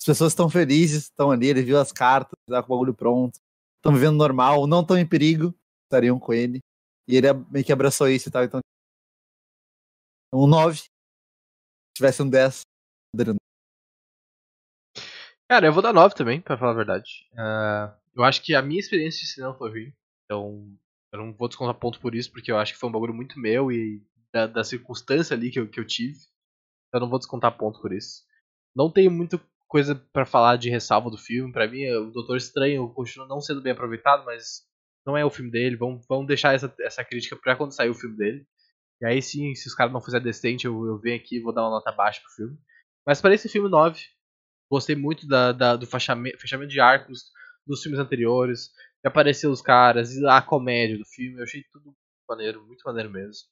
as 0.00 0.04
pessoas 0.04 0.32
estão 0.32 0.50
felizes, 0.50 1.04
estão 1.04 1.30
ali, 1.30 1.46
ele 1.46 1.62
viu 1.62 1.78
as 1.78 1.92
cartas, 1.92 2.32
tá 2.48 2.60
com 2.60 2.72
o 2.72 2.76
bagulho 2.76 2.94
pronto, 2.94 3.38
estão 3.76 3.94
vivendo 3.94 4.16
normal, 4.16 4.66
não 4.66 4.80
estão 4.80 4.98
em 4.98 5.06
perigo, 5.06 5.54
estariam 5.84 6.18
com 6.18 6.32
ele. 6.32 6.58
E 7.06 7.16
ele 7.16 7.32
meio 7.50 7.64
que 7.64 7.72
abraçou 7.72 8.08
isso 8.08 8.28
e 8.28 8.32
tal, 8.32 8.42
então. 8.42 8.60
Um 10.32 10.46
9. 10.48 10.76
Se 10.78 10.88
tivesse 11.96 12.22
um 12.22 12.28
10, 12.28 12.62
poderia 13.12 13.34
Cara, 15.50 15.66
eu 15.66 15.72
vou 15.72 15.82
dar 15.82 15.92
9 15.92 16.14
também, 16.14 16.40
pra 16.40 16.56
falar 16.56 16.70
a 16.70 16.76
verdade. 16.76 17.28
Ah, 17.36 17.92
eu 18.14 18.22
acho 18.22 18.40
que 18.40 18.54
a 18.54 18.62
minha 18.62 18.78
experiência 18.78 19.18
de 19.18 19.26
cinema 19.26 19.52
foi 19.52 19.68
ruim. 19.68 19.92
Então, 20.24 20.78
Eu 21.12 21.18
não 21.18 21.32
vou 21.32 21.48
descontar 21.48 21.74
ponto 21.74 21.98
por 21.98 22.14
isso, 22.14 22.30
porque 22.30 22.52
eu 22.52 22.56
acho 22.56 22.72
que 22.72 22.78
foi 22.78 22.88
um 22.88 22.92
bagulho 22.92 23.12
muito 23.12 23.36
meu 23.36 23.72
e 23.72 24.00
da, 24.32 24.46
da 24.46 24.62
circunstância 24.62 25.34
ali 25.36 25.50
que 25.50 25.58
eu, 25.58 25.68
que 25.68 25.80
eu 25.80 25.84
tive. 25.84 26.16
Eu 26.94 27.00
não 27.00 27.10
vou 27.10 27.18
descontar 27.18 27.58
ponto 27.58 27.80
por 27.80 27.92
isso. 27.92 28.22
Não 28.76 28.88
tenho 28.88 29.10
muita 29.10 29.40
coisa 29.66 29.96
para 30.12 30.24
falar 30.24 30.54
de 30.56 30.70
ressalva 30.70 31.10
do 31.10 31.18
filme. 31.18 31.52
Para 31.52 31.66
mim, 31.66 31.84
o 31.94 32.12
Doutor 32.12 32.36
Estranho 32.36 32.88
continua 32.94 33.26
não 33.26 33.40
sendo 33.40 33.60
bem 33.60 33.72
aproveitado, 33.72 34.24
mas 34.24 34.64
não 35.04 35.16
é 35.16 35.24
o 35.24 35.30
filme 35.30 35.50
dele. 35.50 35.74
Vamos, 35.74 36.06
vamos 36.08 36.28
deixar 36.28 36.54
essa, 36.54 36.72
essa 36.78 37.04
crítica 37.04 37.34
pra 37.34 37.56
quando 37.56 37.74
sair 37.74 37.90
o 37.90 37.94
filme 37.94 38.16
dele. 38.16 38.46
E 39.02 39.06
aí 39.06 39.20
sim, 39.20 39.52
se 39.56 39.66
os 39.66 39.74
caras 39.74 39.92
não 39.92 40.00
fizerem 40.00 40.24
decente, 40.24 40.64
eu, 40.64 40.86
eu 40.86 40.96
venho 40.96 41.16
aqui 41.16 41.38
e 41.38 41.42
vou 41.42 41.52
dar 41.52 41.62
uma 41.62 41.70
nota 41.70 41.90
baixa 41.90 42.20
pro 42.20 42.30
filme. 42.36 42.56
Mas 43.04 43.20
para 43.20 43.34
esse 43.34 43.48
filme 43.48 43.68
9, 43.68 44.00
gostei 44.70 44.94
muito 44.94 45.26
da, 45.26 45.52
da, 45.52 45.76
do 45.76 45.86
fechamento, 45.86 46.38
fechamento 46.38 46.70
de 46.70 46.80
arcos 46.80 47.24
dos 47.66 47.82
filmes 47.82 48.00
anteriores. 48.00 48.70
De 49.02 49.08
aparecer 49.08 49.46
os 49.46 49.62
caras, 49.62 50.14
e 50.14 50.26
a 50.26 50.42
comédia 50.42 50.98
do 50.98 51.06
filme. 51.06 51.38
Eu 51.38 51.44
achei 51.44 51.64
tudo 51.72 51.94
maneiro, 52.28 52.64
muito 52.66 52.82
maneiro 52.84 53.10
mesmo. 53.10 53.48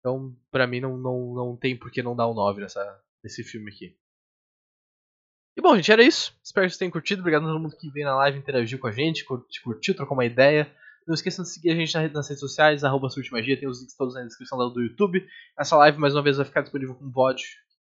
Então, 0.00 0.36
pra 0.50 0.66
mim, 0.66 0.80
não, 0.80 0.98
não, 0.98 1.34
não 1.34 1.56
tem 1.56 1.76
por 1.76 1.90
que 1.90 2.02
não 2.02 2.14
dar 2.14 2.28
um 2.28 2.34
9 2.34 2.60
nessa, 2.60 3.00
nesse 3.24 3.42
filme 3.42 3.70
aqui. 3.70 3.96
E 5.56 5.62
bom, 5.62 5.74
gente, 5.76 5.92
era 5.92 6.02
isso. 6.02 6.34
Espero 6.42 6.66
que 6.66 6.70
vocês 6.70 6.78
tenham 6.78 6.90
curtido. 6.90 7.20
Obrigado 7.20 7.44
a 7.44 7.46
todo 7.46 7.60
mundo 7.60 7.76
que 7.76 7.90
veio 7.90 8.06
na 8.06 8.16
live 8.16 8.38
interagiu 8.38 8.78
com 8.78 8.86
a 8.86 8.92
gente, 8.92 9.24
curtiu, 9.24 9.94
trocou 9.94 10.16
uma 10.16 10.24
ideia. 10.24 10.70
Não 11.06 11.14
esqueçam 11.14 11.42
de 11.42 11.50
seguir 11.50 11.70
a 11.70 11.74
gente 11.74 11.94
nas 12.12 12.28
redes 12.28 12.40
sociais, 12.40 12.84
arroba 12.84 13.08
Magia, 13.32 13.58
tem 13.58 13.68
os 13.68 13.80
links 13.80 13.96
todos 13.96 14.14
na 14.14 14.22
descrição 14.24 14.58
do 14.58 14.80
YouTube. 14.80 15.26
Essa 15.58 15.76
live, 15.76 15.98
mais 15.98 16.14
uma 16.14 16.22
vez, 16.22 16.36
vai 16.36 16.46
ficar 16.46 16.62
disponível 16.62 16.94
com 16.94 17.10
VOD. 17.10 17.42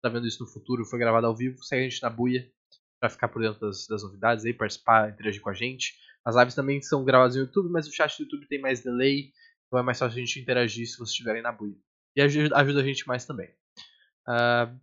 Tá 0.03 0.09
vendo 0.09 0.27
isso 0.27 0.43
no 0.43 0.51
futuro, 0.51 0.85
foi 0.85 0.99
gravado 0.99 1.27
ao 1.27 1.37
vivo. 1.37 1.63
Segue 1.63 1.87
a 1.87 1.89
gente 1.89 2.03
na 2.03 2.11
buia 2.11 2.51
para 3.01 3.09
ficar 3.09 3.29
por 3.29 3.41
dentro 3.41 3.59
das, 3.59 3.87
das, 3.87 4.03
novidades 4.03 4.45
aí, 4.45 4.53
participar, 4.53 5.11
interagir 5.11 5.41
com 5.41 5.49
a 5.49 5.55
gente. 5.55 5.95
As 6.25 6.37
lives 6.37 6.55
também 6.55 6.83
são 6.83 7.03
gravadas 7.03 7.35
no 7.35 7.43
YouTube, 7.43 7.71
mas 7.71 7.89
o 7.89 7.93
chat 7.93 8.17
do 8.19 8.25
YouTube 8.25 8.47
tem 8.47 8.61
mais 8.61 8.83
delay, 8.83 9.33
então 9.67 9.79
é 9.79 9.83
mais 9.83 9.99
fácil 9.99 10.19
a 10.19 10.21
gente 10.21 10.39
interagir 10.39 10.87
se 10.87 10.97
vocês 10.97 11.09
estiverem 11.09 11.43
na 11.43 11.51
buia. 11.51 11.75
E 12.15 12.21
ajuda, 12.21 12.57
ajuda 12.57 12.81
a 12.81 12.85
gente 12.85 13.09
mais 13.09 13.25
também. 13.25 13.49
Uh, 14.29 14.79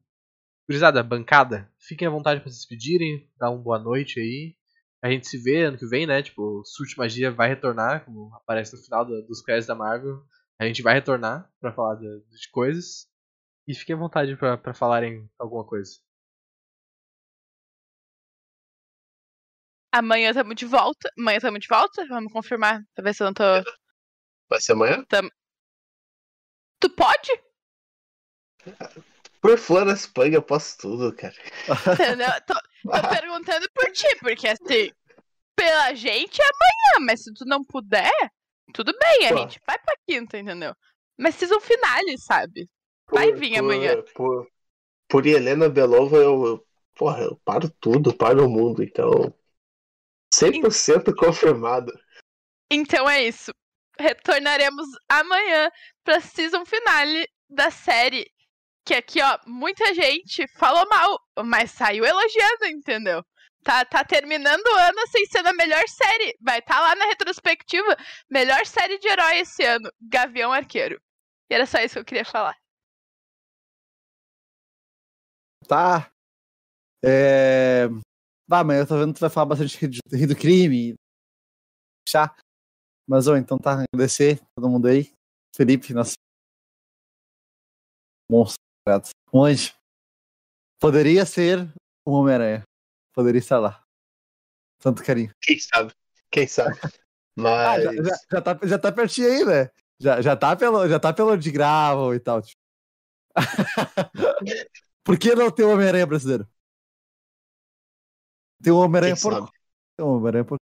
bancada, 1.05 1.71
fiquem 1.79 2.07
à 2.07 2.11
vontade 2.11 2.41
para 2.41 2.49
se 2.49 2.57
despedirem, 2.57 3.29
dar 3.37 3.51
uma 3.51 3.61
boa 3.61 3.77
noite 3.77 4.19
aí. 4.19 4.55
A 5.01 5.11
gente 5.11 5.27
se 5.27 5.37
vê 5.37 5.65
ano 5.65 5.77
que 5.77 5.85
vem, 5.85 6.07
né? 6.07 6.23
Tipo, 6.23 6.63
Surte 6.65 6.97
Magia 6.97 7.31
vai 7.31 7.47
retornar, 7.47 8.03
como 8.03 8.33
aparece 8.35 8.75
no 8.75 8.81
final 8.81 9.05
do, 9.05 9.21
dos 9.27 9.41
créditos 9.41 9.67
da 9.67 9.75
Marvel. 9.75 10.23
A 10.59 10.65
gente 10.65 10.81
vai 10.81 10.95
retornar 10.95 11.49
para 11.61 11.71
falar 11.71 11.95
de, 11.95 12.07
de, 12.07 12.49
coisas. 12.51 13.07
E 13.67 13.75
fiquem 13.75 13.95
à 13.95 13.99
vontade 13.99 14.35
para 14.35 14.73
falarem 14.73 15.29
alguma 15.37 15.63
coisa. 15.63 15.91
Amanhã 19.97 20.29
estamos 20.29 20.55
de 20.55 20.65
volta. 20.65 21.11
Amanhã 21.17 21.37
estamos 21.37 21.59
de 21.59 21.67
volta? 21.67 22.05
Vamos 22.07 22.31
confirmar, 22.31 22.83
pra 22.93 23.03
ver 23.03 23.15
se 23.15 23.23
eu 23.23 23.25
não 23.25 23.33
tô. 23.33 23.43
Vai 24.47 24.61
ser 24.61 24.73
amanhã? 24.73 25.03
Tam... 25.05 25.27
Tu 26.79 26.89
pode? 26.91 27.41
Por 29.41 29.57
Flora 29.57 29.95
Spang 29.95 30.35
eu 30.35 30.41
posso 30.43 30.77
tudo, 30.77 31.15
cara. 31.15 31.33
Entendeu? 31.93 32.29
Tô, 32.45 32.53
tô 32.53 33.09
perguntando 33.09 33.67
por 33.73 33.91
ti, 33.91 34.07
porque 34.19 34.47
assim, 34.47 34.91
pela 35.55 35.95
gente 35.95 36.39
é 36.39 36.45
amanhã, 36.45 37.07
mas 37.07 37.23
se 37.23 37.33
tu 37.33 37.45
não 37.45 37.63
puder, 37.63 38.11
tudo 38.73 38.93
bem, 38.99 39.27
a 39.27 39.33
Pô. 39.33 39.37
gente 39.39 39.59
vai 39.65 39.79
pra 39.79 39.97
quinta, 40.07 40.37
entendeu? 40.37 40.75
Mas 41.17 41.33
season 41.35 41.59
finale, 41.59 42.17
sabe? 42.19 42.69
Vai 43.09 43.31
por, 43.31 43.39
vir 43.39 43.53
por, 43.53 43.59
amanhã. 43.59 44.03
Por, 44.13 44.47
por 45.07 45.25
Helena 45.25 45.67
Belova, 45.67 46.17
eu, 46.17 46.45
eu, 46.45 46.67
porra, 46.93 47.23
eu 47.23 47.35
paro 47.43 47.67
tudo, 47.79 48.15
paro 48.15 48.45
o 48.45 48.49
mundo, 48.49 48.83
então. 48.83 49.33
100% 50.33 51.15
confirmado. 51.15 51.91
Então 52.71 53.09
é 53.09 53.23
isso. 53.23 53.51
Retornaremos 53.99 54.87
amanhã 55.09 55.69
pra 56.03 56.21
season 56.21 56.65
finale 56.65 57.27
da 57.49 57.71
série 57.71 58.29
que 58.87 58.93
aqui, 58.93 59.21
ó, 59.21 59.37
muita 59.45 59.93
gente 59.93 60.47
falou 60.57 60.87
mal, 60.87 61.19
mas 61.45 61.71
saiu 61.71 62.05
elogiando, 62.05 62.67
entendeu? 62.67 63.21
Tá, 63.61 63.83
tá 63.83 64.01
terminando 64.05 64.65
o 64.65 64.77
ano 64.77 65.07
sem 65.07 65.25
ser 65.25 65.45
a 65.45 65.51
melhor 65.51 65.83
série. 65.89 66.37
Vai 66.39 66.59
estar 66.59 66.75
tá 66.75 66.81
lá 66.81 66.95
na 66.95 67.05
retrospectiva. 67.05 67.97
Melhor 68.29 68.65
série 68.65 68.97
de 68.97 69.09
herói 69.09 69.39
esse 69.39 69.61
ano. 69.65 69.91
Gavião 69.99 70.53
Arqueiro. 70.53 71.01
E 71.49 71.53
era 71.53 71.65
só 71.65 71.79
isso 71.79 71.95
que 71.95 71.99
eu 71.99 72.05
queria 72.05 72.23
falar. 72.23 72.55
Tá. 75.67 76.09
É... 77.03 77.87
Ah, 78.49 78.63
mas 78.63 78.79
eu 78.79 78.87
tô 78.87 78.97
vendo 78.97 79.13
que 79.13 79.19
tu 79.19 79.21
vai 79.21 79.29
falar 79.29 79.47
bastante 79.47 79.87
do 80.27 80.35
crime. 80.35 80.95
Chá. 82.07 82.33
Mas, 83.07 83.27
ó, 83.27 83.35
então 83.35 83.57
tá. 83.57 83.83
Agradecer 83.93 84.39
todo 84.55 84.69
mundo 84.69 84.87
aí. 84.87 85.11
Felipe, 85.55 85.93
nosso 85.93 86.15
monstro. 88.29 88.57
Um 89.33 89.43
anjo. 89.43 89.73
Poderia 90.79 91.25
ser 91.25 91.67
um 92.05 92.13
Homem-Aranha. 92.13 92.63
Poderia 93.13 93.39
estar 93.39 93.59
lá. 93.59 93.83
Tanto 94.79 95.03
carinho. 95.03 95.33
Quem 95.41 95.59
sabe? 95.59 95.93
Quem 96.31 96.47
sabe? 96.47 96.79
Mas. 97.35 97.67
Ah, 97.67 97.81
já, 97.81 97.93
já, 97.93 98.17
já, 98.31 98.41
tá, 98.41 98.59
já 98.63 98.79
tá 98.79 98.91
pertinho 98.91 99.27
aí, 99.27 99.43
né? 99.43 99.69
Já, 99.99 100.21
já, 100.21 100.35
tá 100.37 100.55
pelo, 100.55 100.87
já 100.87 100.99
tá 100.99 101.11
pelo 101.11 101.35
de 101.37 101.51
gravo 101.51 102.13
e 102.13 102.19
tal. 102.19 102.41
Tipo. 102.41 102.61
Por 105.03 105.17
que 105.17 105.35
não 105.35 105.51
ter 105.51 105.63
o 105.63 105.71
Homem-Aranha 105.71 106.05
brasileiro? 106.05 106.47
Tem 108.61 108.73
o 108.73 108.77
Homem-Aranha 108.77 109.15
porco. 109.21 109.51
Tem 109.95 110.05
o 110.05 110.09
Homem-Aranha 110.09 110.45
porco. 110.45 110.63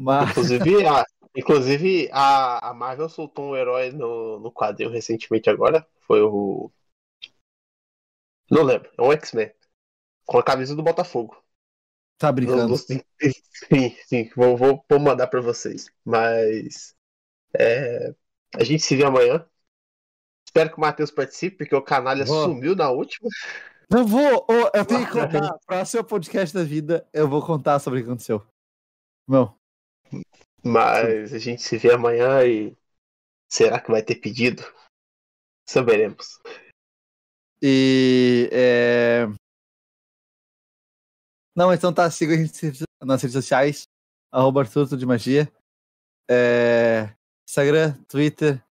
Mas... 0.00 0.30
Inclusive, 0.30 0.86
a, 0.86 1.04
inclusive 1.36 2.08
a, 2.12 2.70
a 2.70 2.74
Marvel 2.74 3.08
soltou 3.08 3.50
um 3.50 3.56
herói 3.56 3.90
no, 3.90 4.38
no 4.40 4.52
quadrinho 4.52 4.90
recentemente 4.90 5.50
agora. 5.50 5.86
Foi 6.06 6.22
o 6.22 6.70
não 8.50 8.62
lembro. 8.62 8.90
É 8.96 9.02
um 9.02 9.12
X-Men. 9.12 9.52
Com 10.24 10.38
a 10.38 10.42
camisa 10.42 10.74
do 10.74 10.82
Botafogo. 10.82 11.42
Tá 12.18 12.32
brincando? 12.32 12.76
Sim, 12.76 13.00
sim, 13.68 13.96
sim. 14.06 14.30
Vou, 14.34 14.56
vou, 14.56 14.84
vou 14.88 14.98
mandar 14.98 15.26
pra 15.26 15.40
vocês. 15.40 15.90
Mas. 16.04 16.94
É, 17.58 18.14
a 18.54 18.64
gente 18.64 18.82
se 18.82 18.96
vê 18.96 19.04
amanhã. 19.04 19.46
Espero 20.46 20.70
que 20.70 20.78
o 20.78 20.80
Matheus 20.80 21.10
participe, 21.10 21.58
porque 21.58 21.74
o 21.74 21.82
canalha 21.82 22.24
vou. 22.24 22.44
sumiu 22.44 22.74
na 22.74 22.90
última. 22.90 23.28
Não 23.88 24.04
vou! 24.04 24.44
Oh, 24.48 24.76
eu 24.76 24.84
tenho 24.84 25.06
que 25.06 25.12
contar. 25.12 25.58
Próximo 25.64 26.04
podcast 26.04 26.52
da 26.52 26.64
vida, 26.64 27.08
eu 27.12 27.28
vou 27.28 27.44
contar 27.44 27.78
sobre 27.78 28.00
o 28.00 28.02
que 28.02 28.08
aconteceu. 28.08 28.44
Não. 29.28 29.56
Mas 30.64 31.32
a 31.32 31.38
gente 31.38 31.62
se 31.62 31.78
vê 31.78 31.92
amanhã 31.92 32.44
e. 32.44 32.76
Será 33.48 33.80
que 33.80 33.90
vai 33.90 34.02
ter 34.02 34.16
pedido? 34.16 34.62
Saberemos. 35.68 36.40
E. 37.62 38.50
É... 38.52 39.26
Não, 41.54 41.72
então 41.72 41.94
tá, 41.94 42.10
siga 42.10 42.34
a 42.34 42.36
gente 42.36 42.84
nas 43.02 43.22
redes 43.22 43.34
sociais, 43.34 43.84
arroba 44.32 44.62
Arthur 44.62 44.96
de 44.96 45.06
Magia. 45.06 45.50
É... 46.28 47.14
Instagram, 47.48 47.92
Twitter, 48.08 48.62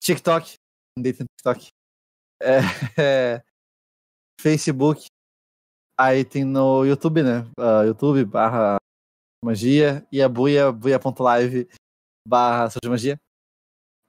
TikTok. 0.00 0.54
Andei 0.98 1.12
no 1.12 1.26
TikTok. 1.36 1.68
É... 2.40 3.42
É... 4.38 4.42
Facebook. 4.42 5.06
Aí 5.98 6.24
tem 6.24 6.44
no 6.44 6.84
YouTube, 6.84 7.22
né? 7.22 7.40
Uh, 7.58 7.86
YouTube 7.86 8.24
barra 8.24 8.76
magia 9.44 10.06
e 10.12 10.20
a 10.20 10.28
buia, 10.28 10.70
buia.live 10.70 11.68
barra 12.26 12.68
magia. 12.84 13.18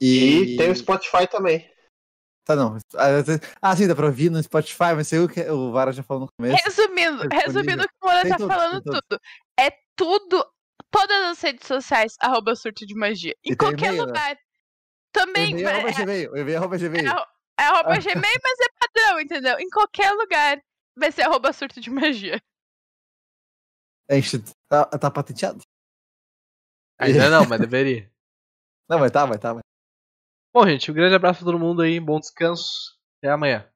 E... 0.01 0.53
e 0.53 0.57
tem 0.57 0.69
o 0.69 0.75
Spotify 0.75 1.27
também. 1.27 1.69
Tá, 2.47 2.55
não. 2.55 2.77
Ah, 3.61 3.75
sim, 3.75 3.87
dá 3.87 3.93
pra 3.93 4.05
ouvir 4.05 4.31
no 4.31 4.41
Spotify, 4.41 4.95
mas 4.95 5.09
sei 5.09 5.19
o 5.19 5.27
que 5.27 5.41
o 5.41 5.69
Vara 5.69 5.91
já 5.91 6.01
falou 6.01 6.23
no 6.23 6.29
começo. 6.39 6.63
Resumindo, 6.63 7.27
é 7.29 7.45
resumindo 7.45 7.83
o 7.83 7.87
que 7.87 7.93
o 8.01 8.05
Moura 8.07 8.29
tá 8.29 8.37
tudo, 8.37 8.47
falando 8.47 8.81
tudo. 8.81 9.21
É 9.59 9.69
tudo, 9.97 10.47
todas 10.89 11.23
as 11.25 11.41
redes 11.41 11.67
sociais, 11.67 12.15
arroba 12.21 12.55
surto 12.55 12.85
de 12.85 12.95
magia. 12.95 13.35
Em 13.43 13.51
e 13.51 13.55
qualquer 13.55 13.91
né? 13.91 14.01
lugar. 14.01 14.29
Né? 14.29 14.37
Também. 15.11 15.59
Eu 15.59 15.67
arroba 15.67 15.91
Gmail, 15.91 16.37
eu 16.37 16.57
arroba 16.57 16.77
Gmail. 16.77 17.09
É, 17.09 17.25
é 17.59 17.63
arroba 17.63 17.97
Gmail, 17.99 18.39
mas 18.43 18.59
é 18.59 18.67
padrão, 18.79 19.19
entendeu? 19.19 19.59
Em 19.59 19.69
qualquer 19.69 20.11
lugar 20.11 20.61
vai 20.95 21.11
ser 21.11 21.23
arroba 21.23 21.51
surto 21.53 21.81
de 21.81 21.89
magia. 21.89 22.41
É, 24.09 24.15
tá, 24.69 24.85
tá 24.85 25.11
patenteado? 25.11 25.61
Ainda 26.99 27.29
não, 27.29 27.47
mas 27.47 27.59
deveria. 27.59 28.09
Não, 28.89 28.99
vai 28.99 29.11
tá, 29.11 29.25
vai 29.25 29.37
tá, 29.37 29.51
vai. 29.51 29.61
Bom, 30.53 30.65
gente, 30.65 30.89
um 30.89 30.93
grande 30.93 31.13
abraço 31.13 31.39
pra 31.39 31.51
todo 31.51 31.59
mundo 31.59 31.81
aí, 31.81 31.99
bom 31.99 32.19
descanso. 32.19 32.97
Até 33.17 33.29
amanhã. 33.29 33.69